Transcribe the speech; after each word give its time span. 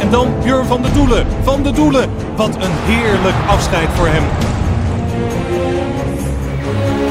En 0.00 0.10
dan 0.10 0.34
Björn 0.42 0.66
van 0.66 0.82
de 0.82 0.92
Doelen. 0.92 1.26
Van 1.42 1.62
de 1.62 1.70
Doelen. 1.72 2.10
Wat 2.36 2.54
een 2.54 2.72
heerlijk 2.72 3.36
afscheid 3.46 3.88
voor 3.94 4.06
hem. 4.08 4.24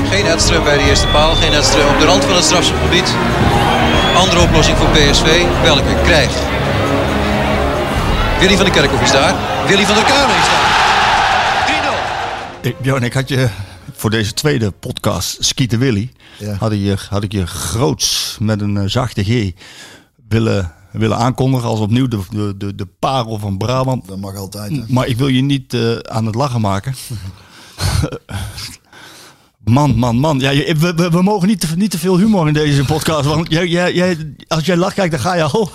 Geen 0.10 0.26
Edström 0.26 0.64
bij 0.64 0.78
de 0.78 0.84
eerste 0.84 1.08
paal, 1.08 1.36
geen 1.36 1.52
Edström 1.52 1.88
op 1.94 2.00
de 2.00 2.06
rand 2.06 2.26
van 2.26 2.36
het 2.36 2.44
strafschopgebied. 2.44 3.14
Andere 4.16 4.42
oplossing 4.42 4.78
voor 4.78 4.88
PSV, 4.90 5.44
welke 5.64 5.96
krijgt. 6.04 6.38
Willy 8.40 8.56
van 8.56 8.66
der 8.66 8.74
Kerkhoff 8.74 9.02
is 9.04 9.12
daar, 9.12 9.36
Willy 9.68 9.84
van 9.86 9.96
der 9.96 10.04
Kuilen 10.04 10.36
is 10.36 10.46
daar. 10.46 10.68
3-0. 12.62 12.68
Ik, 12.68 12.80
Björn, 12.80 13.04
ik 13.04 13.14
had 13.14 13.30
je 13.30 13.48
voor 13.96 14.10
deze 14.10 14.34
tweede 14.34 14.72
podcast, 14.72 15.38
Skieten 15.40 15.80
Willy, 15.80 16.12
Ja. 16.38 16.56
had, 16.60 16.72
ik 16.72 16.80
je, 16.80 16.96
had 17.10 17.24
ik 17.24 17.32
je 17.32 17.48
groots 17.48 18.38
met 18.40 18.62
een 18.62 18.78
eh, 18.78 18.84
zachte 18.86 19.24
G 19.24 19.52
willen, 20.30 20.72
willen 20.92 21.18
aankondigen 21.18 21.68
als 21.68 21.80
opnieuw 21.80 22.08
de, 22.08 22.20
de, 22.30 22.58
de, 22.58 22.76
de 22.76 22.88
parel 23.00 23.40
van 23.40 23.58
Brabant. 23.58 24.08
Dat 24.08 24.18
mag 24.18 24.36
altijd. 24.36 24.72
Hè? 24.72 24.84
Maar 24.88 25.08
ik 25.08 25.18
wil 25.18 25.28
je 25.28 25.42
niet 25.42 25.74
eh, 25.74 25.98
aan 25.98 26.26
het 26.26 26.36
lachen 26.36 26.62
maken. 26.62 26.96
Man, 29.70 29.96
man, 29.96 30.16
man. 30.16 30.40
Ja, 30.40 30.52
we, 30.54 30.94
we, 30.96 31.10
we 31.10 31.22
mogen 31.22 31.48
niet 31.48 31.60
te, 31.60 31.68
niet 31.76 31.92
te 31.92 31.98
veel 31.98 32.18
humor 32.18 32.48
in 32.48 32.54
deze 32.54 32.86
podcast. 32.86 33.26
Want 33.26 33.52
jij, 33.52 33.68
jij, 33.68 33.94
jij, 33.94 34.34
als 34.48 34.66
jij 34.66 34.78
lacht, 34.78 34.94
kijk, 34.94 35.12
dan 35.12 35.20
ga 35.20 35.36
je 35.36 35.44
al. 35.44 35.72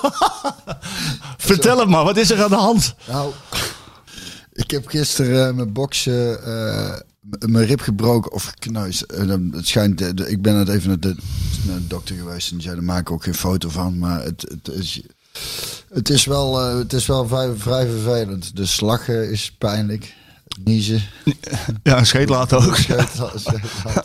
Vertel 1.37 1.79
het 1.79 1.89
maar, 1.89 2.05
wat 2.05 2.17
is 2.17 2.31
er 2.31 2.43
aan 2.43 2.51
de 2.51 2.57
hand? 2.57 2.95
Nou, 3.09 3.33
ik 4.53 4.71
heb 4.71 4.87
gisteren 4.87 5.49
eh, 5.49 5.55
mijn 5.55 5.73
boksen, 5.73 6.45
eh, 6.45 7.01
mijn 7.47 7.67
rib 7.67 7.81
gebroken 7.81 8.33
of 8.33 8.45
gekneusd. 8.45 9.05
Het 9.53 9.67
schijnt, 9.67 9.99
de- 9.99 10.31
ik 10.31 10.43
ben 10.43 10.55
net 10.55 10.69
even 10.69 10.89
naar 10.89 11.01
de, 11.01 11.17
naar 11.67 11.77
de 11.79 11.87
dokter 11.87 12.17
geweest 12.17 12.49
en 12.51 12.55
die 12.57 12.63
zei, 12.65 12.75
daar 12.77 12.85
maak 12.85 13.01
ik 13.01 13.11
ook 13.11 13.25
geen 13.25 13.35
foto 13.35 13.69
van. 13.69 13.99
Maar 13.99 14.23
het, 14.23 14.43
het 14.65 14.75
is... 14.75 15.01
Het 15.93 16.11
is 16.11 16.25
wel, 16.25 16.61
eh, 16.61 16.77
het 16.79 16.93
is 16.93 17.07
wel 17.07 17.29
vrij, 17.29 17.53
vrij 17.57 17.87
vervelend. 17.87 18.57
Dus 18.57 18.81
lachen 18.81 19.31
is 19.31 19.53
pijnlijk. 19.59 20.15
Niezen. 20.65 21.03
Ja, 21.83 22.05
scheet 22.05 22.29
laten 22.29 22.59
ook. 22.59 22.77
Scheet- 22.77 23.09
scheet- 23.35 24.03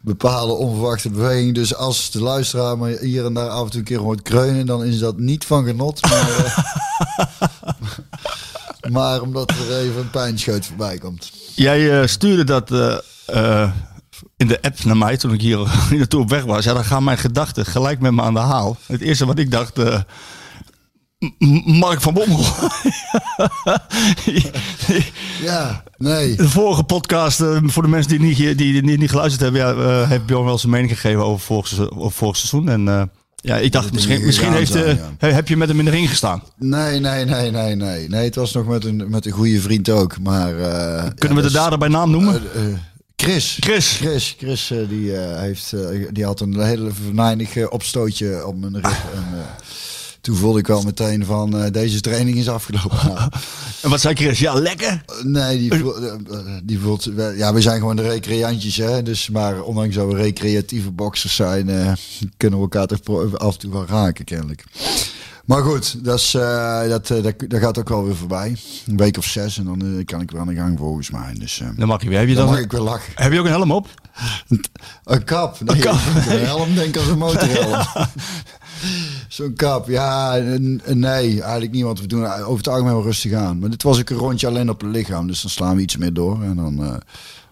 Bepaalde 0.00 0.52
onverwachte 0.52 1.10
bewegingen. 1.10 1.54
Dus 1.54 1.74
als 1.74 2.10
de 2.10 2.20
luisteraar 2.22 2.78
maar 2.78 2.90
hier 2.90 3.24
en 3.24 3.34
daar 3.34 3.48
af 3.48 3.64
en 3.64 3.70
toe 3.70 3.78
een 3.78 3.86
keer 3.86 3.98
hoort 3.98 4.22
kreunen, 4.22 4.66
dan 4.66 4.84
is 4.84 4.98
dat 4.98 5.18
niet 5.18 5.44
van 5.44 5.64
genot. 5.64 6.02
Maar, 6.02 6.30
eh, 6.44 6.58
maar 8.96 9.20
omdat 9.20 9.50
er 9.50 9.76
even 9.78 10.00
een 10.00 10.10
pijnscheut 10.10 10.66
voorbij 10.66 10.98
komt. 10.98 11.32
Jij 11.54 12.00
eh, 12.00 12.06
stuurde 12.06 12.44
dat 12.44 12.70
eh, 12.70 12.98
eh, 13.26 13.70
in 14.36 14.46
de 14.46 14.62
app 14.62 14.84
naar 14.84 14.96
mij 14.96 15.16
toen 15.16 15.32
ik 15.32 15.40
hier, 15.40 15.58
naartoe 15.90 16.20
op 16.20 16.28
weg 16.28 16.44
was. 16.44 16.64
Ja, 16.64 16.72
dan 16.72 16.84
gaan 16.84 17.04
mijn 17.04 17.18
gedachten 17.18 17.66
gelijk 17.66 18.00
met 18.00 18.12
me 18.12 18.22
aan 18.22 18.34
de 18.34 18.40
haal. 18.40 18.76
Het 18.86 19.00
eerste 19.00 19.26
wat 19.26 19.38
ik 19.38 19.50
dacht, 19.50 19.78
Mark 21.64 22.00
van 22.00 22.14
Bommel. 22.14 22.44
Ja, 25.42 25.82
nee. 25.96 26.36
de 26.36 26.48
vorige 26.48 26.82
podcast, 26.82 27.44
voor 27.62 27.82
de 27.82 27.88
mensen 27.88 28.10
die 28.10 28.20
niet, 28.20 28.36
die, 28.36 28.54
die 28.54 28.82
niet, 28.82 28.98
niet 28.98 29.10
geluisterd 29.10 29.42
hebben, 29.42 29.60
ja, 29.60 30.02
eh, 30.02 30.08
heeft 30.08 30.26
Bjorn 30.26 30.44
wel 30.44 30.58
zijn 30.58 30.72
mening 30.72 30.90
gegeven 30.90 31.24
over 31.24 31.40
vorig, 31.40 31.90
over 31.90 32.12
vorig 32.12 32.36
seizoen. 32.36 32.68
En 32.68 33.10
ja, 33.44 33.56
ik 33.56 33.72
dacht, 33.72 33.92
misschien, 33.92 34.24
misschien 34.24 34.52
heeft, 34.52 34.74
eh, 34.74 34.82
zijn, 34.82 34.98
he- 35.18 35.32
heb 35.32 35.48
je 35.48 35.56
met 35.56 35.68
hem 35.68 35.78
in 35.78 35.84
de 35.84 35.90
ring 35.90 36.08
gestaan. 36.08 36.42
Nee, 36.58 37.00
nee, 37.00 37.24
nee, 37.24 37.50
nee, 37.50 37.74
nee. 37.76 38.08
Nee, 38.08 38.24
het 38.24 38.34
was 38.34 38.52
nog 38.52 38.66
met 38.66 38.84
een, 38.84 39.04
met 39.10 39.26
een 39.26 39.32
goede 39.32 39.60
vriend 39.60 39.88
ook. 39.88 40.18
Maar, 40.20 40.58
eh, 40.58 41.02
Kunnen 41.14 41.14
ja, 41.18 41.28
we 41.28 41.34
de 41.34 41.40
dus- 41.42 41.52
dader 41.52 41.78
bij 41.78 41.88
naam 41.88 42.10
noemen? 42.10 42.34
Eh, 42.54 42.66
eh, 42.72 42.78
Chris. 43.16 43.56
Chris. 43.60 43.96
Chris, 44.00 44.34
Chris 44.38 44.70
eh, 44.70 44.78
die, 44.88 45.16
eh, 45.16 45.40
heeft, 45.40 45.72
eh, 45.72 45.80
die 46.12 46.24
had 46.24 46.40
een 46.40 46.60
hele 46.60 46.90
venijnig 47.06 47.56
eh, 47.56 47.66
opstootje 47.70 48.46
op 48.46 48.60
mijn. 48.60 48.74
En, 48.74 48.82
eh, 48.82 48.90
toen 50.22 50.36
voelde 50.36 50.58
ik 50.58 50.66
wel 50.66 50.82
meteen 50.82 51.24
van, 51.24 51.56
eh, 51.58 51.70
deze 51.72 52.00
training 52.00 52.36
is 52.36 52.48
afgelopen. 52.48 52.98
Nou, 53.06 53.18
En 53.82 53.90
wat 53.90 54.00
zei 54.00 54.14
Chris? 54.14 54.38
Ja, 54.38 54.54
lekker. 54.54 55.04
nee, 55.22 55.58
die, 55.58 55.74
voelt, 55.80 55.96
eh, 55.96 56.12
eh, 56.12 56.38
die 56.64 56.78
voelt... 56.78 57.04
we- 57.04 57.34
Ja, 57.36 57.52
we 57.54 57.60
zijn 57.60 57.78
gewoon 57.78 57.96
de 57.96 58.02
recreantjes, 58.08 58.76
hè. 58.76 59.02
Dus, 59.02 59.28
maar 59.28 59.62
ondanks 59.62 59.94
dat 59.94 60.06
we 60.06 60.14
recreatieve 60.14 60.90
boxers 60.90 61.34
zijn... 61.34 61.68
eh, 61.68 61.92
kunnen 62.36 62.58
we 62.58 62.64
elkaar 62.64 62.86
toch 62.86 63.30
af 63.38 63.52
en 63.54 63.58
toe 63.60 63.72
wel 63.72 63.86
raken, 63.86 64.24
kennelijk. 64.24 64.64
Maar 65.44 65.62
goed, 65.62 66.04
dat, 66.04 66.18
is, 66.18 66.34
eh, 66.34 66.88
dat, 66.88 67.10
eh, 67.10 67.22
dat, 67.22 67.34
dat 67.48 67.60
gaat 67.60 67.78
ook 67.78 67.88
wel 67.88 68.04
weer 68.04 68.16
voorbij. 68.16 68.56
Een 68.86 68.96
week 68.96 69.16
of 69.18 69.24
zes 69.24 69.58
en 69.58 69.64
dan 69.64 69.82
eh, 69.98 70.04
kan 70.04 70.20
ik 70.20 70.30
weer 70.30 70.40
aan 70.40 70.46
de 70.46 70.54
gang 70.54 70.78
volgens 70.78 71.10
mij. 71.10 71.34
Dus 71.38 71.60
eh, 71.60 71.68
Dan 71.76 71.88
mag 71.88 72.02
je 72.02 72.08
weer. 72.08 72.18
Heb 72.18 72.28
je, 72.28 72.34
dan 72.34 72.44
dan, 72.44 72.54
mag 72.54 72.62
ik 72.64 72.70
weer 72.72 72.80
lachen. 72.80 73.12
heb 73.14 73.32
je 73.32 73.38
ook 73.38 73.44
een 73.44 73.50
helm 73.50 73.70
op? 73.72 73.88
Een 75.04 75.24
kap. 75.24 75.60
Nee, 75.60 75.78
kap. 75.80 75.94
Een 76.28 76.44
helm 76.44 76.74
denk 76.74 76.86
ik 76.88 76.96
als 76.96 77.06
een 77.06 77.18
motorhelm. 77.18 77.82
Zo'n 79.28 79.54
kap. 79.54 79.88
Ja, 79.88 80.34
nee, 80.86 81.40
eigenlijk 81.42 81.72
niet. 81.72 81.82
Want 81.82 82.00
we 82.00 82.06
doen 82.06 82.26
over 82.32 82.56
het 82.56 82.68
algemeen 82.68 82.92
wel 82.92 83.02
rustig 83.02 83.32
aan. 83.32 83.58
Maar 83.58 83.70
dit 83.70 83.82
was 83.82 83.98
ook 84.00 84.10
een 84.10 84.16
rondje 84.16 84.46
alleen 84.46 84.70
op 84.70 84.80
het 84.80 84.90
lichaam. 84.90 85.26
Dus 85.26 85.42
dan 85.42 85.50
slaan 85.50 85.76
we 85.76 85.82
iets 85.82 85.96
meer 85.96 86.12
door. 86.12 86.42
En 86.42 86.56
dan, 86.56 86.84
eh, 86.84 86.94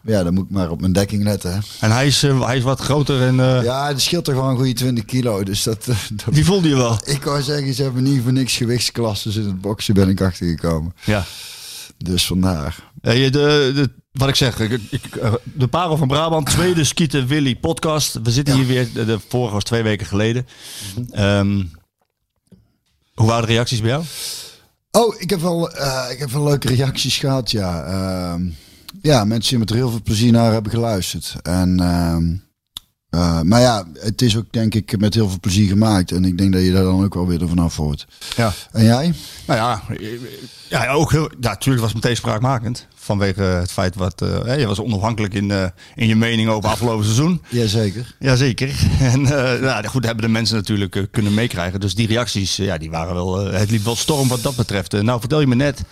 ja, 0.02 0.22
dan 0.22 0.34
moet 0.34 0.44
ik 0.44 0.50
maar 0.50 0.70
op 0.70 0.80
mijn 0.80 0.92
dekking 0.92 1.24
letten. 1.24 1.52
Hè. 1.52 1.58
En 1.80 1.90
hij 1.92 2.06
is, 2.06 2.22
eh, 2.22 2.44
hij 2.46 2.56
is 2.56 2.62
wat 2.62 2.80
groter 2.80 3.22
en 3.22 3.40
eh, 3.40 3.62
Ja, 3.62 3.88
het 3.88 4.00
scheelt 4.00 4.24
toch 4.24 4.34
wel 4.34 4.48
een 4.48 4.56
goede 4.56 4.72
20 4.72 5.04
kilo. 5.04 5.42
Dus 5.44 5.62
dat, 5.62 5.84
dat- 6.24 6.34
die 6.34 6.44
voelde 6.44 6.68
je 6.68 6.76
wel. 6.76 6.98
ik 7.04 7.22
wou 7.24 7.42
zeggen, 7.42 7.74
ze 7.74 7.82
hebben 7.82 8.02
niet 8.02 8.22
voor 8.22 8.32
niks 8.32 8.56
gewichtsklassen 8.56 9.34
in 9.34 9.46
het 9.46 9.60
boksen 9.60 9.94
ben 9.94 10.08
ik 10.08 10.20
achtergekomen. 10.20 10.94
Ja. 11.04 11.24
Dus 11.98 12.26
vandaar. 12.26 12.82
Je- 13.02 13.30
de, 13.30 13.72
de, 13.74 13.90
wat 14.12 14.28
ik 14.28 14.34
zeg, 14.34 14.60
ik, 14.60 14.80
ik- 14.90 15.16
eh, 15.16 15.32
de 15.54 15.66
Parel 15.68 15.96
van 15.96 16.08
Brabant, 16.08 16.46
tweede 16.50 16.84
Skieten 16.84 17.26
Willy 17.26 17.56
podcast. 17.56 18.18
We 18.22 18.30
zitten 18.30 18.54
hier 18.54 18.66
weer, 18.66 18.92
de, 18.92 19.04
de 19.04 19.18
vorige 19.28 19.54
was 19.54 19.64
twee 19.64 19.82
weken 19.82 20.06
geleden. 20.06 20.46
Ehm, 21.10 21.64
hoe 23.14 23.26
waren 23.26 23.46
de 23.46 23.52
reacties 23.52 23.80
bij 23.80 23.90
jou? 23.90 24.04
Oh, 24.90 25.14
ik 25.20 25.30
heb 25.30 25.40
wel, 25.40 25.70
eh, 25.72 26.10
ik 26.10 26.18
heb 26.18 26.30
wel 26.30 26.44
leuke 26.44 26.68
reacties 26.68 27.18
gehad, 27.18 27.50
ja. 27.50 27.84
Ehm, 27.84 28.42
ja, 29.02 29.24
mensen 29.24 29.50
die 29.50 29.58
met 29.58 29.70
er 29.70 29.76
heel 29.76 29.90
veel 29.90 30.02
plezier 30.02 30.32
naar 30.32 30.52
hebben 30.52 30.72
geluisterd. 30.72 31.34
En, 31.42 31.80
ehm, 31.80 32.36
eh, 33.10 33.40
maar 33.40 33.60
ja, 33.60 33.86
het 33.98 34.22
is 34.22 34.36
ook 34.36 34.44
denk 34.50 34.74
ik 34.74 34.98
met 34.98 35.14
heel 35.14 35.28
veel 35.28 35.40
plezier 35.40 35.68
gemaakt. 35.68 36.12
En 36.12 36.24
ik 36.24 36.38
denk 36.38 36.52
dat 36.52 36.62
je 36.62 36.72
daar 36.72 36.82
dan 36.82 37.04
ook 37.04 37.14
wel 37.14 37.26
weer 37.26 37.48
vanaf 37.48 37.76
hoort. 37.76 38.06
Ja. 38.36 38.52
En 38.72 38.84
jij? 38.84 39.14
Nou 39.46 39.60
ja, 39.60 39.82
eh, 39.88 40.08
ja 40.68 40.92
ook 40.92 41.10
heel, 41.10 41.30
ja, 41.40 41.48
natuurlijk 41.48 41.82
was 41.82 41.92
het 41.92 42.02
meteen 42.02 42.16
spraakmakend. 42.16 42.86
Vanwege 42.94 43.42
het 43.42 43.72
feit 43.72 43.94
wat, 43.94 44.22
eh, 44.22 44.58
je 44.58 44.66
was 44.66 44.80
onafhankelijk 44.80 45.34
in, 45.34 45.50
in 45.94 46.06
je 46.06 46.16
mening 46.16 46.48
over 46.48 46.70
afgelopen 46.70 47.04
seizoen. 47.04 47.42
Jazeker. 47.48 48.14
Jazeker. 48.18 48.74
En 49.00 49.22
nou, 49.22 49.86
goed, 49.86 50.04
hebben 50.04 50.24
de 50.24 50.30
mensen 50.30 50.56
natuurlijk 50.56 51.08
kunnen 51.10 51.34
meekrijgen. 51.34 51.80
Dus 51.80 51.94
die 51.94 52.06
reacties, 52.06 52.56
ja, 52.56 52.78
die 52.78 52.90
waren 52.90 53.14
wel, 53.14 53.38
het 53.38 53.70
liep 53.70 53.84
wel 53.84 53.96
storm 53.96 54.28
wat 54.28 54.42
dat 54.42 54.56
betreft. 54.56 55.02
Nou, 55.02 55.20
vertel 55.20 55.40
je 55.40 55.46
me 55.46 55.54
net 55.54 55.82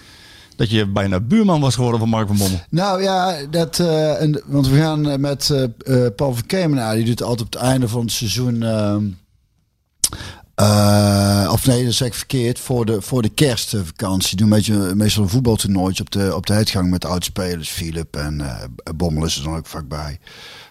dat 0.58 0.70
je 0.70 0.86
bijna 0.86 1.20
buurman 1.20 1.60
was 1.60 1.74
geworden 1.74 2.00
van 2.00 2.08
Mark 2.08 2.26
van 2.26 2.36
Bommel. 2.36 2.60
Nou 2.70 3.02
ja, 3.02 3.46
dat, 3.50 3.78
eh, 3.78 4.22
en, 4.22 4.42
want 4.46 4.68
we 4.68 4.78
gaan 4.78 5.08
eh, 5.08 5.18
met 5.18 5.50
eh 5.50 6.06
Paul 6.16 6.34
van 6.34 6.46
Kemenaar, 6.46 6.94
die 6.94 7.04
doet 7.04 7.22
altijd 7.22 7.46
op 7.46 7.52
het 7.52 7.62
einde 7.62 7.88
van 7.88 8.00
het 8.00 8.10
seizoen... 8.12 8.62
ehm, 8.62 9.04
eh, 10.54 11.48
of 11.52 11.66
nee, 11.66 11.84
dat 11.84 11.94
zeg 11.94 12.08
ik 12.08 12.14
verkeerd. 12.14 12.58
Voor 12.58 12.86
de, 12.86 13.02
voor 13.02 13.22
de 13.22 13.28
kerstvakantie 13.28 14.36
doen 14.36 14.48
beetje, 14.48 14.94
meestal 14.94 15.22
een 15.22 15.28
voetbaltoernooitje 15.28 16.02
op 16.02 16.10
de, 16.10 16.34
op 16.34 16.46
de 16.46 16.52
uitgang 16.52 16.90
met 16.90 17.04
oudspelers. 17.04 17.70
Philip 17.70 18.16
en 18.16 18.42
Bommel 18.96 19.24
is 19.24 19.36
er 19.36 19.44
dan 19.44 19.56
ook 19.56 19.66
vaak 19.66 19.88
bij. 19.88 20.18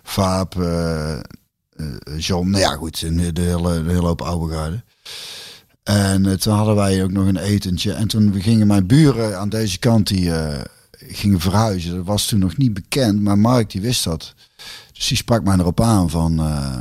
Vaap, 0.04 0.56
eh, 0.62 2.18
John, 2.18 2.50
nou 2.50 2.64
ja 2.64 2.76
goed, 2.76 3.02
een, 3.02 3.34
de 3.34 3.42
hele, 3.42 3.84
hele 3.86 4.08
hoop 4.08 4.22
oude 4.22 4.54
garde. 4.54 4.84
En 5.88 6.26
eh, 6.26 6.34
toen 6.34 6.54
hadden 6.54 6.76
wij 6.76 7.04
ook 7.04 7.12
nog 7.12 7.28
een 7.28 7.38
etentje. 7.38 7.94
En 7.94 8.08
toen 8.08 8.42
gingen 8.42 8.68
mijn 8.68 8.88
buren 8.88 9.40
aan 9.40 9.50
deze 9.50 9.80
kant, 9.80 10.08
die 10.08 10.34
eh, 10.34 10.62
gingen 10.92 11.40
verhuizen. 11.40 11.96
Dat 11.96 12.06
was 12.06 12.26
toen 12.26 12.40
nog 12.40 12.58
niet 12.58 12.74
bekend, 12.74 13.22
maar 13.22 13.40
Mark 13.40 13.72
die 13.72 13.82
wist 13.82 14.04
dat. 14.04 14.34
Dus 14.94 15.08
die 15.08 15.18
sprak 15.18 15.44
mij 15.44 15.58
erop 15.58 15.82
aan 15.82 16.10
van... 16.10 16.40
eh, 16.40 16.78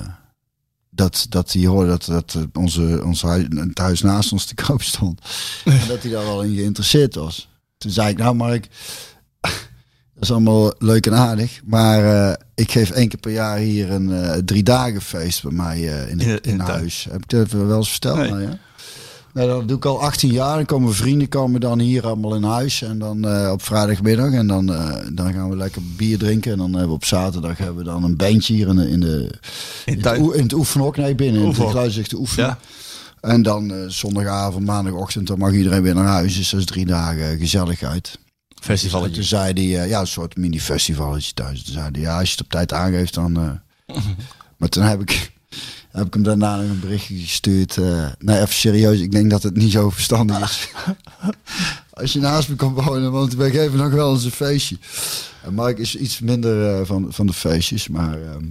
dat, 0.91 1.27
dat 1.29 1.53
hij 1.53 1.67
hoorde 1.67 1.89
dat, 1.89 2.05
dat 2.33 2.47
onze, 2.53 3.03
ons 3.05 3.23
huis, 3.23 3.47
het 3.51 3.79
huis 3.79 4.01
naast 4.01 4.33
ons 4.33 4.45
te 4.45 4.55
koop 4.65 4.83
stond. 4.83 5.21
en 5.65 5.89
dat 5.89 6.03
hij 6.03 6.11
daar 6.11 6.25
wel 6.25 6.43
in 6.43 6.55
geïnteresseerd 6.55 7.15
was. 7.15 7.49
Toen 7.79 7.91
zei 7.91 8.11
ik, 8.11 8.19
nou 8.19 8.35
Mark, 8.35 8.69
dat 10.15 10.23
is 10.23 10.31
allemaal 10.31 10.75
leuk 10.79 11.07
en 11.07 11.15
aardig. 11.15 11.61
Maar 11.65 12.37
ik 12.55 12.71
geef 12.71 12.91
één 12.91 13.09
keer 13.09 13.19
per 13.21 13.33
jaar 13.33 13.59
hier 13.59 13.91
een 13.91 14.13
eh, 14.13 14.39
drie 14.45 14.63
dagen 14.63 15.01
feest 15.03 15.43
bij 15.43 15.53
mij 15.53 15.81
in, 15.81 16.21
In 16.21 16.41
in, 16.41 16.61
huis. 16.61 17.07
Heb 17.11 17.23
ik 17.23 17.29
dat 17.29 17.51
wel 17.51 17.77
eens 17.77 17.91
verteld? 17.91 18.17
Nee. 18.17 18.31
Nou, 18.31 18.43
ja? 18.43 18.59
Nou, 19.37 19.49
dat 19.49 19.69
doe 19.69 19.77
ik 19.77 19.85
al 19.85 20.03
18 20.03 20.31
jaar. 20.31 20.57
Dan 20.57 20.65
komen 20.65 20.95
vrienden 20.95 21.29
komen 21.29 21.61
dan 21.61 21.79
hier 21.79 22.07
allemaal 22.07 22.35
in 22.35 22.43
huis. 22.43 22.83
En 22.83 22.99
dan 22.99 23.29
eh, 23.29 23.51
op 23.53 23.63
vrijdagmiddag. 23.63 24.33
En 24.33 24.47
dan, 24.47 24.73
eh, 24.75 25.07
dan 25.13 25.33
gaan 25.33 25.51
we 25.51 25.57
lekker 25.57 25.83
bier 25.97 26.19
drinken. 26.19 26.53
En 26.53 26.59
dan 26.59 26.71
hebben 26.71 26.89
we 26.89 26.95
op 26.95 27.05
zaterdag 27.05 27.59
hebben 27.59 27.77
we 27.77 27.85
dan 27.85 28.05
een 28.05 28.17
bandje 28.17 28.55
hier 28.55 28.69
in, 28.69 28.77
de, 28.77 28.91
in, 28.91 29.01
de, 29.01 29.31
in, 29.85 30.35
in 30.35 30.43
het 30.43 30.53
oefenhok. 30.53 30.97
Nee, 30.97 31.15
binnen 31.15 31.43
in 31.43 31.49
het 31.49 32.09
te 32.09 32.17
oefenen. 32.17 32.47
Ja. 32.47 32.59
En 33.21 33.43
dan 33.43 33.73
eh, 33.73 33.89
zondagavond, 33.89 34.67
maandagochtend, 34.67 35.27
dan 35.27 35.39
mag 35.39 35.53
iedereen 35.53 35.83
weer 35.83 35.95
naar 35.95 36.07
huis. 36.07 36.37
Dus 36.37 36.51
dat 36.51 36.61
is 36.61 36.67
drie 36.67 36.87
dagen 36.87 37.39
gezelligheid. 37.39 38.19
Festival. 38.63 39.11
toen 39.11 39.23
zei 39.23 39.53
hij, 39.53 39.89
ja, 39.89 40.01
een 40.01 40.07
soort 40.07 40.37
mini-festivaletje 40.37 41.33
thuis. 41.33 41.63
Toen 41.63 41.73
zei 41.73 41.89
hij, 41.93 42.01
ja, 42.01 42.19
als 42.19 42.29
je 42.29 42.37
het 42.37 42.45
op 42.45 42.51
tijd 42.51 42.73
aangeeft, 42.73 43.15
dan... 43.15 43.33
maar 44.59 44.69
toen 44.69 44.83
heb 44.83 45.01
ik, 45.01 45.33
heb 45.97 46.07
ik 46.07 46.15
hem 46.15 46.23
daarna 46.23 46.57
nog 46.57 46.71
een 46.71 46.81
berichtje 46.81 47.17
gestuurd. 47.19 47.77
eh 47.77 48.07
nee, 48.19 48.37
even 48.41 48.55
serieus, 48.55 49.01
ik 49.01 49.13
denk 49.13 49.31
dat 49.31 49.43
het 49.43 49.57
niet 49.57 49.73
zo 49.73 49.91
verstandig 49.91 50.41
is. 50.43 50.69
als 52.01 52.13
je 52.13 52.21
naast 52.21 52.49
me 52.49 52.55
komt 52.57 52.85
wonen, 52.85 53.13
want 53.13 53.35
wij 53.35 53.51
geven 53.51 53.79
nog 53.79 53.93
wel 53.93 54.13
eens 54.13 54.25
een 54.25 54.31
feestje. 54.31 54.77
En 55.45 55.55
Mike 55.55 55.81
is 55.81 55.97
iets 55.97 56.21
minder 56.21 56.75
eh, 56.75 56.81
van, 56.87 57.07
van 57.11 57.27
de 57.27 57.33
feestjes, 57.33 57.89
maar... 57.89 58.23
ehm, 58.23 58.45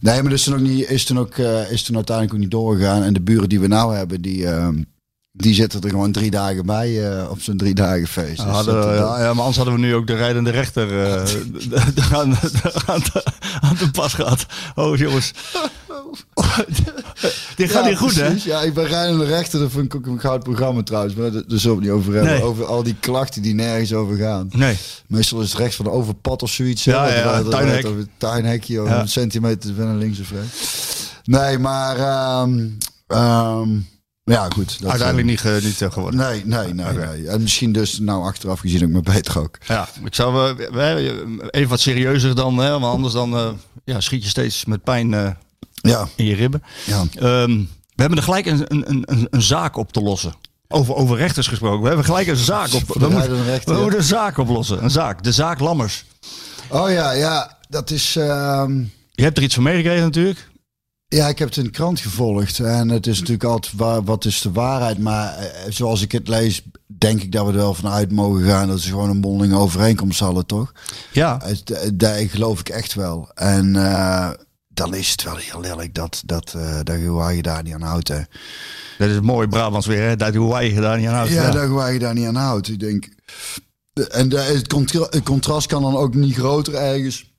nee, 0.00 0.14
maar 0.14 0.22
dat 0.30 0.32
is 0.32 0.42
toen, 0.42 0.54
ook 0.54 0.60
niet, 0.60 0.90
is, 0.90 1.04
toen 1.04 1.18
ook, 1.18 1.34
eh, 1.38 1.70
is 1.70 1.82
toen 1.82 1.96
uiteindelijk 1.96 2.34
ook 2.36 2.40
niet 2.42 2.50
doorgegaan. 2.50 3.02
En 3.02 3.12
de 3.12 3.20
buren 3.20 3.48
die 3.48 3.60
we 3.60 3.66
nou 3.66 3.96
hebben, 3.96 4.20
die... 4.22 4.46
ehm, 4.46 4.82
die 5.34 5.54
zitten 5.54 5.80
er 5.80 5.88
gewoon 5.90 6.12
drie 6.12 6.30
dagen 6.30 6.66
bij 6.66 7.10
eh, 7.18 7.30
op 7.30 7.40
zo'n 7.40 7.56
drie 7.56 7.74
dagen 7.74 8.06
feest. 8.06 8.36
Dus 8.36 8.44
Hadden, 8.44 8.74
dat- 8.74 8.84
we- 8.84 8.90
ja, 8.94 9.18
ja, 9.22 9.28
maar 9.32 9.38
anders 9.38 9.56
hadden 9.56 9.74
we 9.74 9.80
nu 9.80 9.94
ook 9.94 10.06
de 10.06 10.14
rijdende 10.16 10.50
rechter 10.50 11.02
eh, 11.04 11.22
aan, 12.18 12.36
aan, 12.86 13.00
de- 13.12 13.24
aan 13.60 13.76
de 13.78 13.90
pas 13.92 14.14
gehad. 14.14 14.46
Oh 14.74 14.96
jongens. 14.96 15.32
Dit 17.56 17.70
gaat 17.70 17.82
Ja, 17.84 17.88
niet 17.88 17.98
goed 17.98 18.14
hè? 18.14 18.34
Ja, 18.44 18.60
ik 18.62 18.74
ben 18.74 18.84
rijdende 18.86 19.24
rechter. 19.24 19.60
Dat 19.60 19.70
vind 19.70 19.84
ik 19.84 19.94
ook 19.94 20.06
een 20.06 20.20
goud 20.20 20.42
programma 20.42 20.82
trouwens. 20.82 21.14
Maar 21.14 21.32
daar 21.32 21.42
zullen 21.46 21.62
we 21.62 21.70
het 21.70 21.80
niet 21.80 21.90
over 21.90 22.12
hebben. 22.14 22.32
Nee. 22.32 22.42
Over 22.42 22.64
al 22.64 22.82
die 22.82 22.96
klachten 23.00 23.42
die 23.42 23.54
nergens 23.54 23.92
over 23.92 24.16
gaan. 24.16 24.48
Nee. 24.52 24.76
Meestal 25.06 25.40
is 25.40 25.48
het 25.50 25.58
recht 25.58 25.74
van 25.74 25.84
de 25.84 25.90
overpad 25.90 26.42
of 26.42 26.50
zoiets. 26.50 26.84
Ja, 26.84 27.04
hè, 27.06 27.20
ja, 27.22 27.42
tuinhek. 27.42 27.86
Over 27.86 27.98
het 27.98 28.08
tuinhekje, 28.16 28.82
Ja. 28.82 29.00
een 29.00 29.08
centimeter 29.08 29.74
van 29.74 29.98
links 29.98 30.20
of 30.20 30.30
rechts. 30.30 30.80
Nee, 31.24 31.58
maar... 31.58 31.96
ehm, 31.96 32.68
ehm, 33.06 33.68
ja, 34.24 34.48
goed. 34.54 34.80
dat, 34.80 34.90
Uiteindelijk 34.90 35.28
eh, 35.40 35.44
niet, 35.52 35.62
ge- 35.62 35.66
niet 35.66 35.80
eh, 35.82 35.92
geworden. 35.92 36.20
Nee, 36.20 36.42
nee, 36.46 36.74
nee, 36.74 36.92
nee. 36.92 37.28
En 37.28 37.42
misschien 37.42 37.72
dus, 37.72 37.98
nou, 37.98 38.24
achteraf 38.24 38.60
gezien 38.60 38.84
ook 38.84 38.90
maar 38.90 39.14
beter 39.14 39.38
ook. 39.40 39.58
Ja, 39.66 39.88
ik 40.04 40.14
zou 40.14 40.50
eh, 40.60 40.68
we- 40.72 41.48
even 41.50 41.68
wat 41.68 41.80
serieuzer 41.80 42.34
dan, 42.34 42.58
hè, 42.58 42.70
want 42.70 42.84
anders 42.84 43.14
dan 43.14 43.36
eh, 43.36 43.48
ja, 43.84 44.00
schiet 44.00 44.22
je 44.22 44.28
steeds 44.28 44.64
met 44.64 44.82
pijn 44.84 45.14
eh, 45.14 45.30
Ja, 45.82 46.08
in 46.16 46.24
je 46.24 46.34
ribben. 46.34 46.62
ja. 46.86 47.04
Ehm, 47.14 47.58
we 47.94 48.00
hebben 48.02 48.18
er 48.18 48.24
gelijk 48.24 48.46
een, 48.46 48.64
een, 48.68 49.02
een, 49.06 49.26
een 49.30 49.42
zaak 49.42 49.76
op 49.76 49.92
te 49.92 50.00
lossen. 50.02 50.34
Over, 50.68 50.94
over 50.94 51.16
rechters 51.16 51.46
gesproken. 51.46 51.80
We 51.80 51.86
hebben 51.86 52.04
gelijk 52.04 52.26
een 52.26 52.36
zaak 52.36 52.72
op. 52.74 52.82
We 52.86 52.94
moeten, 52.98 53.10
rijdende 53.18 53.44
rechter, 53.44 53.68
we 53.70 53.74
ja. 53.76 53.80
moeten 53.82 53.98
een 54.00 54.06
zaak 54.06 54.38
oplossen. 54.38 54.82
Een 54.84 54.90
zaak. 54.90 55.22
De 55.22 55.32
zaak 55.32 55.60
Lammers. 55.60 56.04
Oh 56.68 56.90
ja, 56.90 57.10
ja. 57.12 57.58
Dat 57.68 57.90
is... 57.90 58.16
ehm, 58.16 58.78
Je 59.12 59.22
hebt 59.22 59.36
er 59.36 59.42
iets 59.42 59.54
van 59.54 59.62
meegekregen 59.62 60.02
natuurlijk. 60.02 60.50
Ja, 61.08 61.28
ik 61.28 61.38
heb 61.38 61.48
het 61.48 61.56
in 61.56 61.64
de 61.64 61.70
krant 61.70 62.00
gevolgd. 62.00 62.58
En 62.58 62.88
het 62.88 63.06
is 63.06 63.18
natuurlijk 63.18 63.44
altijd 63.44 63.72
waar, 63.76 64.04
wat 64.04 64.24
is 64.24 64.40
de 64.40 64.52
waarheid. 64.52 64.98
Maar 64.98 65.34
eh, 65.36 65.46
zoals 65.68 66.02
ik 66.02 66.12
het 66.12 66.28
lees, 66.28 66.62
denk 66.86 67.22
ik 67.22 67.32
dat 67.32 67.44
we 67.46 67.50
er 67.52 67.56
wel 67.58 67.74
vanuit 67.74 68.12
mogen 68.12 68.44
gaan. 68.44 68.68
Dat 68.68 68.80
ze 68.80 68.88
gewoon 68.88 69.10
een 69.10 69.16
mondelinge 69.20 69.58
overeenkomst 69.58 70.20
hadden, 70.20 70.46
toch? 70.46 70.72
Ja. 71.12 71.40
Eh, 71.42 71.56
Daar 71.94 72.18
geloof 72.28 72.60
ik 72.60 72.68
echt 72.68 72.94
wel. 72.94 73.30
En 73.34 73.76
eh, 73.76 74.30
dan 74.74 74.94
is 74.94 75.10
het 75.10 75.22
wel 75.22 75.36
heel 75.36 75.60
lelijk 75.60 75.94
dat, 75.94 76.22
dat, 76.26 76.54
eh 76.56 76.78
dat 76.82 76.96
je 76.98 77.38
daar 77.42 77.62
niet 77.62 77.74
aan 77.74 77.82
houdt. 77.82 78.08
Hè. 78.08 78.20
Dat 78.98 79.08
is 79.08 79.20
mooi 79.20 79.46
Brabants 79.48 79.86
weer. 79.86 80.02
Hè? 80.08 80.16
Dat 80.16 80.34
hoe 80.34 80.52
wij 80.52 80.70
gedaan 80.70 80.98
niet 80.98 81.08
aan 81.08 81.14
houdt. 81.14 81.30
Ja, 81.30 81.50
dat 81.50 81.92
je 81.92 81.98
daar 81.98 82.14
niet 82.14 82.26
aan 82.26 82.34
houdt. 82.34 82.68
Ik 82.68 82.80
denk... 82.80 83.08
de- 83.92 84.08
En 84.08 84.28
de, 84.28 84.38
het, 84.40 84.66
contra- 84.66 85.06
het 85.10 85.22
contrast 85.22 85.66
kan 85.66 85.82
dan 85.82 85.96
ook 85.96 86.14
niet 86.14 86.34
groter 86.34 86.74
ergens. 86.74 87.30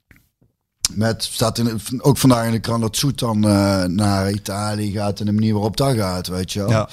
Met, 0.94 1.24
staat 1.24 1.58
in, 1.58 1.82
ook 2.00 2.18
vandaag 2.18 2.46
in 2.46 2.52
de 2.52 2.60
krant 2.60 2.82
dat 2.82 2.96
Soet 2.96 3.20
dan 3.20 3.48
eh, 3.48 3.84
naar 3.84 4.32
Italië 4.32 4.92
gaat 4.92 5.20
en 5.20 5.26
de 5.26 5.32
manier 5.32 5.54
waarop 5.54 5.78
dat 5.78 5.96
gaat, 5.96 6.28
weet 6.28 6.52
je 6.54 6.60
wel. 6.60 6.70
Ja. 6.70 6.90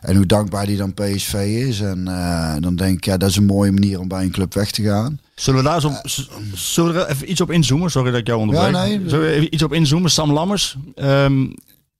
En 0.00 0.16
hoe 0.16 0.26
dankbaar 0.26 0.66
die 0.66 0.76
dan 0.76 0.94
PSV 0.94 1.34
is. 1.68 1.80
En 1.80 2.08
eh, 2.08 2.54
dan 2.60 2.76
denk 2.76 2.96
ik, 2.96 3.04
ja, 3.04 3.16
dat 3.16 3.28
is 3.28 3.36
een 3.36 3.46
mooie 3.46 3.72
manier 3.72 3.98
om 4.00 4.08
bij 4.08 4.22
een 4.22 4.30
club 4.30 4.54
weg 4.54 4.70
te 4.70 4.82
gaan. 4.82 5.20
Zullen 5.40 5.62
we 5.62 5.68
daar 5.68 5.80
zo, 5.80 5.92
z- 6.02 6.28
zullen 6.54 6.94
we 6.94 7.00
er 7.00 7.08
even 7.08 7.30
iets 7.30 7.40
op 7.40 7.50
inzoomen? 7.50 7.90
Sorry 7.90 8.10
dat 8.10 8.20
ik 8.20 8.26
jou 8.26 8.40
onderbreek. 8.40 8.74
Ja, 8.74 8.82
nee. 8.84 9.00
Zullen 9.08 9.26
we 9.26 9.32
even 9.32 9.54
iets 9.54 9.62
op 9.62 9.72
inzoomen? 9.72 10.10
Sam 10.10 10.32
Lammers. 10.32 10.76
ehm, 10.94 11.46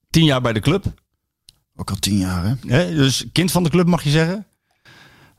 tien 0.09 0.23
jaar 0.25 0.41
bij 0.41 0.53
de 0.53 0.59
club. 0.59 0.85
Ook 1.75 1.89
al 1.89 1.95
tien 1.95 2.17
jaar, 2.17 2.55
hè? 2.67 2.95
Dus 2.95 3.25
kind 3.31 3.51
van 3.51 3.63
de 3.63 3.69
club 3.69 3.87
mag 3.87 4.03
je 4.03 4.09
zeggen. 4.09 4.45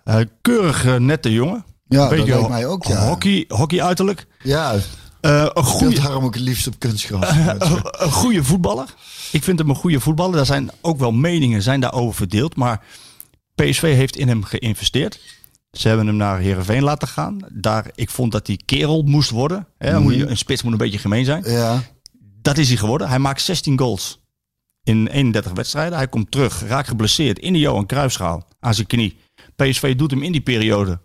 Eh, 0.05 0.21
keurig 0.41 0.85
eh, 0.85 0.97
nette 0.97 1.33
jongen. 1.33 1.65
Ja, 1.89 2.09
Beetje 2.09 2.25
dat 2.27 2.35
lijkt 2.35 2.49
mij 2.49 2.67
ook, 2.67 2.85
ja. 2.85 3.07
Hockey, 3.09 3.45
hockey 3.49 3.83
uiterlijk. 3.83 4.27
Ja, 4.43 4.75
Eh, 5.21 5.47
een, 5.53 5.65
goede, 5.65 6.01
daarom 6.01 6.25
ook 6.25 6.35
het 6.35 6.43
liefst 6.43 6.67
op 6.67 6.79
kunstgras. 6.79 7.29
een 8.05 8.11
goede 8.13 8.45
voetballer. 8.45 8.95
Ik 9.33 9.43
vind 9.45 9.59
hem 9.59 9.69
een 9.71 9.75
goede 9.77 10.01
voetballer. 10.01 10.37
Daar 10.37 10.47
zijn 10.47 10.71
ook 10.81 10.99
wel 10.99 11.13
meningen 11.13 11.63
zijn 11.63 11.81
daarover 11.81 12.15
verdeeld. 12.15 12.57
Maar 12.57 12.81
PSV 13.55 13.95
heeft 13.95 14.17
in 14.17 14.29
hem 14.29 14.45
geïnvesteerd. 14.45 15.21
Ze 15.73 15.89
hebben 15.89 16.07
hem 16.07 16.17
naar 16.17 16.39
Heerenveen 16.39 16.83
laten 16.83 17.09
gaan. 17.09 17.39
Daar, 17.53 17.91
ik 17.95 18.11
vond 18.11 18.33
dat 18.33 18.47
hij 18.47 18.61
kerel 18.65 19.03
moest 19.03 19.31
worden. 19.31 19.67
Hè, 19.79 19.97
je, 19.97 20.27
een 20.27 20.37
spits 20.37 20.63
moet 20.63 20.73
een 20.73 20.79
beetje 20.79 20.99
gemeen 20.99 21.25
zijn. 21.25 21.45
ja, 21.51 21.83
Dat 22.43 22.59
is 22.59 22.69
hij 22.69 22.77
geworden. 22.77 23.09
Hij 23.09 23.19
maakt 23.19 23.43
16 23.43 23.79
goals 23.79 24.21
in 24.83 25.07
31 25.07 25.53
wedstrijden. 25.53 25.97
Hij 25.99 26.09
komt 26.09 26.31
terug, 26.31 26.63
raakt 26.67 26.89
geblesseerd 26.89 27.39
in 27.39 27.53
de 27.53 27.59
Johan 27.59 27.87
Cruijffschaal 27.87 28.47
aan 28.61 28.75
zijn 28.75 28.87
knie. 28.87 29.17
PSV 29.57 29.97
doet 29.97 30.11
hem 30.11 30.23
in 30.23 30.33
die 30.33 30.41
periode 30.41 31.01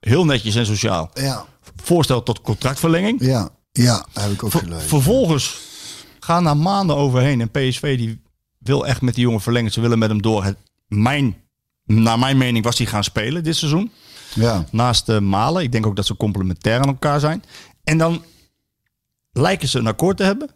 heel 0.00 0.24
netjes 0.24 0.54
en 0.54 0.66
sociaal. 0.66 1.10
ja, 1.14 1.44
Voorstel 1.76 2.22
tot 2.22 2.40
contractverlenging. 2.40 3.20
ja, 3.24 3.48
ja, 3.72 4.06
heb 4.12 4.30
ik 4.32 4.42
ook 4.44 4.50
Ver- 4.50 4.60
gelezen. 4.60 4.88
vervolgens 4.88 5.58
gaan 6.20 6.44
daar 6.44 6.56
maanden 6.56 6.96
overheen 6.96 7.40
en 7.40 7.50
PSV 7.50 7.96
die 7.98 8.20
wil 8.58 8.86
echt 8.86 9.00
met 9.02 9.14
die 9.14 9.24
jongen 9.24 9.40
verlengen. 9.40 9.72
Ze 9.72 9.80
willen 9.80 9.98
met 9.98 10.08
hem 10.08 10.22
door. 10.22 10.44
Het, 10.44 10.56
mijn, 10.88 11.36
naar 11.84 12.18
mijn 12.18 12.36
mening 12.36 12.64
was 12.64 12.78
hij 12.78 12.86
gaan 12.86 13.04
spelen 13.04 13.42
dit 13.44 13.56
seizoen. 13.56 13.90
Ja, 14.34 14.64
Naast 14.70 15.06
de 15.06 15.20
Malen. 15.20 15.62
Ik 15.62 15.72
denk 15.72 15.86
ook 15.86 15.96
dat 15.96 16.06
ze 16.06 16.16
complementair 16.16 16.80
aan 16.80 16.86
elkaar 16.88 17.20
zijn. 17.20 17.44
En 17.84 17.98
dan 17.98 18.22
lijken 19.32 19.68
ze 19.68 19.78
een 19.78 19.86
akkoord 19.86 20.16
te 20.16 20.22
hebben. 20.22 20.50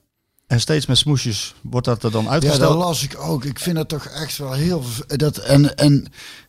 En 0.47 0.61
steeds 0.61 0.87
met 0.87 0.99
smoesjes 0.99 1.55
wordt 1.62 1.87
dat 1.87 2.02
er 2.02 2.11
dan 2.11 2.25
Ja, 2.25 2.31
uitgesteld. 2.31 2.73
dat 2.73 2.79
las 2.79 3.02
ik 3.02 3.19
ook. 3.19 3.45
Ik 3.45 3.59
vind 3.59 3.76
dat 3.76 3.88
toch 3.88 4.05
echt 4.07 4.38
wel 4.38 4.52
heel... 4.52 4.85
Dat, 5.07 5.37
en, 5.37 5.76
en 5.76 5.93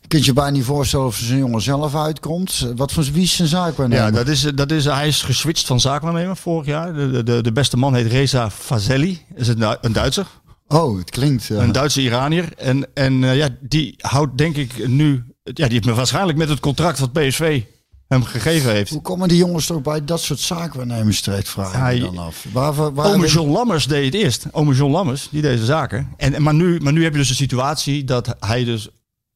je 0.01 0.07
kunt 0.07 0.25
je 0.25 0.33
bijna 0.33 0.49
niet 0.49 0.63
voorstellen 0.65 1.05
of 1.05 1.15
zijn 1.15 1.37
jongen 1.39 1.61
zelf 1.61 1.95
uitkomt. 1.95 2.67
Wat 2.75 2.91
voor 2.91 3.03
wie 3.03 3.23
is 3.23 3.35
zijn 3.35 3.47
zaak 3.47 3.73
Ja, 3.89 4.11
dat 4.11 4.27
is, 4.27 4.41
dat 4.41 4.71
is, 4.71 4.85
hij 4.85 5.07
is 5.07 5.21
geswitcht 5.21 5.65
van 5.65 5.79
zaakwaarnemer 5.79 6.37
vorig 6.37 6.65
jaar. 6.65 6.93
De, 6.93 7.23
de, 7.23 7.41
de 7.41 7.51
beste 7.51 7.77
man 7.77 7.95
heet 7.95 8.07
Reza 8.11 8.49
Fazelli. 8.51 9.21
Is 9.35 9.47
een, 9.47 9.59
Du- 9.59 9.77
een 9.81 9.93
Duitser. 9.93 10.27
Oh, 10.67 10.97
het 10.97 11.09
klinkt... 11.09 11.49
eh, 11.49 11.57
Een 11.57 11.71
Duitse 11.71 12.01
Iranier. 12.01 12.53
En, 12.57 12.87
en 12.93 13.23
eh, 13.23 13.35
ja, 13.37 13.49
die 13.61 13.95
houdt 13.97 14.37
denk 14.37 14.55
ik 14.55 14.87
nu... 14.87 15.23
Ja, 15.43 15.51
die 15.53 15.73
heeft 15.73 15.85
me 15.85 15.93
waarschijnlijk 15.93 16.37
met 16.37 16.49
het 16.49 16.59
contract 16.59 16.99
wat 16.99 17.13
PSV 17.13 17.63
hem 18.07 18.23
gegeven 18.23 18.71
heeft. 18.71 18.89
hoe 18.91 19.01
komen 19.01 19.27
die 19.27 19.37
jongens 19.37 19.65
toch 19.65 19.81
bij 19.81 20.05
dat 20.05 20.21
soort 20.21 20.39
zaakwaarnemers 20.39 21.21
terecht, 21.21 21.49
vraag 21.49 21.71
Hij- 21.71 21.95
ik 21.95 22.01
dan 22.01 22.17
af. 22.17 22.45
Waar, 22.51 22.93
waar, 22.93 23.05
Ome 23.13 23.27
John 23.27 23.49
Lammers 23.51 23.87
deed 23.87 24.05
het 24.13 24.23
eerst. 24.23 24.45
Ome 24.51 24.73
John 24.75 24.91
Lammers, 24.91 25.27
die 25.31 25.41
deed 25.41 25.57
de 25.57 25.65
zaken. 25.65 26.13
En, 26.17 26.41
maar, 26.43 26.53
nu, 26.53 26.79
maar 26.79 26.93
nu 26.93 27.03
heb 27.03 27.11
je 27.11 27.17
dus 27.17 27.29
een 27.29 27.35
situatie 27.35 28.03
dat 28.03 28.35
hij 28.39 28.63
dus 28.63 28.89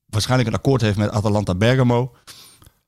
waarschijnlijk 0.05 0.49
een 0.49 0.55
akkoord 0.55 0.81
heeft 0.81 0.97
met 0.97 1.09
Atalanta 1.11 1.55
Bergamo. 1.55 2.11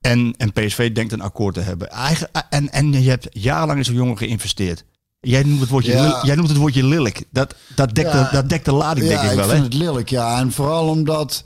En, 0.01 0.33
en 0.38 0.53
PSV 0.53 0.91
denkt 0.93 1.11
een 1.13 1.21
akkoord 1.21 1.53
te 1.53 1.59
hebben. 1.61 1.89
Eigen, 1.89 2.29
en, 2.49 2.71
en 2.71 3.01
je 3.01 3.09
hebt 3.09 3.27
jarenlang 3.31 3.79
in 3.79 3.85
zo'n 3.85 3.95
jongen 3.95 4.17
geïnvesteerd. 4.17 4.83
Jij 5.19 5.43
noemt 5.43 5.59
het 5.59 5.69
woordje, 5.69 5.91
Ja. 5.91 6.19
jij 6.23 6.35
noemt 6.35 6.49
het 6.49 6.57
woordje 6.57 6.83
lillik. 6.85 7.23
Dat, 7.31 7.55
dat, 7.75 7.95
dekt 7.95 8.11
Ja. 8.11 8.23
de, 8.23 8.29
dat 8.31 8.49
dekt 8.49 8.65
de 8.65 8.71
lading, 8.73 9.09
ja, 9.09 9.19
denk 9.19 9.29
ik 9.31 9.35
wel. 9.38 9.45
vind 9.47 9.57
hè? 9.57 9.63
het 9.63 9.73
lelijk, 9.73 10.09
ja. 10.09 10.39
En 10.39 10.51
vooral 10.51 10.88
omdat... 10.88 11.43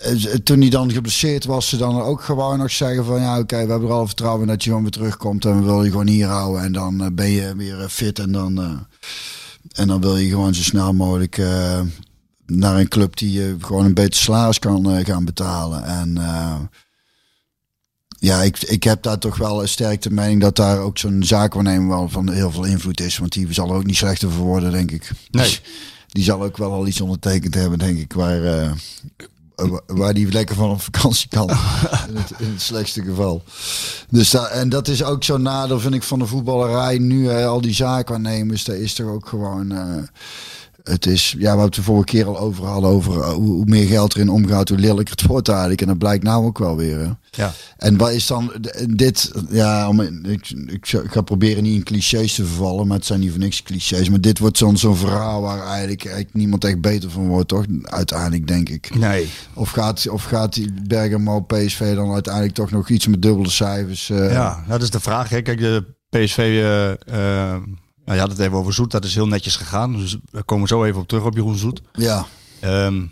eh, 0.00 0.24
eh, 0.24 0.34
Toen 0.34 0.60
hij 0.60 0.70
dan 0.70 0.92
geblesseerd 0.92 1.44
was, 1.44 1.68
ze 1.68 1.76
dan 1.76 2.00
ook 2.00 2.22
gewoon 2.22 2.58
nog 2.58 2.70
zeggen 2.70 3.04
van... 3.04 3.20
Ja, 3.20 3.38
oké, 3.38 3.64
we 3.64 3.70
hebben 3.70 3.88
er 3.88 3.94
al 3.94 4.06
vertrouwen 4.06 4.42
in 4.42 4.48
dat 4.48 4.62
je 4.62 4.68
gewoon 4.68 4.82
weer 4.84 4.92
terugkomt. 4.92 5.44
En 5.44 5.58
we 5.58 5.64
willen 5.64 5.84
je 5.84 5.90
gewoon 5.90 6.06
hier 6.06 6.26
houden. 6.26 6.62
En 6.62 6.72
dan 6.72 7.00
eh, 7.02 7.10
ben 7.12 7.30
je 7.30 7.56
weer 7.56 7.88
fit. 7.88 8.18
En 8.18 8.32
dan, 8.32 8.86
en 9.72 9.88
dan 9.88 10.00
wil 10.00 10.16
je 10.16 10.28
gewoon 10.28 10.54
zo 10.54 10.62
snel 10.62 10.92
mogelijk... 10.92 11.36
naar 12.46 12.78
een 12.78 12.88
club 12.88 13.16
die 13.16 13.32
je 13.32 13.56
gewoon 13.60 13.84
een 13.84 13.94
beter 13.94 14.20
salaris 14.20 14.58
kan 14.58 15.04
gaan 15.04 15.24
betalen. 15.24 15.84
En 15.84 16.18
ja, 18.18 18.42
ik, 18.42 18.62
ik 18.62 18.82
heb 18.82 19.02
daar 19.02 19.18
toch 19.18 19.36
wel 19.36 19.62
een 19.62 19.68
sterke 19.68 20.10
mening 20.10 20.40
dat 20.40 20.56
daar 20.56 20.78
ook 20.78 20.98
zo'n 20.98 21.22
zaakwaarnemer 21.24 21.88
wel 21.88 22.08
van 22.08 22.30
heel 22.30 22.50
veel 22.50 22.64
invloed 22.64 23.00
is. 23.00 23.18
Want 23.18 23.32
die 23.32 23.52
zal 23.52 23.68
er 23.68 23.74
ook 23.74 23.86
niet 23.86 23.96
slechter 23.96 24.30
voor 24.30 24.44
worden, 24.46 24.72
denk 24.72 24.90
ik. 24.90 25.10
Nee. 25.30 25.58
Die 26.08 26.24
zal 26.24 26.42
ook 26.42 26.56
wel 26.56 26.72
al 26.72 26.86
iets 26.86 27.00
ondertekend 27.00 27.54
hebben, 27.54 27.78
denk 27.78 27.98
ik, 27.98 28.12
waar, 28.12 28.42
wa- 28.42 28.74
waar 29.86 30.14
die 30.14 30.32
lekker 30.32 30.56
van 30.56 30.70
op 30.70 30.82
vakantie 30.82 31.28
kan. 31.28 31.48
in, 32.08 32.16
het, 32.16 32.32
in 32.38 32.50
het 32.50 32.62
slechtste 32.62 33.02
geval. 33.02 33.42
Dus 34.08 34.30
daar, 34.30 34.50
en 34.50 34.68
dat 34.68 34.88
is 34.88 35.04
ook 35.04 35.24
zo'n 35.24 35.42
nadeel, 35.42 35.80
vind 35.80 35.94
ik, 35.94 36.02
van 36.02 36.18
de 36.18 36.26
voetballerij. 36.26 36.98
Nu, 36.98 37.28
hè, 37.28 37.46
al 37.46 37.60
die 37.60 37.74
zaakwaarnemers, 37.74 38.64
daar 38.64 38.76
is 38.76 38.98
er 38.98 39.08
ook 39.08 39.28
gewoon... 39.28 39.72
eh, 39.72 40.02
het 40.82 41.06
is, 41.06 41.34
ja, 41.38 41.56
we 41.56 41.62
het 41.62 41.74
de 41.74 41.82
vorige 41.82 42.04
keer 42.04 42.26
al 42.26 42.38
over 42.38 42.64
hadden, 42.64 42.90
over 42.90 43.20
eh, 43.20 43.28
hoe, 43.28 43.46
hoe 43.48 43.64
meer 43.64 43.86
geld 43.86 44.14
erin 44.14 44.28
omgaat, 44.28 44.68
hoe 44.68 44.78
lelijker 44.78 45.14
het 45.16 45.26
wordt 45.26 45.48
eigenlijk. 45.48 45.80
En 45.80 45.86
dat 45.86 45.98
blijkt 45.98 46.24
nou 46.24 46.44
ook 46.44 46.58
wel 46.58 46.76
weer. 46.76 46.98
Hè. 46.98 47.10
Ja. 47.30 47.52
En 47.76 47.96
wat 47.96 48.10
is 48.10 48.26
dan 48.26 48.52
dit? 48.88 49.32
Ja, 49.50 49.88
om, 49.88 50.00
ik, 50.00 50.50
ik, 50.66 51.02
ga 51.06 51.20
proberen 51.20 51.62
niet 51.62 51.74
in 51.74 51.82
clichés 51.82 52.34
te 52.34 52.44
vervallen, 52.46 52.86
maar 52.86 52.96
het 52.96 53.06
zijn 53.06 53.20
niet 53.20 53.30
voor 53.30 53.38
niks 53.38 53.62
clichés. 53.62 54.08
Maar 54.08 54.20
dit 54.20 54.38
wordt 54.38 54.58
zo'n 54.58 54.76
zo'n 54.76 54.96
verhaal 54.96 55.40
waar 55.40 55.66
eigenlijk, 55.66 56.04
eigenlijk 56.04 56.34
niemand 56.34 56.64
echt 56.64 56.80
beter 56.80 57.10
van 57.10 57.26
wordt, 57.26 57.48
toch? 57.48 57.64
Uiteindelijk, 57.82 58.46
denk 58.46 58.68
ik. 58.68 58.94
Nee. 58.94 59.28
Of 59.54 59.70
gaat, 59.70 60.08
of 60.08 60.24
gaat 60.24 60.54
die 60.54 60.72
Bergamo 60.86 61.40
PSV 61.40 61.94
dan 61.94 62.12
uiteindelijk 62.12 62.54
toch 62.54 62.70
nog 62.70 62.88
iets 62.88 63.06
met 63.06 63.22
dubbele 63.22 63.50
cijfers? 63.50 64.10
eh, 64.10 64.32
Ja, 64.32 64.64
dat 64.68 64.82
is 64.82 64.90
de 64.90 65.00
vraag. 65.00 65.28
Hè. 65.28 65.42
Kijk, 65.42 65.58
de 65.58 65.84
PSV, 66.08 66.38
eh, 67.06 67.54
nou, 68.04 68.14
je 68.16 68.20
had 68.24 68.30
het 68.30 68.38
even 68.40 68.56
over 68.58 68.72
Zoet, 68.72 68.90
dat 68.90 69.04
is 69.04 69.14
heel 69.14 69.26
netjes 69.26 69.56
gegaan. 69.56 69.96
Dus 69.96 70.16
we 70.30 70.42
komen 70.42 70.68
zo 70.68 70.84
even 70.84 71.00
op 71.00 71.08
terug 71.08 71.24
op 71.24 71.34
Jeroen 71.34 71.56
Zoet. 71.58 71.82
ja. 71.92 72.26
Ehm, 72.60 73.06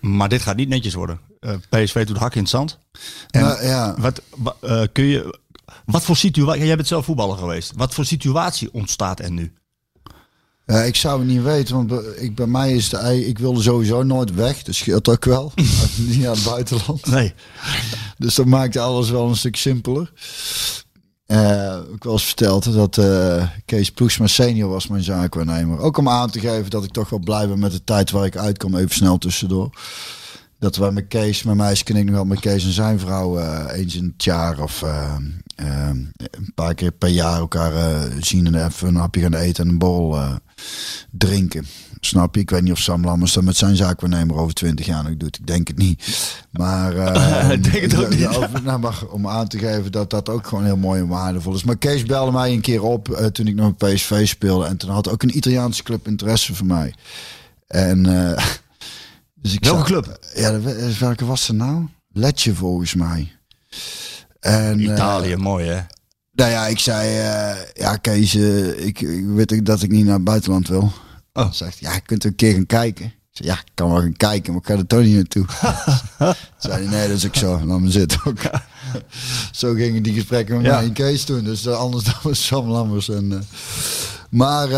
maar 0.00 0.28
dit 0.28 0.42
gaat 0.42 0.56
niet 0.56 0.68
netjes 0.68 0.94
worden. 0.94 1.20
Eh, 1.40 1.54
PSV 1.68 2.06
doet 2.06 2.16
hak 2.18 2.34
in 2.34 2.40
het 2.40 2.50
zand. 2.50 2.78
En 3.30 3.40
Nou, 3.42 3.64
ja. 3.64 3.94
wat, 3.98 4.22
wa- 4.36 4.56
eh, 4.60 4.82
kun 4.92 5.04
je, 5.04 5.38
wat 5.84 6.04
voor 6.04 6.16
situatie, 6.16 6.64
jij 6.66 6.76
bent 6.76 6.88
zelf 6.88 7.04
voetballer 7.04 7.38
geweest. 7.38 7.72
Wat 7.76 7.94
voor 7.94 8.04
situatie 8.04 8.72
ontstaat 8.72 9.20
er 9.20 9.30
nu? 9.30 9.52
Ja, 10.66 10.82
ik 10.82 10.96
zou 10.96 11.18
het 11.18 11.28
niet 11.28 11.42
weten, 11.42 11.74
want 11.86 12.06
ik, 12.20 12.34
bij 12.34 12.46
mij 12.46 12.72
is 12.72 12.88
de 12.88 12.96
ei, 12.96 13.24
ik 13.24 13.38
wilde 13.38 13.62
sowieso 13.62 14.02
nooit 14.02 14.34
weg. 14.34 14.62
Dat 14.62 14.74
scheelt 14.74 15.08
ook 15.08 15.24
wel. 15.24 15.52
niet 16.08 16.18
naar 16.20 16.34
het 16.34 16.44
buitenland. 16.44 17.06
Nee. 17.06 17.34
Dus 18.18 18.34
dat 18.34 18.46
maakt 18.46 18.76
alles 18.76 19.10
wel 19.10 19.28
een 19.28 19.36
stuk 19.36 19.56
simpeler. 19.56 20.12
Eh 21.32 21.78
ik 21.94 22.04
eens 22.04 22.24
verteld 22.24 22.72
dat 22.72 22.98
eh, 22.98 23.48
Kees 23.64 23.90
Ploegsma 23.90 24.26
senior 24.26 24.70
was 24.70 24.86
mijn 24.86 25.02
zaakwaarnemer. 25.02 25.78
Ook 25.78 25.96
om 25.96 26.08
aan 26.08 26.30
te 26.30 26.40
geven 26.40 26.70
dat 26.70 26.84
ik 26.84 26.90
toch 26.90 27.08
wel 27.08 27.18
blij 27.18 27.48
ben 27.48 27.58
met 27.58 27.72
de 27.72 27.84
tijd 27.84 28.10
waar 28.10 28.24
ik 28.24 28.36
uitkom. 28.36 28.76
Even 28.76 28.94
snel 28.94 29.18
tussendoor. 29.18 29.70
Dat 30.58 30.76
wij 30.76 30.90
met 30.90 31.08
Kees, 31.08 31.42
mijn 31.42 31.56
meisje 31.56 31.84
ken 31.84 31.96
ik 31.96 32.04
nog 32.04 32.14
wel 32.14 32.24
met 32.24 32.40
Kees 32.40 32.64
en 32.64 32.72
zijn 32.72 32.98
vrouw 32.98 33.38
eh, 33.38 33.78
eens 33.78 33.94
in 33.94 34.12
het 34.14 34.24
jaar 34.24 34.60
of 34.60 34.84
een 35.56 36.52
paar 36.54 36.74
keer 36.74 36.92
per 36.92 37.08
jaar 37.08 37.38
elkaar 37.38 37.72
zien 38.20 38.46
en 38.46 38.66
even 38.66 38.88
een 38.88 38.94
hapje 38.96 39.20
gaan 39.20 39.34
eten 39.34 39.68
en 39.68 39.78
een 39.80 40.12
eh, 40.12 40.34
drinken. 41.10 41.66
Snap 42.04 42.34
je? 42.34 42.40
Ik 42.40 42.50
weet 42.50 42.62
niet 42.62 42.72
of 42.72 42.78
Sam 42.78 43.04
Lammers 43.04 43.32
dat 43.32 43.44
met 43.44 43.56
zijn 43.56 43.76
zaakwaarnemer 43.76 44.36
over 44.36 44.54
20 44.54 44.86
jaar 44.86 45.02
nog 45.04 45.16
doet. 45.16 45.38
Ik 45.38 45.46
denk 45.46 45.68
het 45.68 45.78
niet. 45.78 46.04
Maar, 46.50 46.96
eh, 47.06 47.50
Ik 47.50 47.62
denk 47.72 47.82
het 47.82 48.04
ook 48.04 48.08
niet. 48.16 48.26
over- 48.26 48.62
nou, 48.62 48.78
maar 48.78 49.02
om 49.10 49.28
aan 49.28 49.48
te 49.48 49.58
geven 49.58 49.92
dat 49.92 50.10
dat 50.10 50.28
ook 50.28 50.46
gewoon 50.46 50.64
heel 50.64 50.76
mooi 50.76 51.00
en 51.00 51.08
waardevol 51.08 51.54
is. 51.54 51.64
Maar 51.64 51.76
Kees 51.76 52.02
belde 52.02 52.32
mij 52.32 52.52
een 52.52 52.60
keer 52.60 52.82
op 52.82 53.08
eh, 53.10 53.26
toen 53.26 53.46
ik 53.46 53.54
nog 53.54 53.76
bij 53.76 53.94
PSV 53.94 54.26
speelde. 54.28 54.66
En 54.66 54.76
toen 54.76 54.90
had 54.90 55.08
ook 55.08 55.22
een 55.22 55.36
Italiaanse 55.36 55.82
club 55.82 56.06
interesse 56.06 56.54
voor 56.54 56.66
mij. 56.66 56.94
En, 57.66 58.06
eh, 58.36 58.44
dus 59.42 59.52
ik 59.54 59.64
Welke 59.64 59.82
club? 59.84 60.18
Ja, 60.34 60.50
de- 60.50 60.96
welke 60.98 61.24
was 61.24 61.46
het 61.46 61.56
nou? 61.56 61.86
Letje 62.12 62.54
volgens 62.54 62.94
mij. 62.94 63.32
En, 64.40 64.78
eh, 64.78 64.84
Italië, 64.92 65.36
mooi 65.36 65.66
hè? 65.68 65.80
nou 66.32 66.50
ja, 66.50 66.66
ik 66.66 66.78
zei, 66.78 67.08
eh, 67.18 67.56
ja 67.74 67.96
Kees, 67.96 68.34
eh, 68.34 68.86
ik, 68.86 69.00
ik 69.00 69.24
weet 69.26 69.66
dat 69.66 69.82
ik 69.82 69.90
niet 69.90 70.04
naar 70.04 70.14
het 70.14 70.24
buitenland 70.24 70.68
wil. 70.68 70.92
Oh. 71.32 71.52
Zegt, 71.52 71.78
ja, 71.78 71.94
je 71.94 72.00
kunt 72.00 72.24
een 72.24 72.34
keer 72.34 72.52
gaan 72.54 72.66
kijken. 72.66 73.04
Ik 73.04 73.44
ja, 73.44 73.54
ik 73.54 73.70
kan 73.74 73.90
wel 73.90 74.00
gaan 74.00 74.16
kijken, 74.16 74.52
maar 74.52 74.60
ik 74.62 74.68
ga 74.68 74.74
er 74.76 74.86
toch 74.86 75.02
niet 75.02 75.14
naartoe. 75.14 75.44
zei 76.58 76.72
hij, 76.72 76.86
nee, 76.86 77.08
dat 77.08 77.16
is 77.16 77.26
ook 77.26 77.36
zo. 77.36 77.60
Laat 77.64 77.80
me 77.80 77.90
zitten 77.90 78.20
ook. 78.24 78.38
zo 79.52 79.72
gingen 79.74 80.02
die 80.02 80.14
gesprekken 80.14 80.56
met 80.56 80.64
Ja. 80.66 80.74
mij 80.76 80.84
en 80.84 80.92
Kees 80.92 81.24
toen. 81.24 81.44
Dus 81.44 81.66
eh, 81.66 81.76
anders 81.78 82.04
dan 82.08 82.14
met 82.22 82.36
Sam 82.36 82.68
Lammers. 82.68 83.08
En, 83.08 83.32
eh, 83.32 83.38
maar, 84.30 84.68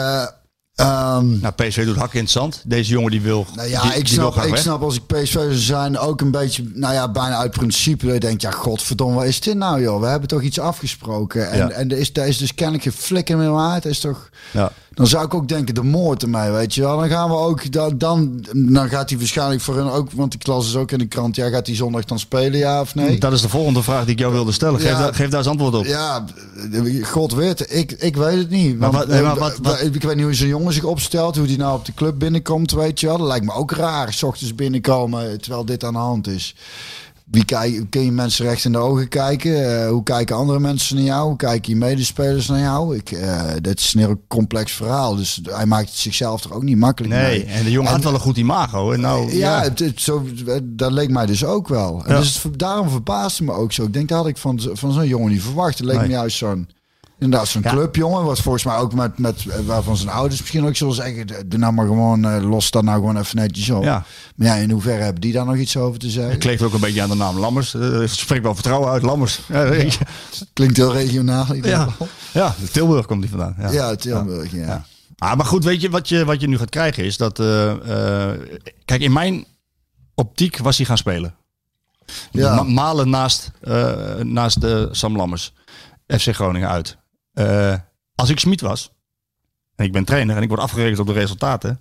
ehm, 0.75 1.41
Nou, 1.41 1.51
PSV 1.57 1.85
doet 1.85 1.97
hak 1.97 2.15
in 2.15 2.21
het 2.21 2.31
zand. 2.31 2.63
Deze 2.67 2.91
jongen 2.91 3.11
die 3.11 3.21
wil. 3.21 3.47
nou 3.55 3.69
ja, 3.69 3.83
die- 3.83 3.93
ik, 3.99 4.09
snap, 4.09 4.37
ik 4.37 4.51
weg. 4.51 4.59
snap 4.59 4.83
als 4.83 4.97
ik 4.97 5.07
PSV 5.07 5.33
zou 5.33 5.55
zijn 5.55 5.99
ook 5.99 6.21
een 6.21 6.31
beetje, 6.31 6.71
nou 6.75 6.95
ja, 6.95 7.11
bijna 7.11 7.37
uit 7.37 7.51
principe. 7.51 8.05
Dat 8.05 8.15
je 8.15 8.21
denkt, 8.21 8.43
ja, 8.43 8.51
godverdomme, 8.51 9.15
wat 9.15 9.25
is 9.25 9.41
dit 9.41 9.57
nou 9.57 9.83
joh? 9.83 10.01
We 10.01 10.07
hebben 10.07 10.29
toch 10.29 10.43
iets 10.43 10.59
afgesproken. 10.59 11.51
En, 11.51 11.59
Ja. 11.59 11.69
en 11.71 11.91
er 11.91 11.99
is, 11.99 12.11
er 12.13 12.27
is 12.27 12.39
dus 12.39 12.55
kennelijk 12.55 12.85
geen 12.85 12.93
flikker 12.93 13.37
meer 13.37 13.51
waard. 13.51 13.85
is 13.85 13.99
toch... 14.01 14.31
Ja. 14.53 14.73
Dan 14.95 15.07
zou 15.07 15.25
ik 15.25 15.35
ook 15.35 15.49
denken, 15.49 15.75
de 15.75 15.83
moord 15.83 16.25
aan 16.25 16.31
mij, 16.31 16.53
weet 16.53 16.75
je 16.75 16.81
wel. 16.81 16.99
Dan 16.99 17.09
gaan 17.09 17.29
we 17.29 17.37
ook, 17.37 17.73
dan, 17.73 17.99
dan, 17.99 18.45
dan 18.53 18.89
gaat 18.89 19.09
hij 19.11 19.19
waarschijnlijk 19.19 19.61
voor 19.61 19.77
hun 19.77 19.91
ook, 19.91 20.11
want 20.13 20.35
ik 20.35 20.47
las 20.47 20.65
dus 20.65 20.77
ook 20.77 20.91
in 20.91 20.99
de 20.99 21.07
krant, 21.07 21.37
ja, 21.37 21.49
gaat 21.49 21.67
hij 21.67 21.77
zondag 21.77 22.05
dan 22.05 22.19
spelen, 22.19 22.59
ja 22.59 22.81
of 22.81 22.95
nee? 22.95 23.19
Dat 23.19 23.33
is 23.33 23.41
de 23.41 23.49
volgende 23.49 23.83
vraag 23.83 24.05
die 24.05 24.13
ik 24.13 24.19
jou 24.19 24.33
wilde 24.33 24.53
stellen. 24.53 24.81
Geef, 24.81 24.89
Ja. 24.91 24.99
daar, 24.99 25.15
geef 25.15 25.29
daar 25.29 25.39
eens 25.39 25.49
antwoord 25.49 25.75
op. 25.75 25.85
Ja, 25.85 26.25
God 27.03 27.33
weet, 27.35 27.75
ik, 27.75 27.93
ik 27.93 28.17
weet 28.17 28.39
het 28.39 28.51
niet. 28.51 28.79
Maar 28.79 28.91
Want, 28.91 29.05
wat- 29.05 29.13
nee, 29.15 29.23
maar 29.23 29.33
eh, 29.35 29.39
wat- 29.39 29.59
wat- 29.63 29.81
Ik 29.81 30.03
weet 30.03 30.15
niet 30.17 30.25
hoe 30.25 30.35
zo'n 30.35 30.49
jongen 30.49 30.73
zich 30.73 30.85
opstelt, 30.85 31.37
hoe 31.37 31.47
die 31.47 31.59
nou 31.59 31.75
op 31.79 31.85
de 31.85 31.95
club 31.95 32.19
binnenkomt, 32.19 32.73
weet 32.73 33.01
je 33.01 33.07
wel. 33.07 33.19
Dat 33.19 33.27
lijkt 33.27 33.45
me 33.45 33.53
ook 33.53 33.73
raar, 33.73 34.13
s 34.13 34.23
ochtends 34.23 34.55
binnenkomen 34.55 35.41
terwijl 35.41 35.65
dit 35.65 35.85
aan 35.85 35.93
de 35.93 35.99
hand 35.99 36.27
is. 36.27 36.55
Wie 37.25 37.45
kijk, 37.45 37.87
kun 37.91 38.05
je 38.05 38.13
mensen 38.13 38.45
recht 38.47 38.65
in 38.65 38.73
de 38.73 38.79
ogen 38.79 39.09
kijken? 39.09 39.81
Eh, 39.83 39.89
hoe 39.89 40.03
kijken 40.03 40.37
andere 40.37 40.59
mensen 40.61 40.97
naar 40.97 41.05
jou? 41.05 41.29
Hoe 41.29 41.37
kijken 41.37 41.73
je 41.73 41.79
medespelers 41.79 42.49
naar 42.49 42.61
jou? 42.61 42.97
Ik, 42.97 43.11
eh 43.13 43.43
dit 43.61 43.79
is 43.81 43.95
een 43.95 44.01
heel 44.01 44.21
complex 44.29 44.73
verhaal, 44.73 45.17
dus 45.17 45.41
hij 45.51 45.67
maakt 45.67 45.89
het 45.89 45.97
zichzelf 45.99 46.45
er 46.45 46.55
ook 46.55 46.63
niet 46.63 46.77
makkelijk 46.77 47.15
Nee, 47.15 47.23
mee. 47.45 47.45
en 47.55 47.65
de 47.65 47.71
jongen 47.71 47.91
had 47.91 48.03
wel 48.05 48.15
een 48.15 48.21
goed 48.21 48.37
imago. 48.37 48.93
En 48.93 49.01
nou, 49.01 49.33
Ja, 49.37 49.57
ja. 49.57 49.63
Het, 49.63 49.79
het- 49.79 50.01
zo, 50.01 50.23
dat 50.63 50.93
leek 50.93 51.11
mij 51.11 51.27
dus 51.27 51.45
ook 51.45 51.69
wel. 51.69 52.03
En 52.07 52.13
Ja. 52.15 52.21
dus 52.21 52.43
het- 52.43 52.59
daarom 52.59 52.89
verbaasde 52.91 53.45
me 53.45 53.53
ook 53.53 53.73
zo. 53.73 53.83
Ik 53.85 53.93
denk, 53.93 54.09
dat 54.09 54.19
had 54.19 54.27
ik 54.27 54.37
van, 54.37 54.61
van 54.73 54.93
zo'n 54.93 55.07
jongen 55.09 55.31
niet 55.33 55.43
verwacht. 55.43 55.79
Het 55.79 55.87
leek 55.87 55.97
Nee. 55.99 56.07
me 56.07 56.13
juist 56.13 56.37
zo'n... 56.37 56.69
Inderdaad, 57.19 57.49
zo'n 57.49 57.63
Ja. 57.63 57.71
clubjongen. 57.71 58.25
Was 58.25 58.41
volgens 58.41 58.65
mij 58.65 58.77
ook 58.77 58.95
met, 58.95 59.19
met... 59.19 59.47
eh, 59.49 59.59
Waarvan 59.67 59.97
zijn 59.97 60.09
ouders 60.11 60.41
misschien 60.41 60.67
ook 60.67 60.77
zullen 60.77 60.95
zeggen... 60.95 61.27
Doe 61.49 61.59
nou 61.59 61.73
maar 61.73 61.87
gewoon... 61.87 62.25
eh, 62.25 62.43
los 62.51 62.71
dat 62.71 62.83
nou 62.83 62.99
gewoon 62.99 63.17
even 63.19 63.37
netjes 63.37 63.71
op. 63.71 63.83
Ja. 63.85 64.05
Maar 64.37 64.47
ja, 64.47 64.55
in 64.55 64.71
hoeverre 64.71 65.03
hebben 65.03 65.21
die 65.21 65.33
daar 65.33 65.45
nog 65.47 65.57
iets 65.57 65.77
over 65.77 65.99
te 65.99 66.11
zeggen? 66.11 66.33
Het 66.33 66.41
kleeft 66.41 66.63
ook 66.63 66.73
een 66.73 66.81
beetje 66.81 67.03
aan 67.03 67.09
de 67.09 67.15
naam 67.15 67.39
Lammers. 67.39 67.75
Eh, 67.75 67.81
Het 67.81 68.11
spreekt 68.11 68.43
wel 68.43 68.55
vertrouwen 68.55 68.91
uit, 68.91 69.03
Lammers. 69.03 69.41
Ja. 69.49 69.71
Klinkt 70.53 70.77
heel 70.77 70.93
regionaal 70.93 71.55
ja. 71.55 71.89
ja 72.33 72.55
Tilburg 72.73 73.07
komt 73.07 73.21
die 73.21 73.31
vandaan. 73.31 73.55
Ja. 73.59 73.71
Ja, 73.71 73.95
Tilburg, 73.95 74.53
ja. 74.53 74.67
Ja. 74.67 74.85
Ah, 75.19 75.37
maar 75.37 75.47
goed, 75.47 75.65
weet 75.65 75.81
je 75.81 75.91
wat, 75.91 76.09
je 76.09 76.25
wat 76.25 76.41
je 76.41 76.49
nu 76.49 76.59
gaat 76.59 76.71
krijgen 76.71 77.05
is 77.05 77.17
dat... 77.17 77.39
eh, 77.39 78.31
eh, 78.31 78.39
kijk, 78.85 79.01
in 79.01 79.13
mijn 79.13 79.45
optiek 80.15 80.59
was 80.59 80.77
hij 80.77 80.87
gaan 80.87 80.99
spelen. 80.99 81.35
Ja. 82.31 82.55
Ma- 82.55 82.63
Malen 82.63 83.11
naast, 83.11 83.51
eh, 83.61 84.15
naast 84.23 84.61
de 84.61 84.89
Sam 84.91 85.17
Lammers. 85.17 85.53
FC 86.07 86.35
Groningen 86.35 86.69
uit. 86.69 86.97
Eh, 87.35 87.79
als 88.15 88.31
ik 88.31 88.39
Smit 88.39 88.61
was, 88.61 88.93
en 89.75 89.85
ik 89.85 89.93
ben 89.93 90.05
trainer 90.05 90.37
en 90.37 90.43
ik 90.43 90.49
word 90.49 90.61
afgerekend 90.61 90.99
op 90.99 91.07
de 91.07 91.13
resultaten, 91.13 91.81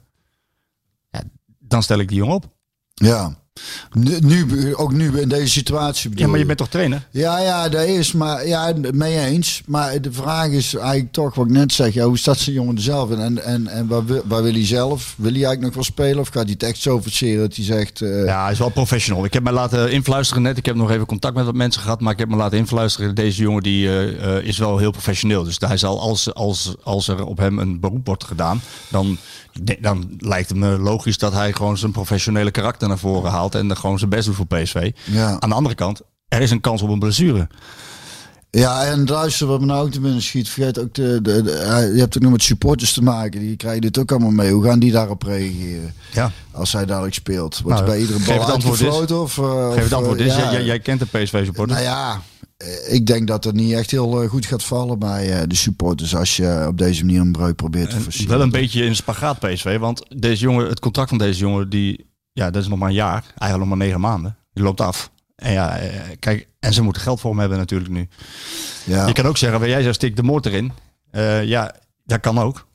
ja, 1.10 1.24
dan 1.60 1.84
stel 1.84 2.00
ik 2.00 2.08
die 2.08 2.18
jongen 2.18 2.36
op. 2.36 2.56
Ja. 2.94 3.43
Nu, 3.92 4.20
nu, 4.20 4.76
ook 4.76 4.92
nu 4.94 5.20
in 5.20 5.30
deze 5.30 5.50
situatie 5.50 6.10
bedoel 6.10 6.26
Ja, 6.26 6.32
maar 6.32 6.40
je 6.40 6.46
bent 6.46 6.58
toch 6.58 6.70
trainer? 6.70 7.08
Ja, 7.12 7.40
ja, 7.40 7.70
dat 7.70 7.86
is, 7.86 8.12
maar 8.12 8.48
ja, 8.48 8.74
mee 8.92 9.20
eens. 9.20 9.62
Maar 9.66 10.02
de 10.02 10.12
vraag 10.12 10.48
is 10.48 10.76
eigenlijk 10.76 11.12
toch 11.12 11.36
wat 11.36 11.46
ik 11.46 11.52
net 11.52 11.74
zeg. 11.74 11.94
Ja, 11.94 12.06
hoe 12.06 12.18
staat 12.18 12.38
zijn 12.38 12.56
jongen 12.56 12.76
er 12.76 12.82
zelf 12.82 13.10
in? 13.12 13.20
En, 13.20 13.44
en, 13.44 13.68
en 13.68 13.88
waar, 13.88 14.06
wil, 14.06 14.22
waar 14.26 14.44
wil 14.44 14.52
hij 14.54 14.66
zelf? 14.66 15.14
Wil 15.18 15.32
hij 15.32 15.44
eigenlijk 15.44 15.62
nog 15.62 15.74
wel 15.74 15.84
spelen? 15.84 16.20
Of 16.20 16.28
gaat 16.28 16.44
hij 16.44 16.52
het 16.52 16.64
echt 16.64 16.78
zo 16.82 17.00
verseren 17.02 17.40
dat 17.40 17.56
hij 17.56 17.66
zegt... 17.66 18.02
eh, 18.02 18.26
Ja, 18.26 18.44
hij 18.44 18.52
is 18.52 18.60
wel 18.60 18.70
professional. 18.70 19.26
Ik 19.26 19.34
heb 19.34 19.44
me 19.44 19.52
laten 19.52 19.92
influisteren 19.92 20.44
net. 20.44 20.58
Ik 20.58 20.66
heb 20.66 20.76
nog 20.76 20.92
even 20.92 21.06
contact 21.06 21.36
met 21.36 21.46
wat 21.46 21.56
mensen 21.56 21.82
gehad. 21.82 22.02
Maar 22.02 22.14
ik 22.14 22.20
heb 22.20 22.30
me 22.30 22.36
laten 22.36 22.58
influisteren. 22.58 23.16
Deze 23.16 23.42
jongen 23.42 23.64
die, 23.64 23.88
eh, 23.88 24.38
eh, 24.38 24.46
is 24.46 24.58
wel 24.58 24.78
heel 24.78 24.92
professioneel. 24.92 25.44
Dus 25.44 25.56
hij 25.60 25.78
zal, 25.78 26.00
als, 26.02 26.34
als, 26.34 26.74
als 26.84 27.08
er 27.08 27.26
op 27.26 27.38
hem 27.38 27.60
een 27.60 27.80
beroep 27.80 28.06
wordt 28.08 28.24
gedaan... 28.24 28.62
Dan, 28.90 29.18
dan 29.80 30.10
lijkt 30.20 30.50
het 30.50 30.58
me 30.58 30.78
logisch 30.80 31.18
dat 31.18 31.34
hij 31.34 31.54
gewoon 31.54 31.78
zijn 31.78 31.92
professionele 31.92 32.52
karakter 32.52 32.88
naar 32.88 32.98
voren 32.98 33.32
haalt. 33.32 33.43
En 33.52 33.70
er 33.70 33.76
gewoon 33.76 33.98
zijn 33.98 34.10
best 34.10 34.26
doet 34.26 34.36
voor 34.36 34.48
PSV. 34.48 34.92
Ja. 35.04 35.38
Aan 35.40 35.50
de 35.50 35.56
andere 35.56 35.76
kant, 35.76 36.02
er 36.28 36.42
is 36.42 36.52
een 36.52 36.62
kans 36.62 36.82
op 36.82 36.90
een 36.90 37.00
blessure. 37.00 37.48
Ja, 38.50 38.84
en 38.86 39.06
luister, 39.06 39.48
wat 39.48 39.60
me 39.60 39.66
nou 39.66 39.86
ook 39.86 39.92
te 39.92 40.00
binnen 40.00 40.22
schiet. 40.22 40.50
Vergeet 40.50 40.80
ook, 40.80 40.94
de, 40.94 41.20
de, 41.22 41.42
de- 41.42 41.52
eh, 41.52 41.94
je 41.94 42.00
hebt 42.00 42.16
ook 42.18 42.22
nog 42.24 42.32
met 42.32 42.44
supporters 42.44 42.94
te 42.94 43.02
maken. 43.04 43.40
Die 43.40 43.56
krijgen 43.56 43.82
dit 43.82 43.98
ook 43.98 44.12
allemaal 44.12 44.32
mee. 44.32 44.52
Hoe 44.52 44.64
gaan 44.64 44.80
die 44.80 44.92
daarop 44.92 45.24
reageren? 45.24 45.94
Ja. 46.14 46.32
Als 46.52 46.72
hij 46.74 46.86
dadelijk 46.86 47.14
speelt. 47.14 47.60
Wordt 47.64 47.78
Nou, 47.78 47.90
bij 47.92 48.00
iedere 48.00 48.20
geef 48.20 48.28
bal 48.28 48.40
het 48.46 48.54
antwoord 48.54 48.82
uitgefloten? 48.82 49.22
Of, 49.22 49.38
eh, 49.38 49.72
Geef 49.74 49.84
het 49.84 49.94
antwoord. 49.94 50.20
ja. 50.20 50.52
Jij, 50.52 50.64
jij 50.64 50.80
kent 50.80 51.00
de 51.00 51.06
PSV-supporter. 51.06 51.76
Nou 51.76 51.88
ja, 51.88 52.22
eh, 52.58 52.94
ik 52.94 53.06
denk 53.06 53.28
dat 53.28 53.44
het 53.44 53.56
niet 53.56 53.72
echt 53.74 53.92
heel 53.92 54.22
eh, 54.22 54.30
goed 54.30 54.46
gaat 54.46 54.64
vallen 54.64 55.00
bij 55.00 55.48
de 55.48 55.56
supporters 55.56 56.16
als 56.16 56.36
je 56.36 56.66
op 56.68 56.78
deze 56.78 57.06
manier 57.06 57.22
een 57.22 57.32
breuk 57.32 57.56
probeert 57.56 57.90
te 57.90 57.96
En 57.96 58.02
versieren. 58.02 58.32
wel 58.38 58.42
een 58.42 58.52
beetje 58.52 58.84
in 58.86 58.96
spagaat 58.96 59.40
PSV. 59.40 59.78
Want 59.80 60.04
deze 60.18 60.42
jongen, 60.44 60.68
het 60.68 60.80
contract 60.80 61.10
van 61.10 61.18
deze 61.18 61.40
jongen, 61.40 61.70
die 61.70 62.06
ja, 62.34 62.50
dat 62.50 62.62
is 62.62 62.68
nog 62.68 62.80
maar 62.80 62.90
een 62.90 62.96
jaar. 62.96 63.24
Eigenlijk 63.24 63.58
nog 63.58 63.68
maar 63.68 63.88
negen 63.88 64.00
maanden. 64.00 64.38
Die 64.54 64.64
loopt 64.64 64.82
af. 64.82 65.12
En 65.36 65.52
ja, 65.52 65.78
eh, 65.78 66.18
kijk, 66.20 66.48
en 66.60 66.74
ze 66.74 66.82
moeten 66.84 67.02
geld 67.02 67.20
voor 67.20 67.30
hem 67.30 67.40
hebben 67.40 67.58
natuurlijk 67.58 67.92
nu. 67.92 68.08
Ja, 68.86 69.08
Je 69.08 69.14
kan 69.14 69.26
ook 69.26 69.38
zeggen, 69.38 69.70
jij 69.70 69.82
zegt 69.82 69.96
stik 69.96 70.16
de 70.16 70.24
moord 70.24 70.46
erin. 70.46 70.72
Eh, 71.12 71.44
ja, 71.44 71.76
dat 72.06 72.20
kan 72.20 72.40
ook. 72.40 72.68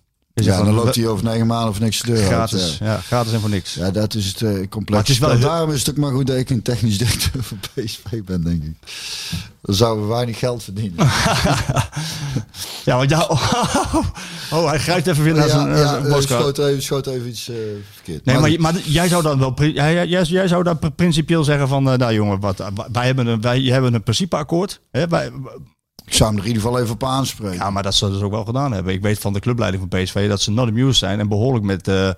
Ja 0.44 0.62
dan 0.62 0.74
loopt 0.74 0.94
hij 0.94 1.06
over 1.06 1.24
negen 1.24 1.46
maanden 1.46 1.68
of 1.70 1.80
niks 1.80 2.00
de 2.00 2.06
deur 2.06 2.18
uit, 2.18 2.26
gratis. 2.26 2.76
Ja. 2.80 2.86
Ja. 2.86 2.96
gratis 3.00 3.32
en 3.32 3.40
voor 3.40 3.50
niks. 3.50 3.74
Ja, 3.74 3.90
dat 3.90 4.14
is 4.14 4.26
het 4.26 4.42
eh 4.42 4.48
complex. 4.68 4.90
Maar 4.90 4.98
het 5.00 5.08
is 5.08 5.18
wel 5.18 5.30
heel- 5.30 5.40
Daarom 5.40 5.70
is 5.72 5.78
het 5.78 5.90
ook 5.90 5.96
maar 5.96 6.12
goed 6.12 6.26
dat 6.26 6.36
ik 6.36 6.50
een 6.50 6.62
technisch 6.62 6.98
directeur 6.98 7.42
van 7.42 7.58
PSV 7.74 8.22
ben, 8.24 8.44
denk 8.44 8.62
ik. 8.62 8.72
Dan 9.62 9.74
zouden 9.74 10.06
we 10.08 10.12
weinig 10.12 10.38
geld 10.38 10.62
verdienen. 10.62 11.06
Ja, 12.84 12.96
want 12.96 13.10
ja, 13.10 13.20
oh, 14.50 14.68
hij 14.68 14.78
grijpt 14.78 15.06
even 15.06 15.24
weer 15.24 15.34
naar 15.34 15.48
zijn, 15.48 15.68
ja, 15.68 15.76
ja, 15.76 15.96
eh, 15.96 16.02
boodschap. 16.10 16.40
schoot, 16.40 16.58
even, 16.58 16.82
schoot 16.82 17.06
even 17.06 17.28
iets 17.28 17.48
eh, 17.48 17.54
verkeerd. 17.94 18.24
Nee, 18.24 18.38
maar, 18.38 18.54
maar 18.58 18.74
jij 18.84 19.08
zou 19.08 19.22
dan 19.22 19.38
wel, 19.38 19.54
jij, 19.64 20.06
jij, 20.06 20.48
zou 20.48 20.62
dan 20.62 20.78
pr- 20.78 20.86
principieel 20.90 21.44
zeggen 21.44 21.68
van, 21.68 21.82
nou 21.82 22.12
jongen, 22.14 22.40
wat, 22.40 22.62
wij 22.92 23.06
hebben 23.06 23.26
een, 23.26 23.40
wij 23.40 23.60
hebben 23.60 23.94
een 23.94 24.02
principeakkoord. 24.02 24.80
Hè, 24.90 25.06
wij, 25.08 25.30
ik 26.08 26.14
zou 26.14 26.28
hem 26.28 26.38
er 26.38 26.44
in 26.44 26.48
ieder 26.48 26.62
geval 26.62 26.80
even 26.80 26.94
op 26.94 27.04
aanspreken. 27.04 27.56
ja, 27.56 27.70
maar 27.70 27.82
dat 27.82 27.94
ze 27.94 28.24
ook 28.24 28.30
wel 28.30 28.44
gedaan 28.44 28.72
hebben. 28.72 28.92
Ik 28.92 29.02
weet 29.02 29.18
van 29.18 29.32
de 29.32 29.40
clubleiding 29.40 29.86
van 29.88 30.02
PSV 30.02 30.28
dat 30.28 30.40
ze 30.40 30.50
not 30.50 30.68
amused 30.68 30.96
zijn 30.96 31.20
en 31.20 31.28
behoorlijk 31.28 31.64
met, 31.64 31.88
eh, 31.88 32.10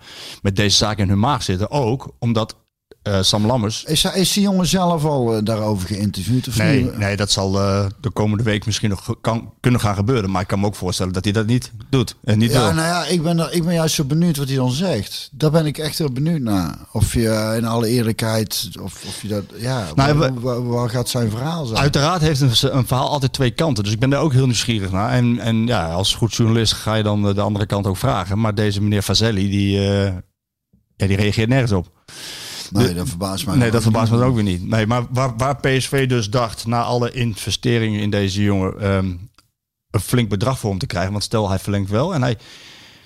met 0.43 0.57
deze 0.57 0.77
zaak 0.77 0.99
in 0.99 1.09
hun 1.09 1.19
maag 1.19 1.43
zitten. 1.43 1.71
Ook 1.71 2.11
omdat 2.19 2.57
eh, 3.03 3.19
Sam 3.23 3.47
Lammers 3.47 3.85
Is, 3.85 4.05
is 4.05 4.33
die 4.33 4.43
jongen 4.43 4.67
zelf 4.67 5.05
al 5.05 5.35
eh, 5.37 5.41
daarover 5.45 5.87
geïnterviewd? 5.89 6.49
Of 6.49 6.57
Nee, 6.59 6.83
niet? 6.83 6.99
nee, 6.99 7.17
dat 7.17 7.31
zal 7.31 7.61
eh, 7.61 7.87
de 8.01 8.11
komende 8.11 8.45
week 8.45 8.67
misschien 8.67 8.91
nog 8.91 9.15
kan, 9.21 9.53
kunnen 9.61 9.81
gaan 9.81 9.95
gebeuren. 9.95 10.31
Maar 10.31 10.43
ik 10.43 10.47
kan 10.47 10.61
me 10.61 10.67
ook 10.67 10.75
voorstellen 10.75 11.13
dat 11.13 11.25
hij 11.25 11.33
dat 11.33 11.47
niet 11.47 11.71
doet. 11.91 12.15
En 12.25 12.39
niet 12.39 12.51
Ja, 12.53 12.59
wil. 12.65 12.73
nou 12.75 12.87
ja, 12.87 13.05
ik 13.07 13.23
ben, 13.23 13.39
er- 13.39 13.53
ik 13.53 13.65
ben 13.65 13.75
juist 13.75 13.95
zo 13.95 14.05
benieuwd 14.05 14.37
wat 14.37 14.47
hij 14.49 14.57
dan 14.57 14.71
zegt. 14.71 15.29
Daar 15.33 15.51
ben 15.51 15.67
ik 15.67 15.79
echt 15.79 15.99
heel 15.99 16.13
benieuwd 16.13 16.41
naar. 16.41 16.79
Of 16.93 17.15
je 17.15 17.55
in 17.57 17.65
alle 17.67 17.89
eerlijkheid, 17.89 18.69
of, 18.83 19.05
of 19.07 19.23
je 19.23 19.29
dat, 19.29 19.45
ja, 19.57 19.87
Nou, 19.95 20.15
waar, 20.19 20.35
we- 20.35 20.41
waar- 20.41 20.67
waar 20.69 20.91
gaat 20.91 21.09
zijn 21.09 21.31
verhaal 21.31 21.67
zijn? 21.67 21.79
Uiteraard 21.81 22.21
heeft 22.21 22.41
een, 22.41 22.77
een 22.77 22.87
verhaal 22.87 23.09
altijd 23.09 23.33
twee 23.33 23.51
kanten. 23.51 23.85
Dus 23.85 23.93
ik 23.93 23.99
ben 24.01 24.11
daar 24.11 24.21
ook 24.21 24.33
heel 24.33 24.47
nieuwsgierig 24.47 24.91
naar. 24.91 25.11
En, 25.11 25.39
en 25.39 25.67
ja, 25.67 25.91
als 25.93 26.15
goed 26.15 26.35
journalist 26.35 26.73
ga 26.73 26.95
je 26.95 27.03
dan 27.03 27.23
de 27.35 27.41
andere 27.41 27.67
kant 27.67 27.87
ook 27.87 27.97
vragen. 27.97 28.39
Maar 28.41 28.55
deze 28.55 28.83
meneer 28.83 29.03
Fazelli, 29.03 29.51
die, 29.51 29.71
ja, 30.97 31.07
die 31.07 31.17
reageert 31.17 31.49
nergens 31.49 31.73
op. 31.73 31.99
nee, 32.71 32.95
dat 32.95 33.09
verbaast 33.09 33.47
mij. 33.47 33.57
Nee, 33.57 33.71
dat 33.71 33.83
verbaast 33.83 34.13
me 34.13 34.23
ook 34.23 34.35
weer 34.35 34.45
niet. 34.45 34.69
Nee, 34.69 34.87
maar 34.87 35.07
waar, 35.11 35.37
waar 35.37 35.57
PSV 35.57 36.09
dus 36.09 36.31
dacht, 36.31 36.67
na 36.67 36.83
alle 36.83 37.11
investeringen 37.11 38.01
in 38.01 38.11
deze 38.11 38.43
jongen, 38.43 38.81
ehm, 38.81 39.15
een 39.91 40.01
flink 40.01 40.29
bedrag 40.29 40.59
voor 40.59 40.71
hem 40.71 40.79
te 40.79 40.87
krijgen. 40.87 41.13
Want 41.13 41.25
stel, 41.25 41.49
hij 41.49 41.59
verlengt 41.59 41.91
wel. 41.91 42.15
En 42.15 42.23
hij, 42.23 42.39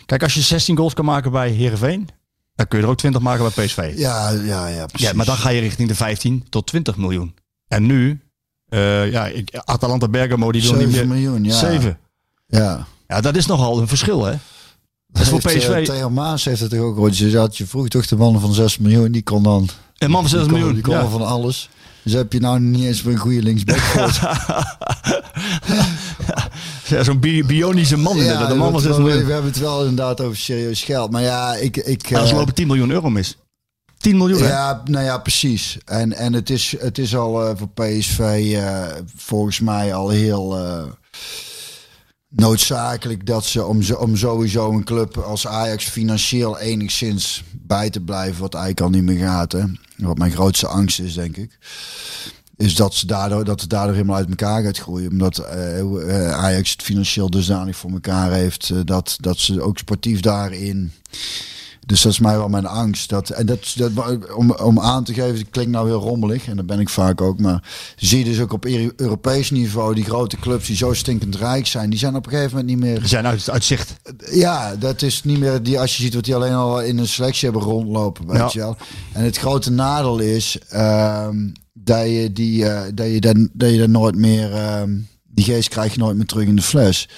kijk, 0.07 0.23
als 0.23 0.35
je 0.35 0.41
16 0.41 0.77
goals 0.77 0.95
kan 0.95 1.05
maken 1.05 1.31
bij 1.31 1.51
Heerenveen, 1.51 2.09
dan 2.55 2.69
kun 2.69 2.79
je 2.79 2.85
er 2.85 2.91
ook 2.91 2.99
20 2.99 3.21
maken 3.21 3.53
bij 3.55 3.65
PSV. 3.65 3.93
Ja, 3.97 4.31
ja, 4.31 4.67
ja, 4.67 4.87
precies. 4.87 5.09
Ja, 5.09 5.15
maar 5.15 5.27
dan 5.27 5.37
ga 5.37 5.49
je 5.49 5.61
richting 5.61 5.89
de 5.89 5.95
15 5.95 6.47
tot 6.49 6.67
20 6.67 6.97
miljoen. 6.97 7.35
En 7.67 7.87
nu, 7.87 8.21
eh, 8.69 9.11
ja, 9.11 9.27
ik, 9.27 9.57
Atalanta 9.65 10.09
Bergamo, 10.09 10.53
die 10.53 10.63
wil 10.63 10.75
niet 10.75 10.91
7 10.91 11.09
meer... 11.09 11.17
miljoen, 11.17 11.45
ja. 11.45 11.55
7. 11.55 11.99
Ja. 12.47 12.87
Ja, 13.09 13.21
dat 13.21 13.37
is 13.37 13.47
nogal 13.47 13.81
een 13.81 13.89
verschil, 13.89 14.25
hè? 14.25 14.35
Dat 15.19 15.29
voor 15.29 15.39
PSV. 15.39 15.69
eh, 15.69 15.83
Theo 15.85 16.11
Maas 16.11 16.45
heeft 16.45 16.61
het 16.61 16.71
toch 16.71 16.81
ook 16.81 16.99
ooit 16.99 17.17
gezegd. 17.17 17.57
Je 17.57 17.67
vroeg 17.67 17.89
toch 17.89 18.07
de 18.07 18.17
man 18.17 18.41
van 18.41 18.55
6 18.55 18.79
miljoen, 18.79 19.13
die 19.13 19.23
kon 19.23 19.43
dan... 19.43 19.69
Een 19.99 20.11
man 20.11 20.21
van 20.21 20.31
6 20.31 20.41
die 20.41 20.49
kon, 20.49 20.59
miljoen. 20.59 20.75
Die 20.75 20.83
kon 20.85 20.95
ja. 20.95 21.09
van 21.09 21.23
alles. 21.27 21.69
Dus 22.03 22.13
heb 22.13 22.33
je 22.33 22.41
nou 22.41 22.61
niet 22.61 22.85
eens 22.85 23.05
een 23.05 23.17
goede 23.17 23.43
linksback. 23.43 23.79
Ja, 26.87 27.03
Zo'n 27.03 27.21
bi- 27.21 27.45
bionische 27.45 27.97
man 27.97 28.17
inderdaad. 28.17 28.51
Een 28.51 28.57
man 28.59 28.71
van 28.73 28.81
6 28.81 28.97
we, 28.97 29.03
miljoen. 29.03 29.25
we 29.27 29.33
hebben 29.33 29.51
het 29.51 29.61
wel 29.61 29.81
inderdaad 29.81 30.21
over 30.21 30.37
serieus 30.37 30.83
geld. 30.83 31.11
Maar 31.11 31.23
ja, 31.23 31.55
ik... 31.55 31.77
ik 31.77 32.09
Ja, 32.09 32.25
ze 32.25 32.33
eh, 32.33 32.39
lopen 32.39 32.55
10 32.55 32.67
miljoen 32.67 32.91
euro 32.91 33.11
mis. 33.11 33.37
10 33.99 34.17
miljoen, 34.17 34.43
hè? 34.43 34.49
Ja, 34.49 34.83
nou 34.85 35.05
ja, 35.05 35.19
precies. 35.19 35.79
En, 35.85 36.13
en 36.13 36.33
het, 36.33 36.51
is, 36.51 36.75
het 36.79 36.99
is 36.99 37.17
al 37.17 37.47
eh, 37.47 37.57
voor 37.57 37.69
PSV 37.69 38.19
eh, 38.55 38.83
volgens 39.17 39.61
mij 39.61 39.95
al 39.95 40.09
heel 40.09 40.59
noodzakelijk 42.37 43.27
dat 43.27 43.45
ze 43.45 43.65
om, 43.65 43.83
zo, 43.83 43.95
om 43.95 44.17
sowieso 44.17 44.73
een 44.73 44.85
club 44.85 45.17
als 45.17 45.47
Ajax 45.47 45.85
financieel 45.85 46.59
enigszins 46.59 47.45
bij 47.53 47.91
te 47.91 48.01
blijven, 48.01 48.41
wat 48.41 48.55
eigenlijk 48.55 48.85
al 48.85 49.01
niet 49.01 49.11
meer 49.11 49.27
gaat. 49.27 49.53
Hè. 49.53 49.65
Wat 49.97 50.19
mijn 50.19 50.33
grootste 50.33 50.67
angst 50.67 51.01
is, 51.01 51.15
denk 51.15 51.37
ik. 51.37 51.59
Is 52.57 52.75
dat, 52.75 52.95
ze 52.95 53.07
daardoor, 53.07 53.45
dat 53.45 53.61
het 53.61 53.71
daardoor 53.71 53.95
helemaal 53.95 54.17
uit 54.17 54.29
elkaar 54.29 54.63
gaat 54.63 54.79
groeien. 54.79 55.11
Omdat 55.11 55.39
eh, 55.39 55.81
eh, 55.81 56.33
Ajax 56.33 56.71
het 56.71 56.83
financieel 56.83 57.31
dusdanig 57.31 57.77
voor 57.77 57.91
elkaar 57.91 58.33
heeft. 58.33 58.71
eh, 58.71 58.79
dat, 58.85 59.17
dat 59.21 59.39
ze 59.39 59.63
ook 59.63 59.79
sportief 59.79 60.21
daarin 60.21 60.93
dus 61.87 62.03
dat 62.03 62.13
is 62.13 62.19
mij 62.19 62.37
wel 62.37 62.49
mijn 62.49 62.67
angst. 62.67 63.09
Dat, 63.09 63.31
en 63.31 63.47
dat, 63.47 63.75
dat, 63.77 63.91
om, 64.35 64.51
om 64.51 64.81
aan 64.81 65.05
te 65.05 65.15
geven, 65.15 65.39
het 65.39 65.51
klinkt 65.51 65.71
nou 65.73 65.87
heel 65.89 66.01
rommelig. 66.01 66.47
En 66.47 66.57
dat 66.57 66.67
ben 66.67 66.81
ik 66.81 66.89
vaak 66.89 67.21
ook. 67.21 67.41
Maar 67.41 67.63
zie 67.97 68.19
je 68.19 68.25
dus 68.25 68.41
ook 68.41 68.53
op 68.53 68.65
Euro- 68.65 68.93
Europees 68.97 69.51
niveau, 69.51 69.95
die 69.95 70.05
grote 70.05 70.37
clubs 70.39 70.67
die 70.67 70.77
zo 70.77 70.93
stinkend 70.93 71.35
rijk 71.37 71.67
zijn, 71.67 71.91
die 71.91 71.99
zijn 71.99 72.15
op 72.17 72.25
een 72.27 72.33
gegeven 72.33 72.51
moment 72.57 72.69
niet 72.69 72.79
meer. 72.85 72.99
Die 72.99 73.09
zijn 73.09 73.27
uit, 73.27 73.51
uit 73.51 73.65
zicht. 73.65 73.95
Ja, 74.33 74.77
dat 74.77 75.03
is 75.03 75.25
niet 75.25 75.39
meer 75.39 75.63
die 75.63 75.81
als 75.81 75.97
je 75.97 76.03
ziet 76.03 76.15
wat 76.15 76.25
die 76.25 76.35
alleen 76.35 76.53
al 76.53 76.83
in 76.83 76.99
een 76.99 77.09
selectie 77.09 77.51
hebben 77.51 77.69
rondlopen, 77.69 78.27
weet 78.27 78.37
Ja. 78.37 78.49
je 78.53 78.59
wel. 78.59 78.77
En 79.13 79.25
het 79.25 79.37
grote 79.37 79.71
nadeel 79.71 80.19
is 80.19 80.59
ehm, 80.69 81.49
dat 81.73 82.07
je 82.07 82.31
die 82.33 82.69
eh, 82.69 82.83
dat 82.95 83.07
je 83.07 83.21
dan 83.21 83.49
dat 83.53 83.71
je 83.71 83.79
dan 83.79 83.91
nooit 83.91 84.17
meer 84.17 84.53
ehm, 84.53 84.91
die 85.35 85.45
geest 85.45 85.69
krijg 85.69 85.95
je 85.95 85.99
nooit 85.99 86.17
meer 86.17 86.27
terug 86.27 86.47
in 86.47 86.57
de 86.57 86.63
fles. 86.63 87.09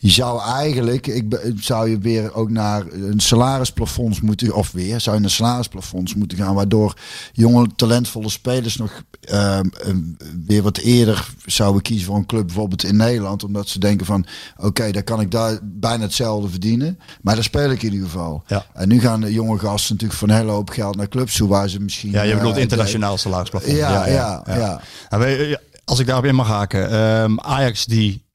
Je 0.00 0.10
zou 0.10 0.42
eigenlijk, 0.42 1.06
ik 1.06 1.36
zou 1.60 1.90
je 1.90 1.98
weer 1.98 2.34
ook 2.34 2.50
naar 2.50 2.84
een 2.92 3.20
salarisplafonds 3.20 4.20
moeten, 4.20 4.54
of 4.54 4.72
weer 4.72 5.00
zou 5.00 5.16
je 5.16 5.22
naar 5.22 5.30
salarisplafonds 5.30 6.14
moeten 6.14 6.38
gaan, 6.38 6.54
waardoor 6.54 6.94
jonge 7.32 7.66
talentvolle 7.76 8.28
spelers 8.28 8.76
nog 8.76 9.02
ehm, 9.20 9.66
ehm, 9.82 10.00
weer 10.46 10.62
wat 10.62 10.76
eerder 10.76 11.28
zouden 11.46 11.82
kiezen 11.82 12.06
voor 12.06 12.16
een 12.16 12.26
club, 12.26 12.46
bijvoorbeeld 12.46 12.84
in 12.84 12.96
Nederland, 12.96 13.44
omdat 13.44 13.68
ze 13.68 13.78
denken 13.78 14.06
van, 14.06 14.26
oké, 14.56 14.90
dan 14.90 15.04
kan 15.04 15.20
ik 15.20 15.30
daar 15.30 15.58
bijna 15.62 16.02
hetzelfde 16.02 16.48
verdienen, 16.48 16.98
maar 17.22 17.34
daar 17.34 17.44
speel 17.44 17.70
ik 17.70 17.82
in 17.82 17.92
ieder 17.92 18.08
geval. 18.08 18.42
Ja. 18.46 18.66
En 18.74 18.88
nu 18.88 19.00
gaan 19.00 19.20
de 19.20 19.32
jonge 19.32 19.58
gasten 19.58 19.92
natuurlijk 19.92 20.20
voor 20.20 20.28
een 20.28 20.34
hele 20.34 20.50
hoop 20.50 20.70
geld 20.70 20.96
naar 20.96 21.08
clubs 21.08 21.36
toe, 21.36 21.48
waar 21.48 21.68
ze 21.68 21.80
misschien. 21.80 22.10
Ja, 22.10 22.22
je 22.22 22.34
bedoelt 22.34 22.56
eh, 22.56 22.62
internationaal 22.62 23.18
salarisplafond. 23.18 23.76
Ja, 23.76 24.06
ja, 24.06 24.42
ja. 24.46 24.80
Weet 25.18 25.38
je, 25.38 25.60
Als 25.88 25.98
ik 25.98 26.06
daarop 26.06 26.24
in 26.24 26.34
mag 26.34 26.46
haken. 26.46 26.90
ehm, 26.90 27.38
Ajax 27.38 27.84
die... 27.84 28.26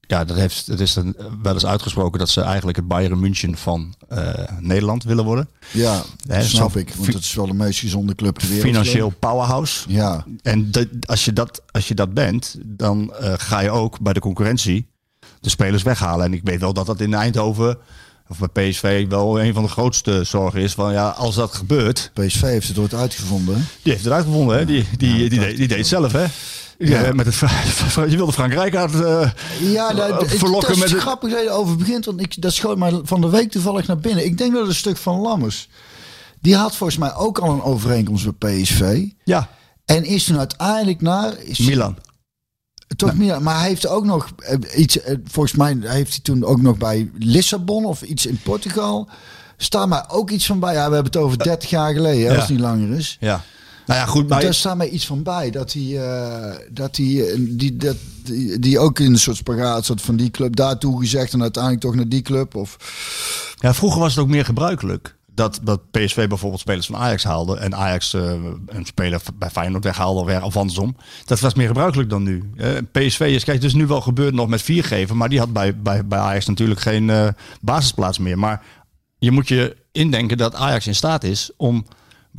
Ja, 0.00 0.24
dat 0.24 0.36
heeft, 0.36 0.66
het 0.66 0.80
is 0.80 0.94
dan 0.94 1.14
wel 1.42 1.52
eens 1.54 1.66
uitgesproken 1.66 2.18
dat 2.18 2.28
ze 2.28 2.40
eigenlijk 2.40 2.76
het 2.76 2.88
Bayern 2.88 3.20
München 3.20 3.56
van 3.56 3.94
eh, 4.08 4.32
Nederland 4.60 5.04
willen 5.04 5.24
worden. 5.24 5.48
Ja, 5.72 6.02
Hè, 6.26 6.42
snap 6.42 6.76
ik. 6.76 6.92
Want 6.94 7.12
het 7.12 7.22
is 7.22 7.34
wel 7.34 7.46
de 7.46 7.54
meest 7.54 7.80
gezonde 7.80 8.14
club 8.14 8.38
ter 8.38 8.48
wereld. 8.48 8.66
Financieel 8.66 9.08
powerhouse. 9.18 9.84
Ja, 9.88 10.24
En 10.42 10.70
dat, 10.70 10.86
als, 11.06 11.24
je 11.24 11.32
dat, 11.32 11.62
als 11.70 11.88
je 11.88 11.94
dat 11.94 12.14
bent, 12.14 12.56
dan 12.64 13.14
eh, 13.14 13.32
ga 13.36 13.60
je 13.60 13.70
ook 13.70 14.00
bij 14.00 14.12
de 14.12 14.20
concurrentie 14.20 14.88
de 15.40 15.48
spelers 15.50 15.82
weghalen. 15.82 16.26
En 16.26 16.32
ik 16.32 16.40
weet 16.44 16.60
wel 16.60 16.72
dat 16.72 16.86
dat 16.86 17.00
in 17.00 17.14
Eindhoven 17.14 17.78
of 18.28 18.38
bij 18.52 18.68
PSV 18.70 19.08
wel 19.08 19.40
een 19.40 19.54
van 19.54 19.62
de 19.62 19.68
grootste 19.68 20.24
zorgen 20.24 20.60
is. 20.60 20.72
Van 20.72 20.92
ja, 20.92 21.08
als 21.08 21.34
dat 21.34 21.54
gebeurt, 21.54 22.10
PSV 22.14 22.40
heeft 22.40 22.68
het 22.68 22.78
ooit 22.78 22.94
uitgevonden. 22.94 23.54
hè? 23.54 23.60
die 23.82 23.92
heeft 23.92 24.04
het 24.04 24.12
uitgevonden, 24.12 24.58
hè? 24.58 24.64
Die, 24.64 24.84
die, 24.96 25.28
die, 25.28 25.38
deed, 25.38 25.56
die 25.56 25.68
deed 25.68 25.78
het 25.78 25.86
zelf, 25.86 26.12
hè? 26.12 26.24
Ja. 26.78 27.00
Ja. 27.04 27.12
met 27.12 27.26
het, 27.26 27.34
je 28.10 28.16
wilde 28.16 28.32
Frank 28.32 28.52
Rijkaard 28.52 28.94
eh, 28.94 29.30
Ja, 29.60 29.92
dat, 29.92 30.22
eh, 30.22 30.32
ik- 30.32 30.38
verlokken 30.38 30.68
dat 30.68 30.76
is 30.76 30.82
met 30.82 30.90
het... 30.90 31.00
grappig 31.00 31.30
dat 31.30 31.40
je 31.40 31.46
erover 31.46 31.76
begint. 31.76 32.04
Want 32.04 32.20
ik, 32.20 32.42
dat 32.42 32.52
schoot 32.52 32.78
mij 32.78 33.00
van 33.02 33.20
de 33.20 33.28
week 33.28 33.50
toevallig 33.50 33.86
naar 33.86 33.98
binnen. 33.98 34.24
Ik 34.24 34.38
denk 34.38 34.52
dat 34.52 34.60
het 34.60 34.70
een 34.70 34.76
stuk 34.76 34.96
van 34.96 35.20
Lammers. 35.20 35.68
Die 36.40 36.56
had 36.56 36.76
volgens 36.76 36.98
mij 36.98 37.14
ook 37.14 37.38
al 37.38 37.50
een 37.52 37.62
overeenkomst 37.62 38.24
met 38.26 38.38
PSV. 38.38 39.04
Ja, 39.24 39.48
En 39.84 40.04
is 40.04 40.24
toen 40.24 40.38
uiteindelijk 40.38 41.00
naar... 41.00 41.38
Is 41.38 41.58
Milan. 41.58 41.96
Toch 42.96 43.14
Milan. 43.14 43.42
Maar 43.42 43.58
hij 43.58 43.68
heeft 43.68 43.86
ook 43.86 44.04
nog 44.04 44.28
eh, 44.38 44.56
iets... 44.76 45.00
eh, 45.00 45.16
Volgens 45.24 45.54
mij 45.54 45.76
heeft 45.80 46.10
hij 46.10 46.20
toen 46.22 46.44
ook 46.44 46.60
nog 46.60 46.76
bij 46.76 47.10
Lissabon 47.18 47.84
of 47.84 48.02
iets 48.02 48.26
in 48.26 48.40
Portugal... 48.42 49.08
Staat 49.60 49.88
mij 49.88 50.04
ook 50.08 50.30
iets 50.30 50.46
van 50.46 50.60
bij. 50.60 50.72
Ja, 50.72 50.88
we 50.88 50.94
hebben 50.94 51.12
het 51.12 51.16
over 51.16 51.38
30 51.38 51.70
jaar 51.70 51.92
geleden, 51.94 52.20
Ja. 52.20 52.28
als 52.30 52.38
het 52.40 52.48
niet 52.50 52.60
langer 52.60 52.96
is. 52.96 53.16
Ja. 53.20 53.42
Nou 53.86 54.00
ja, 54.00 54.06
goed, 54.06 54.20
Maar 54.20 54.30
maar... 54.30 54.40
daar 54.42 54.54
staat 54.54 54.76
mij 54.76 54.88
iets 54.88 55.06
van 55.06 55.22
bij. 55.22 55.50
Dat 55.50 55.72
hij, 55.72 55.82
eh, 56.06 56.54
dat 56.70 56.96
hij 56.96 57.06
eh, 57.30 57.38
die, 57.48 57.76
dat, 57.76 57.96
die, 58.24 58.58
die 58.58 58.78
ook 58.78 58.98
in 58.98 59.12
een 59.12 59.18
soort 59.18 59.36
spagaat 59.36 59.84
zat 59.84 60.00
van 60.00 60.16
die 60.16 60.30
club 60.30 60.56
daartoe 60.56 61.00
gezegd 61.00 61.32
en 61.32 61.42
uiteindelijk 61.42 61.82
toch 61.82 61.94
naar 61.94 62.08
die 62.08 62.22
club. 62.22 62.54
Of, 62.54 62.76
Ja, 63.60 63.74
vroeger 63.74 64.00
was 64.00 64.14
het 64.14 64.24
ook 64.24 64.30
meer 64.30 64.44
gebruikelijk. 64.44 65.16
Dat, 65.38 65.60
dat 65.62 65.90
PSV 65.90 66.28
bijvoorbeeld 66.28 66.60
spelers 66.60 66.86
van 66.86 66.96
Ajax 66.96 67.24
haalde. 67.24 67.56
En 67.56 67.74
Ajax 67.74 68.14
eh, 68.14 68.32
een 68.66 68.84
speler 68.84 69.20
bij 69.34 69.50
Feyenoord 69.50 69.84
weghaalde. 69.84 70.20
Of, 70.20 70.42
of 70.42 70.56
andersom. 70.56 70.96
Dat 71.24 71.40
was 71.40 71.54
meer 71.54 71.66
gebruikelijk 71.66 72.10
dan 72.10 72.22
nu. 72.22 72.50
Eh, 72.56 72.70
PSV 72.92 73.20
is, 73.20 73.44
kijk, 73.44 73.62
is 73.62 73.74
nu 73.74 73.86
wel 73.86 74.00
gebeurd 74.00 74.34
nog 74.34 74.48
met 74.48 74.62
viergever. 74.62 75.16
Maar 75.16 75.28
die 75.28 75.38
had 75.38 75.52
bij, 75.52 75.76
bij, 75.76 76.06
bij 76.06 76.18
Ajax 76.18 76.46
natuurlijk 76.46 76.80
geen 76.80 77.10
eh, 77.10 77.28
basisplaats 77.60 78.18
meer. 78.18 78.38
Maar 78.38 78.62
je 79.18 79.30
moet 79.30 79.48
je 79.48 79.76
indenken 79.92 80.36
dat 80.36 80.54
Ajax 80.54 80.86
in 80.86 80.94
staat 80.94 81.24
is 81.24 81.50
om 81.56 81.86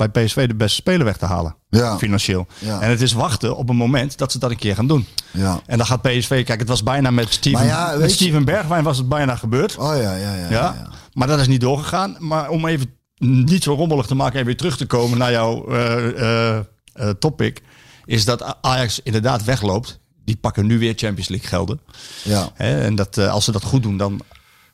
bij 0.00 0.24
PSV 0.24 0.48
de 0.48 0.54
beste 0.54 0.74
speler 0.74 1.04
weg 1.04 1.16
te 1.16 1.26
halen. 1.26 1.56
Ja. 1.68 1.98
Financieel. 1.98 2.46
Ja. 2.58 2.80
En 2.80 2.90
het 2.90 3.00
is 3.00 3.12
wachten 3.12 3.56
op 3.56 3.68
een 3.68 3.76
moment 3.76 4.18
dat 4.18 4.32
ze 4.32 4.38
dat 4.38 4.50
een 4.50 4.56
keer 4.56 4.74
gaan 4.74 4.86
doen. 4.86 5.06
ja. 5.30 5.60
En 5.66 5.78
dan 5.78 5.86
gaat 5.86 6.02
PSV, 6.02 6.44
kijk, 6.44 6.58
het 6.58 6.68
was 6.68 6.82
bijna 6.82 7.10
met 7.10 7.32
Steven, 7.32 7.66
ja, 7.66 7.94
met 7.98 8.10
Steven 8.10 8.44
Bergwijn 8.44 8.84
was 8.84 8.98
het 8.98 9.08
bijna 9.08 9.36
gebeurd. 9.36 9.76
Oh 9.76 9.96
ja, 9.96 10.14
ja, 10.14 10.34
ja. 10.34 10.48
Ja, 10.50 10.88
maar 11.12 11.26
dat 11.26 11.40
is 11.40 11.48
niet 11.48 11.60
doorgegaan. 11.60 12.16
Maar 12.18 12.48
om 12.48 12.66
even 12.66 12.98
niet 13.20 13.62
zo 13.62 13.74
rommelig 13.74 14.06
te 14.06 14.14
maken 14.14 14.38
en 14.40 14.46
weer 14.46 14.56
terug 14.56 14.76
te 14.76 14.86
komen 14.86 15.18
naar 15.18 15.30
jouw 15.30 15.68
eh, 15.68 16.20
eh, 16.20 16.56
eh, 16.92 17.08
topic, 17.08 17.62
is 18.04 18.24
dat 18.24 18.56
Ajax 18.60 19.00
inderdaad 19.02 19.44
wegloopt. 19.44 20.00
Die 20.24 20.36
pakken 20.36 20.66
nu 20.66 20.78
weer 20.78 20.94
Champions 20.96 21.28
League 21.28 21.48
gelden. 21.48 21.80
Ja. 22.22 22.50
En 22.54 22.94
dat, 22.94 23.18
als 23.18 23.44
ze 23.44 23.52
dat 23.52 23.64
goed 23.64 23.82
doen, 23.82 23.96
dan 23.96 24.20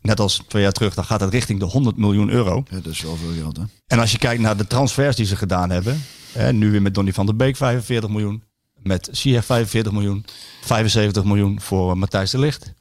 net 0.07 0.21
als 0.21 0.43
twee 0.49 0.63
jaar 0.63 0.73
terug, 0.73 0.95
dan 0.95 1.05
gaat 1.05 1.21
het 1.21 1.31
richting 1.33 1.59
de 1.61 1.65
100 1.65 1.97
miljoen 1.97 2.31
euro. 2.31 2.65
ja, 2.71 2.81
dat 2.81 2.93
is 2.93 3.01
wel 3.01 3.17
veel 3.17 3.33
geld, 3.43 3.57
hè? 3.57 3.63
En 3.87 3.99
als 3.99 4.13
je 4.13 4.19
kijkt 4.19 4.43
naar 4.43 4.57
de 4.57 4.67
transfers 4.67 5.17
die 5.17 5.27
ze 5.27 5.37
gedaan 5.37 5.71
hebben, 5.71 6.03
hè, 6.33 6.53
nu 6.53 6.71
weer 6.71 6.83
met 6.83 6.95
Donny 6.95 7.13
van 7.13 7.27
der 7.27 7.37
Beek 7.37 7.57
45 7.57 8.11
miljoen, 8.11 8.43
met 8.83 9.09
Ziyech 9.13 9.45
45 9.45 9.93
miljoen, 9.93 10.25
75 10.63 11.25
miljoen 11.25 11.61
voor 11.61 11.91
eh, 11.91 11.97
Matthijs 11.97 12.31
de 12.31 12.39
Ligt. 12.39 12.73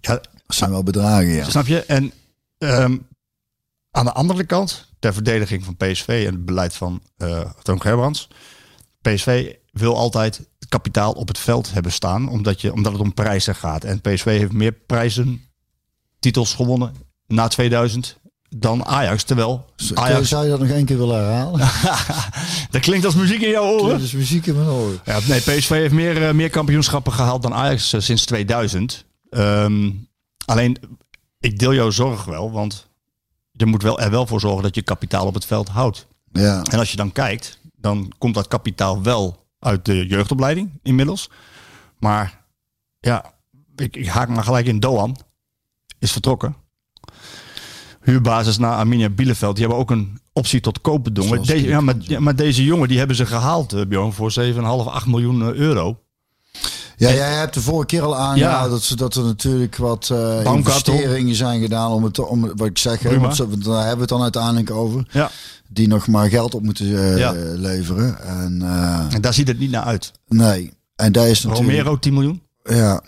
Ja, 0.00 0.12
Dat 0.14 0.28
zijn 0.46 0.70
wel 0.70 0.82
bedragen, 0.82 1.28
ja. 1.28 1.50
Snap 1.50 1.66
je? 1.66 1.84
En 1.84 2.12
ehm, 2.58 2.96
aan 3.90 4.04
de 4.04 4.12
andere 4.12 4.44
kant, 4.44 4.88
ter 4.98 5.12
verdediging 5.14 5.64
van 5.64 5.76
PSV 5.76 6.24
en 6.26 6.34
het 6.34 6.44
beleid 6.44 6.74
van 6.74 7.02
eh 7.16 7.50
Toon 7.62 7.80
Gerbrands. 7.80 8.28
PSV 9.02 9.52
wil 9.72 9.96
altijd 9.96 10.48
kapitaal 10.68 11.12
op 11.12 11.28
het 11.28 11.38
veld 11.38 11.72
hebben 11.72 11.92
staan, 11.92 12.28
omdat, 12.28 12.60
je, 12.60 12.72
omdat 12.72 12.92
het 12.92 13.00
om 13.00 13.14
prijzen 13.14 13.54
gaat. 13.54 13.84
En 13.84 14.00
PSV 14.00 14.24
heeft 14.24 14.52
meer 14.52 14.72
prijzen, 14.72 15.45
titels 16.18 16.54
gewonnen 16.54 16.94
na 17.26 17.48
2000 17.48 18.18
dan 18.48 18.84
Ajax. 18.84 19.22
Terwijl 19.22 19.64
Ajax... 19.94 20.28
Zou 20.28 20.44
je 20.44 20.50
dat 20.50 20.60
nog 20.60 20.68
één 20.68 20.84
keer 20.84 20.98
willen 20.98 21.16
herhalen? 21.16 21.60
Dat 22.70 22.80
klinkt 22.80 23.04
als 23.04 23.14
muziek 23.14 23.40
in 23.40 23.50
jouw 23.50 23.64
oren. 23.64 23.88
Dat 23.88 24.00
is 24.00 24.12
muziek 24.12 24.46
in 24.46 24.54
mijn 24.56 24.68
oren. 24.68 24.98
Ja, 25.04 25.18
nee, 25.28 25.40
PSV 25.40 25.68
heeft 25.68 25.94
meer, 25.94 26.28
eh, 26.28 26.34
meer 26.34 26.50
kampioenschappen 26.50 27.12
gehaald 27.12 27.42
dan 27.42 27.54
Ajax 27.54 27.92
eh, 27.92 28.00
sinds 28.00 28.24
2000. 28.24 29.04
Ehm, 29.30 29.90
alleen, 30.44 30.78
ik 31.40 31.58
deel 31.58 31.74
jouw 31.74 31.90
zorg 31.90 32.24
wel, 32.24 32.50
want 32.52 32.88
je 33.52 33.66
moet 33.66 33.82
wel, 33.82 34.00
er 34.00 34.10
wel 34.10 34.26
voor 34.26 34.40
zorgen 34.40 34.62
dat 34.62 34.74
je 34.74 34.82
kapitaal 34.82 35.26
op 35.26 35.34
het 35.34 35.44
veld 35.44 35.68
houdt. 35.68 36.06
Ja. 36.32 36.62
En 36.62 36.78
als 36.78 36.90
je 36.90 36.96
dan 36.96 37.12
kijkt, 37.12 37.58
dan 37.76 38.12
komt 38.18 38.34
dat 38.34 38.48
kapitaal 38.48 39.02
wel 39.02 39.46
uit 39.58 39.84
de 39.84 40.06
jeugdopleiding 40.06 40.70
inmiddels. 40.82 41.30
Maar 41.98 42.44
ja, 43.00 43.32
ik, 43.76 43.96
ik 43.96 44.08
haak 44.08 44.28
maar 44.28 44.44
gelijk 44.44 44.66
in. 44.66 44.80
Doan 44.80 45.16
is 45.98 46.12
vertrokken. 46.12 46.56
Huurbasis 48.02 48.58
naar 48.58 48.72
Arminia 48.76 49.08
Bielefeld. 49.10 49.56
Die 49.56 49.64
hebben 49.64 49.82
ook 49.82 49.90
een 49.90 50.18
optie 50.32 50.60
tot 50.60 50.80
koop 50.80 51.04
bedongen. 51.04 51.30
Zoals 51.32 51.46
Deze, 51.48 51.66
ja, 51.68 51.80
maar, 51.80 51.94
ja, 51.98 52.20
maar 52.20 52.36
deze 52.36 52.64
jongen 52.64 52.88
die 52.88 52.98
hebben 52.98 53.16
ze 53.16 53.26
gehaald, 53.26 53.72
eh, 53.72 53.86
Bjorn, 53.88 54.12
voor 54.12 54.30
7,5, 54.32 54.86
8 54.86 55.06
miljoen 55.06 55.42
eh, 55.42 55.48
euro. 55.54 55.98
Ja, 56.96 57.10
jij 57.12 57.34
hebt 57.34 57.54
de 57.54 57.60
vorige 57.60 57.86
keer 57.86 58.02
al 58.02 58.16
aangehaald 58.16 58.64
Ja. 58.64 58.68
dat, 58.68 58.82
ze, 58.82 58.96
dat 58.96 59.14
er 59.14 59.24
natuurlijk 59.24 59.76
wat 59.76 60.06
Baumgartel. 60.08 60.54
investeringen 60.94 61.34
zijn 61.34 61.60
gedaan 61.60 61.90
om 61.90 62.04
het, 62.04 62.18
om, 62.18 62.40
wat 62.56 62.66
ik 62.66 62.78
zeg, 62.78 63.00
hè, 63.00 63.08
Prima. 63.08 63.22
want 63.22 63.36
ze- 63.36 63.58
daar 63.58 63.76
hebben 63.78 63.94
we 63.94 64.00
het 64.00 64.08
dan 64.08 64.22
uiteindelijk 64.22 64.70
over. 64.70 65.06
Ja. 65.10 65.30
Die 65.68 65.88
nog 65.88 66.06
maar 66.06 66.28
geld 66.28 66.54
op 66.54 66.62
moeten 66.62 66.86
Ja. 67.18 67.32
leveren. 67.54 68.20
En 68.26 68.62
En 69.10 69.20
daar 69.20 69.34
ziet 69.34 69.48
het 69.48 69.58
niet 69.58 69.70
naar 69.70 69.82
uit. 69.82 70.12
nee, 70.28 70.72
en 70.96 71.12
daar 71.12 71.28
is 71.28 71.42
natuurlijk... 71.42 71.68
Romero 71.76 71.98
10 71.98 72.14
miljoen. 72.14 72.42
Ja, 72.62 73.02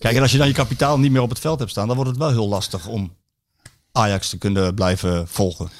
Kijk, 0.00 0.16
en 0.16 0.22
als 0.22 0.32
je 0.32 0.38
dan 0.38 0.46
je 0.46 0.52
kapitaal 0.52 0.98
niet 0.98 1.12
meer 1.12 1.22
op 1.22 1.28
het 1.28 1.38
veld 1.38 1.58
hebt 1.58 1.70
staan, 1.70 1.86
dan 1.86 1.96
wordt 1.96 2.10
het 2.10 2.20
wel 2.20 2.30
heel 2.30 2.48
lastig 2.48 2.86
om 2.86 3.16
Ajax 3.92 4.28
te 4.28 4.38
kunnen 4.38 4.74
blijven 4.74 5.28
volgen. 5.28 5.70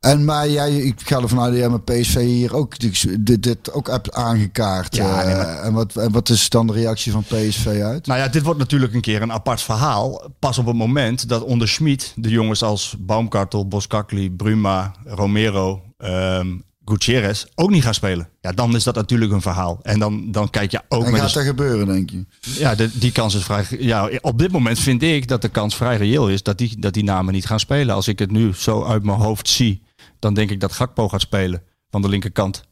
En 0.00 0.24
maar 0.24 0.48
jij, 0.48 0.76
ik 0.76 1.00
ga 1.04 1.20
ervan 1.20 1.40
uit 1.40 1.50
dat 1.50 1.60
jij 1.60 1.68
met 1.68 1.84
PSV 1.84 2.20
hier 2.20 2.54
ook 2.54 2.78
dit, 2.78 3.42
dit 3.42 3.72
ook 3.72 3.88
hebt 3.88 4.12
aangekaart. 4.12 4.96
Ja, 4.96 5.22
eh, 5.22 5.26
nee, 5.26 5.36
maar- 5.36 5.62
en, 5.62 5.72
wat, 5.72 5.96
en 5.96 6.12
wat 6.12 6.28
is 6.28 6.48
dan 6.48 6.66
de 6.66 6.72
reactie 6.72 7.12
van 7.12 7.22
PSV 7.22 7.66
uit? 7.66 8.06
Nou 8.06 8.20
ja, 8.20 8.28
dit 8.28 8.42
wordt 8.42 8.58
natuurlijk 8.58 8.94
een 8.94 9.00
keer 9.00 9.22
een 9.22 9.32
apart 9.32 9.60
verhaal. 9.62 10.30
Pas 10.38 10.58
op 10.58 10.66
het 10.66 10.76
moment 10.76 11.28
dat 11.28 11.42
onder 11.42 11.68
Schmid 11.68 12.12
de 12.16 12.28
jongens 12.28 12.62
als 12.62 12.96
Baumkartel, 12.98 13.68
Boskakli, 13.68 14.30
Bruma, 14.30 14.94
Romero, 15.04 15.82
ehm 15.98 16.48
Gutierrez 16.84 17.44
ook 17.54 17.70
niet 17.70 17.82
gaan 17.82 17.94
spelen. 17.94 18.28
Ja, 18.40 18.52
dan 18.52 18.74
is 18.74 18.84
dat 18.84 18.94
natuurlijk 18.94 19.32
een 19.32 19.42
verhaal. 19.42 19.78
En 19.82 19.98
dan, 19.98 20.30
dan 20.30 20.50
kijk 20.50 20.70
je 20.70 20.80
ook 20.88 21.04
en 21.04 21.12
met 21.12 21.20
gaat 21.20 21.34
dat 21.34 21.44
gebeuren, 21.44 21.86
denk 21.86 22.10
je? 22.10 22.24
Ja, 22.40 22.74
de, 22.74 22.98
die 22.98 23.12
kans 23.12 23.34
is 23.34 23.44
vrij. 23.44 23.66
Ja, 23.78 24.10
op 24.20 24.38
dit 24.38 24.52
moment 24.52 24.78
vind 24.78 25.02
ik 25.02 25.28
dat 25.28 25.42
de 25.42 25.48
kans 25.48 25.76
vrij 25.76 25.96
reëel 25.96 26.28
is 26.28 26.42
dat 26.42 26.58
die, 26.58 26.78
dat 26.78 26.94
die 26.94 27.04
namen 27.04 27.34
niet 27.34 27.46
gaan 27.46 27.60
spelen. 27.60 27.94
Als 27.94 28.08
ik 28.08 28.18
het 28.18 28.30
nu 28.30 28.54
zo 28.54 28.84
uit 28.84 29.04
mijn 29.04 29.18
hoofd 29.18 29.48
zie, 29.48 29.82
dan 30.18 30.34
denk 30.34 30.50
ik 30.50 30.60
dat 30.60 30.72
Gakpo 30.72 31.08
gaat 31.08 31.20
spelen 31.20 31.62
van 31.90 32.02
de 32.02 32.08
linkerkant. 32.08 32.64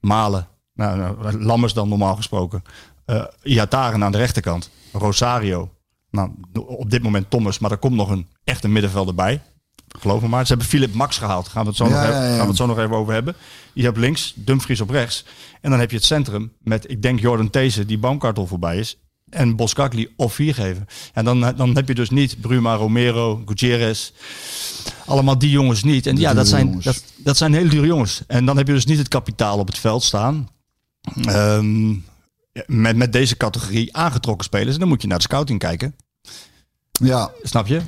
Malen, 0.00 0.48
nou, 0.74 0.98
nou, 0.98 1.42
Lammers 1.42 1.72
dan 1.72 1.88
normaal 1.88 2.16
gesproken. 2.16 2.62
Eh 3.04 3.24
Iataren 3.42 4.04
aan 4.04 4.12
de 4.12 4.18
rechterkant. 4.18 4.70
Rosario. 4.92 5.70
Nou, 6.10 6.30
op 6.66 6.90
dit 6.90 7.02
moment 7.02 7.30
Thomas, 7.30 7.58
maar 7.58 7.70
er 7.70 7.78
komt 7.78 7.94
nog 7.94 8.10
een 8.10 8.26
echte 8.44 8.68
middenvelder 8.68 9.14
bij. 9.14 9.42
Geloof 9.98 10.22
me 10.22 10.28
maar. 10.28 10.42
Ze 10.42 10.48
hebben 10.48 10.66
Philip 10.66 10.94
Max 10.94 11.18
gehaald. 11.18 11.48
Gaan 11.48 11.62
we 11.62 11.68
het 11.68 11.76
zo, 11.76 11.84
Ja, 11.84 11.90
nog, 11.90 12.02
even, 12.02 12.14
gaan 12.14 12.38
we 12.38 12.46
het 12.46 12.56
zo 12.56 12.66
nog 12.66 12.78
even 12.78 12.96
over 12.96 13.12
hebben. 13.12 13.34
Je 13.72 13.82
hebt 13.82 13.96
links 13.96 14.32
Dumfries 14.36 14.80
op 14.80 14.90
rechts. 14.90 15.24
En 15.60 15.70
dan 15.70 15.80
heb 15.80 15.90
je 15.90 15.96
het 15.96 16.04
centrum 16.04 16.52
met, 16.62 16.90
ik 16.90 17.02
denk, 17.02 17.20
Jordan 17.20 17.50
These, 17.50 17.86
die 17.86 17.98
Baumkartel 17.98 18.46
voorbij 18.46 18.78
is. 18.78 18.98
En 19.30 19.56
Boskakli 19.56 20.12
of 20.16 20.34
vier 20.34 20.54
geven. 20.54 20.86
En 21.12 21.24
dan, 21.24 21.40
dan 21.56 21.74
heb 21.74 21.88
je 21.88 21.94
dus 21.94 22.10
niet 22.10 22.40
Bruma, 22.40 22.74
Romero, 22.74 23.42
Gutierrez. 23.46 24.12
Allemaal 25.06 25.38
die 25.38 25.50
jongens 25.50 25.82
niet. 25.82 26.06
En 26.06 26.16
ja, 26.16 26.34
dat 26.34 26.48
zijn, 26.48 26.80
dat, 26.82 27.02
dat 27.16 27.36
zijn 27.36 27.54
hele 27.54 27.68
dure 27.68 27.86
jongens. 27.86 28.22
En 28.26 28.44
dan 28.44 28.56
heb 28.56 28.66
je 28.66 28.72
dus 28.72 28.86
niet 28.86 28.98
het 28.98 29.08
kapitaal 29.08 29.58
op 29.58 29.66
het 29.66 29.78
veld 29.78 30.02
staan. 30.02 30.48
Ehm, 31.24 31.90
met, 32.66 32.96
met 32.96 33.12
deze 33.12 33.36
categorie 33.36 33.96
aangetrokken 33.96 34.44
spelers. 34.44 34.74
En 34.74 34.80
dan 34.80 34.88
moet 34.88 35.02
je 35.02 35.08
naar 35.08 35.18
de 35.18 35.22
scouting 35.24 35.58
kijken. 35.58 35.94
Ja, 36.92 37.30
Snap 37.42 37.66
je? 37.66 37.80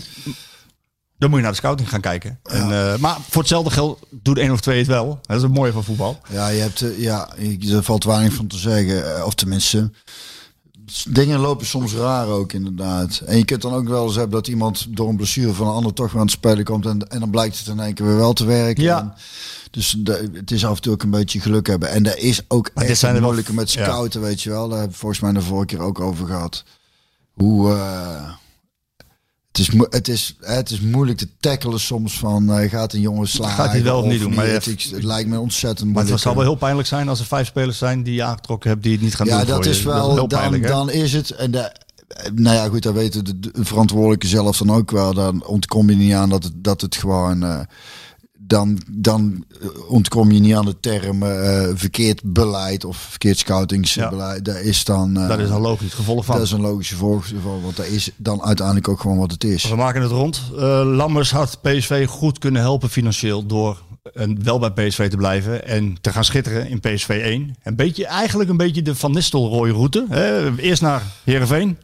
Dan 1.21 1.29
moet 1.31 1.39
je 1.39 1.45
naar 1.45 1.55
de 1.55 1.59
scouting 1.59 1.89
gaan 1.89 2.01
kijken. 2.01 2.39
En, 2.43 2.63
eh, 2.93 2.97
maar 2.99 3.17
voor 3.29 3.41
hetzelfde 3.41 3.71
geld 3.71 3.99
doet 4.11 4.39
één 4.39 4.51
of 4.53 4.61
twee 4.61 4.79
het 4.79 4.87
wel. 4.87 5.19
Dat 5.23 5.37
is 5.37 5.43
het 5.43 5.53
mooie 5.55 5.73
van 5.73 5.85
voetbal. 5.85 6.21
Ja, 6.31 6.49
je 6.49 6.61
hebt, 6.61 6.81
eh, 6.83 6.99
ja, 6.99 7.29
je- 7.39 7.75
er 7.77 7.83
valt 7.83 8.05
weinig 8.05 8.35
van 8.35 8.47
te 8.47 8.57
zeggen. 8.59 9.17
Eh, 9.17 9.25
Of 9.27 9.35
tenminste, 9.35 9.91
dingen 11.09 11.39
lopen 11.41 11.67
soms 11.67 11.95
raar 11.95 12.27
ook 12.27 12.53
inderdaad. 12.53 13.23
En 13.27 13.37
je 13.37 13.45
kunt 13.45 13.63
dan 13.63 13.75
ook 13.75 13.89
wel 13.89 14.05
eens 14.07 14.15
hebben 14.15 14.33
dat 14.35 14.49
iemand 14.49 14.87
door 14.97 15.09
een 15.09 15.17
blessure 15.17 15.53
van 15.53 15.67
een 15.67 15.73
ander 15.73 15.93
toch 15.93 16.07
weer 16.07 16.21
aan 16.21 16.27
het 16.27 16.31
spelen 16.37 16.65
komt. 16.65 16.87
En, 16.87 17.09
en 17.09 17.21
dan 17.21 17.31
blijkt 17.31 17.59
het 17.59 17.67
in 17.67 17.81
één 17.81 17.95
keer 17.95 18.07
weer 18.07 18.17
wel 18.17 18.33
te 18.33 18.45
werken. 18.45 18.83
Ja. 18.83 18.99
En 19.01 19.13
dus 19.71 19.95
de- 19.99 20.31
het 20.33 20.51
is 20.51 20.65
af 20.65 20.77
en 20.77 20.83
toe 20.83 20.93
ook 20.93 21.03
een 21.03 21.11
beetje 21.11 21.41
geluk 21.41 21.67
hebben. 21.67 21.91
En 21.91 22.03
daar 22.03 22.19
is 22.19 22.41
ook 22.49 22.71
Maar 22.75 22.85
echt 22.85 22.99
zijn 22.99 23.23
moeilijke 23.23 23.55
met 23.55 23.73
ja. 23.73 23.85
scouten, 23.85 24.21
weet 24.21 24.43
je 24.43 24.51
wel. 24.51 24.69
Daar 24.69 24.79
hebben 24.79 24.93
we 24.95 24.99
volgens 25.01 25.21
mij 25.21 25.33
de 25.33 25.41
vorige 25.41 25.67
keer 25.67 25.81
ook 25.81 26.01
over 26.01 26.27
gehad. 26.27 26.65
Hoe... 27.33 27.79
het 29.53 29.59
is, 29.59 29.71
het, 29.91 30.09
is, 30.09 30.37
hè, 30.41 30.55
het 30.55 30.71
is 30.71 30.81
moeilijk 30.81 31.19
te 31.19 31.29
tackelen 31.41 31.81
soms 31.81 32.19
van 32.19 32.53
eh, 32.53 32.71
gaat 32.71 32.93
een 32.93 33.01
jongen 33.01 33.29
slagen 33.29 33.57
Gaat 33.65 33.73
hij 33.73 33.83
wel 33.83 33.99
of 33.99 34.05
niet 34.07 34.21
doen, 34.21 34.35
maar 34.35 34.45
Het, 34.45 34.53
hebt- 34.65 34.67
ik- 34.67 34.91
het 34.95 35.03
lijkt 35.03 35.29
me 35.29 35.39
ontzettend 35.39 35.79
Maar 35.85 35.87
moeilijk. 35.93 36.13
het 36.15 36.21
zal 36.23 36.35
wel 36.35 36.43
heel 36.43 36.55
pijnlijk 36.55 36.89
zijn 36.89 37.09
als 37.09 37.21
er 37.21 37.27
vijf 37.27 37.47
spelers 37.47 37.79
zijn 37.79 38.03
die 38.03 38.15
je 38.15 38.23
aangetrokken 38.23 38.71
hebt 38.71 38.83
die 38.83 38.93
het 38.93 39.01
niet 39.01 39.15
gaan 39.15 39.27
ja, 39.27 39.37
doen. 39.39 39.47
dat 39.47 39.55
voor 39.57 39.65
je. 39.65 39.71
is 39.71 39.83
wel, 39.83 40.09
heel 40.15 40.29
dan, 40.29 40.39
pijnlijk. 40.41 40.67
dan 40.67 40.91
is 40.91 41.13
het. 41.13 41.31
En 41.31 41.51
de, 41.51 41.73
nou 42.35 42.57
ja, 42.57 42.69
goed, 42.69 42.83
dat 42.83 42.95
weten 42.95 43.25
de, 43.25 43.39
de 43.41 43.51
verantwoordelijke 43.65 44.27
zelf 44.27 44.57
dan 44.59 44.73
ook 44.73 44.91
wel. 44.91 45.15
Dan 45.15 45.47
ontkom 45.47 45.91
je 45.91 45.97
niet 45.97 46.15
aan 46.15 46.29
dat 46.29 46.45
het, 46.45 46.53
dat 46.57 46.81
het 46.81 46.97
gewoon. 46.97 47.43
eh, 47.45 47.61
dan, 48.51 48.79
dan 48.89 49.45
eh, 49.61 49.69
ontkom 49.91 50.31
je 50.33 50.41
niet 50.41 50.55
aan 50.55 50.65
de 50.65 50.81
term 50.81 51.23
eh, 51.23 51.69
verkeerd 51.75 52.21
beleid 52.25 52.85
of 52.85 52.97
verkeerd 52.97 53.39
scoutingsbeleid. 53.39 54.45
Dat 54.45 54.57
is 54.57 54.85
dan. 54.85 55.17
eh, 55.17 55.29
Dat 55.29 55.39
is 55.39 55.51
een 55.51 55.61
logisch 55.61 55.95
gevolg 55.95 56.25
van. 56.25 56.35
dat 56.37 56.45
is 56.45 56.51
een 56.53 56.61
logische 56.61 56.97
volgeval, 56.97 57.61
want 57.63 57.77
dat 57.77 57.87
is 57.87 58.11
dan 58.17 58.43
uiteindelijk 58.43 58.89
ook 58.89 59.01
gewoon 59.01 59.19
wat 59.19 59.31
het 59.31 59.45
is. 59.45 59.69
We 59.69 59.77
maken 59.77 60.03
het 60.03 60.11
rond. 60.11 60.43
Eh, 60.57 60.83
Lammers 60.85 61.31
had 61.31 61.59
PSV 61.63 62.07
goed 62.07 62.39
kunnen 62.39 62.61
helpen 62.63 62.91
financieel 62.91 63.47
door 63.47 63.83
en 64.15 64.45
wel 64.45 64.59
bij 64.59 64.71
PSV 64.71 65.11
te 65.11 65.17
blijven 65.17 65.67
en 65.67 65.97
te 66.01 66.13
gaan 66.13 66.25
schitteren 66.25 66.69
in 66.69 66.81
PSV 66.81 67.09
1. 67.25 67.55
Een 67.63 67.77
beetje, 67.77 68.07
eigenlijk 68.07 68.51
een 68.51 68.57
beetje 68.57 68.83
de 68.83 68.95
Van 68.95 69.13
Nistelrooy 69.13 69.71
route. 69.71 70.07
Hè? 70.09 70.57
Eerst 70.57 70.83
naar 70.83 71.03
Heerenveen, 71.25 71.79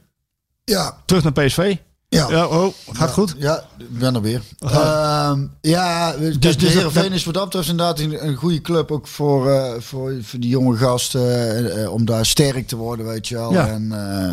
Ja, 0.64 0.96
terug 1.04 1.22
naar 1.22 1.32
PSV. 1.32 1.76
Ja. 2.16 2.30
Ja, 2.30 2.46
oh, 2.46 2.74
gaat 2.92 3.10
goed. 3.10 3.34
Ja, 3.38 3.64
ik 3.78 3.98
ben 3.98 4.14
er 4.14 4.20
weer. 4.22 4.42
Ehm, 4.58 5.46
ja, 5.60 6.16
dus, 6.16 6.38
dus 6.38 6.56
de 6.56 6.66
Heerenveen 6.66 7.12
is 7.12 7.24
wat 7.24 7.34
dat 7.34 7.44
betreft 7.44 7.68
inderdaad 7.68 7.98
een, 7.98 8.26
een 8.26 8.34
goede 8.36 8.60
club. 8.60 8.90
Ook 8.90 9.06
voor, 9.06 9.50
eh, 9.50 9.72
voor, 9.80 10.14
voor 10.22 10.40
die 10.40 10.50
jonge 10.50 10.76
gasten. 10.76 11.20
eh, 11.20 11.82
eh, 11.82 11.92
om 11.92 12.04
daar 12.04 12.26
sterk 12.26 12.66
te 12.68 12.76
worden, 12.76 13.06
weet 13.06 13.28
je 13.28 13.34
wel. 13.34 13.52
Ja. 13.52 13.68
En, 13.68 13.82
eh, 13.92 14.32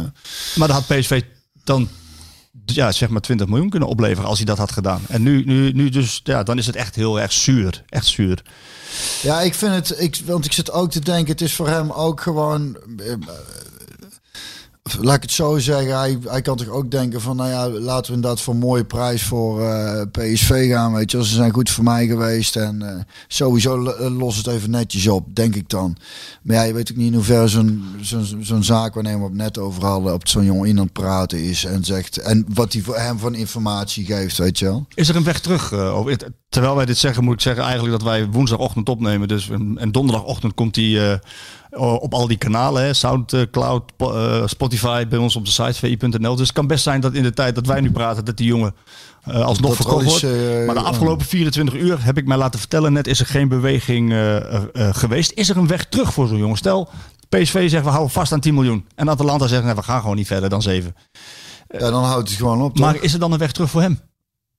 Maar 0.55 0.67
dan 0.67 0.71
had 0.77 0.87
PSV 0.87 1.21
dan 1.63 1.87
ja, 2.65 2.91
zeg 2.91 3.09
maar 3.09 3.21
20 3.21 3.47
miljoen 3.47 3.69
kunnen 3.69 3.89
opleveren 3.89 4.29
als 4.29 4.37
hij 4.37 4.45
dat 4.47 4.57
had 4.57 4.71
gedaan. 4.71 5.01
En 5.07 5.21
nu, 5.23 5.43
nu, 5.45 5.71
nu 5.71 5.89
dus, 5.89 6.21
ja, 6.23 6.43
dan 6.43 6.57
is 6.57 6.65
het 6.65 6.75
echt 6.75 6.95
heel 6.95 7.19
erg 7.19 7.31
zuur. 7.31 7.83
Echt 7.89 8.05
zuur. 8.05 8.41
ja, 9.21 9.41
ik 9.41 9.53
vind 9.53 9.73
het... 9.73 10.01
Ik, 10.01 10.21
want 10.25 10.45
ik 10.45 10.53
zit 10.53 10.71
ook 10.71 10.91
te 10.91 10.99
denken, 10.99 11.31
het 11.31 11.41
is 11.41 11.53
voor 11.55 11.67
hem 11.67 11.91
ook 11.91 12.21
gewoon... 12.21 12.77
laat 14.83 15.15
ik 15.15 15.21
het 15.21 15.31
zo 15.31 15.57
zeggen, 15.57 15.97
hij, 15.97 16.17
hij 16.27 16.41
kan 16.41 16.57
toch 16.57 16.67
ook 16.67 16.91
denken 16.91 17.21
van, 17.21 17.35
nou 17.35 17.49
ja, 17.49 17.69
laten 17.69 18.11
we 18.11 18.15
inderdaad 18.15 18.41
voor 18.41 18.53
een 18.53 18.59
mooie 18.59 18.83
prijs 18.83 19.23
voor 19.23 19.61
eh, 19.61 20.01
PSV 20.11 20.69
gaan, 20.69 20.93
weet 20.93 21.11
je. 21.11 21.25
Ze 21.25 21.33
zijn 21.33 21.53
goed 21.53 21.69
voor 21.69 21.83
mij 21.83 22.07
geweest 22.07 22.55
en 22.55 22.81
eh, 22.81 23.03
sowieso 23.27 23.85
eh, 23.85 24.17
los 24.17 24.37
het 24.37 24.47
even 24.47 24.69
netjes 24.69 25.07
op, 25.07 25.35
denk 25.35 25.55
ik 25.55 25.69
dan. 25.69 25.97
Maar 26.41 26.55
ja, 26.55 26.63
je 26.63 26.73
weet 26.73 26.91
ook 26.91 26.97
niet 26.97 27.07
in 27.07 27.13
hoeverre 27.13 27.47
zo'n 27.47 27.83
zo'n 28.41 28.63
zaak 28.63 28.93
waarnemen 28.93 29.19
we 29.19 29.25
het 29.25 29.35
net 29.35 29.57
over 29.57 29.85
hadden, 29.85 30.13
op 30.13 30.27
zo'n 30.27 30.45
jongen 30.45 30.77
in 30.77 30.91
praten 30.91 31.43
is 31.43 31.65
en 31.65 31.83
zegt, 31.83 32.17
en 32.17 32.45
wat 32.53 32.73
hij 32.73 32.81
voor 32.81 32.97
hem 32.97 33.19
van 33.19 33.35
informatie 33.35 34.05
geeft, 34.05 34.37
weet 34.37 34.59
je 34.59 34.65
wel. 34.65 34.85
Is 34.93 35.09
er 35.09 35.15
een 35.15 35.23
weg 35.23 35.39
terug? 35.39 35.71
terwijl 36.49 36.75
wij 36.75 36.85
dit 36.85 36.97
zeggen, 36.97 37.23
moet 37.23 37.33
ik 37.33 37.41
zeggen 37.41 37.63
eigenlijk 37.63 37.93
dat 37.99 38.09
wij 38.09 38.27
woensdagochtend 38.27 38.89
opnemen. 38.89 39.27
Dus, 39.27 39.49
en, 39.49 39.77
en 39.79 39.91
donderdagochtend 39.91 40.53
komt 40.53 40.73
die 40.73 41.19
op 41.77 42.13
al 42.13 42.27
die 42.27 42.37
kanalen. 42.37 42.83
Hè, 42.83 42.93
Soundcloud, 42.93 43.91
eh, 43.97 44.41
Spotify, 44.45 45.07
bij 45.07 45.19
ons 45.19 45.35
op 45.35 45.45
de 45.45 45.51
site 45.51 45.73
vi.nl. 45.73 46.35
Dus 46.35 46.47
het 46.47 46.55
kan 46.55 46.67
best 46.67 46.83
zijn 46.83 47.01
dat 47.01 47.13
in 47.13 47.23
de 47.23 47.33
tijd 47.33 47.55
dat 47.55 47.65
wij 47.65 47.81
nu 47.81 47.91
praten, 47.91 48.25
dat 48.25 48.37
die 48.37 48.47
jongen 48.47 48.75
eh, 49.23 49.45
alsnog 49.45 49.69
er 49.69 49.75
verkocht 49.75 50.05
wordt. 50.05 50.23
eh, 50.23 50.65
maar 50.65 50.75
de 50.75 50.81
afgelopen 50.81 51.25
24 51.25 51.75
uur 51.75 52.05
heb 52.05 52.17
ik 52.17 52.25
mij 52.27 52.37
laten 52.37 52.59
vertellen, 52.59 52.93
net 52.93 53.07
is 53.07 53.19
er 53.19 53.25
geen 53.25 53.47
beweging 53.47 54.11
eh, 54.11 54.35
eh, 54.35 54.63
eh, 54.73 54.95
geweest. 54.95 55.31
Is 55.31 55.49
er 55.49 55.57
een 55.57 55.67
weg 55.67 55.85
terug 55.85 56.13
voor 56.13 56.27
zo'n 56.27 56.37
jongen? 56.37 56.57
Stel, 56.57 56.89
PSV 57.29 57.69
zegt 57.69 57.83
we 57.83 57.89
houden 57.89 58.11
vast 58.11 58.31
aan 58.31 58.39
10 58.39 58.53
miljoen. 58.53 58.85
En 58.95 59.09
Atalanta 59.09 59.47
zegt 59.47 59.63
nee, 59.63 59.75
we 59.75 59.83
gaan 59.83 60.01
gewoon 60.01 60.15
niet 60.15 60.27
verder 60.27 60.49
dan 60.49 60.61
7. 60.61 60.95
Ja, 61.79 61.91
dan 61.91 62.03
houdt 62.03 62.29
het 62.29 62.37
gewoon 62.37 62.61
op, 62.61 62.75
toch? 62.75 62.85
Maar 62.85 63.03
is 63.03 63.13
er 63.13 63.19
dan 63.19 63.31
een 63.31 63.39
weg 63.39 63.51
terug 63.51 63.69
voor 63.69 63.81
hem? 63.81 63.99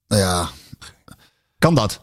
Nou 0.09 0.23
ja, 0.23 0.49
Kan 1.59 1.75
dat? 1.75 2.01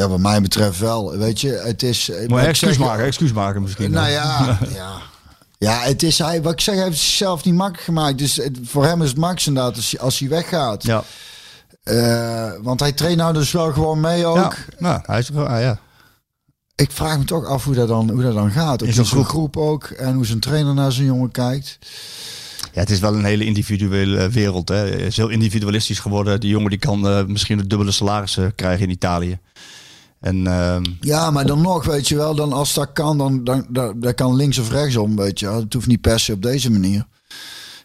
Ja, 0.00 0.08
wat 0.08 0.18
mij 0.18 0.42
betreft 0.42 0.78
wel, 0.78 1.16
weet 1.16 1.40
je. 1.40 1.50
Het 1.64 1.82
is... 1.82 2.10
Moet 2.20 2.28
maar 2.30 2.44
excuus 2.46 2.78
maken, 2.78 3.04
excuus 3.04 3.32
maken 3.32 3.62
misschien. 3.62 3.90
Nou 3.90 4.08
ja, 4.10 4.58
ja. 4.74 4.92
Ja, 5.58 5.80
het 5.80 6.02
is 6.02 6.18
hij, 6.18 6.42
wat 6.42 6.52
ik 6.52 6.60
zeg, 6.60 6.74
hij 6.74 6.84
heeft 6.84 6.98
zichzelf 6.98 7.44
niet 7.44 7.54
makkelijk 7.54 7.84
gemaakt. 7.84 8.18
Dus 8.18 8.36
het- 8.36 8.58
voor 8.62 8.84
hem 8.84 9.02
is 9.02 9.08
het 9.08 9.18
max 9.18 9.46
inderdaad 9.46 9.76
als, 9.76 9.90
hij- 9.90 10.00
als 10.00 10.18
hij 10.18 10.28
weggaat. 10.28 10.82
Ja. 10.84 11.02
Eh, 11.82 12.52
want 12.62 12.80
hij 12.80 12.92
traint 12.92 13.16
nou 13.16 13.32
dus 13.32 13.52
wel 13.52 13.72
gewoon 13.72 14.00
mee 14.00 14.26
ook. 14.26 14.36
Ja, 14.36 14.52
nou, 14.78 15.00
hij 15.06 15.18
is 15.18 15.34
ah, 15.34 15.60
ja. 15.60 15.78
Ik 16.74 16.90
vraag 16.90 17.18
me 17.18 17.24
toch 17.24 17.46
af 17.46 17.64
hoe 17.64 17.74
dat 17.74 17.88
dan, 17.88 18.10
hoe 18.10 18.22
dat 18.22 18.34
dan 18.34 18.50
gaat. 18.50 18.82
Ook 18.82 18.92
zo'n 18.92 19.04
zo'n 19.04 19.24
groep 19.24 19.56
ook. 19.56 19.84
En 19.84 20.14
hoe 20.14 20.26
zijn 20.26 20.40
trainer 20.40 20.74
naar 20.74 20.92
zijn 20.92 21.06
jongen 21.06 21.30
kijkt. 21.30 21.78
ja, 22.72 22.80
het 22.80 22.90
is 22.90 22.98
wel 22.98 23.14
een 23.14 23.24
hele 23.24 23.44
individuele 23.44 24.28
wereld. 24.28 24.68
Hè. 24.68 24.76
Het 24.76 25.00
is 25.00 25.16
heel 25.16 25.28
individualistisch 25.28 25.98
geworden. 25.98 26.40
Die 26.40 26.50
jongen 26.50 26.70
die 26.70 26.78
kan 26.78 27.06
eh, 27.08 27.24
misschien 27.24 27.58
een 27.58 27.68
dubbele 27.68 27.90
salaris 27.92 28.36
eh, 28.36 28.44
krijgen 28.54 28.84
in 28.84 28.90
Italië. 28.90 29.38
En 30.20 30.46
ehm, 30.46 30.82
Ja, 31.00 31.30
maar 31.30 31.46
dan 31.46 31.60
nog, 31.60 31.84
weet 31.84 32.08
je 32.08 32.16
wel, 32.16 32.34
dan 32.34 32.52
als 32.52 32.74
dat 32.74 32.92
kan, 32.92 33.18
dan, 33.18 33.44
dan, 33.44 33.66
dan, 33.96 34.14
kan 34.14 34.34
links 34.36 34.58
of 34.58 34.70
rechtsom, 34.70 35.16
weet 35.16 35.40
je 35.40 35.46
wel. 35.46 35.60
Het 35.60 35.72
hoeft 35.72 35.86
niet 35.86 36.00
per 36.00 36.20
se 36.20 36.32
op 36.32 36.42
deze 36.42 36.70
manier. 36.70 37.06
Je 37.28 37.34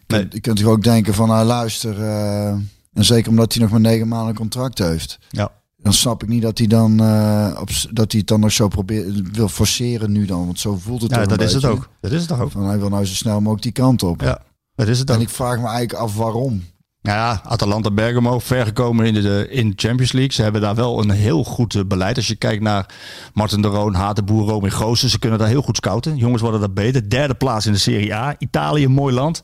Nee. 0.06 0.20
kunt, 0.20 0.32
je 0.32 0.40
kunt 0.40 0.56
toch 0.58 0.68
ook 0.68 0.82
denken 0.82 1.14
van, 1.14 1.28
nou 1.28 1.46
luister, 1.46 2.00
eh, 2.02 2.48
en 2.92 3.04
zeker 3.04 3.30
omdat 3.30 3.52
hij 3.52 3.62
nog 3.62 3.70
maar 3.70 3.80
negen 3.80 4.08
maanden 4.08 4.34
contract 4.34 4.78
heeft. 4.78 5.18
ja. 5.28 5.52
Dan 5.82 5.94
snap 5.94 6.22
ik 6.22 6.28
niet 6.28 6.42
dat 6.42 6.58
hij 6.58 6.66
dan 6.66 7.00
eh, 7.00 7.56
op, 7.60 7.68
dat 7.90 8.10
hij 8.10 8.20
het 8.20 8.28
dan 8.28 8.40
nog 8.40 8.52
zo 8.52 8.68
probeert 8.68 9.36
wil 9.36 9.48
forceren 9.48 10.12
nu 10.12 10.24
dan. 10.26 10.44
Want 10.46 10.60
zo 10.60 10.76
voelt 10.76 11.02
het 11.02 11.10
ja, 11.10 11.26
dat 11.26 11.40
is 11.40 11.52
het 11.52 11.64
ook. 11.64 11.88
Dat 12.00 12.12
is 12.12 12.22
het 12.22 12.32
ook. 12.32 12.50
Van 12.50 12.64
hij 12.66 12.78
wil 12.78 12.88
nou 12.88 13.04
zo 13.04 13.14
snel 13.14 13.38
mogelijk 13.40 13.62
die 13.62 13.72
kant 13.72 14.02
op. 14.02 14.20
Ja, 14.20 14.42
dat 14.74 14.88
is 14.88 14.98
het 14.98 15.10
ook. 15.10 15.16
En 15.16 15.22
ik 15.22 15.28
vraag 15.28 15.56
me 15.58 15.66
eigenlijk 15.66 15.92
af 15.92 16.16
waarom. 16.16 16.64
Ja, 17.06 17.40
Atalanta 17.44 17.90
Bergamo, 17.90 18.38
ver 18.38 18.64
gekomen 18.66 19.06
in 19.06 19.14
de, 19.14 19.46
in 19.50 19.68
de 19.68 19.74
Champions 19.76 20.12
League. 20.12 20.32
Ze 20.32 20.42
hebben 20.42 20.60
daar 20.60 20.74
wel 20.74 21.00
een 21.00 21.10
heel 21.10 21.44
goed 21.44 21.74
eh, 21.74 21.82
beleid. 21.86 22.16
Als 22.16 22.26
je 22.26 22.36
kijkt 22.36 22.62
naar 22.62 22.86
Martin 23.34 23.62
de 23.62 23.68
Roon, 23.68 23.94
Hatenboer, 23.94 24.48
Romy 24.48 24.70
Goossen. 24.70 25.08
Ze 25.10 25.18
kunnen 25.18 25.38
daar 25.38 25.48
heel 25.48 25.62
goed 25.62 25.76
scouten. 25.76 26.16
Jongens 26.16 26.42
worden 26.42 26.60
daar 26.60 26.72
beter. 26.72 27.08
Derde 27.10 27.34
plaats 27.34 27.66
in 27.66 27.72
de 27.72 27.78
Serie 27.78 28.14
A. 28.14 28.34
Italië, 28.38 28.88
mooi 28.88 29.14
land. 29.14 29.40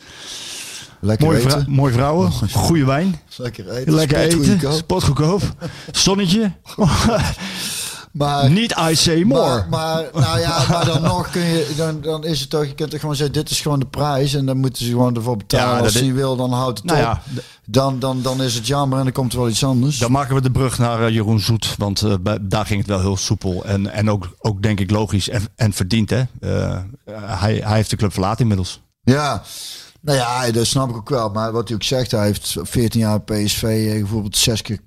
Lekker 1.00 1.26
Mooie, 1.26 1.38
eten. 1.38 1.50
vrou- 1.50 1.64
mooie 1.68 1.92
vrouwen. 1.92 2.32
Goede 2.52 2.84
wijn. 2.84 3.20
Lekker 3.36 3.70
eten. 3.70 3.94
Lekker 3.94 4.18
eten. 4.18 4.38
spotgoedkoop. 4.38 4.72
Spotgoedkoop. 4.74 5.42
Zonnetje. 5.92 6.52
Maar, 8.12 8.50
Niet 8.50 8.74
I 8.90 8.94
say 8.94 9.22
more. 9.22 9.40
maar, 9.40 9.66
maar, 9.70 10.22
nou 10.22 10.38
ja, 10.40 10.64
maar 10.68 10.84
dan 10.84 11.02
nog 11.02 11.30
kun 11.30 11.42
je, 11.42 11.72
dan, 11.76 12.00
dan 12.00 12.24
is 12.24 12.40
het 12.40 12.50
toch, 12.50 12.66
je 12.66 12.74
kunt 12.74 12.90
toch 12.90 13.00
gewoon 13.00 13.16
zeggen, 13.16 13.34
dit 13.34 13.50
is 13.50 13.60
gewoon 13.60 13.78
de 13.78 13.86
prijs. 13.86 14.34
En 14.34 14.46
dan 14.46 14.56
moeten 14.56 14.84
ze 14.84 14.90
gewoon 14.90 15.14
ervoor 15.16 15.36
betalen. 15.36 15.76
Ja, 15.76 15.82
Als 15.84 16.00
niet 16.00 16.12
wil, 16.14 16.36
dan 16.36 16.52
houdt 16.52 16.78
het 16.78 16.86
Nou 16.86 16.98
op. 17.00 17.04
ja, 17.04 17.22
Dan, 17.66 17.98
dan, 17.98 18.22
dan 18.22 18.42
is 18.42 18.54
het 18.54 18.66
jammer 18.66 18.98
en 18.98 19.04
dan 19.04 19.12
komt 19.12 19.32
er 19.32 19.38
wel 19.38 19.48
iets 19.48 19.64
anders. 19.64 19.98
Dan 19.98 20.10
maken 20.12 20.34
we 20.34 20.40
de 20.40 20.50
brug 20.50 20.78
naar 20.78 21.02
eh, 21.06 21.12
Jeroen 21.14 21.40
Zoet. 21.40 21.74
Want 21.78 22.02
eh, 22.02 22.14
bij- 22.20 22.38
daar 22.40 22.66
ging 22.66 22.78
het 22.80 22.88
wel 22.88 23.00
heel 23.00 23.16
soepel. 23.16 23.64
En, 23.64 23.92
en 23.92 24.10
ook, 24.10 24.34
ook 24.38 24.62
denk 24.62 24.80
ik 24.80 24.90
logisch 24.90 25.28
en, 25.28 25.42
en 25.56 25.72
verdiend. 25.72 26.10
Hè? 26.10 26.22
Eh, 26.40 26.78
hij, 27.14 27.54
hij 27.64 27.76
heeft 27.76 27.90
de 27.90 27.96
club 27.96 28.12
verlaten 28.12 28.40
inmiddels. 28.40 28.80
Ja, 29.02 29.42
nou 30.00 30.18
ja, 30.18 30.50
dat 30.50 30.66
snap 30.66 30.90
ik 30.90 30.96
ook 30.96 31.08
wel. 31.08 31.30
Maar 31.30 31.52
wat 31.52 31.66
hij 31.68 31.76
ook 31.76 31.82
zegt, 31.82 32.10
hij 32.10 32.24
heeft 32.26 32.56
14 32.62 33.00
jaar 33.00 33.20
PSV 33.20 33.90
bijvoorbeeld 34.00 34.36
zes 34.36 34.62
keer, 34.62 34.78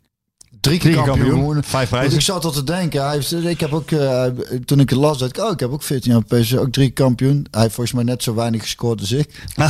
drie 0.61 0.79
keer 0.79 0.93
kampioen. 0.93 1.29
kampioen, 1.29 1.53
vijf 1.53 1.71
Want 1.71 1.89
prijzen. 1.89 2.13
ik 2.17 2.21
zat 2.21 2.45
al 2.45 2.51
te 2.51 2.63
denken, 2.63 3.03
hij 3.05 3.13
heeft, 3.13 3.33
ik 3.45 3.59
heb 3.59 3.73
ook, 3.73 3.91
eh, 3.91 4.25
toen 4.65 4.79
ik 4.79 4.89
het 4.89 4.99
las, 4.99 5.17
dacht 5.17 5.37
ik, 5.37 5.43
oh, 5.43 5.51
ik 5.51 5.59
heb 5.59 5.71
ook 5.71 5.83
14 5.83 6.11
jaar 6.11 6.23
PSV, 6.23 6.57
ook 6.57 6.71
drie 6.71 6.89
kampioen. 6.89 7.47
Hij 7.51 7.61
heeft 7.61 7.73
volgens 7.73 7.95
mij 7.95 8.03
net 8.03 8.23
zo 8.23 8.33
weinig 8.33 8.61
gescoord 8.61 8.99
als 8.99 9.11
ik. 9.11 9.43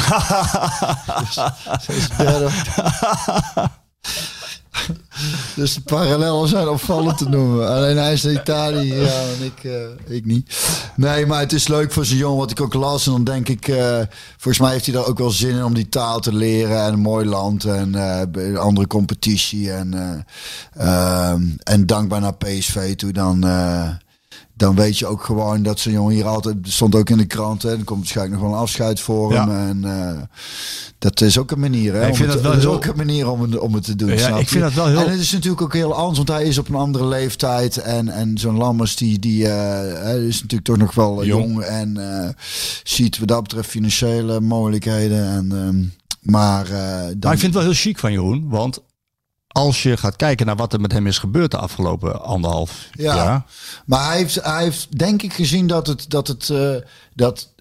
dus, 1.88 2.08
derde. 2.18 2.50
dus 5.56 5.74
de 5.74 6.44
zijn 6.46 6.68
opvallend 6.68 7.18
te 7.18 7.30
noemen. 7.30 7.70
Alleen 7.70 7.98
hij 7.98 8.14
is 8.14 8.24
naar 8.24 8.34
Italië 8.34 8.94
ja, 8.94 9.22
en 9.22 9.46
ik, 9.46 9.64
eh, 9.64 10.16
ik 10.16 10.26
niet. 10.26 10.58
Nee, 10.96 11.26
maar 11.26 11.40
het 11.40 11.54
is 11.54 11.68
leuk 11.68 11.92
voor 11.92 12.06
zijn 12.06 12.20
jongen 12.20 12.38
wat 12.38 12.52
ik 12.52 12.62
ook 12.62 12.74
las. 12.74 13.06
En 13.06 13.12
dan 13.12 13.24
denk 13.24 13.50
ik, 13.50 13.68
eh, 13.68 14.00
volgens 14.38 14.60
mij 14.60 14.72
heeft 14.72 14.86
hij 14.86 14.96
daar 14.96 15.06
ook 15.06 15.18
wel 15.18 15.30
zin 15.30 15.56
in 15.56 15.64
om 15.64 15.74
die 15.74 15.90
taal 15.90 16.20
te 16.20 16.34
leren. 16.34 16.84
En 16.84 16.94
een 16.94 17.00
mooi 17.00 17.26
land 17.26 17.66
en 17.66 17.94
een 17.94 18.58
andere 18.58 18.88
competitie. 18.88 19.72
En, 19.72 19.94
eh, 19.94 21.32
ehm, 21.32 21.44
en 21.64 21.86
dankbaar 21.86 22.22
naar 22.22 22.36
PSV 22.36 22.96
toe 22.96 23.12
dan... 23.12 23.44
dan 24.58 24.76
weet 24.76 24.98
je 25.00 25.06
ook 25.08 25.24
gewoon 25.24 25.64
dat 25.64 25.80
zo'n 25.80 25.92
jongen 25.94 26.14
hier 26.14 26.28
altijd 26.28 26.56
stond 26.62 26.96
ook 26.96 27.10
in 27.10 27.18
de 27.18 27.26
krant. 27.26 27.62
Hè, 27.62 27.70
dan 27.70 27.84
komt 27.84 28.00
waarschijnlijk 28.00 28.36
nog 28.40 28.46
wel 28.50 28.56
een 28.58 28.64
afscheid 28.64 29.00
voor 29.00 29.34
Ja. 29.34 29.50
hem. 29.50 29.84
En 29.84 30.00
eh, 30.00 30.22
dat 31.00 31.22
is 31.22 31.38
ook 31.38 31.52
een 31.52 31.60
manier. 31.60 31.94
Hè, 31.94 32.02
Ja, 32.02 32.08
ik 32.08 32.16
vind 32.16 32.32
het, 32.34 32.34
dat 32.34 32.42
wel 32.42 32.52
dat 32.52 32.60
is 32.62 32.66
heel- 32.68 32.76
ook 32.76 32.86
een 32.86 32.96
manier 32.98 33.30
om, 33.30 33.42
het- 33.42 33.58
om 33.60 33.74
het 33.74 33.84
te 33.84 33.96
doen. 33.96 34.10
Ja, 34.10 34.18
snap 34.18 34.40
ik 34.40 34.48
vind 34.48 34.50
je? 34.50 34.60
dat 34.60 34.74
wel 34.74 34.88
heel- 34.88 35.00
En 35.06 35.12
het 35.12 35.20
is 35.20 35.32
natuurlijk 35.32 35.62
ook 35.62 35.74
heel 35.74 35.94
anders, 35.94 36.18
want 36.18 36.30
hij 36.30 36.44
is 36.44 36.58
op 36.58 36.70
een 36.70 36.76
andere 36.76 37.06
leeftijd. 37.08 37.78
En, 37.78 38.10
en 38.10 38.38
zo'n 38.38 38.58
Lammers 38.58 38.96
die, 38.96 39.20
die 39.20 39.48
eh, 39.48 40.26
is 40.28 40.36
natuurlijk 40.42 40.64
toch 40.70 40.78
nog 40.78 40.94
wel 40.96 41.22
eh, 41.22 41.28
Jong. 41.28 41.44
jong. 41.52 41.62
En 41.64 41.98
ziet 42.84 43.20
wat 43.20 43.28
dat 43.28 43.42
betreft 43.44 43.70
financiële 43.70 44.40
mogelijkheden. 44.42 45.26
En, 45.30 45.52
ehm, 45.52 45.84
maar, 46.32 46.66
dan, 46.66 46.76
Maar 47.20 47.34
ik 47.34 47.40
vind 47.40 47.42
het 47.42 47.54
wel 47.54 47.64
heel 47.64 47.74
chic 47.74 48.00
van 48.00 48.12
Jeroen. 48.12 48.46
Want 48.50 48.80
als 49.56 49.84
je 49.84 49.98
gaat 49.98 50.16
kijken 50.16 50.46
naar 50.46 50.56
wat 50.56 50.74
er 50.74 50.82
met 50.82 50.92
hem 50.92 51.08
is 51.08 51.18
gebeurd 51.18 51.52
de 51.52 51.58
afgelopen 51.58 52.22
anderhalf 52.22 52.88
Ja. 52.92 53.16
jaar. 53.16 53.46
Maar 53.86 54.06
hij 54.08 54.18
heeft, 54.18 54.36
hij 54.44 54.64
heeft 54.64 54.98
denk 54.98 55.22
ik 55.22 55.34
gezien 55.34 55.68
dat 55.68 55.88
het 55.88 56.10
dat 56.10 56.28
het 56.28 56.50
eh, 56.50 56.76
dat 57.14 57.54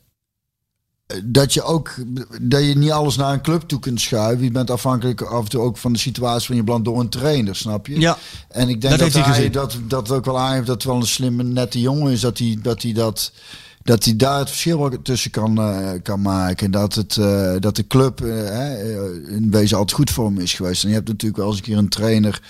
dat 1.25 1.55
je 1.55 1.63
ook 1.63 1.95
dat 2.41 2.65
je 2.65 2.77
niet 2.77 2.91
alles 2.91 3.17
naar 3.17 3.33
een 3.33 3.43
club 3.43 3.63
toe 3.63 3.79
kunt 3.79 4.01
schuiven. 4.01 4.45
Je 4.45 4.51
bent 4.51 4.71
afhankelijk 4.71 5.21
af 5.23 5.43
en 5.45 5.51
toe 5.51 5.61
ook 5.61 5.77
van 5.77 5.93
de 5.93 5.99
situatie 5.99 6.47
van 6.47 6.57
je 6.57 6.63
beland 6.63 6.85
door 6.85 7.01
een 7.01 7.09
trainer, 7.09 7.57
snap 7.57 7.87
je? 7.87 8.01
Ja. 8.01 8.19
En 8.49 8.69
ik 8.69 8.81
denk 8.81 8.99
Dat 8.99 9.13
dat, 9.13 9.25
heeft 9.25 9.37
hij 9.37 9.51
dat 9.51 9.79
dat 9.89 10.11
ook 10.11 10.25
wel 10.25 10.39
aangeeft 10.39 10.67
dat 10.67 10.75
het 10.75 10.85
wel 10.85 10.97
een 10.97 11.07
slimme, 11.07 11.43
nette 11.43 11.81
jongen 11.81 12.13
is 12.13 12.21
dat 12.21 12.39
hij 12.39 12.59
dat 12.63 12.83
hij 12.83 12.93
dat 12.93 13.33
dat 13.85 14.05
hij 14.05 14.17
daar 14.17 14.39
het 14.39 14.49
verschil 14.49 15.03
tussen 15.03 15.31
kan, 15.31 15.59
eh, 15.59 15.91
kan 16.03 16.21
maken. 16.23 16.71
Dat, 16.71 16.95
het, 16.95 17.17
eh, 17.17 17.55
dat 17.59 17.77
de 17.77 17.87
club 17.87 18.21
eh, 18.21 18.71
in 19.29 19.51
wezen 19.51 19.77
altijd 19.77 19.97
goed 19.97 20.11
voor 20.11 20.27
hem 20.27 20.39
is 20.39 20.53
geweest. 20.53 20.83
En 20.83 20.89
je 20.89 20.95
hebt 20.95 21.09
natuurlijk 21.09 21.41
wel 21.41 21.49
eens 21.49 21.57
een 21.57 21.63
keer 21.63 21.77
een 21.77 21.89
trainer 21.89 22.43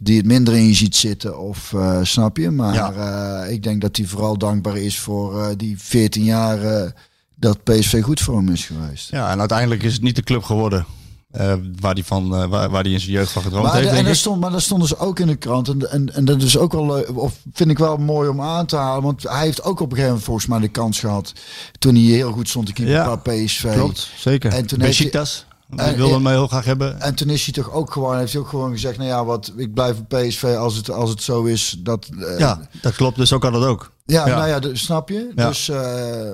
die 0.00 0.16
het 0.16 0.26
minder 0.26 0.54
in 0.54 0.66
je 0.66 0.74
ziet 0.74 0.96
zitten. 0.96 1.38
Of 1.38 1.74
snap 2.02 2.36
je? 2.36 2.50
Maar 2.50 2.74
Ja. 2.74 3.44
ik 3.44 3.62
denk 3.62 3.80
dat 3.80 3.96
hij 3.96 4.06
vooral 4.06 4.38
dankbaar 4.38 4.76
is 4.76 4.98
voor 4.98 5.54
die 5.56 5.78
14 5.78 6.24
jaar 6.24 6.92
dat 7.34 7.62
PSV 7.64 8.02
goed 8.02 8.20
voor 8.20 8.36
hem 8.36 8.48
is 8.48 8.66
geweest. 8.66 9.10
Ja, 9.10 9.30
en 9.30 9.38
uiteindelijk 9.38 9.82
is 9.82 9.92
het 9.92 10.02
niet 10.02 10.16
de 10.16 10.22
club 10.22 10.42
geworden 10.42 10.86
eh, 11.30 11.54
waar 11.80 11.94
hij 11.94 12.04
van, 12.04 12.34
eh, 12.34 12.46
waar, 12.48 12.70
waar 12.70 12.82
hij 12.82 12.92
in 12.92 13.00
zijn 13.00 13.12
jeugd 13.12 13.32
van 13.32 13.42
gedroomd 13.42 13.64
Maar, 13.64 13.72
heeft. 13.74 13.84
de- 13.84 13.88
en 13.90 13.94
denk 13.94 14.06
dat 14.06 14.14
ik. 14.16 14.20
stond, 14.22 14.40
maar 14.40 14.50
dat 14.50 14.62
stonden 14.62 14.88
ze 14.88 14.98
ook 14.98 15.18
in 15.18 15.26
de 15.26 15.36
krant. 15.36 15.68
En, 15.68 15.90
en, 15.90 16.14
en 16.14 16.24
dat 16.24 16.42
is 16.42 16.56
ook 16.58 16.72
wel 16.72 16.86
leuk, 16.86 17.18
of 17.18 17.34
vind 17.52 17.70
ik 17.70 17.78
wel 17.78 17.96
mooi 17.96 18.28
om 18.28 18.40
aan 18.40 18.66
te 18.66 18.76
halen. 18.76 19.02
Want 19.02 19.22
hij 19.22 19.40
heeft 19.44 19.62
ook 19.62 19.70
op 19.72 19.80
een 19.80 19.86
gegeven 19.88 20.06
moment 20.06 20.24
volgens 20.24 20.46
mij 20.46 20.58
de 20.58 20.68
kans 20.68 21.00
gehad. 21.00 21.32
Toen 21.78 21.94
hij 21.94 22.02
heel 22.04 22.32
goed 22.32 22.48
stond 22.48 22.66
te 22.66 22.72
keeper 22.72 22.94
Ja, 22.94 23.16
bij 23.22 23.44
PSV. 23.44 23.72
Klopt, 23.74 24.10
zeker. 24.16 24.52
En 24.52 24.66
toen 24.66 24.80
heeft 24.80 24.98
hij- 24.98 25.06
Besiktas. 25.06 25.46
Die 25.70 25.80
En- 25.80 25.96
wilde 25.96 26.14
hem 26.14 26.26
heel 26.26 26.46
graag 26.46 26.64
hebben. 26.64 27.00
En 27.00 27.14
toen 27.14 27.28
is 27.30 27.44
hij 27.44 27.52
toch 27.54 27.72
ook 27.72 27.92
gewoon, 27.92 28.18
heeft 28.18 28.32
hij 28.32 28.40
ook 28.40 28.48
gewoon 28.48 28.70
gezegd, 28.70 28.96
nou 28.96 29.08
ja, 29.08 29.24
wat, 29.24 29.52
ik 29.56 29.74
blijf 29.74 29.96
bij 30.08 30.28
PSV 30.28 30.44
als 30.58 30.76
het, 30.76 30.90
als 30.90 31.10
het 31.10 31.22
zo 31.22 31.44
is. 31.44 31.76
Dat, 31.78 32.08
eh, 32.20 32.38
Ja, 32.38 32.60
dat 32.82 32.94
klopt. 32.94 33.16
Dus 33.16 33.32
ook 33.32 33.40
kan 33.40 33.52
dat 33.52 33.64
ook. 33.64 33.92
ja, 34.04 34.26
ja. 34.26 34.36
nou 34.36 34.48
ja, 34.48 34.58
de- 34.58 34.76
snap 34.76 35.08
je? 35.08 35.32
Ja. 35.34 35.46
Dus 35.48 35.68
eh, 35.68 36.30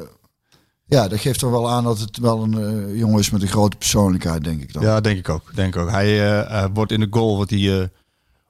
ja, 0.94 1.09
dat 1.09 1.20
geeft 1.20 1.38
toch 1.38 1.50
wel 1.50 1.70
aan 1.70 1.85
dat 1.85 1.98
het 1.98 2.18
wel 2.18 2.42
een 2.42 2.59
eh, 2.59 2.98
jongen 2.98 3.18
is 3.18 3.30
met 3.30 3.42
een 3.42 3.48
grote 3.48 3.76
persoonlijkheid, 3.76 4.44
denk 4.44 4.62
ik 4.62 4.72
dan. 4.72 4.83
Ja, 4.83 5.00
denk 5.00 5.18
ik 5.18 5.28
ook. 5.28 5.54
Denk 5.54 5.74
ik 5.74 5.80
ook. 5.80 5.90
Hij 5.90 6.07
eh, 6.07 6.62
eh, 6.62 6.70
wordt 6.74 6.92
in 6.92 7.00
de 7.00 7.07
goal 7.11 7.37
wordt 7.37 7.50
hij, 7.50 7.90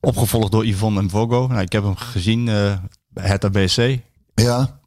opgevolgd 0.00 0.52
door 0.52 0.66
Yvonne 0.66 1.02
Mvogo. 1.02 1.46
Nou, 1.46 1.60
ik 1.60 1.72
heb 1.72 1.82
hem 1.82 1.96
gezien 1.96 2.44
bij 3.08 3.26
het 3.26 3.44
ABC. 3.44 3.98
Ja. 4.34 4.78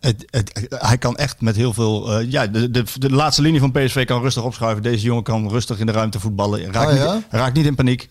Het, 0.00 0.26
het, 0.30 0.66
hij 0.68 0.98
kan 0.98 1.16
echt 1.16 1.40
met 1.40 1.56
heel 1.56 1.72
veel. 1.72 2.20
ja, 2.20 2.46
de, 2.46 2.70
de, 2.70 2.84
de 2.98 3.10
laatste 3.10 3.42
linie 3.42 3.60
van 3.60 3.72
PSV 3.72 4.06
kan 4.06 4.22
rustig 4.22 4.42
opschuiven. 4.42 4.82
Deze 4.82 5.04
jongen 5.04 5.22
kan 5.22 5.48
rustig 5.48 5.78
in 5.78 5.86
de 5.86 5.92
ruimte 5.92 6.20
voetballen. 6.20 6.72
Raakt, 6.72 6.92
Oh, 6.92 6.96
ja? 6.96 7.14
niet, 7.14 7.24
raakt 7.30 7.56
niet 7.56 7.66
in 7.66 7.74
paniek. 7.74 8.10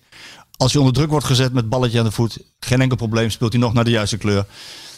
Als 0.58 0.72
hij 0.72 0.82
onder 0.82 0.98
druk 0.98 1.10
wordt 1.10 1.26
gezet 1.26 1.54
met 1.54 1.70
balletje 1.70 2.00
aan 2.00 2.06
de 2.06 2.12
voet, 2.12 2.40
geen 2.60 2.82
enkel 2.82 2.98
probleem. 2.98 3.30
Speelt 3.30 3.52
hij 3.52 3.62
nog 3.62 3.74
naar 3.74 3.84
de 3.84 3.92
juiste 3.92 4.18
kleur. 4.18 4.46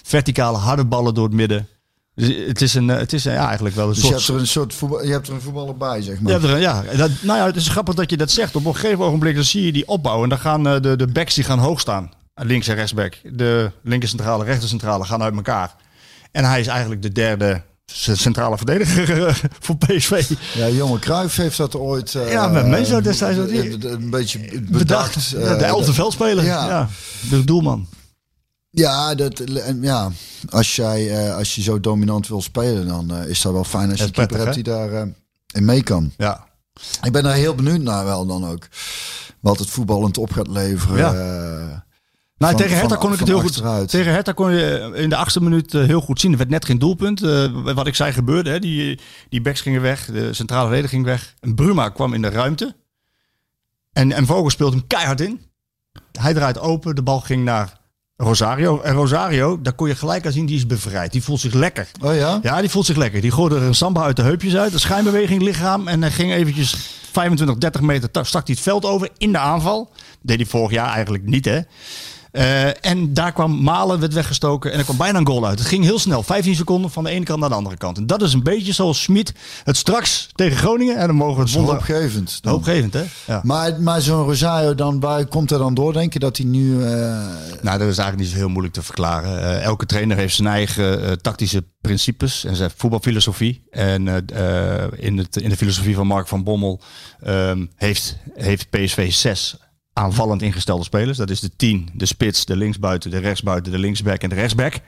Verticale, 0.04 0.58
harde 0.58 0.86
ballen 0.86 1.14
door 1.14 1.26
het 1.26 1.34
midden. 1.34 1.68
Dus 2.16 2.36
het 2.48 2.62
is, 2.62 2.74
een, 2.74 2.90
eh, 2.90 2.98
het 2.98 3.14
is 3.14 3.26
een, 3.26 3.34
ja, 3.34 3.46
eigenlijk 3.46 3.76
wel 3.76 3.88
een 3.88 3.94
Dus 3.94 4.02
je 4.02 4.08
soort. 4.08 4.20
hebt 4.22 4.34
er 4.34 4.40
een 4.40 4.48
soort 4.48 4.74
voetbal, 4.74 5.04
je 5.06 5.12
hebt 5.12 5.28
er 5.28 5.34
een 5.34 5.42
voetballer 5.42 5.78
bij, 5.78 6.02
zeg 6.02 6.20
maar. 6.20 6.32
Je 6.34 6.40
hebt 6.40 6.52
er 6.54 6.60
ja, 6.60 6.84
dat, 6.98 7.10
nou 7.22 7.40
ja, 7.40 7.46
het 7.46 7.56
is 7.56 7.68
grappig 7.68 7.96
dat 7.96 8.10
je 8.10 8.18
dat 8.18 8.32
zegt. 8.32 8.56
Op 8.56 8.66
een 8.66 8.76
gegeven 8.76 9.04
ogenblik 9.06 9.36
dan 9.36 9.44
zie 9.44 9.66
je 9.66 9.72
die 9.72 9.88
opbouw. 9.88 10.24
En 10.24 10.30
dan 10.30 10.40
gaan 10.40 10.68
eh, 10.68 10.82
de, 10.82 10.96
de 10.96 11.08
backs 11.08 11.36
die 11.36 11.44
gaan 11.44 11.60
hoog 11.60 11.80
staan. 11.80 12.12
Links 12.34 12.68
en 12.68 12.76
rechtsback. 12.76 13.18
De 13.24 13.72
linker 13.84 14.10
centrale, 14.10 14.44
rechter 14.44 14.70
centrale 14.70 15.06
gaan 15.06 15.22
uit 15.24 15.36
elkaar. 15.36 15.76
En 16.32 16.44
hij 16.46 16.60
is 16.60 16.68
eigenlijk 16.68 17.02
de 17.02 17.12
derde 17.12 17.62
centrale 17.94 18.58
verdediger 18.58 19.28
eh, 19.28 19.34
voor 19.60 19.78
PSV. 19.78 20.30
Ja, 20.54 20.68
jonge 20.70 21.00
Cruijff 21.00 21.36
heeft 21.36 21.58
dat 21.58 21.76
ooit... 21.76 22.16
eh, 22.16 22.32
Ja, 22.32 22.48
met 22.48 22.68
Menzo 22.68 23.02
destijds 23.02 23.48
die- 23.50 23.90
een, 23.90 24.10
beetje 24.10 24.40
bedacht. 24.40 24.70
Bedacht. 24.70 25.30
Ja, 25.30 25.38
de 25.40 25.46
eh, 25.64 25.68
elfde 25.68 25.94
veldspeler. 25.94 26.44
ja. 26.44 26.68
Ja. 26.68 26.90
De 27.30 27.44
doelman. 27.44 27.88
Ja, 28.72 29.16
dat, 29.16 29.44
ja 29.82 30.12
als, 30.50 30.76
jij, 30.76 31.26
eh, 31.26 31.36
als 31.36 31.56
je 31.56 31.62
zo 31.62 31.80
dominant 31.80 32.28
wil 32.28 32.42
spelen, 32.42 32.88
dan 32.88 33.12
eh, 33.16 33.28
is 33.30 33.42
dat 33.42 33.54
wel 33.54 33.64
fijn 33.64 33.90
als 33.90 34.00
je 34.00 34.04
een 34.04 34.10
is 34.10 34.16
keeper 34.16 34.38
hebt 34.38 34.52
prettig, 34.52 34.64
die 34.64 34.74
daar 34.74 34.94
eh, 34.94 35.08
in 35.54 35.66
mee 35.66 35.84
kan. 35.84 36.12
Ja. 36.18 36.48
Ik 37.04 37.12
ben 37.12 37.26
er 37.26 37.34
heel 37.34 37.56
benieuwd 37.56 37.82
naar 37.82 38.06
wel 38.06 38.26
dan 38.26 38.46
ook. 38.46 38.68
Wat 39.40 39.60
het 39.60 39.70
voetballend 39.70 40.18
op 40.18 40.32
gaat 40.32 40.48
leveren. 40.48 40.98
Ja. 40.98 41.12
Nou, 42.38 42.54
Van- 42.54 42.62
tegen 42.62 42.78
Hertha 42.78 42.96
kon 42.96 43.14
ik 43.14 43.20
het 43.20 43.28
heel 43.28 43.40
goed. 43.40 43.50
achteruit. 43.50 43.90
Tegen 43.90 44.12
Hertha 44.12 44.32
kon 44.32 44.52
je 44.52 44.92
in 44.96 45.10
de 45.10 45.16
achtste 45.16 45.42
minuut 45.42 45.72
heel 45.72 46.02
goed 46.02 46.20
zien. 46.20 46.32
Er 46.32 46.38
werd 46.38 46.50
net 46.50 46.66
geen 46.66 46.80
doelpunt. 46.80 47.20
Wat 47.64 47.88
ik 47.88 47.96
zei 47.96 48.12
gebeurde. 48.12 48.50
Hè. 48.50 48.60
Die, 48.60 49.00
die 49.30 49.42
backs 49.42 49.62
gingen 49.62 49.82
weg. 49.82 50.06
De 50.06 50.34
centrale 50.34 50.70
reden 50.70 50.90
ging 50.90 51.06
weg. 51.06 51.36
En 51.40 51.56
Bruma 51.56 51.90
kwam 51.90 52.14
in 52.14 52.22
de 52.22 52.30
ruimte. 52.30 52.76
En, 53.94 54.12
en 54.12 54.26
Vogel 54.26 54.50
speelt 54.50 54.74
hem 54.74 54.88
keihard 54.88 55.22
in. 55.22 55.42
Hij 56.12 56.34
draait 56.34 56.60
open. 56.60 56.96
De 56.96 57.04
bal 57.04 57.20
ging 57.20 57.44
naar 57.44 57.81
Rosario. 58.22 58.82
En 58.82 58.94
Rosario, 58.94 59.62
daar 59.62 59.74
kon 59.74 59.88
je 59.88 59.96
gelijk 59.96 60.26
aan 60.26 60.32
zien, 60.32 60.46
die 60.46 60.56
is 60.56 60.66
bevrijd. 60.68 61.12
Die 61.12 61.24
voelt 61.24 61.40
zich 61.40 61.54
lekker. 61.54 61.88
oh 62.04 62.16
ja? 62.16 62.40
Ja, 62.42 62.60
die 62.60 62.70
voelt 62.70 62.86
zich 62.86 62.96
lekker. 62.96 63.22
Die 63.22 63.32
gooide 63.32 63.56
er 63.56 63.62
een 63.62 63.76
samba 63.76 64.04
uit 64.04 64.16
de 64.16 64.22
heupjes 64.22 64.56
uit. 64.56 64.74
Een 64.74 64.80
schijnbeweging 64.80 65.42
lichaam. 65.42 65.88
En 65.88 66.02
hij 66.02 66.12
ging 66.12 66.32
eventjes 66.32 66.76
25, 67.12 67.58
30 67.58 67.82
meter. 67.82 68.12
ta- 68.12 68.24
Stak 68.24 68.46
hij 68.48 68.56
het 68.56 68.64
veld 68.64 68.86
over 68.86 69.10
in 69.18 69.32
de 69.32 69.38
aanval. 69.38 69.90
deed 70.22 70.38
hij 70.38 70.46
vorig 70.46 70.72
jaar 70.72 70.90
eigenlijk 70.94 71.26
niet, 71.26 71.46
hè. 71.46 71.60
Eh, 72.32 72.86
en 72.86 73.14
daar 73.14 73.32
kwam 73.34 73.64
Malen, 73.64 74.00
werd 74.00 74.14
weggestoken 74.14 74.72
en 74.72 74.78
er 74.78 74.84
kwam 74.84 74.98
bijna 74.98 75.20
een 75.20 75.28
goal 75.28 75.46
uit. 75.48 75.60
Het 75.60 75.68
ging 75.68 75.84
heel 75.84 76.00
snel, 76.00 76.24
15 76.24 76.56
seconden 76.56 76.92
van 76.92 77.04
de 77.04 77.10
ene 77.10 77.26
kant 77.26 77.40
naar 77.40 77.50
de 77.50 77.56
andere 77.56 77.78
kant. 77.78 77.98
En 77.98 78.08
dat 78.08 78.22
is 78.22 78.34
een 78.34 78.44
beetje 78.44 78.74
zoals 78.74 79.02
Schmid 79.02 79.34
het 79.64 79.78
straks 79.78 80.30
tegen 80.36 80.58
Groningen. 80.58 80.98
En 80.98 81.08
dan 81.08 81.16
mogen 81.16 81.36
we 81.36 81.42
het 81.42 81.52
wonder... 81.54 81.74
Hoopgevend. 81.74 82.38
dan. 82.42 82.52
Hoopgevend, 82.54 82.94
hè? 82.94 83.04
Ja. 83.28 83.42
Maar, 83.44 83.82
maar 83.82 84.02
zo'n 84.02 84.24
Rosario, 84.24 84.76
dan, 84.76 85.00
waar 85.00 85.26
komt 85.26 85.52
er 85.52 85.58
dan 85.58 85.74
door, 85.74 85.94
denk 85.94 86.14
je, 86.14 86.20
dat 86.20 86.38
hij 86.38 86.46
nu... 86.46 86.84
eh, 86.84 86.90
Nou, 87.62 87.78
dat 87.78 87.88
is 87.88 87.98
eigenlijk 87.98 88.18
niet 88.18 88.30
zo 88.30 88.36
heel 88.36 88.50
moeilijk 88.50 88.74
te 88.74 88.84
verklaren. 88.84 89.42
Eh, 89.42 89.64
elke 89.64 89.86
trainer 89.86 90.18
heeft 90.18 90.36
zijn 90.36 90.48
eigen 90.48 91.22
tactische 91.22 91.64
principes 91.82 92.46
en 92.46 92.56
zijn 92.56 92.72
voetbalfilosofie. 92.76 93.64
En 93.72 94.08
in, 94.98 95.18
het, 95.18 95.38
in 95.38 95.50
de 95.50 95.58
filosofie 95.58 95.96
van 95.96 96.08
Mark 96.08 96.28
van 96.28 96.44
Bommel 96.44 96.82
ehm, 97.22 97.66
heeft, 97.76 98.18
heeft 98.34 98.70
PSV 98.70 99.12
zes 99.12 99.56
aanvallend 99.94 100.42
ingestelde 100.42 100.84
spelers. 100.84 101.18
Dat 101.18 101.30
is 101.30 101.40
de 101.40 101.52
10, 101.56 101.90
de 101.94 102.06
spits, 102.06 102.46
de 102.46 102.56
linksbuiten, 102.56 103.12
de 103.12 103.18
rechtsbuiten, 103.18 103.72
de 103.72 103.80
linksback 103.80 104.22
en 104.22 104.30
de 104.30 104.36
rechtsback. 104.36 104.80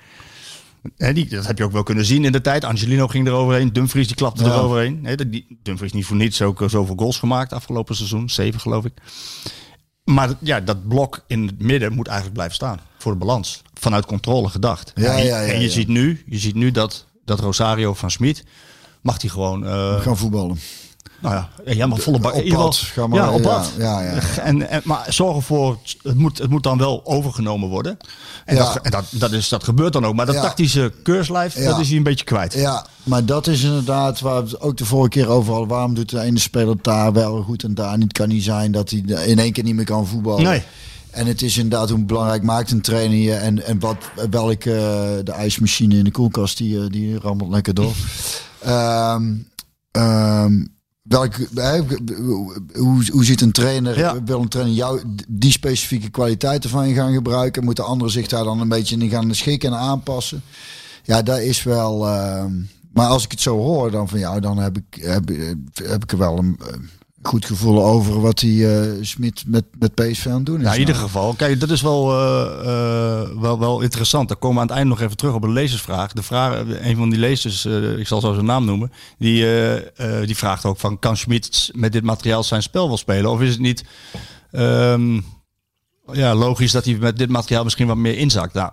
Hè, 0.98 1.14
die, 1.14 1.28
dat 1.30 1.48
heb 1.48 1.58
je 1.58 1.64
ook 1.64 1.72
wel 1.72 1.84
kunnen 1.84 2.06
zien 2.06 2.26
in 2.26 2.32
de 2.32 2.42
tijd. 2.42 2.64
Angelino 2.64 3.08
ging 3.08 3.28
eroverheen. 3.28 3.74
Dumfries 3.74 4.08
die 4.08 4.16
klapte 4.16 4.44
Ja. 4.44 4.50
eroverheen. 4.50 5.02
Nee, 5.02 5.16
dat- 5.18 5.32
die, 5.32 5.60
Dumfries 5.64 5.94
niet 5.94 6.06
voor 6.06 6.16
niets 6.16 6.42
ook 6.42 6.62
eh, 6.62 6.70
zoveel 6.70 6.96
goals 6.96 7.18
gemaakt 7.20 7.54
afgelopen 7.54 7.96
seizoen. 7.96 8.30
Zeven 8.30 8.60
geloof 8.60 8.86
ik. 8.86 8.94
Maar 10.04 10.30
ja, 10.40 10.60
dat 10.60 10.88
blok 10.88 11.24
in 11.28 11.48
het 11.48 11.62
midden 11.62 11.94
moet 11.94 12.06
eigenlijk 12.08 12.36
blijven 12.36 12.56
staan. 12.56 12.80
Voor 12.98 13.12
de 13.12 13.18
balans. 13.18 13.62
Vanuit 13.74 14.06
controle 14.06 14.50
gedacht. 14.50 14.92
Ja, 14.96 15.18
en, 15.18 15.26
ja, 15.26 15.42
en 15.44 15.62
je. 15.62 15.70
Ziet 15.70 15.88
nu, 15.88 16.24
je 16.26 16.38
ziet 16.40 16.56
nu 16.56 16.72
dat, 16.72 17.06
dat 17.26 17.40
Rosario 17.40 17.94
van 17.94 18.12
Smit... 18.12 18.44
Mag 19.02 19.22
hij 19.22 19.30
gewoon... 19.30 19.66
eh, 19.66 20.02
gaan 20.02 20.18
voetballen. 20.18 20.60
Nou 21.20 21.36
ja, 21.36 21.50
ja, 21.74 21.88
maar 21.88 21.98
volle 21.98 22.20
bak. 22.20 22.34
Op 22.36 22.74
Ga 22.74 23.08
maar- 23.08 23.20
ja, 23.20 23.32
op 23.32 23.42
pad. 23.42 23.72
ja, 23.78 24.02
ja, 24.02 24.12
ja. 24.14 24.22
En, 24.42 24.70
en, 24.70 24.82
maar 24.84 25.06
zorg 25.10 25.36
ervoor, 25.36 25.78
het 26.04 26.16
moet, 26.18 26.38
het 26.38 26.50
moet 26.50 26.64
dan 26.64 26.78
wel 26.78 27.02
overgenomen 27.06 27.70
worden. 27.70 27.98
En, 28.46 28.56
Ja. 28.56 28.74
dat, 28.74 28.84
en 28.84 28.92
dat, 28.92 29.06
dat, 29.12 29.32
is, 29.32 29.50
dat 29.50 29.64
gebeurt 29.64 29.94
dan 29.94 30.06
ook. 30.06 30.16
Maar 30.16 30.26
dat 30.26 30.36
Ja. 30.36 30.42
tactische 30.42 30.94
keurslijf, 31.04 31.56
Ja. 31.58 31.70
dat 31.70 31.80
is 31.80 31.88
hij 31.88 31.98
een 31.98 32.04
beetje 32.04 32.26
kwijt. 32.26 32.54
Ja, 32.54 32.86
maar 33.04 33.26
dat 33.26 33.48
is 33.48 33.64
inderdaad 33.64 34.20
waar 34.20 34.44
we 34.44 34.50
het 34.50 34.62
ook 34.62 34.78
de 34.78 34.86
vorige 34.86 35.10
keer 35.10 35.28
over 35.30 35.52
hadden. 35.52 35.70
Waarom 35.70 35.94
doet 35.94 36.10
de 36.10 36.20
ene 36.20 36.40
speler 36.40 36.76
daar 36.82 37.14
wel 37.14 37.42
goed 37.42 37.64
en 37.64 37.74
daar 37.74 37.98
niet? 37.98 38.12
Kan 38.14 38.28
niet 38.28 38.44
zijn 38.44 38.72
dat 38.72 38.90
hij 38.90 39.00
in 39.26 39.40
één 39.40 39.52
keer 39.52 39.64
niet 39.64 39.76
meer 39.76 39.86
kan 39.86 40.08
voetballen. 40.08 40.44
Nee. 40.44 40.64
En 41.12 41.28
het 41.28 41.42
is 41.42 41.58
inderdaad 41.58 41.90
hoe 41.90 42.00
belangrijk 42.06 42.44
maakt 42.44 42.72
een 42.72 42.82
trainer 42.82 43.18
je 43.18 43.34
en, 43.34 43.66
en 43.66 43.80
wat, 43.80 43.98
welke 44.30 44.72
eh, 44.76 45.24
de 45.24 45.32
ijsmachine 45.32 45.98
in 45.98 46.04
de 46.04 46.12
koelkast 46.12 46.58
die, 46.58 46.80
eh, 46.80 46.86
die 46.90 47.20
rammelt 47.20 47.50
lekker 47.50 47.74
door. 47.74 47.94
Ehm 48.60 49.24
ehm, 49.92 50.66
hoe, 52.74 53.06
hoe 53.12 53.26
ziet 53.26 53.42
een 53.42 53.52
trainer, 53.52 53.98
Ja. 53.98 54.24
wil 54.24 54.42
een 54.42 54.48
trainer 54.48 54.76
jou 54.76 55.02
die 55.28 55.52
specifieke 55.52 56.10
kwaliteiten 56.10 56.70
van 56.70 56.88
je 56.88 56.94
gaan 56.96 57.14
gebruiken? 57.14 57.64
Moeten 57.64 57.86
anderen 57.86 58.14
zich 58.14 58.28
daar 58.28 58.44
dan 58.44 58.60
een 58.60 58.68
beetje 58.70 58.98
in 58.98 59.10
gaan 59.10 59.36
schikken 59.36 59.72
en 59.72 59.78
aanpassen? 59.78 60.42
Ja, 61.04 61.22
dat 61.22 61.40
is 61.40 61.64
wel. 61.64 62.08
ehm, 62.08 62.52
maar 62.94 63.08
als 63.08 63.24
ik 63.24 63.32
het 63.32 63.42
zo 63.42 63.58
hoor, 63.58 63.92
dan 63.92 64.10
van 64.10 64.20
jou, 64.20 64.40
dan 64.40 64.58
heb 64.58 64.78
ik, 64.78 65.02
heb, 65.04 65.30
heb 65.74 66.04
ik 66.04 66.12
er 66.12 66.18
wel 66.18 66.38
een 66.38 66.60
goed 67.28 67.46
gevoel 67.46 67.86
over 67.86 68.22
wat 68.22 68.40
die 68.40 68.68
eh 68.68 68.92
Smit 69.02 69.44
met, 69.48 69.66
met 69.80 69.94
PSV 69.94 70.26
aan 70.26 70.34
het 70.34 70.46
doen 70.46 70.60
is. 70.60 70.66
Ja, 70.66 70.74
in 70.74 70.80
ieder 70.80 70.96
Nou, 70.96 71.08
geval. 71.08 71.34
Kijk, 71.34 71.60
dat 71.60 71.70
is 71.70 71.82
wel, 71.82 72.12
eh, 72.12 73.22
eh, 73.22 73.30
wel, 73.40 73.60
wel 73.60 73.82
interessant. 73.82 74.28
Daar 74.28 74.38
komen 74.38 74.56
we 74.56 74.62
aan 74.62 74.68
het 74.68 74.78
eind 74.78 74.90
nog 74.90 75.02
even 75.02 75.18
terug 75.18 75.34
op 75.34 75.44
een 75.44 75.54
lezersvraag. 75.54 76.14
De 76.14 76.24
vraag, 76.24 76.64
een 76.68 76.96
van 76.96 77.10
die 77.10 77.20
lezers, 77.20 77.66
ik 77.98 78.08
zal 78.08 78.22
zo 78.22 78.34
zijn 78.34 78.46
naam 78.46 78.66
noemen, 78.66 78.92
die, 79.18 79.46
die 80.26 80.38
vraagt 80.38 80.66
ook 80.66 80.80
van, 80.80 81.00
kan 81.00 81.18
Schmid 81.18 81.72
met 81.74 81.92
dit 81.92 82.04
materiaal 82.04 82.44
zijn 82.44 82.64
spel 82.64 82.88
wel 82.88 82.98
spelen? 82.98 83.32
Of 83.32 83.42
is 83.42 83.50
het 83.50 83.60
niet 83.60 83.84
ehm, 84.52 85.20
ja, 86.12 86.36
logisch 86.36 86.72
dat 86.72 86.86
hij 86.86 86.96
met 86.96 87.18
dit 87.18 87.30
materiaal 87.30 87.64
misschien 87.64 87.88
wat 87.88 87.98
meer 87.98 88.18
inzakt? 88.18 88.54
Nou, 88.54 88.72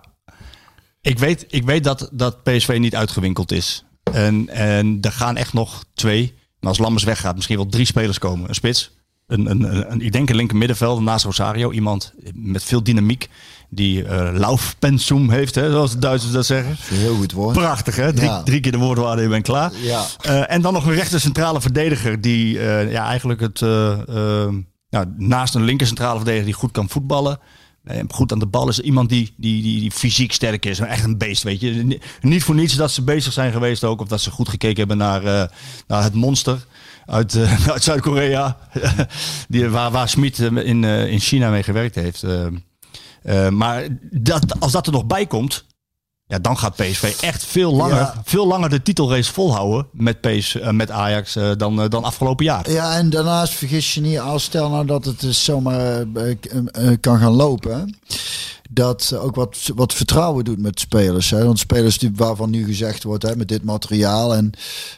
ik 1.01 1.19
weet, 1.19 1.45
ik 1.49 1.63
weet 1.63 1.83
dat, 1.83 2.09
dat 2.11 2.43
PSV 2.43 2.77
niet 2.79 2.95
uitgewinkeld 2.95 3.51
is. 3.51 3.85
En, 4.03 4.49
en 4.49 4.97
er 5.01 5.11
gaan 5.11 5.37
echt 5.37 5.53
nog 5.53 5.83
twee, 5.93 6.33
maar 6.61 6.69
als 6.69 6.77
Lammers 6.79 7.03
weggaat, 7.03 7.35
misschien 7.35 7.57
wel 7.57 7.65
drie 7.67 7.85
spelers 7.85 8.17
komen. 8.19 8.49
Een 8.49 8.55
spits, 8.55 8.91
een, 9.27 9.49
een, 9.49 9.91
een, 9.91 10.01
ik 10.01 10.11
denk 10.11 10.29
een 10.29 10.35
linker 10.35 10.57
middenveld 10.57 11.01
naast 11.01 11.25
Rosario. 11.25 11.71
Iemand 11.71 12.13
met 12.33 12.63
veel 12.63 12.83
dynamiek, 12.83 13.29
die 13.69 14.03
eh 14.03 14.29
laufpensum 14.33 15.29
heeft, 15.29 15.55
hè, 15.55 15.71
zoals 15.71 15.91
de 15.91 15.99
Duitsers 15.99 16.33
dat 16.33 16.45
zeggen. 16.45 16.75
heel 16.83 17.15
goed 17.15 17.31
woord. 17.31 17.57
Prachtig, 17.57 17.95
hè? 17.95 18.13
Drie, 18.13 18.27
Ja. 18.29 18.43
drie 18.43 18.59
keer 18.59 18.71
de 18.71 18.77
woordwaarde, 18.77 19.21
je 19.21 19.27
bent 19.27 19.43
klaar. 19.43 19.71
Ja. 19.81 20.05
Eh, 20.21 20.51
en 20.51 20.61
dan 20.61 20.73
nog 20.73 20.85
een 20.85 20.93
rechter 20.93 21.19
centrale 21.19 21.61
verdediger 21.61 22.21
die 22.21 22.59
eh, 22.59 22.91
ja, 22.91 23.05
eigenlijk 23.05 23.39
het, 23.39 23.61
naast 25.17 25.55
een 25.55 25.63
linker 25.63 25.87
centrale 25.87 26.15
verdediger 26.15 26.45
die 26.45 26.55
goed 26.55 26.71
kan 26.71 26.89
voetballen. 26.89 27.39
Goed 28.09 28.31
aan 28.31 28.39
de 28.39 28.45
bal 28.45 28.67
is 28.69 28.79
iemand 28.79 29.09
die, 29.09 29.33
die, 29.37 29.61
die, 29.61 29.79
die 29.79 29.91
fysiek 29.91 30.31
sterk 30.31 30.65
is. 30.65 30.79
Echt 30.79 31.03
een 31.03 31.17
beest, 31.17 31.43
weet 31.43 31.59
je. 31.61 31.69
Ni- 31.71 31.99
Niet 32.21 32.43
voor 32.43 32.55
niets 32.55 32.75
dat 32.75 32.91
ze 32.91 33.01
bezig 33.03 33.33
zijn 33.33 33.51
geweest 33.51 33.83
ook. 33.83 34.01
Of 34.01 34.07
dat 34.07 34.21
ze 34.21 34.31
goed 34.31 34.49
gekeken 34.49 34.77
hebben 34.77 34.97
naar, 34.97 35.23
eh, 35.23 35.49
naar 35.87 36.03
het 36.03 36.13
monster 36.13 36.65
uit, 37.05 37.35
eh, 37.35 37.67
uit 37.73 37.83
Zuid-Korea. 37.83 38.57
die, 39.47 39.67
waar, 39.69 39.91
waar 39.91 40.09
Smit 40.09 40.39
eh, 40.39 40.55
in, 40.65 40.83
in 40.83 41.19
China 41.19 41.49
mee 41.49 41.63
gewerkt 41.63 41.95
heeft. 41.95 42.25
Maar 43.49 43.87
dat, 44.11 44.59
als 44.59 44.71
dat 44.71 44.85
er 44.85 44.91
nog 44.93 45.05
bij 45.05 45.25
komt, 45.25 45.65
ja, 46.31 46.39
dan 46.39 46.57
gaat 46.57 46.75
PSV 46.75 47.13
echt 47.21 47.45
veel 47.45 47.73
langer, 47.73 47.95
Ja. 47.95 48.13
veel 48.23 48.47
langer 48.47 48.69
de 48.69 48.81
titelrace 48.81 49.33
volhouden 49.33 49.87
met, 49.91 50.21
PS, 50.21 50.59
eh, 50.59 50.69
met 50.69 50.91
Ajax 50.91 51.35
eh, 51.35 51.51
dan, 51.57 51.81
eh, 51.81 51.89
dan 51.89 52.03
afgelopen 52.03 52.45
jaar. 52.45 52.71
Ja, 52.71 52.95
en 52.95 53.09
daarnaast 53.09 53.53
vergis 53.53 53.93
je 53.93 54.01
niet, 54.01 54.19
als 54.19 54.43
stel 54.43 54.69
nou 54.69 54.85
dat 54.85 55.05
het 55.05 55.19
dus 55.19 55.43
zomaar 55.43 56.05
kan 56.99 57.19
gaan 57.19 57.31
lopen. 57.31 57.97
Dat 58.73 59.13
ook 59.17 59.35
wat, 59.35 59.57
wat 59.75 59.93
vertrouwen 59.93 60.43
doet 60.45 60.59
met 60.59 60.79
spelers. 60.79 61.29
Hè? 61.29 61.45
Want 61.45 61.59
spelers 61.59 61.97
die, 61.97 62.11
waarvan 62.15 62.49
nu 62.49 62.65
gezegd 62.65 63.03
wordt, 63.03 63.23
hè, 63.23 63.35
met 63.35 63.47
dit 63.47 63.63
materiaal. 63.63 64.35
En 64.35 64.51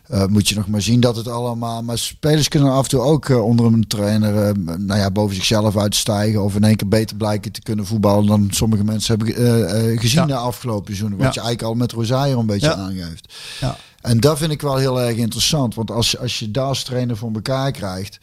eh, 0.08 0.26
moet 0.26 0.50
je 0.50 0.56
nog 0.56 0.68
maar 0.68 0.82
zien 0.82 1.00
dat 1.00 1.16
het 1.16 1.28
allemaal. 1.28 1.84
Maar 1.84 1.98
spelers 1.98 2.48
kunnen 2.48 2.72
af 2.72 2.84
en 2.84 2.90
toe 2.90 3.00
ook 3.00 3.30
eh, 3.30 3.44
onder 3.46 3.66
een 3.66 3.88
trainer 3.88 4.48
eh, 4.48 4.54
nou 4.78 5.00
ja, 5.00 5.12
boven 5.12 5.36
zichzelf 5.36 5.78
uitstijgen. 5.78 6.44
Of 6.44 6.56
in 6.56 6.64
één 6.64 6.76
keer 6.76 6.88
beter 6.88 7.18
blijken 7.18 7.52
te 7.52 7.62
kunnen 7.62 7.86
voetballen 7.86 8.26
dan 8.26 8.48
sommige 8.52 8.84
mensen 8.84 9.18
hebben 9.18 10.00
gezien 10.00 10.22
Ja. 10.22 10.26
de 10.26 10.36
afgelopen 10.36 10.86
seizoenen. 10.86 11.18
Wat 11.18 11.34
Ja. 11.34 11.42
je 11.42 11.48
eigenlijk 11.48 11.70
al 11.70 11.80
met 11.80 11.92
Rosario 11.92 12.40
een 12.40 12.46
beetje 12.46 12.68
Ja. 12.68 12.74
aangeeft. 12.76 13.34
Ja. 13.62 13.78
En 14.02 14.20
dat 14.20 14.38
vind 14.38 14.52
ik 14.52 14.62
wel 14.62 14.76
heel 14.78 15.02
erg 15.02 15.16
interessant. 15.18 15.76
Want 15.76 15.92
als, 15.92 16.18
als 16.18 16.40
je 16.40 16.52
daar 16.52 16.66
als 16.66 16.84
trainer 16.84 17.18
voor 17.18 17.32
elkaar 17.34 17.72
krijgt. 17.72 18.20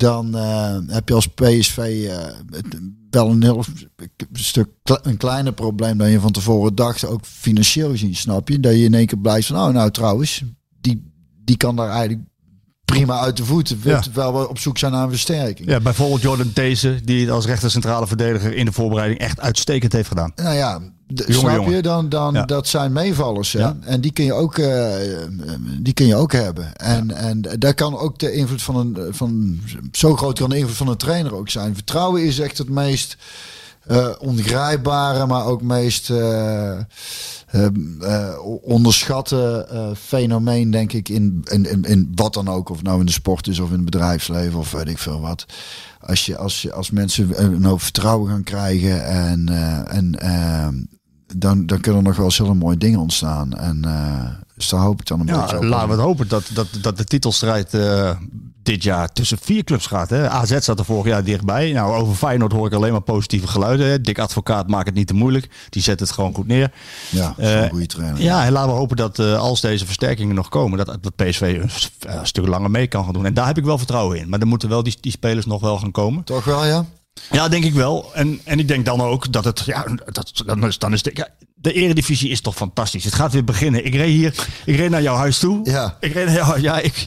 Dan 0.00 0.36
eh, 0.36 0.76
heb 0.86 1.08
je 1.08 1.14
als 1.14 1.26
PSV 1.28 2.06
eh, 2.08 2.16
wel 3.10 3.30
een 3.30 3.42
heel 3.42 3.64
stuk 4.32 4.68
een 4.84 5.16
kleiner 5.16 5.52
probleem 5.52 5.98
dan 5.98 6.10
je 6.10 6.20
van 6.20 6.32
tevoren 6.32 6.74
dacht, 6.74 7.04
ook 7.06 7.24
financieel 7.26 7.90
gezien, 7.90 8.14
snap 8.16 8.48
je? 8.48 8.60
Dat 8.60 8.72
je 8.72 8.84
in 8.84 8.94
één 8.94 9.06
keer 9.06 9.18
blijft 9.18 9.46
van, 9.46 9.56
oh 9.56 9.68
nou 9.68 9.90
trouwens, 9.90 10.42
die, 10.80 11.12
die 11.44 11.56
kan 11.56 11.76
daar 11.76 11.88
eigenlijk 11.88 12.28
prima 12.84 13.18
uit 13.18 13.36
de 13.36 13.44
voeten, 13.44 13.80
Ja. 13.82 14.00
terwijl 14.00 14.32
we 14.38 14.48
op 14.48 14.58
zoek 14.58 14.78
zijn 14.78 14.92
naar 14.92 15.02
een 15.02 15.10
versterking. 15.10 15.68
Ja, 15.68 15.80
bijvoorbeeld 15.80 16.22
Jordan 16.22 16.50
Deze, 16.54 17.00
die 17.04 17.20
het 17.20 17.30
als 17.30 17.46
rechter 17.46 17.70
centrale 17.70 18.06
verdediger 18.06 18.54
in 18.54 18.64
de 18.64 18.72
voorbereiding 18.72 19.20
echt 19.20 19.40
uitstekend 19.40 19.92
heeft 19.92 20.08
gedaan. 20.08 20.32
Nou 20.34 20.54
ja, 20.56 20.80
de- 21.12 21.32
snap 21.32 21.68
je? 21.68 21.82
Dan, 21.82 22.08
dan, 22.08 22.34
Ja. 22.34 22.44
Dat 22.44 22.66
zijn 22.68 22.92
meevallers. 22.92 23.52
Hè? 23.52 23.58
Ja. 23.58 23.76
En 23.80 24.00
die 24.00 24.12
kun 24.12 24.24
je 24.24 24.32
ook, 24.32 24.58
eh, 24.58 24.94
die 25.80 25.92
kun 25.92 26.06
je 26.06 26.16
ook 26.16 26.32
hebben. 26.32 26.76
En, 26.76 27.10
en 27.10 27.40
daar 27.58 27.74
kan 27.74 27.98
ook 27.98 28.18
de 28.18 28.32
invloed 28.32 28.62
van 28.62 28.76
een. 28.76 29.14
Van, 29.14 29.60
zo 29.92 30.16
groot 30.16 30.38
kan 30.38 30.50
de 30.50 30.56
invloed 30.58 30.76
van 30.76 30.88
een 30.88 30.96
trainer 30.96 31.34
ook 31.34 31.48
zijn. 31.48 31.74
Vertrouwen 31.74 32.24
is 32.24 32.38
echt 32.38 32.58
het 32.58 32.68
meest 32.68 33.16
eh 33.86 34.08
ongrijpbare, 34.18 35.26
maar 35.26 35.44
ook 35.46 35.62
meest 35.62 36.10
eh, 36.10 36.78
onderschatte 38.62 39.68
fenomeen, 39.98 40.70
denk 40.70 40.92
ik, 40.92 41.08
in, 41.08 41.40
in, 41.44 41.70
in, 41.70 41.82
in 41.84 42.12
wat 42.14 42.34
dan 42.34 42.48
ook. 42.48 42.68
Of 42.68 42.82
nou 42.82 43.00
in 43.00 43.06
de 43.06 43.12
sport 43.12 43.46
is 43.46 43.58
of 43.58 43.68
in 43.68 43.74
het 43.74 43.84
bedrijfsleven 43.84 44.58
of 44.58 44.70
weet 44.72 44.88
ik 44.88 44.98
veel 44.98 45.20
wat. 45.20 45.46
Als, 46.00 46.26
je, 46.26 46.36
als, 46.36 46.62
je, 46.62 46.72
als 46.72 46.90
mensen 46.90 47.44
een 47.44 47.64
hoop 47.64 47.82
vertrouwen 47.82 48.30
gaan 48.30 48.42
krijgen 48.42 49.04
en, 49.06 49.48
eh, 49.48 49.96
en 49.96 50.14
eh, 50.18 50.68
dan, 51.36 51.66
dan 51.66 51.80
kunnen 51.80 52.00
er 52.00 52.06
nog 52.08 52.16
wel 52.16 52.30
hele 52.32 52.54
mooie 52.54 52.76
dingen 52.78 53.00
ontstaan. 53.00 53.52
En 53.52 53.84
eh, 53.84 54.28
dus 54.56 54.68
daar 54.68 54.80
hoop 54.80 55.00
ik 55.00 55.06
dan 55.06 55.20
een 55.20 55.26
beetje 55.26 55.56
op. 55.56 55.62
laten 55.62 55.88
we 55.88 55.94
het 55.94 56.02
hopen 56.02 56.28
dat, 56.28 56.50
dat, 56.52 56.66
dat 56.80 56.96
de 56.96 57.04
titelstrijd 57.04 57.74
eh, 57.74 58.10
dit 58.62 58.82
jaar 58.82 59.12
tussen 59.12 59.38
vier 59.40 59.64
clubs 59.64 59.86
gaat. 59.86 60.10
Hè. 60.10 60.28
AZ 60.30 60.58
zat 60.58 60.78
er 60.78 60.84
vorig 60.84 61.06
jaar 61.06 61.24
dichtbij. 61.24 61.72
Nou, 61.72 61.94
over 62.00 62.14
Feyenoord 62.14 62.52
hoor 62.52 62.66
ik 62.66 62.72
alleen 62.72 62.92
maar 62.92 63.00
positieve 63.00 63.46
geluiden. 63.46 63.86
Hè. 63.86 64.00
Dick 64.00 64.18
Advocaat 64.18 64.68
maakt 64.68 64.86
het 64.86 64.94
niet 64.94 65.06
te 65.06 65.14
moeilijk. 65.14 65.50
Die 65.70 65.82
zet 65.82 66.00
het 66.00 66.10
gewoon 66.10 66.34
goed 66.34 66.46
neer. 66.46 66.72
Ja, 67.10 67.34
dat 67.36 67.46
is 67.46 67.52
een 67.52 67.62
Eh, 67.62 67.70
goede 67.70 67.86
trainer. 67.86 68.22
Ja, 68.22 68.44
en 68.44 68.52
laten 68.52 68.70
we 68.70 68.76
hopen 68.76 68.96
dat 68.96 69.18
eh, 69.18 69.38
als 69.38 69.60
deze 69.60 69.84
versterkingen 69.86 70.34
nog 70.34 70.48
komen, 70.48 70.78
dat, 70.78 70.98
dat 71.00 71.16
PSV 71.16 71.60
een 72.00 72.26
stuk 72.26 72.46
langer 72.46 72.70
mee 72.70 72.86
kan 72.86 73.04
gaan 73.04 73.12
doen. 73.12 73.26
En 73.26 73.34
daar 73.34 73.46
heb 73.46 73.58
ik 73.58 73.64
wel 73.64 73.78
vertrouwen 73.78 74.18
in. 74.18 74.28
Maar 74.28 74.38
dan 74.38 74.48
moeten 74.48 74.68
wel 74.68 74.82
die, 74.82 74.96
die 75.00 75.12
spelers 75.12 75.46
nog 75.46 75.60
wel 75.60 75.78
gaan 75.78 75.90
komen. 75.90 76.24
Toch 76.24 76.44
wel, 76.44 76.64
ja? 76.64 76.84
Ja, 77.30 77.48
denk 77.48 77.64
ik 77.64 77.72
wel. 77.74 78.10
En, 78.14 78.40
en 78.44 78.58
ik 78.58 78.68
denk 78.68 78.84
dan 78.84 79.00
ook 79.00 79.32
dat 79.32 79.44
het, 79.44 79.62
ja, 79.66 79.84
dat, 80.12 80.32
dan 80.46 80.66
is, 80.66 80.78
dan 80.78 80.92
is 80.92 81.02
de, 81.02 81.10
ja, 81.14 81.28
de 81.54 81.72
eredivisie 81.72 82.30
is 82.30 82.40
toch 82.40 82.54
fantastisch. 82.56 83.04
Het 83.04 83.14
gaat 83.14 83.32
weer 83.32 83.44
beginnen. 83.44 83.84
Ik 83.84 83.94
reed 83.94 84.08
hier, 84.08 84.34
ik 84.64 84.76
reed 84.76 84.90
naar 84.90 85.02
jouw 85.02 85.16
huis 85.16 85.38
toe. 85.38 85.60
Ja. 85.70 85.96
Ik 86.00 86.12
reed 86.12 86.26
naar 86.26 86.34
jou, 86.34 86.60
ja, 86.60 86.78
ik... 86.78 87.06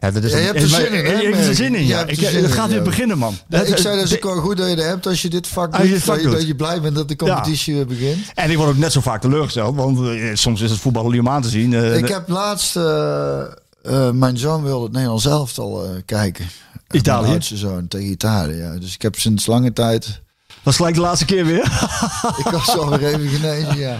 Ja, 0.00 0.10
dat 0.10 0.22
is 0.24 0.32
Ja, 0.32 0.36
je 0.38 0.42
een- 0.48 0.48
hebt 0.56 0.62
er 0.62 0.68
zin 0.68 0.92
in, 0.92 1.04
hè, 1.04 1.20
Ik 1.20 1.34
heb 1.34 1.46
er 1.46 1.54
zin 1.54 1.74
in, 1.74 1.80
Je 1.80 1.86
ja. 1.86 1.98
hebt 1.98 2.10
Ik, 2.10 2.18
zin 2.18 2.34
het 2.34 2.44
in, 2.44 2.50
gaat 2.50 2.70
weer 2.70 2.82
beginnen, 2.82 3.18
man. 3.18 3.34
Ja, 3.48 3.60
ik 3.62 3.76
zei 3.76 3.96
dat 3.96 4.04
is 4.04 4.14
ook 4.14 4.22
wel 4.22 4.36
goed 4.40 4.56
dat 4.56 4.70
je 4.70 4.76
er 4.76 4.86
hebt 4.88 5.06
als 5.06 5.22
je 5.22 5.28
dit 5.30 5.46
vak 5.46 5.82
je 5.82 5.88
dat, 6.06 6.16
je, 6.16 6.22
doet. 6.22 6.32
dat 6.32 6.46
je 6.46 6.54
blij 6.54 6.80
bent 6.80 6.94
dat 6.94 7.08
de 7.08 7.16
competitie 7.16 7.74
weer 7.74 7.86
begint. 7.86 8.18
En 8.34 8.50
ik 8.50 8.56
word 8.56 8.68
ook 8.68 8.76
net 8.76 8.92
zo 8.92 9.00
vaak 9.00 9.20
teleurgesteld, 9.20 9.76
want 9.76 9.98
eh, 10.06 10.30
soms 10.34 10.60
is 10.60 10.70
het 10.70 10.80
voetbal 10.80 11.10
niet 11.10 11.20
om 11.20 11.28
aan 11.28 11.42
te 11.42 11.48
zien. 11.48 11.74
Eh, 11.74 11.96
Ik 11.96 12.08
heb 12.08 12.28
laatst... 12.28 12.76
eh, 12.76 13.42
eh, 13.82 14.10
mijn 14.10 14.38
zoon 14.38 14.62
wilde 14.62 14.82
het 14.84 14.92
Nederlands 14.92 15.26
elftal 15.26 15.84
eh 15.84 15.90
kijken. 16.06 16.46
Italië? 16.90 17.28
Mijn 17.28 17.42
zoon 17.42 17.88
tegen 17.88 18.10
Italië, 18.10 18.54
ja. 18.56 18.76
Dus 18.78 18.94
ik 18.94 19.02
heb 19.02 19.18
sinds 19.18 19.46
lange 19.46 19.72
tijd... 19.72 20.20
was 20.62 20.76
gelijk 20.76 20.94
de 20.94 21.00
laatste 21.00 21.24
keer 21.24 21.44
weer. 21.46 21.64
Ik 22.44 22.46
was 22.50 22.68
alweer 22.78 23.04
even 23.14 23.28
genezen, 23.28 23.78
ja. 23.78 23.98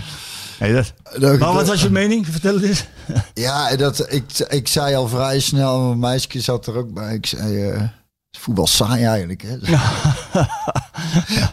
Nee, 0.61 0.73
dat, 0.73 0.93
Dat- 1.21 1.39
maar 1.39 1.53
wat 1.53 1.69
was 1.69 1.83
je 1.83 1.91
mening? 1.91 2.27
Vertel 2.27 2.55
het 2.55 2.63
eens. 2.63 2.85
Ja, 3.35 3.77
dat, 3.77 4.13
ik, 4.13 4.39
ik 4.49 4.69
zei 4.69 4.95
al 4.95 5.09
vrij 5.09 5.41
snel, 5.41 5.81
mijn 5.81 5.99
meisje 5.99 6.41
zat 6.41 6.67
er 6.67 6.77
ook 6.77 6.93
bij. 6.93 7.15
Ik 7.15 7.27
zei, 7.27 7.71
eh, 7.71 7.83
voetbal 8.39 8.67
saai 8.67 9.05
eigenlijk, 9.05 9.43
hè? 9.43 9.57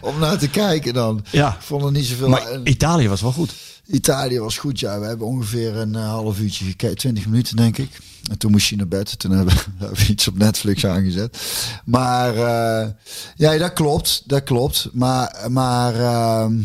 Om 0.08 0.18
naar 0.18 0.38
te 0.38 0.48
kijken 0.50 0.94
dan. 0.94 1.24
Ja. 1.30 1.54
Ik 1.54 1.60
vond 1.62 1.84
er 1.84 1.90
niet 1.90 2.06
zoveel... 2.06 2.28
Maar 2.28 2.46
en 2.46 2.68
Italië 2.68 3.08
was 3.08 3.20
wel 3.20 3.32
goed. 3.32 3.54
Italië 3.86 4.40
was 4.40 4.58
goed, 4.58 4.80
ja. 4.80 5.00
We 5.00 5.06
hebben 5.06 5.26
ongeveer 5.26 5.76
een 5.76 5.94
eh, 5.94 6.08
half 6.08 6.38
uurtje 6.38 6.64
gekeken, 6.64 6.96
20 6.96 7.26
minuten 7.26 7.56
denk 7.56 7.78
ik. 7.78 7.98
En 8.30 8.38
toen 8.38 8.50
moest 8.50 8.68
je 8.68 8.76
naar 8.76 8.88
bed. 8.88 9.18
Toen 9.18 9.30
hebben 9.36 9.54
we 9.78 10.06
iets 10.08 10.28
op 10.28 10.38
Netflix 10.38 10.86
aangezet. 10.86 11.38
Maar 11.84 12.34
eh, 12.34 12.88
ja, 13.36 13.58
dat 13.58 13.72
klopt. 13.72 14.22
Dat 14.26 14.42
klopt. 14.42 14.88
Maar, 14.92 15.46
maar 15.48 15.94
ehm, 15.94 16.60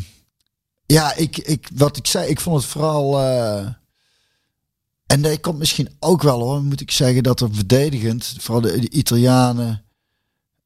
ja, 0.86 1.16
ik, 1.16 1.38
ik, 1.38 1.68
wat 1.74 1.98
ik 1.98 2.08
zei, 2.08 2.30
ik 2.30 2.40
vond 2.40 2.62
het 2.62 2.72
vooral... 2.72 3.20
eh, 3.22 3.68
en 5.06 5.22
dat 5.22 5.40
komt 5.40 5.58
misschien 5.58 5.90
ook 6.00 6.22
wel 6.22 6.42
hoor, 6.42 6.64
moet 6.64 6.82
ik 6.82 6.92
zeggen, 6.92 7.24
dat 7.24 7.40
er 7.42 7.50
verdedigend, 7.54 8.36
vooral 8.40 8.62
de, 8.62 8.80
de 8.80 8.90
Italianen, 8.90 9.85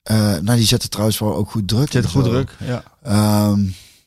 eh, 0.03 0.17
nou 0.17 0.57
die 0.57 0.65
zetten 0.67 0.89
trouwens 0.89 1.19
wel 1.19 1.35
ook 1.35 1.51
goed 1.51 1.67
druk. 1.67 1.93
En 1.93 2.09
goed 2.09 2.23
zo. 2.25 2.29
druk. 2.31 2.55
Ja. 2.65 2.83
Ehm, 3.03 3.63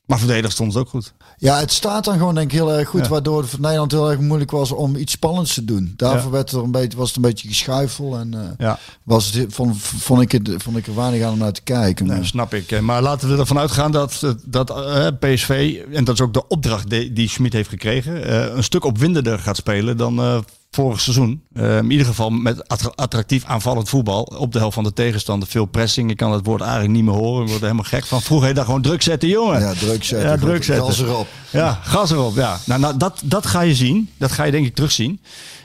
Maar 0.06 0.18
verdedig 0.18 0.52
stond 0.52 0.72
het 0.72 0.82
ook 0.82 0.88
goed. 0.88 1.12
ja, 1.36 1.58
het 1.58 1.72
staat 1.72 2.04
dan 2.04 2.18
gewoon 2.18 2.34
denk 2.34 2.46
ik 2.52 2.58
heel 2.58 2.72
erg 2.72 2.88
goed, 2.88 3.02
Ja. 3.04 3.08
waardoor 3.08 3.40
het 3.40 3.50
voor 3.50 3.60
Nederland 3.60 3.92
heel 3.92 4.10
erg 4.10 4.20
moeilijk 4.20 4.50
was 4.50 4.72
om 4.72 4.96
iets 4.96 5.12
spannends 5.12 5.54
te 5.54 5.64
doen. 5.64 5.94
Daarvoor 5.96 6.30
werd 6.30 6.50
er 6.52 6.62
een 6.62 6.70
beetje, 6.70 6.98
was 6.98 7.06
het 7.06 7.16
een 7.16 7.22
beetje 7.22 7.48
geschuifel 7.48 8.16
en 8.18 8.34
eh, 8.34 8.40
Ja. 8.58 8.78
was 9.02 9.32
het, 9.32 9.54
vond, 9.54 9.76
vond, 9.78 10.20
ik 10.20 10.32
het, 10.32 10.50
vond 10.62 10.76
ik 10.76 10.86
er 10.86 10.94
weinig 10.94 11.22
aan 11.26 11.32
om 11.32 11.38
naar 11.38 11.52
te 11.52 11.62
kijken. 11.62 12.06
Nee, 12.06 12.24
snap 12.24 12.54
ik. 12.54 12.70
Eh, 12.70 12.80
Maar 12.80 13.02
laten 13.02 13.28
we 13.28 13.36
ervan 13.38 13.58
uitgaan 13.58 13.92
dat, 13.92 14.34
dat 14.44 14.72
PSV, 15.20 15.80
en 15.92 16.04
dat 16.04 16.14
is 16.14 16.20
ook 16.20 16.32
de 16.34 16.48
opdracht 16.48 16.90
die, 16.90 17.12
die 17.12 17.28
Schmid 17.28 17.52
heeft 17.52 17.68
gekregen, 17.68 18.56
een 18.56 18.64
stuk 18.64 18.84
opwindender 18.84 19.38
gaat 19.38 19.56
spelen 19.56 19.96
dan 19.96 20.44
vorig 20.74 21.00
seizoen. 21.00 21.42
Eh, 21.54 21.76
in 21.76 21.90
ieder 21.90 22.06
geval 22.06 22.30
met 22.30 22.68
attra- 22.68 22.92
attractief 22.94 23.44
aanvallend 23.44 23.88
voetbal 23.88 24.22
op 24.22 24.52
de 24.52 24.58
helft 24.58 24.74
van 24.74 24.84
de 24.84 24.92
tegenstander. 24.92 25.48
Veel 25.48 25.64
pressing. 25.64 26.10
Ik 26.10 26.16
kan 26.16 26.32
het 26.32 26.46
woord 26.46 26.60
eigenlijk 26.60 26.92
niet 26.92 27.04
meer 27.04 27.14
horen. 27.14 27.40
Ik 27.42 27.48
word 27.48 27.60
er 27.60 27.66
helemaal 27.66 27.84
gek 27.84 28.04
van. 28.06 28.22
Vroeger 28.22 28.46
heet 28.46 28.56
dat 28.56 28.64
gewoon 28.64 28.82
druk 28.82 29.02
zetten, 29.02 29.28
jongen. 29.28 29.60
ja, 29.60 29.72
druk 29.74 30.04
zetten. 30.04 30.28
Ja, 30.30 30.36
druk 30.36 30.64
zetten. 30.64 30.84
gas 30.86 31.00
erop. 31.00 31.26
Ja, 31.50 31.78
gas 31.82 32.10
erop. 32.10 32.34
Ja. 32.36 32.58
Nou, 32.66 32.80
nou, 32.80 32.96
dat, 32.96 33.20
dat 33.24 33.46
ga 33.46 33.60
je 33.60 33.74
zien. 33.74 34.10
Dat 34.18 34.32
ga 34.32 34.44
je 34.44 34.50
denk 34.52 34.66
ik 34.66 34.74
terugzien. 34.74 35.20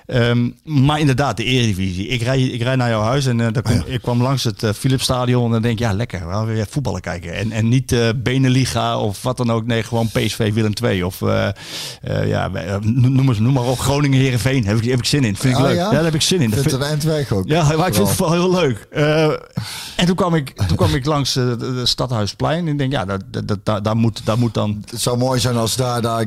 Ehm, 0.05 0.49
maar 0.63 0.99
inderdaad, 0.99 1.37
de 1.37 1.43
Eredivisie. 1.43 2.07
Ik 2.07 2.21
rij, 2.21 2.41
ik 2.41 2.61
rij 2.61 2.75
naar 2.75 2.89
jouw 2.89 3.01
huis 3.01 3.25
en 3.25 3.41
eh, 3.41 3.47
daar 3.53 3.63
kom, 3.63 3.83
ik 3.85 4.01
kwam 4.01 4.21
langs 4.21 4.43
het 4.43 4.63
uh, 4.63 4.69
Philipsstadion. 4.73 5.45
En 5.45 5.51
dan 5.51 5.61
denk 5.61 5.73
ik, 5.73 5.79
ja, 5.79 5.93
lekker. 5.93 6.27
We 6.27 6.33
gaan 6.33 6.45
weer 6.45 6.65
voetballen 6.69 7.01
kijken. 7.01 7.33
En, 7.33 7.51
en 7.51 7.69
niet 7.69 7.91
eh 7.91 8.09
Beneliga 8.15 8.99
of 8.99 9.21
wat 9.21 9.37
dan 9.37 9.51
ook. 9.51 9.65
Nee, 9.65 9.83
gewoon 9.83 10.07
PSV 10.07 10.53
Willem 10.53 10.73
II. 10.83 11.03
Of 11.03 11.21
eh, 11.21 11.47
eh, 12.01 12.27
ja, 12.27 12.49
eh, 12.53 12.75
noem, 12.81 13.35
noem 13.41 13.53
maar 13.53 13.63
op. 13.63 13.79
Groningen 13.79 14.19
Heerenveen. 14.19 14.65
Heb 14.65 14.77
ik, 14.81 14.96
heb 14.97 15.05
ik 15.05 15.05
zin 15.05 15.23
in. 15.23 15.35
Vind 15.35 15.53
ik 15.53 15.59
Ah, 15.59 15.65
leuk. 15.67 15.75
ja? 15.77 15.83
Ja? 15.83 15.91
daar 15.91 16.03
heb 16.03 16.13
ik 16.13 16.21
zin 16.21 16.41
in. 16.41 16.49
Dat 16.49 16.59
vind- 16.59 16.71
het 16.83 17.31
ook. 17.33 17.47
ja, 17.47 17.63
maar 17.77 17.87
ik 17.87 17.93
vind 17.93 18.09
het 18.09 18.19
wel 18.19 18.31
heel 18.31 18.51
leuk. 18.51 18.87
Eh, 18.91 19.25
en 19.95 20.05
toen 20.05 20.15
kwam 20.15 20.35
ik, 20.35 20.53
toen 20.67 20.77
kwam 20.77 20.95
ik 20.95 21.05
langs 21.05 21.35
eh, 21.35 21.43
de, 21.47 21.57
de 21.73 21.85
Stadhuisplein. 21.85 22.59
En 22.65 22.71
ik 22.71 22.77
denk, 22.77 22.91
ja, 22.91 23.05
dat, 23.05 23.21
dat, 23.45 23.57
dat, 23.63 23.83
daar, 23.83 23.95
moet, 23.95 24.21
daar 24.23 24.37
moet 24.37 24.53
dan 24.53 24.83
Het 24.91 25.01
zou 25.01 25.17
mooi 25.17 25.39
zijn 25.39 25.55
als 25.57 25.75
daar, 25.75 26.01
daar 26.01 26.25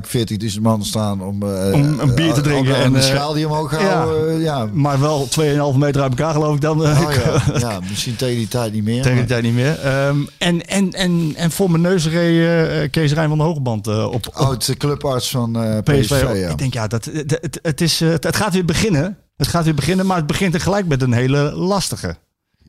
40.000 0.53 0.61
man 0.62 0.85
staan 0.85 1.23
om, 1.23 1.43
eh, 1.43 1.73
Om 1.73 1.99
een 2.01 2.14
bier 2.14 2.33
te 2.33 2.41
eh, 2.41 2.47
drinken 2.47 2.75
En 2.75 2.81
en, 2.83 2.95
een 2.95 3.01
eh, 3.01 3.07
schaal 3.07 3.33
die 3.33 3.47
omhoog 3.49 3.71
houden. 3.77 4.33
Ja. 4.41 4.59
ja. 4.59 4.68
Maar 4.73 5.01
wel 5.01 5.29
2,5 5.73 5.79
meter 5.79 6.03
uit 6.03 6.11
elkaar 6.11 6.33
geloof 6.33 6.55
ik 6.55 6.61
dan. 6.61 6.85
eh, 6.85 7.01
Oh, 7.01 7.12
ja. 7.14 7.59
ja, 7.59 7.79
misschien 7.89 8.16
tegen 8.16 8.37
die 8.37 8.49
tijd 8.49 8.73
niet 8.73 8.85
meer. 8.85 9.03
Tegen 9.03 9.18
die 9.18 9.27
tijd 9.27 9.43
niet 9.43 9.55
meer. 9.55 9.79
Ehm, 9.81 10.16
en, 10.39 10.66
en, 10.66 10.93
en, 10.93 11.33
en 11.37 11.51
voor 11.51 11.71
mijn 11.71 11.83
neus 11.83 12.07
reed 12.09 12.49
eh, 12.71 12.91
Kees 12.91 13.12
Rijn 13.12 13.29
van 13.29 13.39
de 13.39 13.45
Hogeband 13.45 13.87
eh, 13.87 14.05
op, 14.05 14.14
op 14.14 14.29
Oud 14.33 14.75
clubarts 14.79 15.31
van 15.31 15.62
eh, 15.62 15.79
PSV. 15.83 16.01
PSV. 16.01 16.49
Ik 16.51 16.59
denk, 16.59 16.75
ja, 16.75 16.87
dat, 16.87 17.05
het, 17.05 17.39
het, 17.41 17.59
het, 17.62 17.81
is, 17.81 18.01
eh, 18.01 18.09
het, 18.09 18.25
het 18.25 18.37
gaat 18.37 18.53
weer 18.53 18.60
beginnen. 18.65 19.19
Het 19.37 19.49
gaat 19.49 19.65
weer 19.65 19.75
beginnen, 19.75 20.07
maar 20.07 20.17
het 20.17 20.27
begint 20.27 20.53
tegelijk 20.53 20.87
met 20.87 21.03
een 21.03 21.13
hele 21.13 21.53
lastige. 21.53 22.17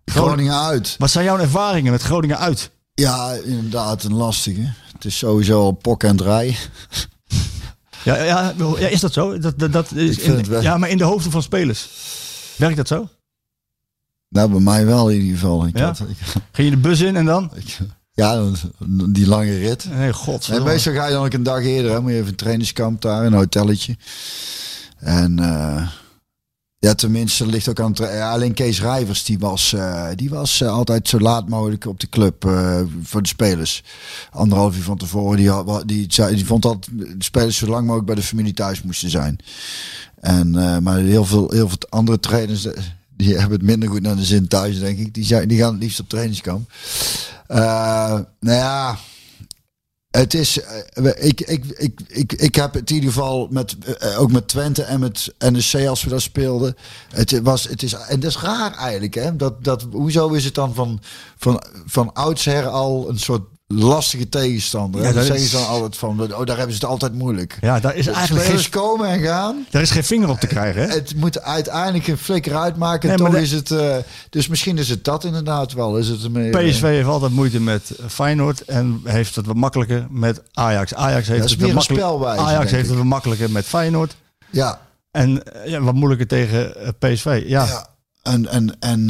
Groningen 0.05 0.61
uit. 0.61 0.95
Wat 0.97 1.11
zijn 1.11 1.25
jouw 1.25 1.37
ervaringen 1.37 1.91
met 1.91 2.01
Groningen 2.01 2.37
uit? 2.39 2.71
Ja, 2.93 3.31
inderdaad, 3.33 4.03
een 4.03 4.13
lastige. 4.13 4.73
Het 4.93 5.05
is 5.05 5.17
sowieso 5.17 5.61
al 5.61 5.71
pok 5.71 6.03
en 6.03 6.15
draai. 6.15 6.55
Ja, 8.03 8.23
ja, 8.23 8.53
ja 8.79 8.87
is 8.87 8.99
dat 8.99 9.13
zo? 9.13 9.37
Dat, 9.37 9.59
dat, 9.59 9.71
dat 9.73 9.91
is 9.91 10.17
in-. 10.17 10.45
Ja, 10.61 10.77
maar 10.77 10.89
in 10.89 10.97
de 10.97 11.03
hoofden 11.03 11.31
van 11.31 11.41
spelers. 11.41 11.89
Werkt 12.57 12.75
dat 12.77 12.87
zo? 12.87 13.07
Nou, 14.29 14.49
bij 14.51 14.59
mij 14.59 14.85
wel 14.85 15.09
in 15.09 15.19
ieder 15.21 15.37
geval. 15.39 15.65
Ik 15.65 15.77
Ja? 15.77 15.85
had, 15.85 15.99
ik, 15.99 16.17
Ging 16.51 16.69
je 16.69 16.75
de 16.75 16.81
bus 16.81 16.99
in 17.01 17.15
en 17.15 17.25
dan? 17.25 17.51
ik- 17.55 17.77
ja, 18.11 18.43
die 19.09 19.27
lange 19.27 19.57
rit. 19.57 19.85
Nee, 19.93 20.13
god. 20.13 20.47
En 20.47 20.63
meestal 20.63 20.93
ga 20.93 21.05
je 21.07 21.13
dan 21.13 21.25
ook 21.25 21.33
een 21.33 21.43
dag 21.43 21.63
eerder. 21.63 21.91
Hè, 21.91 22.01
moet 22.01 22.11
je 22.11 22.17
even 22.17 22.29
een 22.29 22.35
trainingskamp 22.35 23.01
daar, 23.01 23.25
een 23.25 23.33
hotelletje. 23.33 23.97
En 25.01 25.39
eh, 25.39 25.87
ja, 26.79 26.93
tenminste 26.93 27.45
ligt 27.45 27.67
ook 27.67 27.79
aan 27.79 27.91
het... 27.91 28.01
alleen 28.19 28.53
Kees 28.53 28.81
Rijvers, 28.81 29.23
die 29.23 29.39
was, 29.39 29.73
eh, 29.73 30.07
die 30.15 30.29
was 30.29 30.61
eh, 30.61 30.69
altijd 30.69 31.07
zo 31.07 31.19
laat 31.19 31.49
mogelijk 31.49 31.85
op 31.85 31.99
de 31.99 32.09
club 32.09 32.43
voor 33.03 33.21
de 33.21 33.27
spelers. 33.27 33.83
Anderhalf 34.31 34.75
uur 34.77 34.83
van 34.83 34.97
tevoren. 34.97 35.37
Die, 35.37 35.49
had- 35.49 35.87
die, 35.87 36.07
die 36.07 36.45
vond 36.45 36.61
dat 36.63 36.87
de 36.91 37.15
spelers 37.17 37.57
zo 37.57 37.67
lang 37.67 37.81
mogelijk 37.81 38.05
bij 38.05 38.15
de 38.15 38.21
familie 38.23 38.53
thuis 38.53 38.81
moesten 38.81 39.09
zijn. 39.09 39.37
En, 40.19 40.51
maar 40.83 40.97
heel 40.97 41.25
veel, 41.25 41.51
heel 41.51 41.67
veel 41.67 41.77
andere 41.89 42.19
trainers... 42.19 42.67
Die 43.15 43.37
hebben 43.37 43.57
het 43.57 43.67
minder 43.67 43.89
goed 43.89 44.01
naar 44.01 44.15
de 44.15 44.23
zin 44.25 44.47
thuis, 44.47 44.79
denk 44.79 44.99
ik. 44.99 45.13
Die, 45.13 45.25
zijn, 45.25 45.47
die 45.47 45.57
gaan 45.59 45.73
het 45.73 45.81
liefst 45.83 45.99
op 45.99 46.09
trainingskamp. 46.09 46.71
Nou 47.47 48.25
ja, 48.39 48.97
Het 50.11 50.33
is, 50.33 50.61
eh, 50.61 51.25
ik, 51.27 51.41
ik, 51.41 51.65
ik, 51.65 52.01
ik, 52.07 52.33
ik 52.33 52.55
heb 52.55 52.73
het 52.73 52.89
in 52.89 52.95
ieder 52.95 53.11
geval 53.11 53.47
met, 53.49 53.77
eh, 53.77 54.21
ook 54.21 54.31
met 54.31 54.47
Twente 54.47 54.83
en 54.83 54.99
met 54.99 55.33
NEC 55.39 55.87
als 55.87 56.03
we 56.03 56.09
daar 56.09 56.21
speelden. 56.21 56.75
Het 57.09 57.41
was, 57.41 57.67
het 57.67 57.83
is, 57.83 57.93
en 57.93 58.19
dat 58.19 58.29
is 58.29 58.37
raar 58.37 58.73
eigenlijk, 58.73 59.13
hè? 59.13 59.35
Dat, 59.35 59.63
dat, 59.63 59.87
hoezo 59.91 60.29
is 60.29 60.45
het 60.45 60.55
dan 60.55 60.73
van, 60.73 60.99
van, 61.37 61.63
van 61.85 62.13
oudsher 62.13 62.67
al 62.67 63.09
een 63.09 63.19
soort 63.19 63.41
lastige 63.73 64.29
tegenstander? 64.29 65.01
Ja, 65.03 65.11
dat 65.11 65.25
zeggen 65.25 65.45
ze 65.47 65.55
dan 65.57 65.67
altijd 65.67 65.97
van, 65.97 66.21
oh, 66.33 66.45
daar 66.45 66.57
hebben 66.57 66.75
ze 66.75 66.81
het 66.81 66.89
altijd 66.91 67.13
moeilijk. 67.13 67.57
Ja, 67.61 67.79
daar 67.79 67.95
is 67.95 68.07
eigenlijk 68.07 68.45
Spelers 68.45 68.63
geen, 68.67 68.81
komen 68.81 69.07
en 69.09 69.19
gaan. 69.21 69.65
daar 69.69 69.81
is 69.81 69.91
geen 69.91 70.03
vinger 70.03 70.29
op 70.29 70.39
te 70.39 70.47
krijgen. 70.47 70.81
Hè? 70.81 70.87
Het 70.87 71.15
moet 71.15 71.41
uiteindelijk 71.41 72.07
een 72.07 72.17
flikker 72.17 72.55
uitmaken. 72.57 73.07
Nee, 73.07 73.17
toch 73.17 73.27
maar 73.27 73.35
de- 73.37 73.43
is 73.45 73.51
het. 73.51 73.71
eh, 73.71 73.95
dus 74.29 74.47
misschien 74.47 74.77
is 74.77 74.89
het 74.89 75.03
dat 75.03 75.23
inderdaad 75.23 75.73
wel. 75.73 75.97
Is 75.97 76.07
het 76.07 76.29
meer, 76.31 76.55
eh, 76.55 76.69
PSV 76.69 76.81
heeft 76.81 77.07
altijd 77.07 77.31
moeite 77.31 77.59
met 77.61 77.91
Feyenoord 78.07 78.61
en 78.65 79.01
heeft 79.03 79.35
het 79.35 79.45
wat 79.45 79.55
makkelijker 79.55 80.07
met 80.09 80.41
Ajax. 80.53 80.93
Ajax 80.93 81.27
heeft, 81.27 81.49
het, 81.49 81.59
wat 81.59 81.69
een 81.69 81.75
makkelijk- 81.75 82.01
spelwijze, 82.03 82.41
Ajax 82.41 82.71
heeft 82.71 82.87
het 82.87 82.97
wat 82.97 83.05
makkelijker 83.05 83.51
met 83.51 83.65
Feyenoord. 83.65 84.15
Ja, 84.49 84.81
En 85.11 85.43
eh, 85.43 85.69
ja, 85.71 85.81
wat 85.81 85.93
moeilijker 85.93 86.27
tegen 86.27 86.75
eh, 86.81 86.89
PSV. 86.99 87.43
Ja, 87.45 87.65
ja. 87.65 87.87
En, 88.23 88.47
en, 88.47 88.75
en 88.79 89.09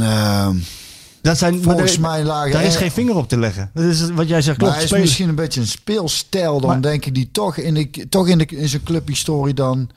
dat 1.22 1.38
zijn, 1.38 1.64
volgens 1.64 1.98
mij 1.98 2.24
lagen. 2.24 2.52
daar 2.52 2.64
is 2.64 2.76
geen 2.76 2.92
vinger 2.92 3.16
op 3.16 3.28
te 3.30 3.38
leggen. 3.40 3.72
Dat 3.74 3.84
is 3.84 4.10
wat 4.10 4.28
jij 4.28 4.42
zegt. 4.42 4.62
Maar 4.62 4.74
hij 4.74 4.84
is 4.84 4.92
misschien 4.92 5.30
een 5.30 5.36
beetje 5.36 5.60
een 5.62 5.68
speelstijl 5.68 6.60
dan, 6.60 6.70
Maar- 6.70 6.82
denk 6.82 7.06
ik, 7.06 7.16
die 7.16 7.30
toch 7.32 7.58
in, 7.58 7.74
de, 7.74 8.10
toch 8.10 8.28
in, 8.28 8.38
de, 8.38 8.46
in 8.46 8.70
zijn 8.70 8.84
clubhistorie 8.84 9.54
dan 9.54 9.90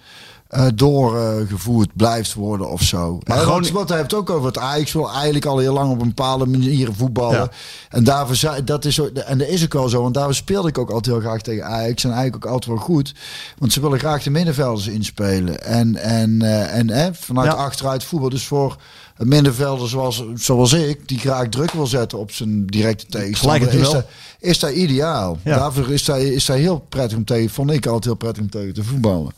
eh, 0.49 0.67
doorgevoerd 0.75 1.89
blijft 1.97 2.35
worden 2.35 2.71
of 2.71 2.83
zo. 2.83 3.19
Maar 3.27 3.39
Hè, 3.39 3.71
want 3.73 3.89
hij 3.89 3.99
heeft 3.99 4.15
ook 4.15 4.31
over 4.31 4.47
het 4.47 4.59
Ajax 4.59 4.93
wil 4.93 5.11
eigenlijk 5.11 5.45
al 5.45 5.59
heel 5.59 5.73
lang 5.73 5.91
op 5.91 6.01
een 6.01 6.09
bepaalde 6.09 6.47
manier 6.47 6.89
voetballen. 6.93 7.39
Ja. 7.39 7.51
En 7.89 8.05
daarvoor 8.05 8.65
dat 8.65 8.85
is 8.85 9.01
ook, 9.01 9.09
en 9.09 9.39
dat 9.39 9.49
is 9.49 9.65
ook 9.65 9.73
wel 9.73 9.89
zo, 9.89 10.03
want 10.03 10.15
daar 10.15 10.35
speelde 10.35 10.69
ik 10.69 10.79
ook 10.79 10.91
altijd 10.91 11.15
heel 11.17 11.25
graag 11.25 11.41
tegen 11.41 11.65
Ajax 11.65 12.05
en 12.05 12.13
eigenlijk 12.13 12.47
ook 12.47 12.53
altijd 12.53 12.73
wel 12.73 12.85
goed, 12.85 13.15
want 13.59 13.73
ze 13.73 13.81
willen 13.81 13.99
graag 13.99 14.23
de 14.23 14.31
middenvelders 14.31 14.87
inspelen 14.87 15.65
en 15.65 15.97
en 15.97 16.43
eh, 16.43 16.79
en 16.79 16.91
hè, 16.91 17.15
vanuit 17.15 17.53
Ja. 17.53 17.57
achteruit 17.57 18.05
voetbal. 18.05 18.29
Dus 18.31 18.47
voor 18.47 18.77
een 19.17 19.29
middenvelder 19.29 19.89
zoals 19.89 20.25
zoals 20.35 20.73
ik, 20.73 21.09
die 21.09 21.19
graag 21.19 21.49
druk 21.49 21.71
wil 21.71 21.87
zetten 21.87 22.19
op 22.19 22.31
zijn 22.31 22.67
directe 22.67 23.07
tegenstander, 23.07 23.75
is 23.75 23.91
dat, 23.91 24.07
is 24.41 24.59
dat 24.59 24.71
ideaal. 24.71 25.39
Ja. 25.45 25.57
Daarvoor 25.57 25.91
is 25.91 26.05
dat, 26.05 26.19
is 26.19 26.45
dat 26.45 26.57
heel 26.57 26.87
prettig 26.89 27.19
om 27.19 27.25
tegen, 27.25 27.51
vond 27.51 27.71
ik 27.71 27.87
altijd 27.87 28.05
heel 28.05 28.15
prettig 28.15 28.43
om 28.43 28.51
tegen 28.51 28.75
te 28.75 28.85
voetballen. 28.85 29.33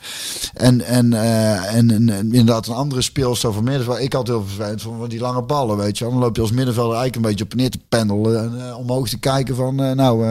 En, 0.54 0.80
en, 0.80 1.12
eh, 1.12 1.74
en, 1.74 1.90
inderdaad 2.08 2.66
een 2.66 2.74
andere 2.74 3.02
speelstijl 3.02 3.52
van 3.52 3.64
midden, 3.64 3.86
waar 3.86 4.00
ik 4.00 4.14
altijd 4.14 4.36
heel 4.36 4.46
vervelend 4.46 4.82
vond, 4.82 4.98
van 4.98 5.08
die 5.08 5.20
lange 5.20 5.42
ballen, 5.42 5.76
weet 5.76 5.98
je. 5.98 6.04
Dan 6.04 6.18
loop 6.18 6.36
je 6.36 6.42
als 6.42 6.52
middenvelder 6.52 6.96
eigenlijk 6.96 7.24
een 7.24 7.30
beetje 7.30 7.44
op 7.44 7.54
neer 7.54 7.70
te 7.70 7.80
pendelen 7.88 8.42
en 8.42 8.68
eh, 8.68 8.78
omhoog 8.78 9.08
te 9.08 9.18
kijken 9.18 9.56
van, 9.56 9.82
eh, 9.82 9.92
nou, 9.92 10.26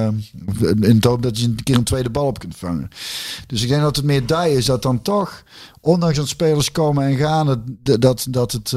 in 0.60 0.96
het 0.96 1.04
hoop 1.04 1.22
dat 1.22 1.40
je 1.40 1.46
een 1.46 1.64
keer 1.64 1.76
een 1.76 1.84
tweede 1.84 2.10
bal 2.10 2.26
op 2.26 2.40
kunt 2.40 2.56
vangen. 2.58 2.90
Dus 3.48 3.62
ik 3.62 3.70
denk 3.70 3.82
dat 3.82 3.96
het 3.96 4.06
meer 4.06 4.26
die 4.26 4.56
is, 4.56 4.66
dat 4.66 4.82
dan 4.82 5.02
toch, 5.02 5.44
ondanks 5.82 6.18
dat 6.18 6.28
spelers 6.28 6.72
komen 6.72 7.06
en 7.06 7.16
gaan, 7.16 7.66
dat, 7.84 8.02
dat, 8.02 8.28
dat 8.30 8.52
het... 8.52 8.74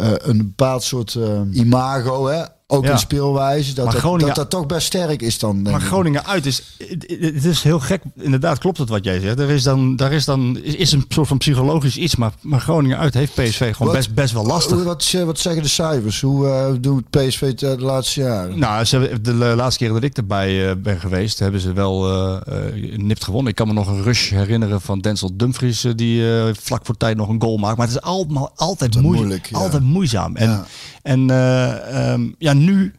eh, 0.00 0.28
een 0.28 0.36
bepaald 0.38 0.82
soort 0.82 1.14
eh, 1.14 1.40
imago, 1.52 2.26
hè? 2.26 2.44
Ook 2.70 2.84
Ja. 2.84 2.90
een 2.92 2.98
speelwijze, 2.98 3.74
dat 3.74 3.84
dat, 3.90 3.94
Groningen- 3.94 4.26
dat 4.26 4.36
dat 4.36 4.50
toch 4.50 4.66
best 4.66 4.86
sterk 4.86 5.22
is 5.22 5.38
dan. 5.38 5.62
Maar 5.62 5.72
ik. 5.80 5.86
Groningen 5.86 6.26
uit 6.26 6.46
is, 6.46 6.62
het 7.06 7.44
is 7.44 7.62
heel 7.62 7.78
gek. 7.80 8.02
Inderdaad, 8.20 8.58
klopt 8.58 8.78
het 8.78 8.88
wat 8.88 9.04
jij 9.04 9.20
zegt. 9.20 9.38
Er 9.38 9.50
is 9.50 9.62
dan, 9.62 9.96
daar 9.96 10.12
is 10.12 10.24
dan, 10.24 10.58
is- 10.62 10.92
een 10.92 11.04
soort 11.08 11.28
van 11.28 11.38
psychologisch 11.38 11.96
iets. 11.96 12.16
Maar, 12.16 12.32
maar 12.40 12.60
Groningen 12.60 12.98
uit 12.98 13.14
heeft 13.14 13.34
PSV 13.34 13.58
gewoon 13.76 13.92
Wat- 13.92 13.96
best, 13.96 14.14
best 14.14 14.32
wel 14.32 14.46
lastig. 14.46 14.82
Wat, 14.84 15.10
wat 15.24 15.38
zeggen 15.38 15.62
de 15.62 15.68
cijfers? 15.68 16.20
Hoe 16.20 16.46
eh, 16.48 16.66
doen 16.80 16.96
het 17.10 17.10
PSV 17.28 17.40
het, 17.40 17.62
eh, 17.62 17.70
de 17.70 17.82
laatste 17.82 18.20
jaren? 18.20 18.58
Nou, 18.58 18.84
ze 18.84 18.98
hebben, 18.98 19.22
de 19.22 19.32
laatste 19.34 19.84
keer 19.84 19.92
dat 19.92 20.02
ik 20.02 20.16
erbij 20.16 20.68
eh, 20.70 20.76
ben 20.76 21.00
geweest, 21.00 21.38
hebben 21.38 21.60
ze 21.60 21.72
wel 21.72 22.08
eh, 22.10 22.36
eh, 22.66 22.98
nipt 22.98 23.24
gewonnen. 23.24 23.50
Ik 23.50 23.56
kan 23.56 23.66
me 23.66 23.72
nog 23.72 23.86
een 23.88 24.02
rush 24.02 24.30
herinneren 24.30 24.80
van 24.80 25.00
Denzel 25.00 25.30
Dumfries, 25.36 25.84
eh, 25.84 25.92
die 25.96 26.38
eh, 26.38 26.54
vlak 26.60 26.86
voor 26.86 26.96
tijd 26.96 27.16
nog 27.16 27.28
een 27.28 27.40
goal 27.42 27.56
maakt. 27.56 27.76
Maar 27.76 27.86
het 27.86 27.96
is 27.96 28.02
allemaal 28.02 28.52
altijd, 28.56 28.58
Altijd 28.80 28.94
moeilijk, 29.04 29.26
moeilijk, 29.26 29.46
ja. 29.46 29.58
altijd 29.58 29.82
moeizaam. 29.82 30.36
En, 30.36 30.48
Ja. 30.50 30.66
en 31.02 31.30
eh, 31.30 32.12
ehm, 32.12 32.28
nu 32.64 32.94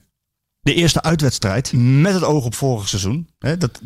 de 0.60 0.74
eerste 0.74 1.02
uitwedstrijd 1.02 1.74
met 1.74 2.14
het 2.14 2.24
oog 2.24 2.46
op 2.46 2.56
vorig 2.56 2.90
seizoen. 2.90 3.30
Hè, 3.40 3.58
dat, 3.58 3.82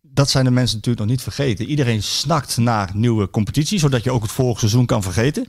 dat 0.00 0.30
zijn 0.30 0.44
de 0.44 0.50
mensen 0.50 0.76
natuurlijk 0.76 1.06
nog 1.06 1.14
niet 1.14 1.22
vergeten. 1.22 1.66
Iedereen 1.66 2.02
snakt 2.02 2.56
naar 2.56 2.90
nieuwe 2.94 3.30
competitie, 3.30 3.78
zodat 3.78 4.04
je 4.04 4.10
ook 4.10 4.22
het 4.22 4.32
vorige 4.32 4.58
seizoen 4.58 4.86
kan 4.86 5.02
vergeten. 5.02 5.48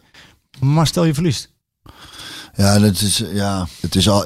Maar 0.60 0.88
stel 0.88 1.06
je 1.06 1.14
verliest. 1.14 1.54
Ja, 2.56 2.80
dat 2.80 3.02
is, 3.02 3.18
ja, 3.18 3.68
het 3.80 3.96
is 3.96 4.10
al. 4.10 4.26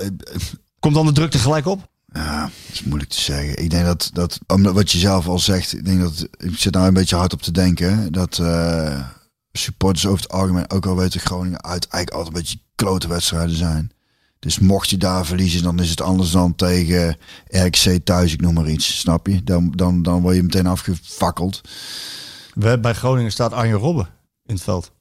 Komt 0.80 0.94
dan 0.94 1.06
de 1.06 1.12
druk 1.12 1.32
tegelijk 1.32 1.66
op? 1.66 1.90
Ja, 2.14 2.42
dat 2.42 2.52
is 2.72 2.84
moeilijk 2.84 3.12
te 3.12 3.22
zeggen. 3.22 3.64
Ik 3.64 3.70
denk 3.70 3.86
dat, 3.86 4.10
dat 4.14 4.40
omdat 4.48 4.74
wat 4.74 4.92
je 4.92 4.98
zelf 4.98 5.28
al 5.28 5.40
zegt, 5.40 5.74
ik 5.74 5.86
denk 5.86 6.02
dat, 6.02 6.28
ik 6.38 6.58
zit 6.58 6.74
nou 6.74 6.88
een 6.88 6.94
beetje 6.94 7.16
hard 7.16 7.34
op 7.34 7.42
te 7.42 7.52
denken, 7.52 8.12
dat 8.12 8.38
eh, 8.38 9.02
supporters 9.52 10.06
over 10.06 10.22
het 10.22 10.32
algemeen 10.32 10.70
ook 10.70 10.86
al 10.86 10.96
weten 10.96 11.20
Groningen 11.20 11.64
uit 11.64 11.88
eigenlijk 11.88 12.10
altijd 12.10 12.36
een 12.36 12.42
beetje 12.42 12.60
klote 12.76 13.08
wedstrijden 13.08 13.56
zijn. 13.56 13.92
Dus 14.40 14.60
mocht 14.60 14.90
je 14.90 14.98
daar 14.98 15.26
verliezen, 15.26 15.64
dan 15.64 15.80
is 15.80 15.90
het 15.90 16.02
anders 16.02 16.32
dan 16.32 16.56
tegen 16.56 17.18
RKC 17.48 18.00
thuis, 18.04 18.34
ik 18.34 18.42
noem 18.42 18.54
maar 18.54 18.70
iets, 18.70 19.00
snap 19.00 19.28
je? 19.28 19.44
Dan, 19.44 19.72
dan, 19.72 20.02
dan 20.02 20.22
word 20.22 20.36
je 20.36 20.44
meteen 20.44 20.68
afgefakkeld. 20.68 21.62
We, 22.54 22.80
bij 22.80 22.94
Groningen 22.94 23.32
staat 23.32 23.54
Arjen 23.54 23.78
Robben 23.78 24.08
in 24.46 24.54
het 24.54 24.64
veld. 24.64 24.92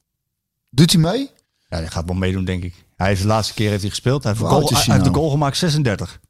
Doet 0.71 0.93
hij 0.93 1.01
mee? 1.01 1.31
Ja, 1.69 1.77
hij 1.77 1.87
gaat 1.87 2.07
wel 2.07 2.17
meedoen, 2.17 2.45
denk 2.45 2.63
ik. 2.63 2.75
Hij 2.97 3.09
heeft 3.09 3.21
de 3.21 3.27
laatste 3.27 3.55
keer 3.55 3.69
heeft 3.69 3.81
hij 3.81 3.91
gespeeld. 3.91 4.23
Hij 4.23 4.33
heeft, 4.33 4.45
goal, 4.45 4.69
hij 4.69 4.77
heeft 4.77 4.87
de 4.87 5.11
nou? 5.11 5.15
goal 5.15 5.31
gemaakt 5.31 5.57
36. 5.57 6.21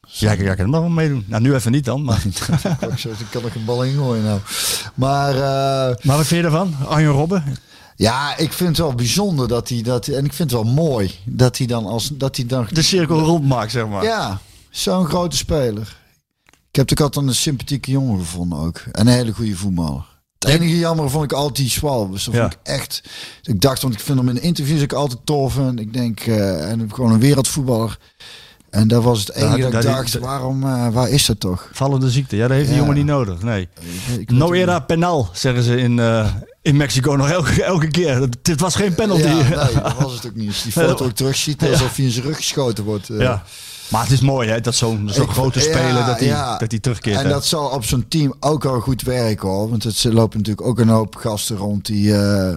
Ja, 0.00 0.32
ik, 0.32 0.38
kan 0.38 0.56
hem 0.56 0.70
nog 0.70 0.80
wel 0.80 0.88
meedoen. 0.88 1.24
Nou, 1.28 1.42
nu 1.42 1.54
even 1.54 1.72
niet 1.72 1.84
dan. 1.84 2.04
Maar, 2.04 2.22
ik 2.26 3.26
kan 3.30 3.44
er 3.44 3.56
een 3.56 3.64
bal 3.64 3.84
in 3.84 3.94
gooien 3.94 4.24
nou. 4.24 4.40
Maar 4.94 5.34
eh, 5.34 5.96
maar 6.04 6.16
wat 6.16 6.26
vind 6.26 6.40
je 6.40 6.46
ervan? 6.46 6.74
Arjen 6.86 7.10
Robben? 7.10 7.44
Ja, 7.96 8.36
ik 8.36 8.52
vind 8.52 8.68
het 8.68 8.78
wel 8.78 8.94
bijzonder 8.94 9.48
dat 9.48 9.68
hij 9.68 9.82
dat 9.82 10.06
en 10.08 10.24
ik 10.24 10.32
vind 10.32 10.50
het 10.50 10.62
wel 10.62 10.72
mooi 10.72 11.10
dat 11.24 11.58
hij 11.58 11.66
dan 11.66 11.86
als 11.86 12.10
dat 12.12 12.36
hij 12.36 12.46
dan 12.46 12.66
De 12.72 12.82
cirkel 12.82 13.18
rond 13.20 13.44
maakt, 13.48 13.70
zeg 13.72 13.86
maar. 13.88 14.04
Ja, 14.04 14.40
zo'n 14.70 15.06
grote 15.06 15.36
speler. 15.36 15.96
Ik 16.70 16.76
heb 16.80 16.90
ook 16.90 17.00
altijd 17.00 17.26
een 17.26 17.34
sympathieke 17.34 17.90
jongen 17.90 18.18
gevonden 18.18 18.58
ook. 18.58 18.78
En 18.92 19.06
een 19.06 19.12
hele 19.12 19.32
goede 19.32 19.56
voetballer. 19.56 20.04
Het 20.38 20.52
enige 20.52 20.78
jammer 20.78 21.10
vond 21.10 21.24
ik 21.24 21.32
altijd 21.32 21.56
die 21.56 21.68
Swal. 21.70 22.10
Dus 22.10 22.24
dat 22.24 22.34
Ja. 22.34 22.40
vond 22.40 22.52
ik 22.52 22.58
echt... 22.62 23.02
Ik 23.42 23.60
dacht, 23.60 23.82
want 23.82 23.94
ik 23.94 24.00
vind 24.00 24.18
hem 24.18 24.28
in 24.28 24.42
interviews 24.42 24.82
ook 24.82 24.92
altijd 24.92 25.20
tof. 25.26 25.58
En 25.58 25.78
ik 25.78 25.92
denk, 25.92 26.20
eh, 26.20 26.70
en 26.70 26.94
gewoon 26.94 27.12
een 27.12 27.20
wereldvoetballer. 27.20 27.98
En 28.70 28.88
dat 28.88 29.02
was 29.02 29.20
het 29.20 29.32
enige 29.34 29.56
Ja, 29.58 29.70
dat 29.70 29.84
ik 29.84 29.90
dacht, 29.90 30.18
waarom, 30.18 30.62
eh, 30.62 30.88
waar 30.88 31.08
is 31.10 31.26
dat 31.26 31.40
toch? 31.40 31.68
Vallende 31.72 32.10
ziekte. 32.10 32.36
Ja, 32.36 32.42
dat 32.48 32.56
heeft 32.56 32.66
die 32.68 32.76
Ja. 32.76 32.80
jongen 32.82 32.96
niet 32.96 33.06
nodig. 33.06 33.42
Nee. 33.42 33.68
Ik 34.18 34.30
No 34.30 34.48
weet 34.50 34.60
het 34.60 34.68
era 34.68 34.78
penal, 34.78 35.28
zeggen 35.32 35.62
ze 35.62 35.76
in, 35.76 35.98
eh, 35.98 36.34
in 36.64 36.76
Mexico 36.76 37.16
nog 37.16 37.30
elke, 37.30 37.62
elke 37.62 37.88
keer. 37.88 38.18
Dat- 38.20 38.36
Dit 38.42 38.60
was 38.60 38.74
geen 38.74 38.94
penalty. 38.94 39.22
Ja, 39.22 39.34
nee, 39.34 39.74
dat 39.82 39.94
was 39.98 40.12
het 40.12 40.26
ook 40.26 40.34
niet. 40.34 40.48
Als 40.48 40.62
die 40.62 40.72
foto 40.72 41.04
ook 41.04 41.10
terugziet, 41.12 41.62
alsof 41.62 41.96
hij 41.96 42.04
in 42.04 42.10
zijn 42.10 42.24
rug 42.24 42.36
geschoten 42.36 42.84
wordt. 42.84 43.08
eh. 43.08 43.18
Ja. 43.20 43.42
Maar 43.88 44.02
het 44.02 44.10
is 44.10 44.20
mooi 44.20 44.48
hè, 44.48 44.60
dat 44.60 44.74
zo'n 44.74 45.08
zo'n 45.12 45.24
Ik- 45.24 45.30
grote 45.30 45.58
ja, 45.58 45.64
speler 45.64 46.06
dat 46.06 46.18
hij 46.18 46.28
ja. 46.28 46.58
dat 46.58 46.70
hij 46.70 46.80
terugkeert. 46.80 47.16
En 47.18 47.22
hè. 47.24 47.28
dat 47.30 47.46
zal 47.46 47.66
op 47.68 47.84
zo'n 47.84 48.04
team 48.08 48.34
ook 48.40 48.62
wel 48.62 48.80
goed 48.80 49.02
werken 49.02 49.48
hoor. 49.48 49.70
Want 49.70 49.82
het, 49.84 50.04
lopen 50.04 50.38
natuurlijk 50.38 50.66
ook 50.66 50.78
een 50.78 50.88
hoop 50.88 51.14
gasten 51.16 51.56
rond 51.56 51.86
die, 51.86 52.14
eh, 52.16 52.54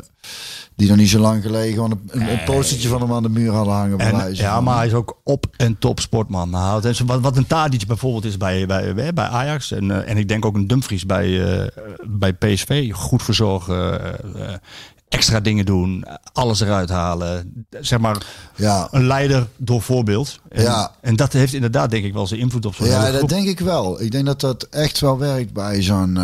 die 0.78 0.88
nog 0.88 0.98
niet 0.98 1.10
zo 1.10 1.20
lang 1.20 1.42
geleden 1.42 1.74
gewoon 1.74 1.92
een, 1.92 2.22
een, 2.22 2.32
een 2.32 2.44
postertje 2.44 2.88
van 2.88 3.02
hem 3.02 3.14
aan 3.14 3.24
de 3.24 3.30
muur 3.30 3.52
hadden 3.52 3.74
hangen. 3.74 4.00
En, 4.00 4.36
ja, 4.36 4.54
van. 4.54 4.64
maar 4.64 4.78
hij 4.78 4.88
is 4.88 4.94
ook 4.94 5.20
op 5.24 5.46
en 5.58 5.78
top 5.80 6.00
sportman. 6.00 6.82
Zo- 6.94 7.06
wat, 7.06 7.22
wat 7.22 7.38
een 7.38 7.48
Tadic 7.48 7.88
bijvoorbeeld 7.88 8.26
is 8.26 8.38
bij, 8.38 8.66
bij, 8.66 9.14
bij 9.14 9.26
Ajax. 9.26 9.72
En, 9.72 9.92
eh, 9.92 10.10
en 10.12 10.18
ik 10.18 10.28
denk 10.28 10.46
ook 10.46 10.56
een 10.56 10.68
Dumfries 10.68 11.06
bij, 11.06 11.58
eh, 11.62 11.68
bij 12.08 12.34
PSV. 12.34 12.92
Goed 12.94 13.24
verzorgen, 13.24 14.02
eh, 14.36 14.54
extra 15.10 15.40
dingen 15.40 15.66
doen, 15.66 16.06
alles 16.34 16.60
eruit 16.60 16.90
halen. 16.90 17.66
Zeg 17.80 18.00
maar 18.00 18.26
Ja, 18.56 18.88
een 18.92 19.06
leider 19.08 19.48
door 19.56 19.82
voorbeeld. 19.82 20.40
En, 20.50 20.64
Ja. 20.64 20.92
en 21.02 21.16
dat 21.16 21.34
heeft 21.34 21.54
inderdaad 21.54 21.90
denk 21.90 22.06
ik 22.06 22.14
wel 22.14 22.28
zijn 22.28 22.40
invloed 22.40 22.66
op 22.66 22.76
zo'n 22.76 22.88
ja 22.88 23.12
dat 23.12 23.30
denk 23.30 23.48
ik 23.48 23.60
wel. 23.60 24.02
Ik 24.02 24.12
denk 24.12 24.26
dat 24.26 24.40
dat 24.42 24.64
echt 24.64 25.00
wel 25.00 25.18
werkt 25.18 25.54
bij 25.54 25.82
zo'n... 25.82 26.20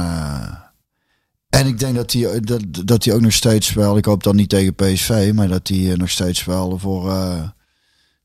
en 1.60 1.68
ik 1.68 1.80
denk 1.80 1.96
dat 1.96 2.12
hij, 2.12 2.40
dat, 2.40 2.62
dat 2.86 3.04
hij 3.04 3.14
ook 3.14 3.22
nog 3.22 3.34
steeds 3.34 3.74
wel... 3.74 3.98
Ik 3.98 4.06
hoop 4.06 4.24
dan 4.24 4.36
niet 4.36 4.50
tegen 4.50 4.76
PSV, 4.76 5.32
maar 5.36 5.48
dat 5.48 5.68
hij 5.68 5.92
eh, 5.92 5.98
nog 5.98 6.10
steeds 6.10 6.46
wel 6.46 6.78
voor... 6.80 7.10
eh, 7.12 7.44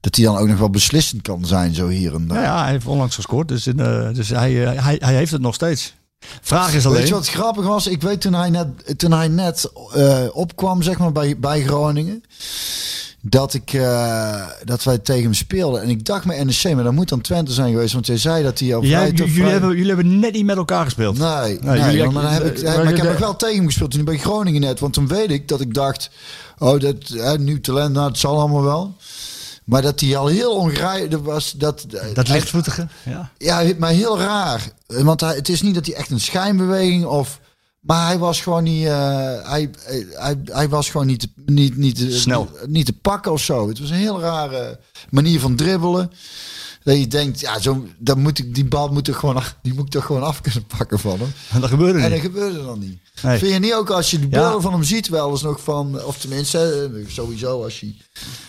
dat 0.01 0.17
hij 0.17 0.25
dan 0.25 0.37
ook 0.37 0.49
nog 0.49 0.59
wel 0.59 0.71
beslissend 0.71 1.23
kan 1.23 1.47
zijn, 1.47 1.75
zo 1.75 1.89
hier 1.89 2.15
en 2.15 2.29
daar. 2.29 2.39
Ja, 2.39 2.45
ja, 2.45 2.63
hij 2.63 2.71
heeft 2.71 2.87
onlangs 2.87 3.15
gescoord. 3.15 3.49
Dus, 3.49 3.67
in, 3.67 3.81
eh, 3.81 4.15
dus 4.15 4.29
hij, 4.29 4.67
eh, 4.67 4.85
hij, 4.85 4.97
hij 5.01 5.15
heeft 5.15 5.33
het 5.33 5.41
nog 5.41 5.55
steeds. 5.55 5.95
Vraag 6.43 6.75
is 6.75 6.87
alleen... 6.87 6.99
Weet 6.99 7.09
je 7.09 7.15
wat 7.15 7.29
grappig 7.29 7.65
was? 7.65 7.87
Ik 7.87 8.03
weet 8.03 8.21
toen 8.21 8.35
hij 8.35 8.51
net, 8.51 8.99
toen 8.99 9.13
hij 9.13 9.29
net 9.29 9.71
eh, 9.95 10.25
opkwam, 10.33 10.83
zeg 10.83 10.99
maar, 10.99 11.13
bij, 11.13 11.39
bij 11.39 11.63
Groningen. 11.63 12.23
Dat, 13.29 13.55
ik, 13.55 13.73
eh, 13.73 14.47
dat 14.65 14.85
wij 14.85 14.99
tegen 14.99 15.23
hem 15.23 15.35
speelden. 15.35 15.83
En 15.83 15.89
ik 15.89 16.05
dacht 16.05 16.25
met 16.25 16.45
NEC, 16.45 16.75
maar 16.75 16.85
dat 16.85 16.93
moet 16.93 17.09
dan 17.09 17.21
Twente 17.21 17.53
zijn 17.53 17.71
geweest. 17.73 17.93
Want 17.93 18.07
jij 18.07 18.17
zei 18.17 18.43
dat 18.43 18.59
hij 18.59 18.75
al 18.75 18.83
vrij 18.83 19.09
te 19.11 19.15
jullie, 19.17 19.33
vrij- 19.35 19.51
hebben, 19.51 19.71
jullie 19.71 19.87
hebben 19.95 20.19
net 20.19 20.33
niet 20.33 20.45
met 20.45 20.57
elkaar 20.57 20.85
gespeeld. 20.85 21.19
Nee, 21.19 21.59
nee, 21.61 21.81
jullie- 21.81 22.13
dan 22.13 22.25
heb 22.27 22.45
ik, 22.45 22.59
eh, 22.59 22.77
maar 22.77 22.89
ik 22.91 22.97
heb 22.97 23.07
nog 23.07 23.19
wel 23.19 23.37
tegen 23.37 23.57
hem 23.57 23.67
gespeeld 23.67 23.91
toen 23.91 24.05
bij 24.05 24.19
Groningen 24.19 24.61
net. 24.61 24.81
Want 24.81 24.93
toen 24.93 25.09
weet 25.09 25.31
ik 25.31 25.49
dat 25.49 25.61
ik 25.61 25.75
dacht, 25.75 26.11
oh, 26.59 26.81
dat, 26.81 26.95
hè, 27.09 27.39
nieuw 27.39 27.61
talent, 27.61 27.95
nou, 27.95 28.09
het 28.09 28.19
zal 28.19 28.39
allemaal 28.39 28.63
wel. 28.63 28.95
Maar 29.65 29.83
dat 29.83 30.01
hij 30.01 30.17
al 30.17 30.27
heel 30.27 30.53
ongerijden 30.53 31.23
was. 31.23 31.53
Dat, 31.57 31.87
Dat 32.15 32.29
lichtvoetige. 32.29 32.87
Ja. 33.05 33.31
Ja, 33.39 33.63
maar 33.79 33.91
heel 33.91 34.19
raar. 34.19 34.69
Want 34.87 35.21
hij, 35.21 35.35
het 35.35 35.49
is 35.49 35.63
niet 35.63 35.75
dat 35.75 35.87
hij 35.87 35.95
echt 35.95 36.11
een 36.11 36.21
schijnbeweging 36.21 37.05
of... 37.05 37.41
Maar 37.89 38.07
hij 38.07 38.19
was 38.19 38.41
gewoon 38.41 38.63
niet... 38.65 38.87
eh, 38.87 38.93
hij, 39.43 39.71
hij, 40.13 40.41
hij 40.45 40.69
was 40.69 40.91
gewoon 40.91 41.07
niet, 41.07 41.29
niet, 41.47 41.77
niet, 41.77 41.97
te- 41.97 42.13
Snel. 42.19 42.49
Niet 42.67 42.87
te 42.87 42.93
pakken 42.93 43.33
of 43.33 43.41
zo. 43.43 43.69
Het 43.69 43.79
was 43.79 43.91
een 43.91 43.97
heel 43.97 44.21
rare 44.21 44.79
manier 45.11 45.41
van 45.41 45.57
dribbelen. 45.57 46.11
Dat 46.83 46.97
je 46.99 47.07
denkt, 47.07 47.41
ja, 47.41 47.59
zo, 47.61 47.87
dan 47.99 48.21
moet 48.21 48.39
ik, 48.39 48.55
die 48.55 48.65
bal 48.65 48.89
moet, 48.89 49.09
ik 49.09 49.15
gewoon, 49.15 49.43
die 49.63 49.75
moet 49.75 49.85
ik 49.85 49.91
toch 49.91 50.05
gewoon 50.05 50.23
af 50.23 50.41
kunnen 50.41 50.67
pakken 50.79 50.99
van 50.99 51.19
hem. 51.19 51.33
En 51.51 51.61
dat 51.61 51.71
gebeurde 51.71 51.95
En 51.99 52.03
dat 52.03 52.11
niet. 52.13 52.21
gebeurde 52.21 52.65
dan 52.65 52.79
niet. 52.79 52.99
Nee. 53.23 53.39
Vind 53.39 53.53
je 53.53 53.59
niet 53.59 53.75
ook 53.75 53.91
als 53.91 54.11
je 54.11 54.19
de 54.19 54.27
Ja. 54.31 54.39
beelden 54.41 54.63
van 54.63 54.73
hem 54.73 54.83
ziet 54.83 55.09
wel 55.09 55.31
eens 55.31 55.43
nog 55.43 55.61
van... 55.63 56.05
Of 56.05 56.19
tenminste, 56.19 56.91
eh, 56.95 57.11
sowieso 57.11 57.63
als 57.65 57.81
je... 57.81 57.95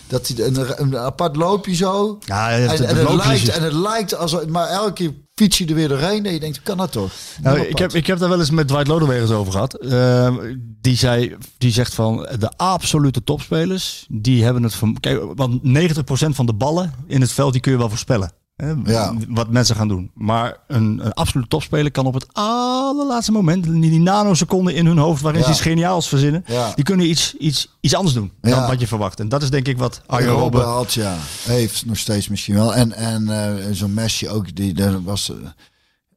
Dat 0.06 0.28
hij 0.28 0.46
een, 0.46 0.80
een 0.82 0.96
apart 0.98 1.36
loopje 1.36 1.74
zo... 1.74 2.18
Ja, 2.26 2.50
en, 2.50 2.68
het 2.70 2.80
en, 2.80 2.96
het 2.96 3.14
lijkt, 3.26 3.48
en 3.48 3.62
het 3.62 3.72
lijkt 3.72 4.14
als... 4.14 4.44
Maar 4.46 4.68
elke 4.68 4.92
keer 4.92 5.12
fiets 5.40 5.58
je 5.58 5.66
er 5.66 5.74
weer 5.74 5.88
doorheen 5.88 6.26
en 6.26 6.32
je 6.32 6.40
denkt, 6.40 6.62
kan 6.62 6.76
dat 6.76 6.92
toch? 6.92 7.12
Nou, 7.42 7.60
ik, 7.60 7.78
heb, 7.78 7.92
ik 7.92 8.06
heb 8.06 8.18
daar 8.18 8.28
wel 8.28 8.38
eens 8.38 8.50
met 8.50 8.68
Dwight 8.68 8.86
Lodewegers 8.86 9.30
over 9.30 9.52
gehad. 9.52 9.74
Eh, 9.74 10.34
die, 10.80 10.96
zei, 10.96 11.36
die 11.58 11.72
zegt 11.72 11.94
van 11.94 12.28
de 12.38 12.50
absolute 12.56 13.24
topspelers, 13.24 14.06
die 14.08 14.44
hebben 14.44 14.62
het 14.62 14.74
van. 14.74 14.96
Kijk, 15.00 15.22
want 15.34 15.60
90% 15.62 15.64
van 16.28 16.46
de 16.46 16.54
ballen 16.54 16.92
in 17.06 17.20
het 17.20 17.32
veld 17.32 17.52
die 17.52 17.60
kun 17.60 17.72
je 17.72 17.78
wel 17.78 17.88
voorspellen. 17.88 18.32
Hè, 18.60 18.72
Ja. 18.92 19.14
Wat 19.28 19.50
mensen 19.50 19.76
gaan 19.76 19.88
doen. 19.88 20.10
Maar 20.14 20.56
een, 20.66 21.00
een 21.04 21.12
absolute 21.12 21.48
topspeler 21.48 21.90
kan 21.90 22.06
op 22.06 22.14
het 22.14 22.26
allerlaatste 22.32 23.32
moment, 23.32 23.64
die, 23.64 23.80
die 23.80 24.00
nanoseconden 24.00 24.74
in 24.74 24.86
hun 24.86 24.98
hoofd 24.98 25.22
waarin 25.22 25.40
Ja. 25.40 25.46
ze 25.46 25.52
iets 25.52 25.60
geniaals 25.60 26.08
verzinnen, 26.08 26.44
Ja. 26.46 26.72
die 26.74 26.84
kunnen 26.84 27.08
iets, 27.10 27.34
iets, 27.36 27.76
iets 27.80 27.94
anders 27.94 28.14
doen 28.14 28.32
dan 28.40 28.66
wat 28.66 28.80
je 28.80 28.86
verwacht. 28.86 29.20
En 29.20 29.28
dat 29.28 29.42
is 29.42 29.50
denk 29.50 29.66
ik 29.68 29.78
wat 29.78 30.00
Arjen 30.06 30.30
Robben 30.32 30.64
had, 30.64 30.92
ja. 30.92 31.16
Heeft 31.42 31.86
nog 31.86 31.96
steeds 31.98 32.28
misschien 32.28 32.54
wel. 32.54 32.74
En, 32.74 32.92
en 32.92 33.28
eh, 33.28 33.66
zo'n 33.72 33.94
Messi 33.94 34.28
ook, 34.28 34.56
die 34.56 34.74
daar 34.74 35.02
was... 35.02 35.30
eh, 35.30 35.36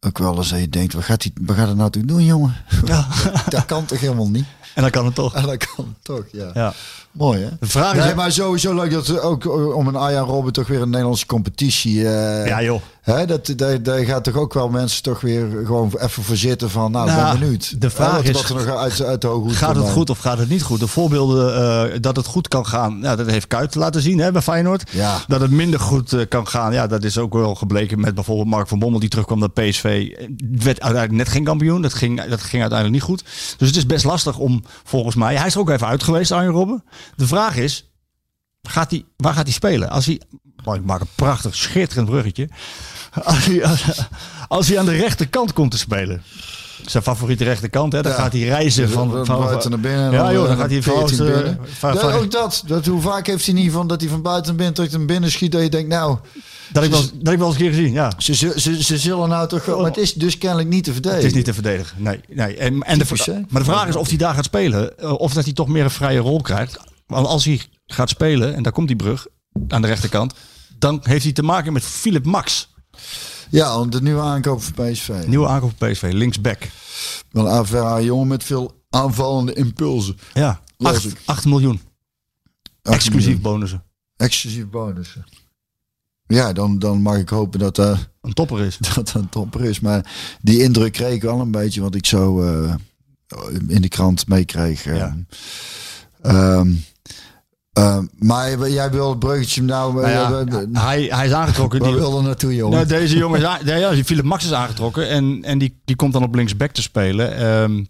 ook 0.06 0.18
wel 0.18 0.38
eens 0.38 0.50
dat 0.50 0.60
je 0.60 0.70
denkt, 0.70 0.94
wat 0.94 1.04
gaat, 1.04 1.24
hij, 1.24 1.32
wat 1.41 1.56
gaat 1.56 1.68
het 1.68 1.78
nou 1.78 1.89
toch 1.89 2.04
doen, 2.04 2.24
jongen? 2.26 2.56
Ja. 2.86 3.08
dat 3.50 3.66
kan 3.66 3.86
toch 3.86 4.00
helemaal 4.00 4.30
niet? 4.30 4.46
En 4.76 4.82
dan 4.82 4.91
kan 4.91 5.06
het 5.06 5.16
toch. 5.16 5.34
En 5.36 5.44
dat 5.46 5.68
kan 5.76 5.96
toch, 6.02 6.24
ja. 6.32 6.50
Ja. 6.54 6.74
Mooi, 7.14 7.41
hè? 7.41 7.49
De 7.59 7.68
vraag 7.68 8.07
is. 8.07 8.14
Maar 8.14 8.32
sowieso 8.32 8.74
leuk 8.76 8.91
dat 8.91 9.20
ook 9.22 9.45
eh, 9.45 9.76
om 9.76 9.88
een 9.88 9.95
Arjan 9.95 10.28
Robben 10.28 10.53
toch 10.53 10.68
weer 10.68 10.82
een 10.82 10.89
Nederlandse 10.89 11.26
competitie. 11.26 12.07
eh, 12.09 12.47
ja, 12.47 12.61
joh. 12.64 12.82
Hè, 13.04 13.26
dat, 13.26 13.54
daar, 13.56 13.84
daar 13.84 14.04
gaat 14.06 14.24
toch 14.24 14.36
ook 14.36 14.54
wel 14.54 14.70
mensen 14.70 15.04
toch 15.04 15.22
weer 15.22 15.47
gewoon 15.66 15.91
even 15.97 16.24
voor 16.24 16.36
zitten 16.36 16.70
van, 16.70 16.91
nou, 16.91 17.08
Nou, 17.08 17.32
ben 17.32 17.39
benieuwd. 17.39 17.82
de 17.82 17.89
vraag 17.89 18.16
wat, 18.16 18.24
is, 18.26 18.32
wat 18.32 18.49
er 18.49 18.56
nog 18.56 18.76
uit, 18.76 19.01
uit 19.01 19.22
de 19.22 19.28
hoge 19.28 19.47
hoed 19.47 19.56
Gaat 19.56 19.76
het 19.76 19.89
goed 19.89 20.10
of 20.10 20.20
gaat 20.20 20.38
het 20.38 20.49
niet 20.49 20.64
goed? 20.64 20.80
De 20.80 20.88
voorbeelden 20.88 21.56
eh, 21.91 21.97
dat 22.01 22.16
het 22.16 22.26
goed 22.26 22.47
kan 22.47 22.66
gaan, 22.66 23.01
dat 23.01 23.26
heeft 23.26 23.47
Kuit 23.47 23.76
laten 23.76 24.01
zien 24.01 24.20
hè, 24.20 24.32
bij 24.32 24.41
Feyenoord. 24.41 24.91
Ja. 24.91 25.22
Dat 25.28 25.41
het 25.41 25.51
minder 25.51 25.80
goed 25.80 26.14
eh, 26.14 26.28
kan 26.30 26.47
gaan, 26.47 26.74
ja, 26.74 26.88
dat 26.88 27.04
is 27.04 27.18
ook 27.18 27.34
wel 27.34 27.56
gebleken 27.56 27.99
met 27.99 28.16
bijvoorbeeld 28.16 28.47
Mark 28.47 28.68
van 28.68 28.80
Bommel 28.80 28.99
die 28.99 29.10
terugkwam 29.10 29.39
naar 29.39 29.49
PSV. 29.49 30.10
Het 30.18 30.64
werd 30.64 30.82
uiteindelijk 30.82 31.12
net 31.12 31.30
geen 31.30 31.43
kampioen, 31.43 31.82
dat 31.82 31.93
ging, 31.93 32.24
dat 32.24 32.41
ging 32.41 32.62
uiteindelijk 32.62 32.91
niet 32.91 33.10
goed. 33.10 33.24
Dus 33.58 33.68
het 33.68 33.78
is 33.78 33.86
best 33.86 34.06
lastig 34.06 34.38
om, 34.38 34.64
volgens 34.84 35.16
mij, 35.16 35.36
hij 35.36 35.47
is 35.47 35.54
er 35.54 35.60
ook 35.60 35.70
even 35.70 35.88
uit 35.88 36.04
geweest, 36.04 36.32
Arjen 36.32 36.51
Robben. 36.51 36.84
De 37.16 37.28
vraag 37.28 37.56
is, 37.58 37.91
gaat 38.62 38.91
hij, 38.91 39.06
waar 39.18 39.34
gaat 39.34 39.45
hij 39.45 39.54
spelen? 39.54 39.89
Als 39.89 40.06
hij, 40.06 40.22
ik 40.66 40.84
maak 40.84 41.01
een 41.01 41.07
prachtig, 41.16 41.55
schitterend 41.55 42.09
bruggetje. 42.09 42.49
Als 43.24 43.45
hij, 43.45 43.66
als, 43.66 43.84
als 44.47 44.68
hij 44.68 44.80
aan 44.80 44.86
de 44.86 44.95
rechterkant 44.95 45.53
komt 45.53 45.72
te 45.72 45.78
spelen. 45.78 46.22
Zijn 46.86 47.03
favoriete 47.03 47.43
rechterkant, 47.43 47.93
hè? 47.93 48.01
Dan 48.01 48.11
Ja. 48.11 48.18
gaat 48.18 48.32
hij 48.32 48.41
reizen 48.41 48.89
van, 48.89 49.09
Van, 49.11 49.26
van, 49.26 49.39
buiten 49.45 49.70
naar 49.70 49.80
binnen. 49.80 50.05
en 50.05 50.11
Ja, 50.11 50.24
dan, 50.24 50.34
joh, 50.34 50.43
dan 50.43 50.51
eh, 50.53 50.59
gaat 50.59 50.70
hij 50.70 50.82
14 50.82 51.18
van, 51.18 51.26
binnen. 51.26 51.45
eh, 51.45 51.66
van- 51.78 51.93
Ja, 51.93 52.11
ook 52.16 52.32
dat, 52.32 52.64
dat. 52.68 52.86
Hoe 52.86 53.01
vaak 53.01 53.28
heeft 53.28 53.45
hij 53.45 53.53
niet 53.55 53.72
van 53.72 53.88
dat 53.88 54.01
hij 54.01 54.09
van 54.09 54.22
buiten 54.22 54.45
naar 54.47 54.55
binnen 54.55 54.74
terug 54.74 54.91
naar 54.91 55.05
binnen 55.05 55.32
schiet. 55.32 55.51
Dat 55.51 55.61
je 55.61 55.70
denkt, 55.70 55.89
nou, 55.89 56.18
Dat 56.72 56.84
ik 56.84 56.91
wel, 56.91 57.01
dat 57.14 57.34
ik 57.34 57.39
wel 57.39 57.47
eens 57.47 57.55
een 57.57 57.61
keer 57.61 57.74
gezien, 57.74 57.91
ja. 57.93 58.11
ze, 58.18 58.36
ze, 58.36 58.53
ze, 58.57 58.84
ze 58.84 58.97
zullen 58.97 59.30
nou 59.30 59.47
toch 59.47 59.66
wel. 59.66 59.78
Maar 59.78 59.86
het 59.88 59.97
is 59.97 60.14
dus 60.14 60.38
kennelijk 60.38 60.70
niet 60.70 60.84
te 60.84 60.91
verdedigen. 60.93 61.22
Het 61.24 61.32
is 61.32 61.38
niet 61.38 61.45
te 61.45 61.53
verdedigen. 61.53 62.03
Nee, 62.03 62.20
nee. 62.30 62.57
En, 62.57 62.82
en 62.82 62.97
de, 62.99 63.05
Typisch, 63.05 63.28
maar 63.49 63.61
de 63.64 63.70
vraag 63.72 63.88
is 63.88 63.95
of 63.95 64.07
hij 64.07 64.18
daar 64.18 64.34
gaat 64.34 64.45
spelen. 64.45 64.97
eh, 64.97 65.11
Of 65.20 65.34
dat 65.34 65.43
hij 65.43 65.53
toch 65.53 65.68
meer 65.68 65.84
een 65.84 65.91
vrije 65.91 66.20
rol 66.20 66.41
krijgt. 66.41 66.78
Want 67.07 67.28
als 67.28 67.45
hij 67.45 67.61
gaat 67.86 68.09
spelen, 68.09 68.55
en 68.55 68.64
daar 68.64 68.72
komt 68.72 68.88
die 68.88 68.95
brug 68.95 69.26
aan 69.68 69.82
de 69.82 69.88
rechterkant. 69.88 70.34
Dan 70.84 71.00
heeft 71.04 71.24
hij 71.24 71.34
te 71.34 71.44
maken 71.44 71.74
met 71.74 71.84
Philip 71.84 72.26
Max. 72.26 72.74
Ja, 73.50 73.78
want 73.78 73.92
de 73.92 74.02
nieuwe 74.02 74.22
aankoop 74.22 74.62
van 74.64 74.74
PSV. 74.74 75.26
Nieuwe 75.26 75.48
aankoop 75.48 75.72
van 75.78 75.92
PSV, 75.92 76.10
linksback. 76.14 76.70
Wel 77.32 77.76
een 77.98 78.04
jongen 78.04 78.28
met 78.28 78.44
veel 78.44 78.84
aanvallende 78.90 79.54
impulsen. 79.54 80.18
Ja, 80.34 80.62
Las 80.78 80.96
8, 80.96 81.06
ik. 81.06 81.22
8 81.26 81.46
miljoen. 81.46 81.82
Exclusief 82.82 83.24
miljoen. 83.26 83.42
bonussen. 83.42 83.84
Exclusief 84.16 84.70
bonussen. 84.70 85.26
Ja, 86.28 86.54
dan, 86.54 86.80
dan 86.80 87.02
mag 87.02 87.18
ik 87.18 87.30
hopen 87.30 87.60
dat 87.60 87.78
eh, 87.78 88.00
Een 88.22 88.34
topper 88.34 88.60
is. 88.60 88.78
dat 88.94 88.96
dat 88.96 89.14
een 89.14 89.30
topper 89.30 89.64
is. 89.64 89.80
Maar 89.80 90.12
die 90.42 90.62
indruk 90.62 90.94
kreeg 90.94 91.14
ik 91.14 91.22
wel 91.22 91.40
een 91.40 91.52
beetje 91.52 91.82
wat 91.82 91.96
ik 91.96 92.06
zo 92.06 92.42
eh, 92.42 92.76
in 93.68 93.82
de 93.82 93.90
krant 93.90 94.28
meekreeg. 94.28 94.86
eh. 94.86 94.96
Ja. 94.98 95.18
Ehm, 96.22 96.74
ehm, 97.74 98.05
maar 98.17 98.69
jij 98.69 98.91
wil 98.91 99.09
het 99.09 99.19
bruggetje 99.19 99.61
nou... 99.61 99.93
Nou 99.93 100.09
ja, 100.09 100.45
hij, 100.80 101.03
hij 101.03 101.26
is 101.26 101.34
aangetrokken. 101.34 101.82
Die, 101.82 101.93
wil 101.93 102.17
er 102.17 102.24
naartoe, 102.24 102.55
jongen? 102.55 102.76
Nou, 102.76 102.88
deze 102.88 103.17
jongen 103.17 103.39
is, 103.39 103.45
aan- 103.45 103.59
ja, 103.65 104.03
Philip 104.03 104.24
Max 104.26 104.45
is 104.45 104.53
aangetrokken 104.53 105.09
en, 105.09 105.39
en 105.43 105.57
die, 105.57 105.82
die 105.86 105.95
komt 105.95 106.13
dan 106.13 106.24
op 106.24 106.36
linksback 106.36 106.71
te 106.71 106.82
spelen. 106.82 107.38
Ehm, 107.38 107.84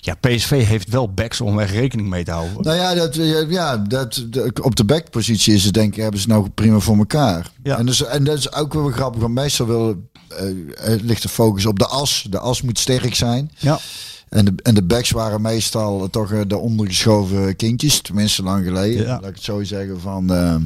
ja, 0.00 0.14
PSV 0.14 0.66
heeft 0.66 0.88
wel 0.88 1.12
backs 1.12 1.40
om 1.40 1.58
er 1.58 1.66
rekening 1.66 2.08
mee 2.08 2.24
te 2.24 2.30
houden. 2.30 2.62
Nou 2.62 2.76
ja, 2.76 2.94
dat, 2.94 3.14
ja 3.48 3.76
dat, 3.76 4.22
op 4.60 4.76
de 4.76 4.84
backpositie 4.84 5.54
is 5.54 5.64
het 5.64 5.74
denk 5.74 5.96
ik, 5.96 6.02
hebben 6.02 6.20
ze 6.20 6.28
nou 6.28 6.48
prima 6.48 6.78
voor 6.78 6.96
elkaar. 6.96 7.50
Ja. 7.62 7.78
En, 7.78 7.86
dus, 7.86 8.04
en 8.04 8.24
dat 8.24 8.38
is 8.38 8.52
ook 8.52 8.74
wel 8.74 8.88
grappig, 8.88 9.20
want 9.20 9.34
meestal 9.34 9.66
wil, 9.66 10.08
het 10.74 11.02
ligt 11.02 11.22
de 11.22 11.28
focus 11.28 11.66
op 11.66 11.78
de 11.78 11.86
as. 11.86 12.26
De 12.30 12.38
as 12.38 12.62
moet 12.62 12.78
sterk 12.78 13.14
zijn. 13.14 13.50
Ja. 13.58 13.78
En 14.32 14.44
de, 14.44 14.52
en 14.62 14.74
de 14.74 14.82
backs 14.82 15.10
waren 15.10 15.40
meestal 15.40 16.10
toch 16.10 16.32
eh, 16.32 16.40
de 16.46 16.56
ondergeschoven 16.56 17.56
kindjes, 17.56 18.00
tenminste 18.00 18.42
lang 18.42 18.64
geleden. 18.64 19.02
Ja. 19.02 19.08
Laat 19.20 19.28
ik 19.28 19.34
het 19.34 19.44
zo 19.44 19.62
zeggen 19.62 20.00
van, 20.00 20.32
eh, 20.32 20.56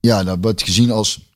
ja, 0.00 0.24
dat 0.24 0.38
wordt 0.40 0.62
gezien 0.62 0.90
als... 0.90 1.30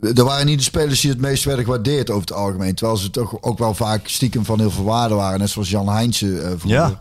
Er 0.00 0.24
waren 0.24 0.46
niet 0.46 0.58
de 0.58 0.64
spelers 0.64 1.00
die 1.00 1.10
het 1.10 1.20
meest 1.20 1.44
werden 1.44 1.64
gewaardeerd 1.64 2.10
over 2.10 2.20
het 2.20 2.32
algemeen. 2.32 2.74
Terwijl 2.74 2.98
ze 2.98 3.10
toch 3.10 3.42
ook 3.42 3.58
wel 3.58 3.74
vaak 3.74 4.08
stiekem 4.08 4.44
van 4.44 4.58
heel 4.58 4.70
veel 4.70 4.84
waarde 4.84 5.14
waren. 5.14 5.38
Net 5.38 5.50
zoals 5.50 5.70
Jan 5.70 5.88
Heijnse 5.88 6.40
eh 6.40 6.46
vroeger. 6.46 6.70
Ja. 6.70 7.00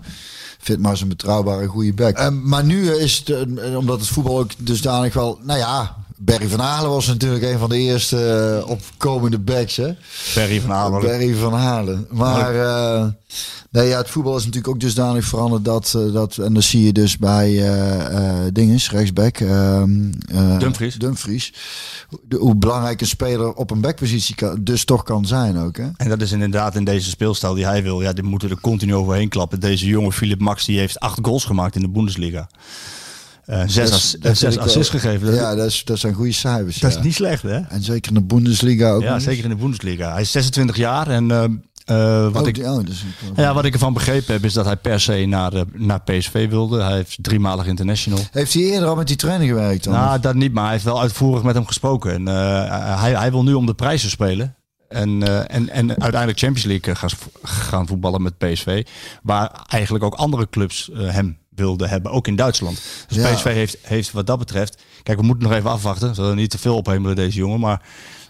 Vindt 0.59 0.81
maar 0.81 0.97
zijn 0.97 1.09
betrouwbare 1.09 1.67
goede 1.67 1.93
back. 1.93 2.31
Maar 2.31 2.63
nu 2.63 2.91
is 2.91 3.23
het, 3.25 3.47
omdat 3.75 3.99
het 3.99 4.09
voetbal 4.09 4.39
ook 4.39 4.51
dusdanig 4.57 5.13
wel... 5.13 5.39
Nou 5.41 5.59
ja, 5.59 5.95
Barry 6.17 6.47
van 6.47 6.59
Halen 6.59 6.89
was 6.89 7.07
natuurlijk 7.07 7.43
een 7.43 7.59
van 7.59 7.69
de 7.69 7.77
eerste 7.77 8.17
eh, 8.63 8.69
opkomende 8.69 9.39
backs. 9.39 9.75
Hè? 9.75 9.93
Barry 10.35 10.61
van 10.61 10.69
Halen. 10.69 11.01
Barry 11.01 11.33
van 11.33 11.53
Halen. 11.53 12.07
Maar 12.11 12.55
eh, 12.55 13.07
nee, 13.71 13.87
ja, 13.87 13.97
het 13.97 14.09
voetbal 14.09 14.35
is 14.35 14.45
natuurlijk 14.45 14.73
ook 14.73 14.79
dusdanig 14.79 15.25
veranderd 15.25 15.65
dat, 15.65 15.93
eh, 15.95 16.13
dat 16.13 16.37
en 16.37 16.53
dat 16.53 16.63
zie 16.63 16.83
je 16.83 16.93
dus 16.93 17.17
bij 17.17 17.49
eh 17.49 18.01
eh 18.43 18.53
dinges, 18.53 18.91
rechtsback. 18.91 19.37
ehm, 19.37 20.11
eh, 20.27 20.59
Dumfries. 20.59 20.95
Dumfries. 20.95 21.53
Hoe, 22.07 22.39
hoe 22.39 22.55
belangrijk 22.55 23.01
een 23.01 23.07
speler 23.07 23.53
op 23.53 23.71
een 23.71 23.81
backpositie 23.81 24.35
kan, 24.35 24.63
dus 24.63 24.85
toch 24.85 25.03
kan 25.03 25.25
zijn 25.25 25.57
ook. 25.57 25.77
Hè? 25.77 25.87
En 25.97 26.09
dat 26.09 26.21
is 26.21 26.31
inderdaad 26.31 26.75
in 26.75 26.83
deze 26.83 27.09
speelstijl 27.09 27.53
die 27.53 27.65
hij 27.65 27.83
wil. 27.83 28.01
Ja, 28.01 28.13
die 28.13 28.23
moeten 28.23 28.49
er 28.49 28.59
continu 28.61 28.95
overheen 28.95 29.29
klappen. 29.29 29.59
Deze 29.59 29.85
jonge 29.85 30.11
Philip 30.11 30.39
Max 30.39 30.65
die 30.65 30.79
heeft 30.79 30.99
acht 30.99 31.19
goals 31.21 31.45
gemaakt 31.45 31.75
in 31.75 31.81
de 31.81 31.89
Bundesliga. 31.89 32.49
Eh, 33.45 33.61
zes 33.65 33.89
is- 33.91 34.17
eh, 34.17 34.33
zes 34.33 34.57
assists 34.57 34.89
gegeven. 34.89 35.33
Ja, 35.33 35.55
dat, 35.55 35.65
is, 35.67 35.83
dat 35.83 35.99
zijn 35.99 36.13
goede 36.13 36.31
cijfers. 36.31 36.79
dat 36.79 36.91
ja. 36.91 36.97
is 36.97 37.03
niet 37.03 37.13
slecht, 37.13 37.41
hè? 37.41 37.59
En 37.59 37.83
zeker 37.83 38.11
in 38.11 38.17
de 38.17 38.23
Bundesliga 38.23 38.89
ook. 38.91 39.01
Ja, 39.01 39.19
zeker 39.19 39.43
in 39.43 39.49
de 39.49 39.55
Bundesliga. 39.55 40.11
Hij 40.11 40.21
is 40.21 40.31
26 40.31 40.75
jaar 40.75 41.07
en 41.07 41.31
eh, 41.31 42.23
wat 42.31 42.41
Oh, 42.41 42.47
ik... 42.47 42.57
oh, 42.57 42.85
dus 42.85 43.01
ik- 43.03 43.35
Ja, 43.37 43.53
wat 43.53 43.65
ik 43.65 43.73
ervan 43.73 43.93
begrepen 43.93 44.33
heb 44.33 44.43
is 44.45 44.53
dat 44.53 44.65
hij 44.65 44.77
per 44.77 44.99
se 44.99 45.25
naar, 45.25 45.51
naar 45.73 46.01
PSV 46.01 46.49
wilde. 46.49 46.81
Hij 46.81 46.95
heeft 46.95 47.17
driemalig 47.21 47.65
international. 47.65 48.19
Heeft 48.31 48.53
hij 48.53 48.63
eerder 48.63 48.87
al 48.89 48.95
met 48.95 49.07
die 49.07 49.15
trainer 49.15 49.47
gewerkt 49.47 49.83
dan? 49.83 49.93
Nou, 49.93 50.19
dat 50.19 50.35
niet, 50.35 50.53
maar 50.53 50.63
hij 50.63 50.71
heeft 50.73 50.83
wel 50.85 51.01
uitvoerig 51.01 51.43
met 51.43 51.55
hem 51.55 51.65
gesproken. 51.65 52.13
En, 52.13 52.25
hij, 52.99 53.11
hij 53.17 53.31
wil 53.31 53.43
nu 53.43 53.53
om 53.53 53.65
de 53.65 53.73
prijzen 53.73 54.09
spelen. 54.09 54.55
En, 54.89 55.23
en, 55.49 55.69
en 55.69 55.89
uiteindelijk 55.89 56.39
Champions 56.39 56.65
League 56.65 56.95
gaan, 56.95 57.09
gaan 57.43 57.87
voetballen 57.87 58.21
met 58.21 58.37
PSV. 58.37 58.85
Waar 59.23 59.63
eigenlijk 59.67 60.03
ook 60.03 60.13
andere 60.15 60.49
clubs 60.49 60.89
hem 60.93 61.37
wilden 61.55 61.89
hebben, 61.89 62.11
ook 62.11 62.27
in 62.27 62.35
Duitsland. 62.35 62.81
Dus 63.07 63.17
Ja. 63.17 63.33
PSV 63.33 63.43
heeft, 63.43 63.77
heeft 63.81 64.11
wat 64.11 64.27
dat 64.27 64.39
betreft... 64.39 64.81
Kijk, 65.03 65.19
we 65.19 65.25
moeten 65.25 65.47
nog 65.47 65.57
even 65.57 65.69
afwachten. 65.69 66.07
We 66.09 66.13
zullen 66.15 66.35
niet 66.35 66.49
te 66.49 66.57
veel 66.57 66.75
ophemelen 66.77 67.15
deze 67.15 67.37
jongen, 67.37 67.59
maar... 67.59 67.81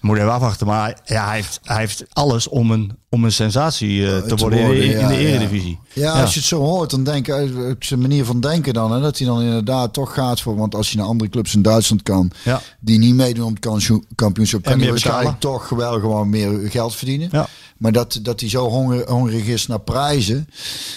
We 0.01 0.09
moeten 0.09 0.28
even 0.28 0.38
afwachten, 0.38 0.67
maar 0.67 0.99
ja, 1.05 1.26
hij, 1.26 1.36
heeft, 1.36 1.59
hij 1.63 1.78
heeft 1.78 2.03
alles 2.13 2.47
om 2.47 2.71
een, 2.71 2.91
om 3.09 3.24
een 3.24 3.32
sensatie 3.32 4.05
eh, 4.07 4.17
te, 4.17 4.28
te 4.28 4.36
worden, 4.36 4.59
in, 4.59 4.65
worden, 4.65 4.82
de, 4.84 4.89
in 4.93 4.99
ja, 4.99 5.07
de 5.07 5.13
ja. 5.13 5.19
eredivisie. 5.19 5.80
Ja, 5.93 6.21
als 6.21 6.34
je 6.34 6.39
het 6.39 6.47
zo 6.47 6.59
hoort, 6.59 6.89
dan 6.89 7.03
denk 7.03 7.28
ik, 7.28 7.36
eh, 7.36 7.71
zijn 7.80 7.99
manier 8.01 8.26
van 8.26 8.39
denken 8.39 8.74
dan, 8.74 8.91
hè, 8.91 9.01
dat 9.01 9.17
hij 9.17 9.28
dan 9.28 9.41
inderdaad 9.41 9.93
toch 9.93 10.13
gaat 10.13 10.41
voor, 10.41 10.55
want 10.55 10.76
als 10.76 10.91
je 10.91 10.97
naar 10.97 11.05
andere 11.05 11.30
clubs 11.30 11.55
in 11.55 11.61
Duitsland 11.61 12.03
kan, 12.03 12.32
Ja. 12.43 12.61
die 12.80 12.99
niet 12.99 13.15
meedoen 13.15 13.45
om 13.45 13.51
het 13.51 13.59
kampioen- 13.59 14.05
kampioenschap, 14.15 14.63
kan 14.63 14.80
waarschijnlijk 14.80 15.39
betalen. 15.39 15.59
toch 15.59 15.69
wel 15.69 15.99
gewoon 15.99 16.30
meer 16.30 16.69
geld 16.69 16.95
verdienen. 16.95 17.30
Ja. 17.32 17.47
Maar 17.84 17.92
dat, 17.92 18.20
dat 18.22 18.40
hij 18.40 18.50
zo 18.50 18.70
honger, 18.70 19.10
hongerig 19.10 19.46
is 19.46 19.68
naar 19.68 19.80
prijzen, 19.80 20.48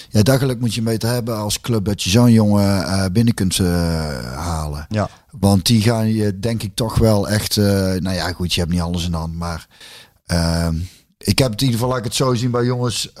ja, 0.09 0.21
daar 0.21 0.39
geluk 0.39 0.59
moet 0.59 0.73
je 0.73 0.81
mee 0.81 0.97
te 0.97 1.07
hebben 1.07 1.37
als 1.37 1.61
club 1.61 1.85
dat 1.85 2.03
je 2.03 2.09
zo'n 2.09 2.31
jongen 2.31 2.83
eh, 2.83 3.05
binnen 3.11 3.33
kunt 3.33 3.59
eh, 3.59 3.67
halen. 4.33 4.85
Ja. 4.89 5.09
Want 5.31 5.65
die 5.65 5.81
gaan 5.81 6.13
je 6.13 6.39
denk 6.39 6.63
ik 6.63 6.75
toch 6.75 6.97
wel 6.97 7.29
echt... 7.29 7.57
eh, 7.57 7.65
nou 7.93 8.11
ja, 8.11 8.31
goed, 8.31 8.53
je 8.53 8.59
hebt 8.59 8.71
niet 8.71 8.81
alles 8.81 9.05
in 9.05 9.11
de 9.11 9.17
hand. 9.17 9.35
Maar 9.35 9.67
ehm, 10.25 10.75
ik 11.17 11.39
heb 11.39 11.51
het 11.51 11.61
in 11.61 11.65
ieder 11.65 11.79
geval, 11.79 11.87
laat 11.87 11.97
ik 11.97 12.03
het 12.03 12.15
zo 12.15 12.33
zien, 12.33 12.51
bij 12.51 12.65
jongens... 12.65 13.13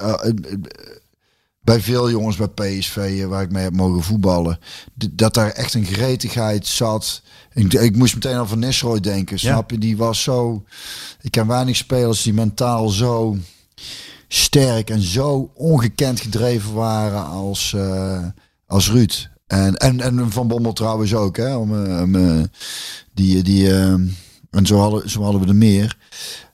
bij 1.61 1.81
veel 1.81 2.09
jongens 2.09 2.35
bij 2.35 2.47
PSV 2.47 3.25
waar 3.25 3.41
ik 3.41 3.51
mee 3.51 3.63
heb 3.63 3.73
mogen 3.73 4.03
voetballen. 4.03 4.59
Dat 5.11 5.33
daar 5.33 5.51
echt 5.51 5.73
een 5.73 5.85
gretigheid 5.85 6.67
zat. 6.67 7.21
Ik, 7.53 7.73
ik 7.73 7.95
moest 7.95 8.13
meteen 8.13 8.35
aan 8.35 8.47
Van 8.47 8.59
Nistelrooy 8.59 8.99
denken. 8.99 9.39
Snap 9.39 9.71
je? 9.71 9.77
Die 9.77 9.97
was 9.97 10.23
zo... 10.23 10.63
Ik 11.21 11.31
ken 11.31 11.47
weinig 11.47 11.75
spelers 11.75 12.21
die 12.21 12.33
mentaal 12.33 12.89
zo 12.89 13.37
sterk 14.27 14.89
en 14.89 15.01
zo 15.01 15.51
ongekend 15.53 16.19
gedreven 16.19 16.73
waren 16.73 17.25
als, 17.25 17.73
eh, 17.73 18.25
als 18.65 18.91
Ruud. 18.91 19.29
En, 19.47 19.75
en, 19.75 20.01
en 20.01 20.31
Van 20.31 20.47
Bommel 20.47 20.73
trouwens 20.73 21.13
ook. 21.13 21.37
Hè, 21.37 21.55
om, 21.55 21.85
eh, 21.85 22.01
eh, 22.01 22.43
die, 23.13 23.43
die, 23.43 23.69
en 24.49 24.65
zo 24.65 24.77
hadden, 24.77 25.09
zo 25.09 25.21
hadden 25.21 25.41
we 25.41 25.47
er 25.47 25.55
meer. 25.55 25.97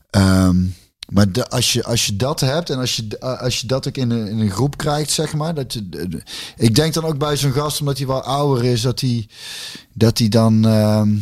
Ehm, 0.09 0.65
maar 1.13 1.32
de, 1.32 1.49
als, 1.49 1.74
je, 1.74 1.84
als 1.84 2.05
je 2.05 2.15
dat 2.15 2.39
hebt 2.39 2.69
en 2.69 2.78
als 2.80 2.95
je, 2.95 3.19
als 3.19 3.61
je 3.61 3.67
dat 3.67 3.88
ook 3.88 3.97
in 3.97 4.09
een, 4.09 4.28
in 4.28 4.39
een 4.39 4.51
groep 4.51 4.78
krijgt, 4.78 5.11
zeg 5.11 5.34
maar. 5.34 5.53
Dat 5.53 5.74
je, 5.74 6.21
ik 6.57 6.76
denk 6.76 6.93
dan 6.93 7.03
ook 7.03 7.17
bij 7.17 7.38
zo'n 7.38 7.51
gast, 7.51 7.80
omdat 7.80 7.97
hij 7.97 8.07
wel 8.07 8.21
ouder 8.21 8.63
is, 8.63 8.82
dat 8.82 8.99
hij, 8.99 9.28
dat 9.93 10.17
hij 10.17 10.30
dan. 10.30 10.65
ehm, 10.65 11.17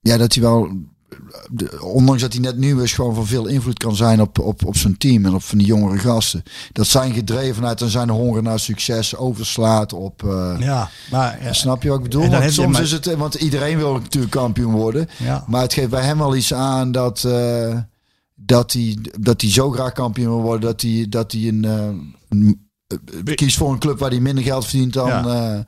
ja, 0.00 0.16
dat 0.16 0.34
hij 0.34 0.42
wel. 0.42 0.72
De- 1.50 1.82
Ondanks 1.82 2.22
dat 2.22 2.32
hij 2.32 2.40
net 2.42 2.56
nieuw 2.56 2.80
is, 2.80 2.92
gewoon 2.92 3.14
van 3.14 3.26
veel 3.26 3.46
invloed 3.46 3.78
kan 3.78 3.96
zijn 3.96 4.20
op, 4.20 4.38
op, 4.38 4.64
op 4.66 4.76
zijn 4.76 4.96
team 4.98 5.24
en 5.26 5.34
op 5.34 5.42
van 5.42 5.58
die 5.58 5.66
jongere 5.66 5.98
gasten. 5.98 6.42
Dat 6.72 6.86
zijn 6.86 7.12
gedrevenheid 7.12 7.80
en 7.80 7.88
zijn 7.90 8.10
honger 8.10 8.42
naar 8.42 8.58
succes 8.58 9.16
overslaat 9.16 9.92
op. 9.92 10.24
eh, 10.24 10.56
Ja, 10.58 10.90
maar 11.10 11.42
ja, 11.42 11.52
Snap 11.52 11.82
je 11.82 11.88
wat 11.88 11.98
ik 11.98 12.02
bedoel? 12.04 12.28
Want 12.28 12.52
soms 12.52 12.72
maar- 12.72 12.82
is 12.82 12.92
het, 12.92 13.14
want 13.14 13.34
iedereen 13.34 13.76
wil 13.76 13.92
natuurlijk 13.92 14.32
kampioen 14.32 14.72
worden. 14.72 15.08
Ja. 15.16 15.44
Maar 15.48 15.62
het 15.62 15.72
geeft 15.72 15.90
bij 15.90 16.02
hem 16.04 16.18
wel 16.18 16.36
iets 16.36 16.54
aan 16.54 16.92
dat, 16.92 17.24
eh, 17.24 17.78
dat, 18.34 18.72
hij, 18.72 18.96
dat 19.20 19.40
hij 19.40 19.50
zo 19.50 19.70
graag 19.70 19.92
kampioen 19.92 20.28
wil 20.34 20.42
worden 20.42 20.60
dat 20.70 20.80
hij, 20.82 21.06
dat 21.08 21.32
hij 21.32 21.48
een, 21.48 21.64
eh, 21.64 21.88
een- 22.28 22.68
kiest 23.34 23.56
voor 23.56 23.72
een 23.72 23.78
club 23.78 23.98
waar 23.98 24.10
hij 24.10 24.20
minder 24.20 24.44
geld 24.44 24.64
verdient 24.66 24.92
dan. 24.92 25.08
Ja. 25.08 25.64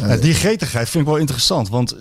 Ja, 0.00 0.16
die 0.16 0.34
gretigheid 0.34 0.88
vind 0.88 1.04
ik 1.04 1.10
wel 1.10 1.20
interessant. 1.20 1.68
Want 1.68 1.96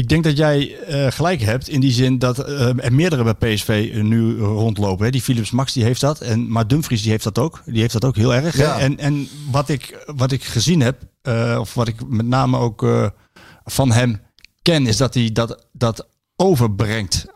ik 0.00 0.08
denk 0.08 0.24
dat 0.24 0.36
jij 0.36 0.76
eh, 0.78 1.06
gelijk 1.12 1.40
hebt 1.40 1.68
in 1.68 1.80
die 1.80 1.92
zin 1.92 2.18
dat 2.18 2.38
eh, 2.38 2.84
er 2.84 2.92
meerdere 2.92 3.34
bij 3.34 3.54
PSV 3.54 3.90
nu 4.02 4.38
rondlopen. 4.38 5.04
Hè. 5.04 5.10
Die 5.10 5.22
Philips 5.22 5.50
Max 5.50 5.72
die 5.72 5.84
heeft 5.84 6.00
dat. 6.00 6.20
En, 6.20 6.50
maar 6.50 6.66
Dumfries 6.66 7.02
die 7.02 7.10
heeft 7.10 7.24
dat 7.24 7.38
ook. 7.38 7.62
Die 7.66 7.80
heeft 7.80 7.92
dat 7.92 8.04
ook 8.04 8.16
heel 8.16 8.34
erg. 8.34 8.56
Ja. 8.56 8.78
En, 8.78 8.98
en 8.98 9.28
wat, 9.50 9.68
ik, 9.68 10.02
wat 10.16 10.32
ik 10.32 10.44
gezien 10.44 10.80
heb, 10.80 11.02
eh, 11.22 11.56
of 11.60 11.74
wat 11.74 11.88
ik 11.88 12.08
met 12.08 12.26
name 12.26 12.58
ook 12.58 13.10
van 13.64 13.92
hem 13.92 14.20
ken, 14.62 14.86
is 14.86 14.96
dat 14.96 15.14
hij 15.14 15.30
dat, 15.32 15.66
dat 15.72 16.06
overbrengt 16.36 17.26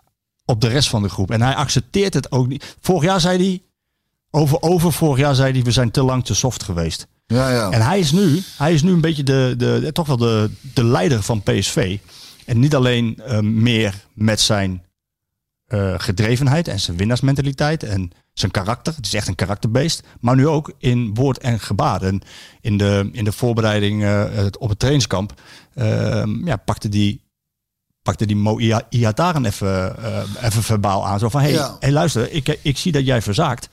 op 0.45 0.61
de 0.61 0.69
rest 0.69 0.89
van 0.89 1.03
de 1.03 1.09
groep. 1.09 1.31
En 1.31 1.43
hij 1.43 1.55
accepteert 1.55 2.15
het 2.15 2.33
ook 2.33 2.47
niet. 2.47 2.77
Vorig 2.81 3.03
jaar 3.03 3.21
zei 3.21 3.39
hij, 3.39 3.63
over, 4.31 4.63
over 4.63 4.93
vorig 4.93 5.19
jaar 5.19 5.35
zei 5.35 5.53
hij, 5.53 5.63
we 5.63 5.71
zijn 5.71 5.91
te 5.91 6.03
lang 6.03 6.25
te 6.25 6.35
soft 6.35 6.63
geweest. 6.63 7.07
ja, 7.27 7.51
ja. 7.51 7.71
En 7.71 7.83
hij 7.83 7.99
is 7.99 8.13
nu, 8.13 8.43
hij 8.57 8.73
is 8.75 8.83
nu 8.83 8.93
een 8.93 9.01
beetje 9.01 9.23
de, 9.23 9.55
de, 9.57 9.79
de- 9.83 9.93
toch 9.93 10.07
wel 10.07 10.17
de, 10.17 10.51
de 10.75 10.85
leider 10.85 11.23
van 11.23 11.43
PSV. 11.43 11.99
En 12.47 12.59
niet 12.59 12.75
alleen 12.75 13.21
eh, 13.25 13.39
meer 13.41 14.05
met 14.15 14.41
zijn 14.41 14.83
eh, 15.65 15.95
gedrevenheid 15.97 16.69
en 16.69 16.81
zijn 16.81 16.97
winnaarsmentaliteit 16.97 17.83
en 17.83 18.11
zijn 18.33 18.51
karakter. 18.51 18.95
Het 18.97 19.07
is 19.07 19.15
echt 19.15 19.29
een 19.29 19.35
karakterbeest. 19.35 20.03
Maar 20.21 20.37
nu 20.37 20.47
ook 20.49 20.73
in 20.79 21.15
woord 21.15 21.39
en 21.39 21.61
gebaar. 21.61 22.03
En 22.03 22.21
in 22.61 22.79
de, 22.79 23.09
in 23.13 23.25
de 23.25 23.33
voorbereiding 23.33 24.05
eh, 24.05 24.47
op 24.59 24.69
het 24.69 24.79
trainingskamp 24.79 25.41
ehm, 25.75 26.47
ja, 26.47 26.57
pakte 26.57 26.89
die 26.89 27.23
pakte 28.03 28.27
die 28.27 28.37
Mo 28.37 28.59
Ia- 28.59 28.87
Iataren 28.91 29.45
even, 29.45 29.97
even 30.45 30.63
verbaal 30.63 31.07
aan. 31.07 31.19
Zo 31.19 31.29
van, 31.29 31.41
hé, 31.41 31.47
hey, 31.47 31.57
Ja. 31.57 31.77
hey, 31.81 31.93
luister, 31.93 32.33
ik, 32.33 32.59
ik 32.63 32.79
zie 32.79 32.93
dat 32.93 33.07
jij 33.07 33.23
verzaakt. 33.23 33.69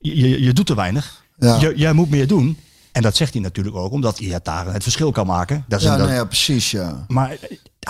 Je, 0.00 0.42
je, 0.42 0.52
doet 0.52 0.66
te 0.66 0.74
weinig. 0.74 1.24
Ja. 1.38 1.60
Je- 1.60 1.72
jij 1.76 1.92
moet 1.92 2.10
meer 2.10 2.26
doen. 2.26 2.58
En 2.92 3.02
dat 3.02 3.16
zegt 3.16 3.32
hij 3.32 3.42
natuurlijk 3.42 3.76
ook, 3.76 3.92
omdat 3.92 4.18
Iataren 4.18 4.72
het 4.72 4.82
verschil 4.82 5.10
kan 5.12 5.26
maken. 5.26 5.64
Dat 5.68 5.78
is 5.80 5.86
ja, 5.86 5.92
een- 5.92 5.98
dat- 5.98 6.06
nou 6.06 6.18
ja, 6.20 6.26
precies, 6.26 6.70
ja. 6.70 7.04
Maar 7.08 7.36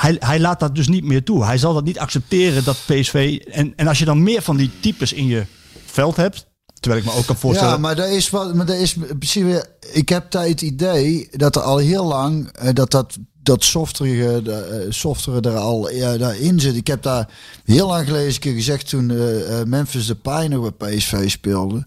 hij, 0.07 0.17
hij 0.19 0.41
laat 0.41 0.61
dat 0.61 0.75
dus 0.75 0.89
niet 0.89 1.05
meer 1.05 1.25
toe. 1.25 1.45
Hij 1.45 1.59
zal 1.59 1.75
dat 1.75 1.85
niet 1.85 1.99
accepteren 1.99 2.65
dat 2.65 2.77
PSV... 2.87 3.39
En, 3.51 3.73
en 3.77 3.87
als 3.87 3.99
je 3.99 4.05
dan 4.05 4.23
meer 4.23 4.43
van 4.43 4.57
die 4.57 4.71
types 4.81 5.13
in 5.13 5.27
je 5.27 5.45
veld 5.85 6.17
hebt... 6.17 6.47
Terwijl 6.81 7.03
ik 7.03 7.09
me 7.09 7.19
ook 7.19 7.27
kan 7.27 7.37
voorstellen... 7.37 7.73
Ja, 7.73 7.79
maar 7.79 7.97
dat 7.97 8.09
is 8.09 8.31
wat, 8.31 8.55
maar 8.55 8.67
dat 8.67 8.77
is 8.77 8.97
precies 9.19 9.43
weer. 9.43 9.67
Ik 9.93 10.09
heb 10.09 10.31
daar 10.31 10.47
het 10.47 10.63
idee 10.63 11.29
dat 11.31 11.57
er 11.57 11.63
al 11.63 11.77
heel 11.77 12.05
lang 12.05 12.49
eh, 12.53 12.75
dat 12.75 12.91
dat 12.91 13.19
dat 13.47 13.65
software, 13.65 14.43
uh, 14.43 14.87
software 14.89 15.41
er 15.41 15.57
al 15.57 15.91
ja, 15.91 16.17
daarin 16.17 16.61
zit. 16.61 16.77
Ik 16.77 16.87
heb 16.87 17.03
daar 17.03 17.29
heel 17.65 17.87
lang 17.87 18.07
geleden 18.07 18.39
keer 18.39 18.55
gezegd 18.55 18.89
toen 18.89 19.11
eh, 19.11 19.61
eh, 19.61 19.67
Memphis 19.67 20.07
Depay 20.07 20.47
nog 20.47 20.77
bij 20.77 20.97
PSV 20.97 21.31
speelde. 21.31 21.87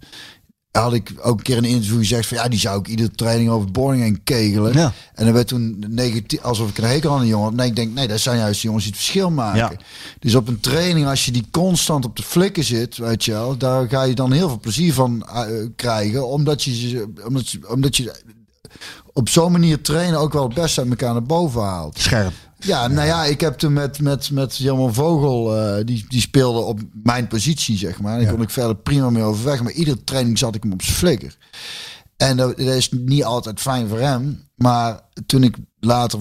Had 0.72 0.94
ik 0.94 1.12
ook 1.22 1.38
een 1.38 1.44
keer 1.44 1.58
in 1.58 1.64
een 1.64 1.70
interview 1.70 1.98
gezegd 1.98 2.28
van 2.28 2.38
ja, 2.38 2.48
die 2.48 2.60
zou 2.60 2.80
ik 2.80 2.88
iedere 2.88 3.12
training 3.12 3.50
over 3.50 3.72
boarding 3.72 4.04
en 4.04 4.24
kegelen. 4.24 4.74
Ja. 4.74 4.94
En 5.14 5.26
dan 5.26 5.34
werd 5.34 5.48
toen 5.48 5.86
negatief, 5.88 6.42
alsof 6.42 6.70
ik 6.70 6.78
een 6.78 6.84
hekel 6.84 7.12
aan 7.12 7.22
een 7.22 7.28
jongen 7.28 7.46
had. 7.46 7.56
Nee, 7.56 7.68
ik 7.68 7.76
denk, 7.76 7.94
nee, 7.94 8.08
dat 8.08 8.20
zijn 8.20 8.38
juist 8.38 8.62
de 8.62 8.68
jongens 8.68 8.86
die 8.86 8.94
het 8.94 9.02
verschil 9.02 9.32
maken. 9.32 9.58
Ja. 9.58 9.86
Dus 10.20 10.36
op 10.36 10.48
een 10.48 10.60
training, 10.60 11.08
als 11.08 11.26
je 11.26 11.32
die 11.32 11.46
constant 11.52 12.06
op 12.06 12.16
de 12.16 12.24
flikken 12.24 12.64
zit, 12.64 12.98
weet 12.98 13.26
je 13.26 13.32
wel, 13.32 13.58
daar 13.58 13.90
ga 13.90 14.04
je 14.04 14.16
dan 14.16 14.32
heel 14.32 14.48
veel 14.48 14.60
plezier 14.60 14.94
van 14.94 15.28
eh, 15.28 15.46
krijgen. 15.76 16.28
Omdat 16.28 16.64
je, 16.64 17.08
omdat 17.26 17.50
je, 17.50 17.70
omdat 17.70 17.98
je 17.98 18.22
op 19.14 19.30
zo'n 19.30 19.52
manier 19.52 19.82
trainen 19.82 20.20
ook 20.20 20.34
wel 20.34 20.44
het 20.44 20.54
beste 20.54 20.80
uit 20.80 20.90
elkaar 20.90 21.14
naar 21.14 21.24
boven 21.24 21.62
haalt. 21.62 22.00
Scherp. 22.00 22.34
Ja, 22.60 22.88
nou 22.88 23.08
ja, 23.08 23.26
ik 23.26 23.42
heb 23.42 23.58
toen 23.58 23.74
met, 23.74 24.02
met, 24.02 24.32
met 24.32 24.58
Jan 24.58 24.94
Vogel, 24.94 25.58
eh, 25.58 25.86
die, 25.86 26.06
die 26.08 26.22
speelde 26.22 26.60
op 26.60 26.80
mijn 27.04 27.28
positie, 27.28 27.78
zeg 27.78 28.00
maar. 28.02 28.12
Daar 28.18 28.22
Ja. 28.26 28.32
kon 28.32 28.42
ik 28.42 28.50
verder 28.50 28.76
prima 28.76 29.10
mee 29.10 29.24
overweg. 29.24 29.64
Maar 29.64 29.72
iedere 29.72 30.04
training 30.04 30.38
zat 30.38 30.56
ik 30.56 30.64
hem 30.64 30.72
op 30.74 30.82
zijn 30.82 30.96
flikker. 30.98 31.38
En 32.18 32.38
dat, 32.38 32.58
dat 32.58 32.68
is 32.76 32.90
niet 32.92 33.24
altijd 33.24 33.60
fijn 33.60 33.88
voor 33.88 34.00
hem. 34.00 34.48
Maar 34.56 35.00
toen 35.26 35.44
ik 35.44 35.58
later 35.80 36.20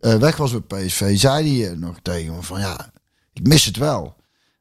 eh, 0.00 0.14
weg 0.14 0.36
was 0.36 0.66
bij 0.66 0.84
PSV, 0.86 1.18
zei 1.18 1.60
hij 1.60 1.70
eh, 1.70 1.76
nog 1.76 1.96
tegen 2.02 2.34
me 2.34 2.42
van 2.42 2.60
ja, 2.60 2.90
ik 3.32 3.46
mis 3.46 3.64
het 3.64 3.76
wel. 3.76 4.16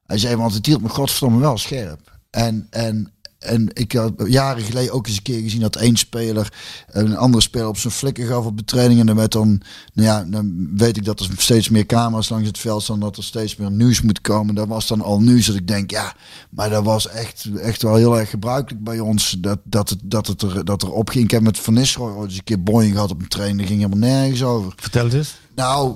Hij 0.05 0.17
zei, 0.17 0.35
want 0.35 0.53
het 0.53 0.65
hield 0.65 0.81
me 0.81 0.89
godverdomme 0.89 1.39
wel 1.39 1.57
scherp. 1.57 2.19
En, 2.29 2.67
en, 2.69 3.13
en 3.39 3.69
ik 3.73 3.91
had 3.91 4.13
jaren 4.25 4.63
geleden 4.63 4.93
ook 4.93 5.07
eens 5.07 5.15
een 5.17 5.21
keer 5.23 5.41
gezien 5.41 5.61
dat 5.61 5.75
één 5.75 5.95
speler 5.95 6.53
een 6.87 7.17
andere 7.17 7.43
speler 7.43 7.67
op 7.67 7.77
zijn 7.77 7.93
flikker 7.93 8.27
gaf 8.27 8.45
op 8.45 8.57
de 8.57 8.63
training. 8.63 8.99
En 8.99 9.05
dan 9.05 9.15
werd 9.15 9.31
dan, 9.31 9.47
nou 9.93 10.07
ja, 10.07 10.23
dan 10.23 10.69
weet 10.75 10.97
ik 10.97 11.05
dat 11.05 11.19
er 11.19 11.29
steeds 11.37 11.69
meer 11.69 11.85
camera's 11.85 12.29
langs 12.29 12.47
het 12.47 12.57
veld 12.57 12.83
staan, 12.83 12.99
dat 12.99 13.17
er 13.17 13.23
steeds 13.23 13.55
meer 13.55 13.71
nieuws 13.71 14.01
moet 14.01 14.21
komen. 14.21 14.55
Dat 14.55 14.67
was 14.67 14.87
dan 14.87 15.01
al 15.01 15.19
nieuws 15.21 15.45
dat 15.45 15.55
ik 15.55 15.67
denk, 15.67 15.91
ja, 15.91 16.15
maar 16.49 16.69
dat 16.69 16.83
was 16.83 17.07
echt, 17.07 17.45
echt 17.61 17.81
wel 17.81 17.95
heel 17.95 18.19
erg 18.19 18.29
gebruikelijk 18.29 18.83
bij 18.83 18.99
ons. 18.99 19.35
Dat, 19.39 19.59
dat, 19.63 19.89
het, 19.89 19.99
dat, 20.03 20.27
het 20.27 20.41
er, 20.41 20.65
dat 20.65 20.81
er 20.81 20.91
opging. 20.91 21.23
Ik 21.23 21.31
heb 21.31 21.41
met 21.41 21.59
Van 21.59 21.73
Nistelrooy 21.73 22.13
ooit 22.15 22.29
eens 22.29 22.37
een 22.37 22.43
keer 22.43 22.63
boeing 22.63 22.93
gehad 22.93 23.11
op 23.11 23.21
een 23.21 23.27
training. 23.27 23.67
Ging 23.67 23.81
helemaal 23.81 24.09
nergens 24.09 24.43
over. 24.43 24.73
Vertel 24.75 25.03
het 25.03 25.13
eens. 25.13 25.35
Nou, 25.55 25.95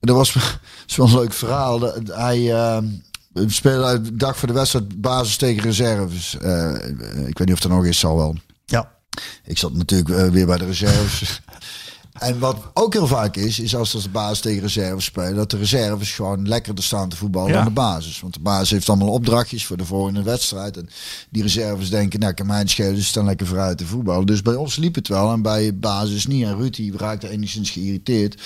dat 0.00 0.16
was, 0.16 0.32
dat 0.32 0.42
is 0.86 0.96
wel 0.96 1.06
een 1.06 1.14
leuk 1.14 1.32
verhaal. 1.32 1.78
Dat- 1.78 2.00
Hij 2.06 2.54
eh, 3.34 3.42
speelde 3.46 3.84
uit 3.84 4.04
de 4.04 4.16
dag 4.16 4.36
voor 4.38 4.48
de 4.48 4.54
wedstrijd 4.54 5.00
basis 5.00 5.36
tegen 5.36 5.62
reserves. 5.62 6.36
Eh, 6.38 6.74
ik 7.26 7.38
weet 7.38 7.46
niet 7.48 7.56
of 7.56 7.62
er 7.62 7.68
nog 7.68 7.84
is, 7.86 7.98
zal 7.98 8.16
wel. 8.16 8.36
Ja. 8.64 8.92
Ik 9.44 9.58
zat 9.58 9.72
natuurlijk 9.72 10.10
eh, 10.10 10.28
weer 10.28 10.46
bij 10.46 10.58
de 10.58 10.64
reserves. 10.66 11.40
en 12.12 12.38
wat 12.38 12.56
ook 12.74 12.92
heel 12.92 13.06
vaak 13.06 13.36
is, 13.36 13.58
is 13.58 13.76
als 13.76 13.90
de 14.02 14.08
basis 14.08 14.40
tegen 14.40 14.62
reserves 14.62 15.04
spelen, 15.04 15.34
dat 15.34 15.50
de 15.50 15.56
reserves 15.56 16.12
gewoon 16.12 16.48
lekkerder 16.48 16.84
staan 16.84 17.08
te 17.08 17.16
voetballen 17.16 17.48
Ja. 17.50 17.54
dan 17.54 17.64
de 17.64 17.70
basis. 17.70 18.20
Want 18.20 18.34
de 18.34 18.40
basis 18.40 18.70
heeft 18.70 18.88
allemaal 18.88 19.08
opdrachtjes 19.08 19.66
voor 19.66 19.76
de 19.76 19.84
volgende 19.84 20.22
wedstrijd. 20.22 20.76
En 20.76 20.88
die 21.30 21.42
reserves 21.42 21.90
denken, 21.90 22.20
nou, 22.20 22.32
kan 22.32 22.46
mijn 22.46 22.68
schelen, 22.68 22.94
dus 22.94 23.06
staan 23.06 23.24
lekker 23.24 23.46
vooruit 23.46 23.78
te 23.78 23.86
voetballen. 23.86 24.26
Dus 24.26 24.42
bij 24.42 24.54
ons 24.54 24.76
liep 24.76 24.94
het 24.94 25.08
wel 25.08 25.32
en 25.32 25.42
bij 25.42 25.78
basis 25.78 26.26
niet. 26.26 26.44
En 26.44 26.56
Ruud 26.56 26.74
die 26.74 26.96
raakte 26.96 27.28
enigszins 27.28 27.70
geïrriteerd. 27.70 28.42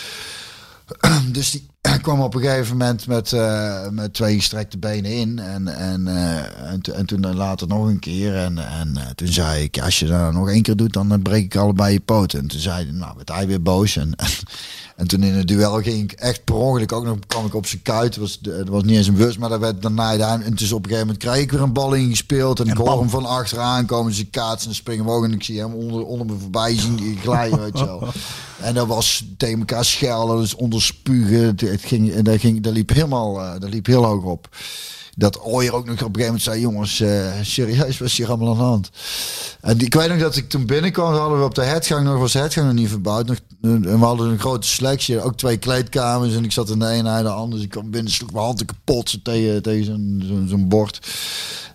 Dus 1.33 1.51
die 1.51 1.67
kwam 2.03 2.21
op 2.21 2.35
een 2.35 2.41
gegeven 2.41 2.77
moment 2.77 3.07
met, 3.07 3.33
eh, 3.33 3.89
met 3.89 4.15
twee 4.15 4.37
gestrekte 4.37 4.79
benen 4.79 5.11
in. 5.11 5.39
En, 5.39 5.69
en, 5.69 6.09
eh, 6.09 6.71
en, 6.73 6.81
en 6.95 7.07
toen 7.07 7.35
later 7.35 7.69
nog 7.69 7.87
een 7.87 7.99
keer. 7.99 8.37
En, 8.37 8.59
en 8.59 8.97
eh, 8.97 9.07
toen 9.15 9.29
zei 9.29 9.63
ik, 9.63 9.81
als 9.81 9.99
je 9.99 10.07
dat 10.07 10.19
nou 10.19 10.35
nog 10.35 10.49
één 10.49 10.63
keer 10.63 10.77
doet, 10.77 10.93
dan 10.93 11.13
eh, 11.13 11.19
breek 11.23 11.45
ik 11.45 11.57
allebei 11.57 11.93
je 11.93 12.01
poten. 12.01 12.39
En 12.39 12.47
toen 12.47 12.61
zei 12.61 12.85
hij, 12.85 12.93
nou, 12.93 13.13
werd 13.17 13.29
hij 13.29 13.47
weer 13.47 13.63
boos. 13.63 13.97
En, 13.97 14.15
en, 14.97 15.07
toen 15.07 15.23
in 15.23 15.35
het 15.35 15.49
duel 15.49 15.83
ging 15.83 16.03
ik 16.03 16.13
echt 16.13 16.45
per 16.45 16.55
ongeluk 16.55 16.93
ook 16.93 17.05
nog, 17.05 17.19
kwam 17.27 17.47
ik 17.47 17.55
op 17.55 17.67
zijn 17.67 17.83
kuit. 17.83 18.15
Het 18.15 18.17
was, 18.17 18.39
het 18.43 18.69
was 18.69 18.83
niet 18.83 18.97
eens 18.97 19.07
een 19.07 19.15
bewust, 19.15 19.39
maar 19.39 19.49
dat 19.49 19.61
werd 19.61 19.83
dan 19.83 19.95
naaide 19.95 20.25
aan. 20.25 20.43
En 20.43 20.55
dus 20.55 20.73
op 20.73 20.79
een 20.79 20.91
gegeven 20.91 21.07
moment 21.07 21.25
krijg 21.25 21.43
ik 21.43 21.51
weer 21.51 21.63
een 21.63 21.73
bal 21.73 21.95
ingespeeld. 21.95 22.61
En, 22.61 22.67
ik 22.67 22.77
hoor 22.77 22.99
hem 22.99 23.11
van 23.11 23.27
achteraan 23.27 23.87
komen. 23.87 24.13
Ze 24.13 24.27
kaatsen 24.27 24.69
en 24.69 24.77
springen 24.77 25.05
omhoog. 25.05 25.25
En 25.25 25.33
ik 25.33 25.43
zie 25.43 25.61
hem 25.61 25.75
onder, 25.75 26.05
onder 26.05 26.27
me 26.27 26.35
voorbij 26.41 26.79
zien 26.79 27.19
glijden, 27.23 27.61
weet 27.61 27.79
je 27.79 27.85
wel. 27.85 28.09
En 28.59 28.75
dat 28.75 28.87
was 28.87 29.25
tegen 29.37 29.59
elkaar 29.59 29.85
schelden, 29.85 30.39
dus 30.39 30.55
onderspugen. 30.55 31.57
Dat, 32.23 32.41
ging, 32.41 32.61
dat 32.61 32.73
liep 32.73 32.89
helemaal, 32.89 33.41
eh, 33.41 33.61
dat 33.61 33.71
liep 33.71 33.87
heel 33.87 34.05
hoog 34.05 34.25
op. 34.25 34.49
dat 35.17 35.41
Ooyer 35.41 35.75
ook 35.75 35.87
nog 35.87 35.95
op 35.95 36.17
een 36.17 36.23
gegeven 36.23 36.25
moment 36.25 36.43
zei, 36.43 36.61
jongens, 36.61 37.01
eh, 37.01 37.33
serieus, 37.43 37.99
wat 37.99 38.09
is 38.09 38.17
hier 38.17 38.29
allemaal 38.29 38.49
aan 38.49 38.57
de 38.57 38.63
hand? 38.63 38.91
En 39.61 39.79
ik 39.79 39.95
weet 39.95 40.09
nog 40.09 40.19
dat 40.19 40.37
ik 40.37 40.49
toen 40.49 40.67
binnenkwam, 40.67 41.15
hadden 41.15 41.39
we 41.39 41.45
op 41.45 41.55
de 41.55 41.63
headgang 41.63 42.05
nog, 42.05 42.19
was 42.19 42.33
de 42.33 42.39
headgang 42.39 42.67
nog 42.67 42.75
niet 42.77 42.89
verbouwd. 42.89 43.27
Nog, 43.27 43.39
en 43.61 43.83
we 43.83 44.05
hadden 44.05 44.31
een 44.31 44.39
grote 44.39 44.69
selectie, 44.69 45.23
ook 45.23 45.37
twee 45.37 45.57
kleedkamers. 45.57 46.35
En 46.35 46.45
ik 46.45 46.53
zat 46.53 46.71
in 46.71 46.79
de 46.79 46.89
ene 46.89 47.11
en 47.11 47.23
de 47.23 47.31
andere. 47.31 47.63
Ik 47.63 47.71
kwam 47.71 47.91
binnen, 47.91 48.13
sloeg 48.13 48.33
mijn 48.33 48.45
handen 48.45 48.67
kapot 48.67 49.25
tegen, 49.25 49.63
tegen 49.63 50.23
zo'n 50.49 50.69
bord. 50.69 51.07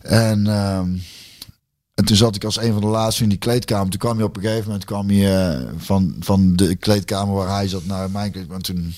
En, 0.02 0.48
ehm, 0.48 0.90
en 1.94 2.06
toen 2.06 2.18
zat 2.18 2.36
ik 2.36 2.44
als 2.44 2.58
een 2.58 2.74
van 2.74 2.82
de 2.82 2.88
laatste 2.88 3.24
in 3.24 3.30
die 3.30 3.38
kleedkamer. 3.38 3.90
Toen 3.90 4.00
kwam 4.00 4.18
je 4.18 4.24
op 4.24 4.36
een 4.36 4.42
gegeven 4.42 4.66
moment 4.66 4.86
kwam 4.86 5.12
je, 5.12 5.30
eh, 5.30 5.74
van, 5.78 6.16
van 6.20 6.56
de 6.56 6.76
kleedkamer 6.76 7.36
waar 7.36 7.56
hij 7.56 7.68
zat 7.68 7.86
naar 7.86 8.12
mijn 8.12 8.32
kleedkamer. 8.32 8.58
En 8.58 8.76
toen 8.76 8.96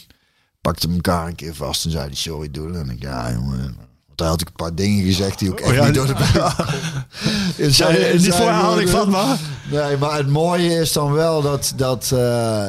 pakte 0.65 0.85
hem 0.87 0.95
elkaar 0.95 1.27
een 1.27 1.35
keer 1.35 1.55
vast 1.55 1.85
en 1.85 1.91
zei 1.91 2.15
sorry 2.15 2.51
doen. 2.51 2.75
En 2.75 2.89
ik 2.89 3.01
ja 3.01 3.31
jongen. 3.31 3.75
Want 4.05 4.17
daar 4.17 4.27
had 4.27 4.41
ik 4.41 4.47
een 4.47 4.53
paar 4.55 4.75
dingen 4.75 5.05
gezegd 5.05 5.39
die 5.39 5.51
ook 5.51 5.59
echt 5.59 5.69
Oh 5.69 5.75
ja, 5.75 5.85
niet 5.85 5.93
door 5.93 6.07
de 6.07 6.13
beugel- 6.13 7.71
Zei- 7.71 7.99
Ja, 8.05 8.13
niet 8.13 8.33
voor 8.33 8.51
gewoon, 8.51 8.87
van, 8.87 9.09
maar... 9.09 9.39
Nee, 9.71 9.97
maar 9.97 10.17
het 10.17 10.27
mooie 10.29 10.69
is 10.79 10.91
dan 10.93 11.11
wel 11.11 11.41
dat, 11.41 11.73
dat 11.75 12.11
eh, 12.13 12.67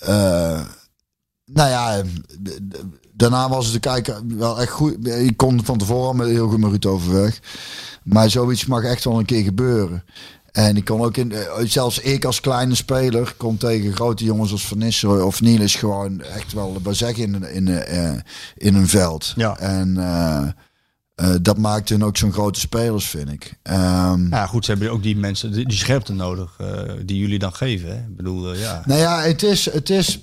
eh, 0.00 0.60
nou 1.44 1.68
ja, 1.70 2.02
daarna 3.12 3.48
was 3.48 3.64
het 3.64 3.74
de 3.74 3.80
kijker 3.80 4.20
wel 4.26 4.60
echt 4.60 4.72
goed. 4.72 5.06
Ik 5.06 5.36
kon 5.36 5.64
van 5.64 5.78
tevoren 5.78 6.16
met 6.16 6.28
heel 6.28 6.48
goed 6.48 6.58
met 6.60 6.70
Ruud 6.70 6.86
overweg. 6.86 7.40
Maar 8.02 8.30
zoiets 8.30 8.66
mag 8.66 8.82
echt 8.82 9.04
wel 9.04 9.18
een 9.18 9.24
keer 9.24 9.42
gebeuren. 9.44 10.04
En 10.52 10.76
ik 10.76 10.84
kon 10.84 11.00
ook 11.00 11.16
in, 11.16 11.32
eh, 11.32 11.64
zelfs 11.64 11.98
ik 11.98 12.24
als 12.24 12.40
kleine 12.40 12.74
speler 12.74 13.34
kon 13.36 13.56
tegen 13.56 13.92
grote 13.92 14.24
jongens 14.24 14.52
als 14.52 14.66
Van 14.66 14.78
Nistelrooy 14.78 15.20
of 15.20 15.40
Niels 15.40 15.74
gewoon 15.74 16.20
echt 16.20 16.52
wel 16.52 16.80
zeggen 16.90 17.22
in, 17.22 17.42
in, 17.52 17.68
eh, 17.68 18.12
in 18.54 18.74
een 18.74 18.88
veld. 18.88 19.32
Ja. 19.36 19.58
En 19.58 19.96
eh, 19.96 21.34
dat 21.42 21.58
maakt 21.58 21.88
hun 21.88 22.04
ook 22.04 22.16
zo'n 22.16 22.32
grote 22.32 22.60
spelers, 22.60 23.06
vind 23.06 23.30
ik. 23.30 23.58
Ehm, 23.62 24.28
Ja, 24.28 24.46
goed, 24.46 24.64
ze 24.64 24.70
hebben 24.70 24.90
ook 24.90 25.02
die 25.02 25.16
mensen, 25.16 25.52
die, 25.52 25.68
die 25.68 25.78
scherpte 25.78 26.12
nodig, 26.12 26.56
die 27.04 27.18
jullie 27.18 27.38
dan 27.38 27.52
geven. 27.52 27.88
Hè? 27.88 27.96
Ik 27.96 28.16
bedoel, 28.16 28.54
ja. 28.54 28.82
Nou 28.86 29.00
ja, 29.00 29.20
het 29.20 29.42
is, 29.42 29.72
het 29.72 29.90
is, 29.90 30.20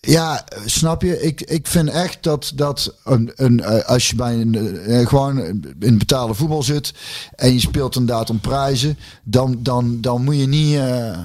ja, 0.00 0.44
snap 0.64 1.02
je? 1.02 1.22
Ik, 1.22 1.40
ik 1.40 1.66
vind 1.66 1.88
echt 1.88 2.22
dat, 2.22 2.52
dat 2.54 2.94
een, 3.04 3.32
een, 3.34 3.60
eh, 3.60 3.84
als 3.88 4.08
je 4.10 4.16
bij 4.16 4.40
een, 4.40 4.78
eh, 4.78 5.06
gewoon 5.06 5.38
in 5.80 5.98
betaalde 5.98 6.34
voetbal 6.34 6.62
zit 6.62 6.94
en 7.34 7.52
je 7.52 7.60
speelt 7.60 7.96
inderdaad 7.96 8.30
om 8.30 8.40
prijzen, 8.40 8.98
dan, 9.22 9.56
dan, 9.62 10.00
dan 10.00 10.24
moet 10.24 10.36
je 10.36 10.46
niet. 10.46 10.76
eh, 10.76 11.18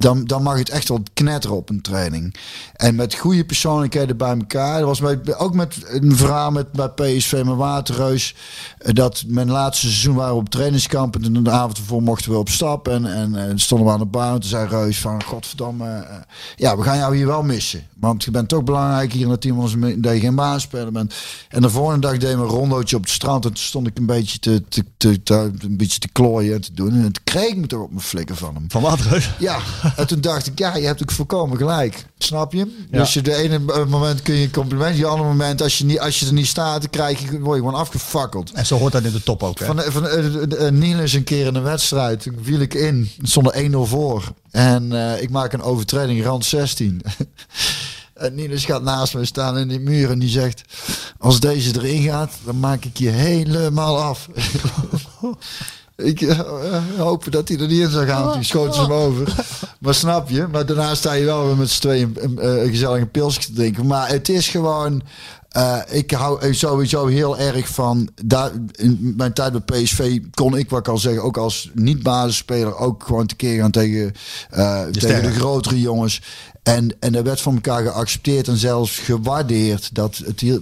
dan, 0.00 0.24
dan 0.24 0.42
mag 0.42 0.58
het 0.58 0.68
echt 0.68 0.88
wel 0.88 1.02
knetteren 1.14 1.56
op 1.56 1.68
een 1.70 1.80
training. 1.80 2.34
En 2.76 2.94
met 2.94 3.14
goede 3.14 3.44
persoonlijkheden 3.44 4.16
bij 4.16 4.36
elkaar. 4.36 4.80
Dat 4.80 4.98
was 4.98 5.14
ook 5.36 5.54
met 5.54 5.76
een 5.86 6.16
verhaal 6.16 6.50
met, 6.50 6.72
bij 6.72 6.88
PSV 6.88 7.32
met 7.32 7.56
Waterreus. 7.56 8.34
eh, 8.78 8.92
Dat 8.94 9.24
mijn 9.26 9.50
laatste 9.50 9.86
seizoen 9.86 10.14
waren 10.14 10.34
we 10.34 10.40
op 10.40 10.48
trainingskamp. 10.48 11.16
En 11.22 11.42
de 11.42 11.50
avond 11.50 11.76
ervoor 11.78 12.02
mochten 12.02 12.30
we 12.30 12.38
op 12.38 12.48
stap. 12.48 12.88
En, 12.88 13.14
en, 13.14 13.34
en 13.36 13.58
stonden 13.58 13.86
we 13.86 13.92
aan 13.92 13.98
de 13.98 14.04
baan. 14.04 14.40
Toen 14.40 14.48
zei 14.50 14.68
Reus 14.68 15.00
van, 15.00 15.22
godverdamme. 15.24 15.88
eh, 15.90 16.16
ja, 16.56 16.76
we 16.76 16.82
gaan 16.82 16.98
jou 16.98 17.16
hier 17.16 17.26
wel 17.26 17.42
missen. 17.42 17.86
Want 17.96 18.24
je 18.24 18.30
bent 18.30 18.48
toch 18.48 18.64
belangrijk 18.64 19.12
hier 19.12 19.24
in 19.24 19.30
het 19.30 19.40
team. 19.40 19.60
Als 19.60 19.74
dat 19.96 20.12
je 20.12 20.20
geen 20.20 20.34
baanspeler 20.34 20.92
bent. 20.92 21.14
En 21.48 21.62
de 21.62 21.70
volgende 21.70 22.00
dag 22.00 22.12
deden 22.16 22.38
we 22.38 22.44
een 22.44 22.50
rondootje 22.50 22.96
op 22.96 23.02
het 23.02 23.10
strand. 23.10 23.44
En 23.44 23.52
toen 23.52 23.62
stond 23.64 23.86
ik 23.86 23.98
een 23.98 24.06
beetje 24.06 24.38
te, 24.38 24.62
te, 24.68 24.84
te, 24.96 25.22
te- 25.22 25.50
een 25.58 25.76
beetje 25.76 25.98
te 25.98 26.08
klooien 26.08 26.54
en 26.54 26.60
te 26.60 26.72
doen. 26.72 26.92
En 26.94 27.00
toen 27.12 27.24
kreeg 27.24 27.48
ik 27.48 27.56
me 27.56 27.66
toch 27.66 27.82
op 27.82 27.90
mijn 27.90 28.02
flikken 28.02 28.36
van 28.36 28.54
hem. 28.54 28.64
Van 28.68 28.82
Waterreus. 28.82 29.30
Ja, 29.38 29.58
en 29.96 30.06
toen 30.06 30.20
dacht 30.20 30.46
ik, 30.46 30.58
ja, 30.58 30.76
je 30.76 30.86
hebt 30.86 31.02
ook 31.02 31.10
volkomen 31.10 31.56
gelijk. 31.56 32.06
Snap 32.18 32.52
je? 32.52 32.86
Dus 32.90 33.14
je 33.14 33.22
de 33.22 33.34
ene 33.34 33.58
moment 33.88 34.22
kun 34.22 34.34
je 34.34 34.44
een 34.44 34.50
compliment, 34.50 34.94
die 34.94 35.06
andere 35.06 35.28
moment, 35.28 35.62
als 35.62 35.78
je, 35.78 35.84
niet, 35.84 36.00
als 36.00 36.20
je 36.20 36.26
er 36.26 36.32
niet 36.32 36.46
staat, 36.46 36.80
dan 36.80 36.90
krijg 36.90 37.20
je, 37.20 37.40
word 37.40 37.56
je 37.56 37.64
gewoon 37.64 37.80
afgefakkeld. 37.80 38.52
En 38.52 38.66
zo 38.66 38.78
hoort 38.78 38.92
dat 38.92 39.02
in 39.02 39.12
de 39.12 39.22
top 39.22 39.42
ook. 39.42 39.58
Hè? 39.58 39.66
Van, 39.66 39.80
van 39.80 40.06
uh, 40.06 40.68
Niel 40.68 40.98
is 40.98 41.14
een 41.14 41.24
keer 41.24 41.46
in 41.46 41.54
een 41.54 41.62
wedstrijd, 41.62 42.22
toen 42.22 42.38
viel 42.42 42.60
ik 42.60 42.74
in, 42.74 43.10
het 43.18 43.28
stond 43.30 43.54
er 43.54 43.70
1-0 43.70 43.76
voor. 43.76 44.32
En 44.50 44.92
eh, 44.92 45.22
ik 45.22 45.30
maak 45.30 45.52
een 45.52 45.62
overtreding, 45.62 46.24
rand 46.24 46.44
16. 46.44 47.02
En 48.20 48.34
Niels 48.34 48.64
gaat 48.64 48.82
naast 48.82 49.14
me 49.14 49.24
staan 49.24 49.58
in 49.58 49.68
die 49.68 49.80
muur 49.80 50.10
en 50.10 50.18
die 50.18 50.28
zegt: 50.28 50.62
Als 51.18 51.40
deze 51.40 51.74
erin 51.74 52.02
gaat, 52.02 52.32
dan 52.44 52.60
maak 52.60 52.84
ik 52.84 52.96
je 52.96 53.08
helemaal 53.08 54.00
af. 54.00 54.28
ik 56.02 56.20
eh, 56.20 56.38
eh, 56.38 56.82
hoop 56.98 57.32
dat 57.32 57.48
hij 57.48 57.58
er 57.58 57.66
niet 57.66 57.80
in 57.80 57.90
zou 57.90 58.06
gaan. 58.06 58.32
Die 58.32 58.44
schoot 58.44 58.74
ze 58.74 58.80
hem 58.80 58.92
over. 58.92 59.34
Maar 59.80 59.94
snap 59.94 60.28
je? 60.30 60.46
Maar 60.52 60.66
daarna 60.66 60.94
sta 60.94 61.12
je 61.12 61.24
wel 61.24 61.46
weer 61.46 61.56
met 61.56 61.70
z'n 61.70 61.80
tweeën 61.80 62.16
een, 62.20 62.44
een, 62.44 62.62
een 62.62 62.68
gezellige 62.68 63.06
pilsje 63.06 63.40
te 63.40 63.52
drinken. 63.52 63.86
Maar 63.86 64.08
het 64.08 64.28
is 64.28 64.48
gewoon. 64.48 65.02
eh, 65.50 65.78
ik 65.88 66.10
hou 66.10 66.54
sowieso 66.54 67.06
heel 67.06 67.38
erg 67.38 67.68
van. 67.68 68.08
Daar, 68.24 68.50
in 68.72 69.14
mijn 69.16 69.32
tijd 69.32 69.64
bij 69.64 69.82
PSV 69.82 70.18
kon 70.34 70.56
ik, 70.56 70.70
wat 70.70 70.78
ik 70.78 70.88
al 70.88 70.98
zeggen, 70.98 71.22
ook 71.22 71.36
als 71.36 71.70
niet-basisspeler, 71.74 72.76
ook 72.76 73.04
gewoon 73.04 73.26
tekeer 73.26 73.60
gaan 73.60 73.70
tegen, 73.70 74.12
eh, 74.50 74.82
tegen 74.82 75.22
de 75.22 75.32
grotere 75.32 75.80
jongens. 75.80 76.22
En, 76.62 76.96
en 77.00 77.14
er 77.14 77.22
werd 77.22 77.40
van 77.40 77.54
elkaar 77.54 77.82
geaccepteerd 77.82 78.48
en 78.48 78.56
zelfs 78.56 78.98
gewaardeerd. 78.98 79.94
Dat 79.94 80.16
het 80.24 80.40
hier, 80.40 80.60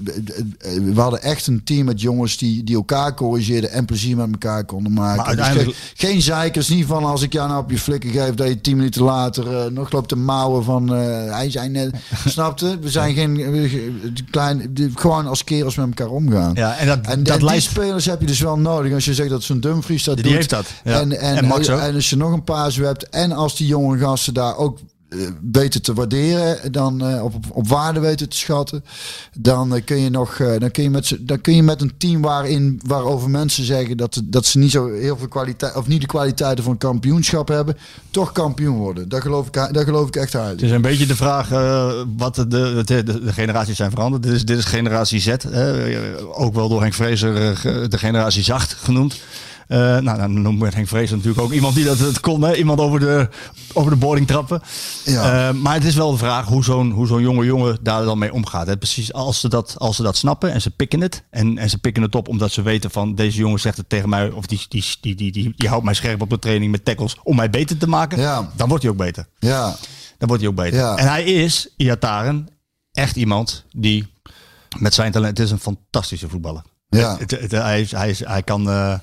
we 0.94 1.00
hadden 1.00 1.22
echt 1.22 1.46
een 1.46 1.64
team 1.64 1.84
met 1.84 2.00
jongens 2.00 2.36
die, 2.36 2.64
die 2.64 2.74
elkaar 2.76 3.14
corrigeerden 3.14 3.70
en 3.70 3.84
plezier 3.84 4.16
met 4.16 4.28
elkaar 4.32 4.64
konden 4.64 4.92
maken. 4.92 5.36
Maar 5.36 5.36
Dus 5.54 5.62
geen, 5.62 5.74
geen 5.94 6.22
zeikers, 6.22 6.68
niet 6.68 6.86
van 6.86 7.04
als 7.04 7.22
ik 7.22 7.32
jou 7.32 7.48
nou 7.48 7.62
op 7.62 7.70
je 7.70 7.78
flikken 7.78 8.10
geef 8.10 8.34
dat 8.34 8.48
je 8.48 8.60
tien 8.60 8.76
minuten 8.76 9.02
later 9.02 9.56
eh, 9.64 9.70
nog 9.70 9.92
loopt 9.92 10.08
te 10.08 10.16
mouwen 10.16 10.64
van 10.64 10.94
eh, 10.94 11.00
hij 11.34 11.50
zijn 11.50 11.72
net. 11.72 11.94
snapte? 12.26 12.78
We 12.80 12.90
zijn 12.90 13.14
geen 13.14 13.34
we- 13.50 14.12
klein, 14.30 14.70
die- 14.74 14.90
gewoon 14.94 15.26
als 15.26 15.44
kerels 15.44 15.76
met 15.76 15.86
elkaar 15.86 16.08
omgaan. 16.14 16.54
Ja, 16.54 16.76
en 16.76 16.86
dat, 16.86 16.98
En, 17.06 17.22
dat 17.22 17.40
en 17.40 17.46
die 17.46 17.60
spelers 17.60 18.04
heb 18.04 18.20
je 18.20 18.26
dus 18.26 18.40
wel 18.40 18.58
nodig. 18.58 18.92
Als 18.92 19.04
je 19.04 19.14
zegt 19.14 19.30
dat 19.30 19.42
zo'n 19.42 19.60
Dumfries 19.60 20.04
dat 20.04 20.14
Die 20.14 20.24
doet. 20.24 20.34
heeft 20.34 20.50
dat, 20.50 20.66
ja. 20.84 21.00
En, 21.00 21.18
en, 21.20 21.36
En 21.36 21.94
als 21.94 22.10
je 22.10 22.16
nog 22.16 22.32
een 22.32 22.44
paar 22.44 22.72
hebt. 22.74 23.08
En 23.08 23.32
als 23.32 23.56
die 23.56 23.66
jonge 23.66 23.98
gasten 23.98 24.34
daar 24.34 24.56
ook 24.56 24.78
eh, 24.78 24.84
weten 25.52 25.82
te 25.82 25.94
waarderen. 25.94 26.72
Dan 26.72 27.06
eh, 27.06 27.24
op, 27.24 27.34
op, 27.52 27.68
waarde 27.68 28.00
weten 28.00 28.28
te 28.28 28.36
schatten. 28.36 28.84
Dan 29.38 29.74
eh, 29.74 29.84
kun 29.84 30.00
je 30.00 30.10
nog. 30.10 30.38
eh, 30.38 30.58
dan, 30.58 30.70
kun 30.70 30.82
je 30.82 30.90
met, 30.90 31.16
dan 31.20 31.40
kun 31.40 31.54
je 31.54 31.62
met 31.62 31.82
een 31.82 31.92
team 31.98 32.20
waarin 32.20 32.80
waarover 32.86 33.30
mensen 33.30 33.64
zeggen 33.64 33.96
dat, 33.96 34.22
dat 34.24 34.46
ze 34.46 34.58
niet 34.58 34.70
zo 34.70 34.92
heel 34.92 35.16
veel 35.16 35.28
kwaliteit. 35.28 35.76
Of 35.76 35.86
niet 35.86 36.00
de 36.00 36.06
kwaliteiten 36.06 36.64
van 36.64 36.78
kampioenschap 36.78 37.48
hebben. 37.48 37.76
Toch 38.10 38.32
kampioen 38.32 38.76
worden. 38.76 39.08
Dat 39.08 39.22
geloof 39.22 39.46
ik, 39.46 39.52
dat 39.52 39.84
geloof 39.84 40.08
ik 40.08 40.16
echt 40.16 40.34
uit. 40.34 40.50
Het 40.50 40.62
is 40.62 40.70
een 40.70 40.80
beetje 40.80 41.06
de 41.06 41.16
vraag 41.16 41.52
eh, 41.52 41.92
wat 42.16 42.34
de, 42.34 42.46
de, 42.84 43.02
de, 43.02 43.32
generaties 43.32 43.76
zijn 43.76 43.90
veranderd. 43.90 44.22
Dit 44.22 44.32
is, 44.32 44.44
dit 44.44 44.58
is 44.58 44.64
generatie 44.64 45.20
Z. 45.20 45.34
Ook 46.32 46.54
wel 46.54 46.68
door 46.68 46.80
Henk 46.80 46.94
Vrezer 46.94 47.36
eh, 47.36 47.88
de 47.88 47.98
generatie 47.98 48.42
zacht 48.42 48.72
genoemd. 48.72 49.20
Eh, 49.68 49.78
nou, 49.78 50.18
dan 50.18 50.42
noemt 50.42 50.58
met 50.58 50.74
Henk 50.74 50.88
Vrezer 50.88 51.16
natuurlijk 51.16 51.42
ook 51.44 51.52
iemand 51.52 51.74
die 51.74 51.84
dat, 51.84 51.98
dat 51.98 52.20
kon. 52.20 52.42
Hè? 52.42 52.54
Iemand 52.56 52.80
over 52.80 53.00
de, 53.00 53.28
over 53.72 53.90
de 53.90 53.96
boarding 53.96 54.26
trappen. 54.26 54.62
Ja. 55.04 55.48
Eh, 55.48 55.54
maar 55.54 55.74
het 55.74 55.84
is 55.84 55.94
wel 55.94 56.10
de 56.10 56.16
vraag 56.18 56.46
hoe 56.46 56.64
zo'n 56.64 56.90
hoe 56.90 57.06
zo'n 57.06 57.20
jonge 57.22 57.44
jongen 57.44 57.78
daar 57.82 58.04
dan 58.04 58.18
mee 58.18 58.32
omgaat. 58.32 58.66
Hè? 58.66 58.76
Precies 58.76 59.12
als 59.12 59.40
ze, 59.40 59.48
dat, 59.48 59.74
als 59.78 59.96
ze 59.96 60.02
dat 60.02 60.16
snappen 60.16 60.52
en 60.52 60.60
ze 60.60 60.70
pikken 60.70 61.00
het. 61.00 61.24
En, 61.30 61.58
en 61.58 61.70
ze 61.70 61.78
pikken 61.78 62.02
het 62.02 62.14
op 62.14 62.28
omdat 62.28 62.52
ze 62.52 62.62
weten 62.62 62.90
van 62.90 63.14
deze 63.14 63.38
jongen 63.38 63.60
zegt 63.60 63.76
het 63.76 63.88
tegen 63.88 64.08
mij. 64.08 64.30
Of 64.30 64.46
die, 64.46 64.60
die, 64.68 64.84
die, 65.00 65.14
die, 65.14 65.32
die, 65.32 65.52
die 65.56 65.68
houdt 65.68 65.84
mij 65.84 65.94
scherp 65.94 66.20
op 66.22 66.30
de 66.30 66.38
training 66.38 66.70
met 66.70 66.84
tackles 66.84 67.16
om 67.22 67.36
mij 67.36 67.50
beter 67.50 67.76
te 67.78 67.88
maken. 67.88 68.18
Ja. 68.20 68.50
Dan 68.56 68.68
wordt 68.68 68.82
hij 68.82 68.92
ook 68.92 68.98
beter. 68.98 69.26
ja. 69.38 69.76
Dan 70.18 70.28
wordt 70.28 70.42
hij 70.42 70.52
ook 70.52 70.58
beter. 70.58 70.78
Ja. 70.78 70.96
En 70.96 71.08
hij 71.08 71.24
is, 71.24 71.68
Iataren, 71.76 72.46
echt 72.92 73.16
iemand 73.16 73.64
die 73.72 74.06
met 74.78 74.94
zijn 74.94 75.12
talent, 75.12 75.38
het 75.38 75.46
is 75.46 75.52
een 75.52 75.58
fantastische 75.58 76.28
voetballer. 76.28 76.62
Ja. 76.88 77.16
Het, 77.18 77.30
het- 77.30 77.50
hij, 77.50 77.86
hij, 77.90 78.10
is- 78.10 78.24
hij, 78.26 78.42
kan, 78.42 78.68
eh, 78.70 78.94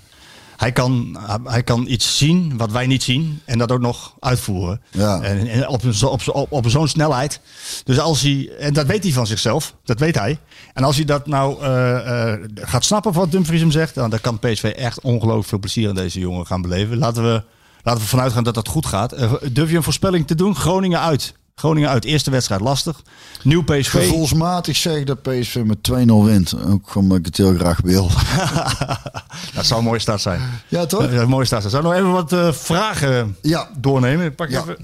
hij, 0.57 0.71
kan, 0.71 1.17
hij 1.43 1.63
kan 1.63 1.85
iets 1.87 2.17
zien 2.17 2.57
wat 2.57 2.71
wij 2.71 2.87
niet 2.87 3.03
zien 3.03 3.41
en 3.45 3.57
dat 3.57 3.71
ook 3.71 3.79
nog 3.79 4.15
uitvoeren. 4.19 4.81
Ja. 4.91 5.21
En, 5.21 5.47
en 5.47 5.67
op, 5.67 5.83
een 5.83 6.07
op, 6.07 6.21
op, 6.27 6.51
op 6.51 6.69
zo'n 6.69 6.87
snelheid. 6.87 7.39
Dus 7.83 7.99
als 7.99 8.21
hij, 8.21 8.49
en 8.59 8.73
dat 8.73 8.85
weet 8.85 9.03
hij 9.03 9.11
van 9.11 9.27
zichzelf, 9.27 9.75
dat 9.83 9.99
weet 9.99 10.19
hij. 10.19 10.39
En 10.73 10.83
als 10.83 10.95
hij 10.95 11.05
dat 11.05 11.27
nou 11.27 11.61
eh, 11.61 12.31
eh, 12.33 12.39
gaat 12.55 12.85
snappen 12.85 13.13
wat 13.13 13.31
Dumfries 13.31 13.61
hem 13.61 13.71
zegt, 13.71 13.95
dan, 13.95 14.09
dan 14.09 14.21
kan 14.21 14.39
PSV 14.39 14.63
echt 14.63 15.01
ongelooflijk 15.01 15.47
veel 15.47 15.59
plezier 15.59 15.89
aan 15.89 15.95
deze 15.95 16.19
jongen 16.19 16.45
gaan 16.45 16.61
beleven. 16.61 16.97
Laten 16.97 17.23
we, 17.23 17.43
laten 17.83 18.01
we 18.01 18.07
vanuit 18.07 18.33
gaan 18.33 18.43
dat 18.43 18.53
dat 18.53 18.67
goed 18.67 18.85
gaat. 18.85 19.11
Eh, 19.11 19.33
durf 19.51 19.69
je 19.69 19.75
een 19.75 19.83
voorspelling 19.83 20.27
te 20.27 20.35
doen? 20.35 20.55
Groningen 20.55 20.99
uit. 20.99 21.33
Groningen 21.55 21.89
uit, 21.89 22.05
eerste 22.05 22.31
wedstrijd 22.31 22.61
lastig. 22.61 23.01
Nieuw 23.43 23.63
PSV. 23.63 23.89
Gevoelsmatig 23.91 24.75
zeg 24.75 24.95
ik 24.95 25.05
dat 25.07 25.21
PSV 25.21 25.61
met 25.65 25.77
2-0 25.91 25.93
wint. 26.23 26.63
Ook 26.65 26.95
omdat 26.95 27.17
ik 27.17 27.25
het 27.25 27.37
heel 27.37 27.55
graag 27.55 27.79
wil. 27.83 28.09
dat 29.55 29.65
zou 29.65 29.79
een 29.79 29.85
mooie 29.85 29.99
start 29.99 30.21
zijn. 30.21 30.41
Ja, 30.67 30.85
toch? 30.85 31.01
Dat 31.01 31.11
is 31.11 31.19
een 31.19 31.27
mooie 31.29 31.45
start. 31.45 31.61
zijn. 31.61 31.73
Zou 31.73 31.83
nog 31.83 31.93
even 31.93 32.11
wat 32.11 32.33
eh, 32.33 32.51
vragen 32.51 33.37
Ja. 33.41 33.69
doornemen? 33.77 34.25
Ik 34.25 34.35
pak 34.35 34.49
Ja. 34.49 34.61
even 34.61 34.77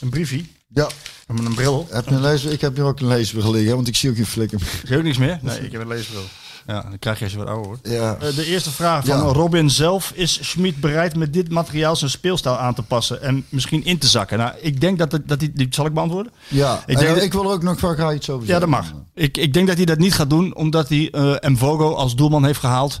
een 0.00 0.08
briefje. 0.10 0.44
Ja. 0.68 0.88
Met 1.26 1.44
een 1.44 1.54
bril. 1.54 1.86
Heb 1.90 2.08
je 2.08 2.14
een 2.14 2.20
lezer? 2.20 2.52
Ik 2.52 2.60
heb 2.60 2.74
hier 2.76 2.84
ook 2.84 3.00
een 3.00 3.06
leesbril 3.06 3.50
liggen, 3.50 3.74
want 3.74 3.88
ik 3.88 3.96
zie 3.96 4.10
ook 4.10 4.16
geen 4.16 4.26
flikker. 4.26 4.58
Zie 4.60 4.90
je 4.90 4.96
ook 4.96 5.02
niks 5.02 5.18
meer? 5.18 5.38
Nee, 5.42 5.60
ik 5.60 5.72
heb 5.72 5.80
een 5.80 5.88
leesbril. 5.88 6.22
Ja, 6.66 6.82
dan 6.82 6.98
krijg 6.98 7.18
je 7.18 7.24
je 7.30 7.38
wat 7.38 7.46
ouder 7.46 7.66
wordt. 7.66 7.88
Ja. 7.88 8.16
Eh, 8.20 8.34
de 8.34 8.46
eerste 8.46 8.70
vraag 8.70 9.04
van 9.04 9.16
Ja. 9.16 9.22
Robin 9.24 9.70
zelf. 9.70 10.12
Is 10.14 10.38
Schmid 10.50 10.80
bereid 10.80 11.16
met 11.16 11.32
dit 11.32 11.50
materiaal 11.50 11.96
zijn 11.96 12.10
speelstijl 12.10 12.56
aan 12.58 12.74
te 12.74 12.82
passen 12.82 13.22
en 13.22 13.44
misschien 13.48 13.84
in 13.84 13.98
te 13.98 14.06
zakken? 14.06 14.38
Nou, 14.38 14.52
ik 14.60 14.80
denk 14.80 14.98
dat, 14.98 15.12
het, 15.12 15.28
dat 15.28 15.40
die, 15.40 15.50
die 15.54 15.66
zal 15.70 15.86
ik 15.86 15.94
beantwoorden. 15.94 16.32
Ja, 16.48 16.74
Ik 16.74 16.80
ik, 16.86 16.98
denk 16.98 17.14
dat- 17.14 17.24
ik 17.24 17.32
wil 17.32 17.44
er 17.44 17.50
ook 17.50 17.62
nog 17.62 17.78
je 17.78 18.14
iets 18.14 18.30
over 18.30 18.46
Ja, 18.48 18.58
dat 18.58 18.68
zeggen. 18.68 18.94
mag. 18.94 19.02
Ik, 19.14 19.36
ik 19.36 19.52
denk 19.52 19.66
dat 19.66 19.76
hij 19.76 19.84
dat 19.86 19.98
niet 19.98 20.14
gaat 20.14 20.30
doen, 20.30 20.54
omdat 20.56 20.88
hij 20.88 21.10
eh 21.10 21.34
Mvogo 21.50 21.94
als 21.94 22.14
doelman 22.16 22.44
heeft 22.44 22.60
gehaald. 22.60 23.00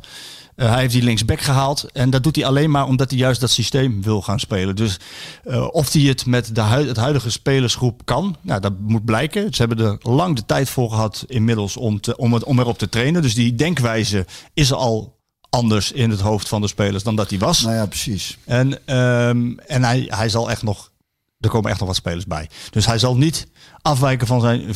Eh, 0.56 0.70
hij 0.70 0.80
heeft 0.80 0.92
die 0.92 1.02
linksback 1.02 1.40
gehaald. 1.40 1.86
En 1.92 2.10
dat 2.10 2.22
doet 2.22 2.36
hij 2.36 2.44
alleen 2.44 2.70
maar 2.70 2.86
omdat 2.86 3.10
hij 3.10 3.18
juist 3.18 3.40
dat 3.40 3.50
systeem 3.50 4.02
wil 4.02 4.22
gaan 4.22 4.40
spelen. 4.40 4.76
Dus 4.76 4.98
eh, 5.44 5.66
of 5.70 5.92
hij 5.92 6.02
het 6.02 6.26
met 6.26 6.54
de 6.54 6.62
het 6.62 6.96
huidige 6.96 7.30
spelersgroep 7.30 8.00
kan, 8.04 8.36
nou, 8.40 8.60
dat 8.60 8.72
moet 8.78 9.04
blijken. 9.04 9.54
Ze 9.54 9.64
hebben 9.64 9.86
er 9.86 9.98
lang 10.00 10.36
de 10.36 10.46
tijd 10.46 10.68
voor 10.68 10.90
gehad 10.90 11.24
inmiddels 11.26 11.76
om, 11.76 12.00
te, 12.00 12.16
om, 12.16 12.32
het, 12.32 12.44
om 12.44 12.58
erop 12.58 12.78
te 12.78 12.88
trainen. 12.88 13.22
Dus 13.22 13.34
die 13.34 13.54
denkwijze 13.54 14.26
is 14.54 14.72
al 14.72 15.14
anders 15.50 15.92
in 15.92 16.10
het 16.10 16.20
hoofd 16.20 16.48
van 16.48 16.60
de 16.60 16.68
spelers 16.68 17.02
dan 17.02 17.16
dat 17.16 17.30
hij 17.30 17.38
was. 17.38 17.60
Nou 17.60 17.74
ja, 17.74 17.86
precies. 17.86 18.38
En, 18.44 18.86
ehm, 18.86 19.52
en 19.66 19.84
hij, 19.84 20.04
hij 20.06 20.28
zal 20.28 20.50
echt 20.50 20.62
nog. 20.62 20.92
Er 21.40 21.50
komen 21.50 21.70
echt 21.70 21.78
nog 21.78 21.88
wat 21.88 21.96
spelers 21.96 22.26
bij. 22.26 22.48
Dus 22.70 22.86
hij 22.86 22.98
zal 22.98 23.16
niet 23.16 23.46
afwijken 23.82 24.26
van 24.26 24.40
zijn 24.40 24.74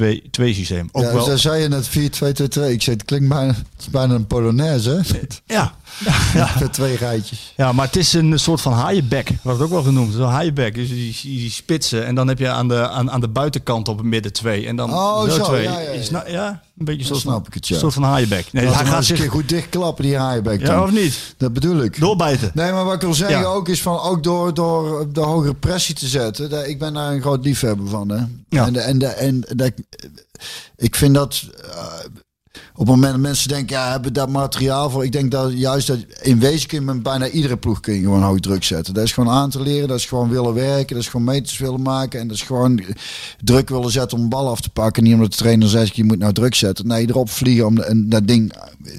4-2-2-2 0.00 0.04
systeem. 0.32 0.88
Ook 0.92 1.02
ja, 1.02 1.12
wel. 1.12 1.24
Zo 1.24 1.36
zei 1.36 1.62
je 1.62 1.68
net 1.68 1.88
4-2-2-2. 1.88 1.92
Ik 1.92 2.82
zei, 2.82 2.96
het 2.96 3.04
klinkt 3.04 3.28
bijna, 3.28 3.52
het 3.52 3.66
is 3.78 3.90
bijna 3.90 4.14
een 4.14 4.26
Polonaise, 4.26 4.90
hè? 4.90 5.18
Ja. 5.46 5.74
Met 6.60 6.72
twee 6.72 6.96
rijtjes. 6.96 7.52
ja, 7.56 7.72
maar 7.72 7.86
het 7.86 7.96
is 7.96 8.12
een 8.12 8.38
soort 8.38 8.60
van 8.60 8.72
haaienback. 8.72 9.26
Wordt 9.42 9.58
het 9.58 9.66
ook 9.68 9.74
wel 9.74 9.82
genoemd. 9.82 10.14
Zo'n 10.14 10.28
haaienback. 10.28 10.74
Dus 10.74 10.88
die, 10.88 11.16
die 11.22 11.50
spitsen. 11.50 12.06
En 12.06 12.14
dan 12.14 12.28
heb 12.28 12.38
je 12.38 12.48
aan 12.48 12.68
de, 12.68 12.88
aan, 12.88 13.10
aan 13.10 13.20
de 13.20 13.28
buitenkant 13.28 13.88
op 13.88 13.96
het 13.96 14.06
midden 14.06 14.32
twee. 14.32 14.66
En 14.66 14.76
dan 14.76 14.92
Oh, 14.92 15.30
zo, 15.30 15.42
twee. 15.44 15.62
ja, 15.62 15.78
ja, 15.80 15.90
ja. 15.90 16.02
Sna- 16.02 16.26
ja, 16.28 16.62
een 16.78 16.84
beetje 16.84 17.04
soort 17.06 17.20
snap 17.20 17.34
van, 17.34 17.44
ik 17.46 17.54
het, 17.54 17.68
ja. 17.68 17.78
soort 17.78 17.94
van 17.94 18.02
haaienback. 18.02 18.44
Nee, 18.52 18.66
hij 18.66 18.84
gaat 18.86 18.96
een 18.96 19.04
zich... 19.04 19.18
keer 19.18 19.30
goed 19.30 19.48
dichtklappen, 19.48 20.04
die 20.04 20.16
haaienbek 20.16 20.60
Ja, 20.60 20.66
dan. 20.66 20.82
of 20.82 20.90
niet? 20.90 21.34
Dat 21.36 21.52
bedoel 21.52 21.82
ik. 21.82 22.00
Doorbijten. 22.00 22.50
Nee, 22.54 22.72
maar 22.72 22.84
wat 22.84 22.94
ik 22.94 23.00
wil 23.00 23.14
zeggen 23.14 23.38
Ja. 23.38 23.44
ook 23.44 23.68
is 23.68 23.82
van 23.82 24.00
ook 24.00 24.22
door, 24.22 24.54
door 24.54 25.06
de 25.12 25.20
hogere 25.20 25.54
pressie 25.54 25.94
te 25.94 26.06
zetten. 26.06 26.50
Daar- 26.50 26.66
Ik 26.66 26.78
ben 26.78 26.94
daar 26.94 27.12
een 27.12 27.20
groot 27.20 27.44
liefhebber 27.44 27.88
van. 27.88 28.08
Hè? 28.08 28.24
Ja. 28.48 28.66
En, 28.66 28.72
de, 28.72 28.80
en, 28.80 28.98
de, 28.98 29.06
en 29.06 29.44
dat, 29.56 29.72
ik 30.76 30.96
vind 30.96 31.14
dat 31.14 31.42
eh, 31.70 31.84
op 32.72 32.78
het 32.78 32.86
moment 32.88 33.12
dat 33.12 33.20
mensen 33.20 33.48
denken, 33.48 33.76
ja, 33.76 33.90
hebben 33.90 34.12
dat 34.12 34.28
materiaal 34.28 34.90
voor? 34.90 35.04
Ik 35.04 35.12
denk 35.12 35.30
dat 35.30 35.52
juist 35.52 35.86
dat 35.86 35.98
in 36.22 36.38
wezen 36.38 36.68
kun 36.68 36.78
je 36.78 36.84
met 36.84 37.02
bijna 37.02 37.28
iedere 37.28 37.56
ploeg 37.56 37.80
kun 37.80 37.94
je 37.94 38.00
gewoon 38.00 38.22
hoog 38.22 38.40
druk 38.40 38.64
zetten. 38.64 38.94
Dat 38.94 39.04
is 39.04 39.12
gewoon 39.12 39.34
aan 39.34 39.50
te 39.50 39.60
leren, 39.62 39.88
dat 39.88 39.98
is 39.98 40.06
gewoon 40.06 40.28
willen 40.28 40.54
werken, 40.54 40.94
dat 40.94 41.04
is 41.04 41.08
gewoon 41.08 41.26
meters 41.26 41.58
willen 41.58 41.82
maken 41.82 42.20
en 42.20 42.28
dat 42.28 42.36
is 42.36 42.42
gewoon 42.42 42.82
druk 43.44 43.68
willen 43.68 43.90
zetten 43.90 44.16
om 44.18 44.22
een 44.24 44.30
bal 44.30 44.48
af 44.48 44.60
te 44.60 44.70
pakken. 44.70 45.02
Niet 45.02 45.14
omdat 45.14 45.30
de 45.30 45.36
trainer 45.36 45.68
zegt, 45.68 45.96
je 45.96 46.04
moet 46.04 46.18
nou 46.18 46.32
druk 46.32 46.54
zetten. 46.54 46.86
Nee, 46.86 47.08
erop 47.08 47.30
vliegen 47.30 47.66
om 47.66 47.78
en 47.78 48.08
dat 48.08 48.26
ding, 48.26 48.52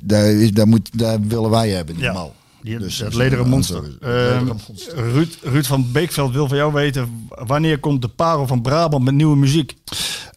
daar, 0.03 0.25
is- 0.25 0.51
daar, 0.51 0.67
moet, 0.67 0.89
daar 0.93 1.21
willen 1.21 1.49
wij 1.49 1.69
hebben. 1.69 1.95
Die 1.95 2.03
Ja. 2.03 2.13
mal. 2.13 2.33
Die, 2.63 2.77
Dus 2.79 2.99
het 2.99 3.13
lederen 3.13 3.49
monster. 3.49 3.83
Ehm, 4.01 4.45
monster. 4.45 5.11
Ruud, 5.11 5.37
Ruud 5.41 5.65
van 5.65 5.91
Beekveld 5.91 6.33
wil 6.33 6.47
van 6.47 6.57
jou 6.57 6.73
weten... 6.73 7.27
wanneer 7.29 7.79
komt 7.79 8.01
de 8.01 8.07
parel 8.07 8.47
van 8.47 8.61
Brabant 8.61 9.03
met 9.03 9.13
nieuwe 9.13 9.35
muziek? 9.35 9.75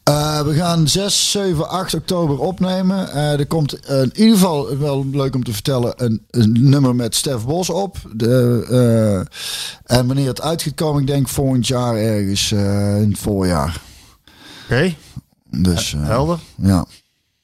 Eh, 0.03 0.41
we 0.43 0.55
gaan 0.55 0.89
6, 0.89 1.31
7, 1.31 1.69
8 1.69 1.95
oktober 1.95 2.39
opnemen. 2.39 3.11
Eh, 3.13 3.39
er 3.39 3.47
komt 3.47 3.87
in 3.89 4.11
ieder 4.15 4.35
geval, 4.35 4.79
wel 4.79 5.07
leuk 5.13 5.35
om 5.35 5.45
te 5.45 5.53
vertellen, 5.53 6.05
een, 6.05 6.23
een 6.31 6.69
nummer 6.71 6.95
met 6.95 7.15
Stef 7.15 7.45
Bos 7.45 7.71
op. 7.71 7.97
De, 8.13 8.67
eh, 8.71 9.97
en 9.99 10.07
wanneer 10.07 10.27
het 10.27 10.41
uit 10.41 10.63
gaat 10.63 10.75
komen, 10.75 11.01
ik 11.01 11.07
denk 11.07 11.29
volgend 11.29 11.67
jaar 11.67 11.97
ergens 11.97 12.53
in 12.53 13.09
het 13.11 13.19
voorjaar. 13.19 13.81
Oké, 14.65 14.95
Dus 15.51 15.95
helder. 15.99 16.39
ja. 16.57 16.87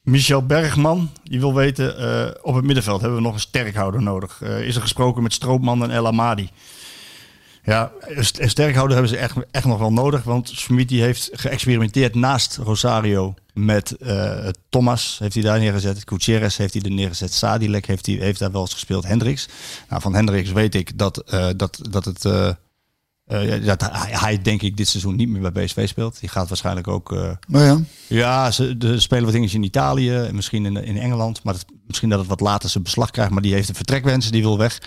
Michel 0.03 0.47
Bergman, 0.47 1.11
die 1.25 1.41
wil 1.41 1.55
weten... 1.55 1.99
eh, 1.99 2.31
op 2.43 2.55
het 2.55 2.65
middenveld 2.65 3.01
hebben 3.01 3.19
we 3.19 3.25
nog 3.25 3.35
een 3.35 3.41
sterkhouder 3.41 4.03
nodig. 4.03 4.43
Eh, 4.43 4.61
is 4.67 4.75
er 4.77 4.83
gesproken 4.83 5.23
met 5.23 5.33
Stroopman 5.33 5.83
en 5.83 5.91
El 5.91 6.07
Amadi? 6.07 6.51
Ja, 7.65 7.93
een 8.01 8.25
st- 8.25 8.39
een 8.39 8.51
sterkhouder 8.51 8.93
hebben 8.97 9.13
ze 9.17 9.21
echt, 9.23 9.37
echt 9.51 9.65
nog 9.65 9.79
wel 9.79 9.93
nodig. 9.93 10.23
Want 10.23 10.49
Smit 10.49 10.91
heeft 10.91 11.29
geëxperimenteerd 11.33 12.15
naast 12.15 12.57
Rosario 12.57 13.35
met 13.55 13.97
eh, 13.97 14.49
Thomas. 14.69 15.17
Heeft 15.19 15.35
hij 15.35 15.43
daar 15.43 15.59
neergezet. 15.59 16.03
Gutierrez 16.05 16.57
heeft 16.57 16.75
hij 16.75 16.83
er 16.83 16.91
neergezet. 16.91 17.33
Sadilek 17.33 17.87
heeft, 17.87 18.07
hij, 18.07 18.15
heeft 18.15 18.39
daar 18.39 18.53
wel 18.53 18.61
eens 18.61 18.73
gespeeld. 18.73 19.05
Hendricks. 19.07 19.49
Nou, 19.89 20.03
van 20.03 20.15
Hendricks 20.15 20.53
weet 20.53 20.75
ik 20.75 20.99
dat, 20.99 21.25
dat, 21.57 21.79
dat 21.91 22.05
het... 22.05 22.25
eh, 23.33 23.65
dat 23.67 23.89
hij, 23.93 24.43
denk 24.43 24.63
ik 24.63 24.77
dit 24.77 24.89
seizoen 24.89 25.17
niet 25.17 25.29
meer 25.29 25.53
bij 25.53 25.65
BSV 25.65 25.89
speelt. 25.89 26.21
Die 26.21 26.29
gaat 26.29 26.49
waarschijnlijk 26.49 26.89
ook... 26.89 27.13
eh, 27.13 27.31
Nou 27.47 27.65
ja. 27.65 27.81
ja, 28.07 28.51
ze 28.51 28.95
spelen 28.97 29.25
wat 29.25 29.33
dingetjes 29.33 29.59
in 29.59 29.67
Italië 29.67 30.15
en 30.15 30.35
misschien 30.35 30.67
in, 30.67 30.77
in 30.77 30.97
Engeland. 30.97 31.43
Maar 31.43 31.55
het, 31.55 31.65
misschien 31.93 32.09
dat 32.09 32.19
het 32.19 32.29
wat 32.29 32.41
later 32.41 32.69
zijn 32.71 32.85
beslag 32.85 33.11
krijgt. 33.11 33.31
Maar 33.33 33.43
die 33.43 33.55
heeft 33.55 33.69
een 33.69 33.75
vertrekwens, 33.75 34.31
die 34.31 34.43
wil 34.43 34.59
weg. 34.59 34.79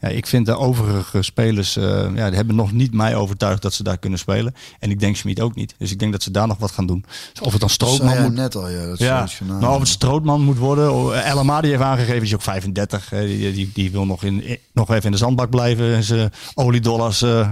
Ja, 0.00 0.08
ik 0.08 0.26
vind 0.26 0.46
de 0.46 0.56
overige 0.58 1.22
spelers, 1.22 1.76
eh, 1.76 1.84
ja, 2.14 2.26
die 2.26 2.36
hebben 2.36 2.54
nog 2.54 2.72
niet 2.72 2.94
mij 2.94 3.14
overtuigd 3.16 3.62
dat 3.62 3.74
ze 3.74 3.82
daar 3.82 3.98
kunnen 3.98 4.18
spelen. 4.18 4.54
En 4.78 4.90
ik 4.90 5.00
denk 5.00 5.16
Schmid 5.16 5.40
ook 5.40 5.54
niet. 5.54 5.74
Dus 5.78 5.90
ik 5.90 5.98
denk 5.98 6.12
dat 6.12 6.22
ze 6.22 6.30
daar 6.30 6.46
nog 6.46 6.58
wat 6.58 6.70
gaan 6.70 6.86
doen. 6.86 7.04
Dus 7.32 7.42
of 7.42 7.50
het 7.52 7.60
dan 7.60 7.70
Strootman 7.70 8.22
moet... 8.22 8.32
net 8.34 8.56
al, 8.56 8.68
ja. 8.70 8.86
Dat 8.86 8.98
Ja, 8.98 9.28
nou, 9.60 9.74
of 9.74 9.78
het 9.78 9.88
Strootman 9.88 10.40
moet 10.42 10.58
worden. 10.58 10.92
Oh, 10.94 11.26
El 11.28 11.38
Amadi 11.38 11.68
heeft 11.68 11.82
aangegeven, 11.82 12.14
die 12.18 12.28
is 12.28 12.34
ook 12.34 12.42
35. 12.42 13.10
hè. 13.10 13.26
Die, 13.26 13.52
die, 13.52 13.70
die 13.74 13.90
wil 13.90 14.06
nog, 14.06 14.22
in, 14.24 14.42
in- 14.42 14.58
nog 14.72 14.90
even 14.90 15.04
in 15.04 15.10
de 15.10 15.16
zandbak 15.16 15.50
blijven. 15.50 15.94
En 15.94 16.02
zijn 16.02 16.32
oliedollars... 16.54 17.22
eh 17.22 17.40
eh, 17.40 17.50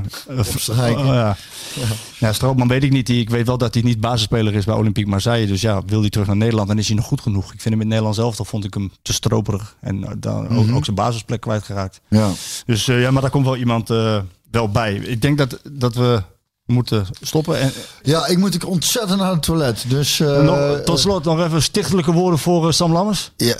oh, 0.99 1.05
ja. 1.07 1.37
Ja, 2.19 2.33
Strootman 2.33 2.69
weet 2.69 2.83
ik 2.83 2.91
niet. 2.91 3.07
Die- 3.07 3.21
Ik 3.21 3.31
weet 3.31 3.47
wel 3.47 3.59
dat 3.59 3.75
hij 3.75 3.83
niet 3.83 4.01
basisspeler 4.01 4.55
is 4.55 4.65
bij 4.65 4.75
Olympique 4.75 5.11
Marseille. 5.11 5.47
Dus 5.47 5.61
ja, 5.61 5.83
wil 5.87 6.01
hij 6.01 6.11
terug 6.11 6.27
naar 6.27 6.37
Nederland, 6.37 6.69
dan 6.69 6.79
is 6.79 6.87
hij 6.87 6.97
nog 6.97 7.05
goed 7.07 7.21
genoeg. 7.21 7.53
Ik 7.53 7.61
vind 7.61 7.75
hem 7.75 7.81
in 7.83 7.89
Nederland 7.89 8.15
zelf, 8.15 8.37
dan 8.37 8.47
vond 8.47 8.65
ik 8.65 8.75
hem 8.75 8.93
te 9.03 9.13
stroperig. 9.13 9.77
En 9.81 10.05
eh, 10.05 10.11
dan 10.19 10.49
ook, 10.49 10.75
ook 10.75 10.85
zijn 10.85 10.97
basisplek 10.97 11.41
kwijtgeraakt. 11.41 12.01
Ja. 12.09 12.31
Dus 12.67 12.89
eh, 12.89 13.01
ja, 13.01 13.11
maar 13.11 13.23
daar 13.23 13.31
komt 13.31 13.45
wel 13.45 13.57
iemand 13.57 13.91
eh, 13.91 14.21
wel 14.51 14.69
bij. 14.69 14.95
Ik 14.95 15.23
denk 15.23 15.39
dat, 15.39 15.61
dat 15.71 15.95
we 15.95 16.23
moeten 16.67 17.07
stoppen. 17.21 17.61
En, 17.61 17.73
ja, 18.03 18.27
ik 18.27 18.39
moet 18.39 18.55
ook 18.55 18.71
ontzettend 18.71 19.21
naar 19.21 19.31
het 19.31 19.43
toilet. 19.43 19.85
Dus, 19.89 20.21
eh, 20.21 20.43
nog, 20.43 20.81
tot 20.81 20.99
slot 20.99 21.25
nog 21.25 21.45
even 21.45 21.63
stichtelijke 21.63 22.13
woorden 22.13 22.39
voor 22.39 22.73
Sam 22.73 22.93
Lammers. 22.93 23.33
Ja, 23.37 23.57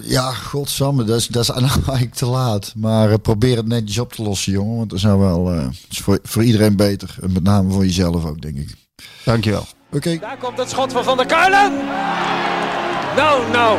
ja 0.00 0.32
godsamme, 0.32 1.04
dat 1.04 1.18
is, 1.18 1.26
dat 1.26 1.42
is 1.42 1.50
eigenlijk 1.58 2.14
te 2.14 2.26
laat. 2.26 2.72
Maar 2.76 3.10
eh, 3.10 3.16
probeer 3.22 3.56
het 3.56 3.66
netjes 3.66 3.98
op 3.98 4.12
te 4.12 4.22
lossen, 4.22 4.52
jongen. 4.52 4.76
Want 4.76 4.90
dat 4.90 4.98
is 4.98 5.04
nou 5.04 5.18
wel 5.18 5.52
eh, 5.52 5.66
is 5.90 5.98
voor, 5.98 6.18
voor 6.22 6.44
iedereen 6.44 6.76
beter. 6.76 7.16
En 7.20 7.32
met 7.32 7.42
name 7.42 7.72
voor 7.72 7.84
jezelf 7.84 8.24
ook, 8.24 8.40
denk 8.40 8.56
ik. 8.56 8.74
Dankjewel. 9.24 9.66
Oké. 9.92 10.18
Daar 10.18 10.38
komt 10.38 10.58
het 10.58 10.70
schot 10.70 10.92
van 10.92 11.04
Van 11.04 11.16
der 11.16 11.26
Kuilen. 11.26 11.72
Nou, 13.16 13.50
nou. 13.52 13.78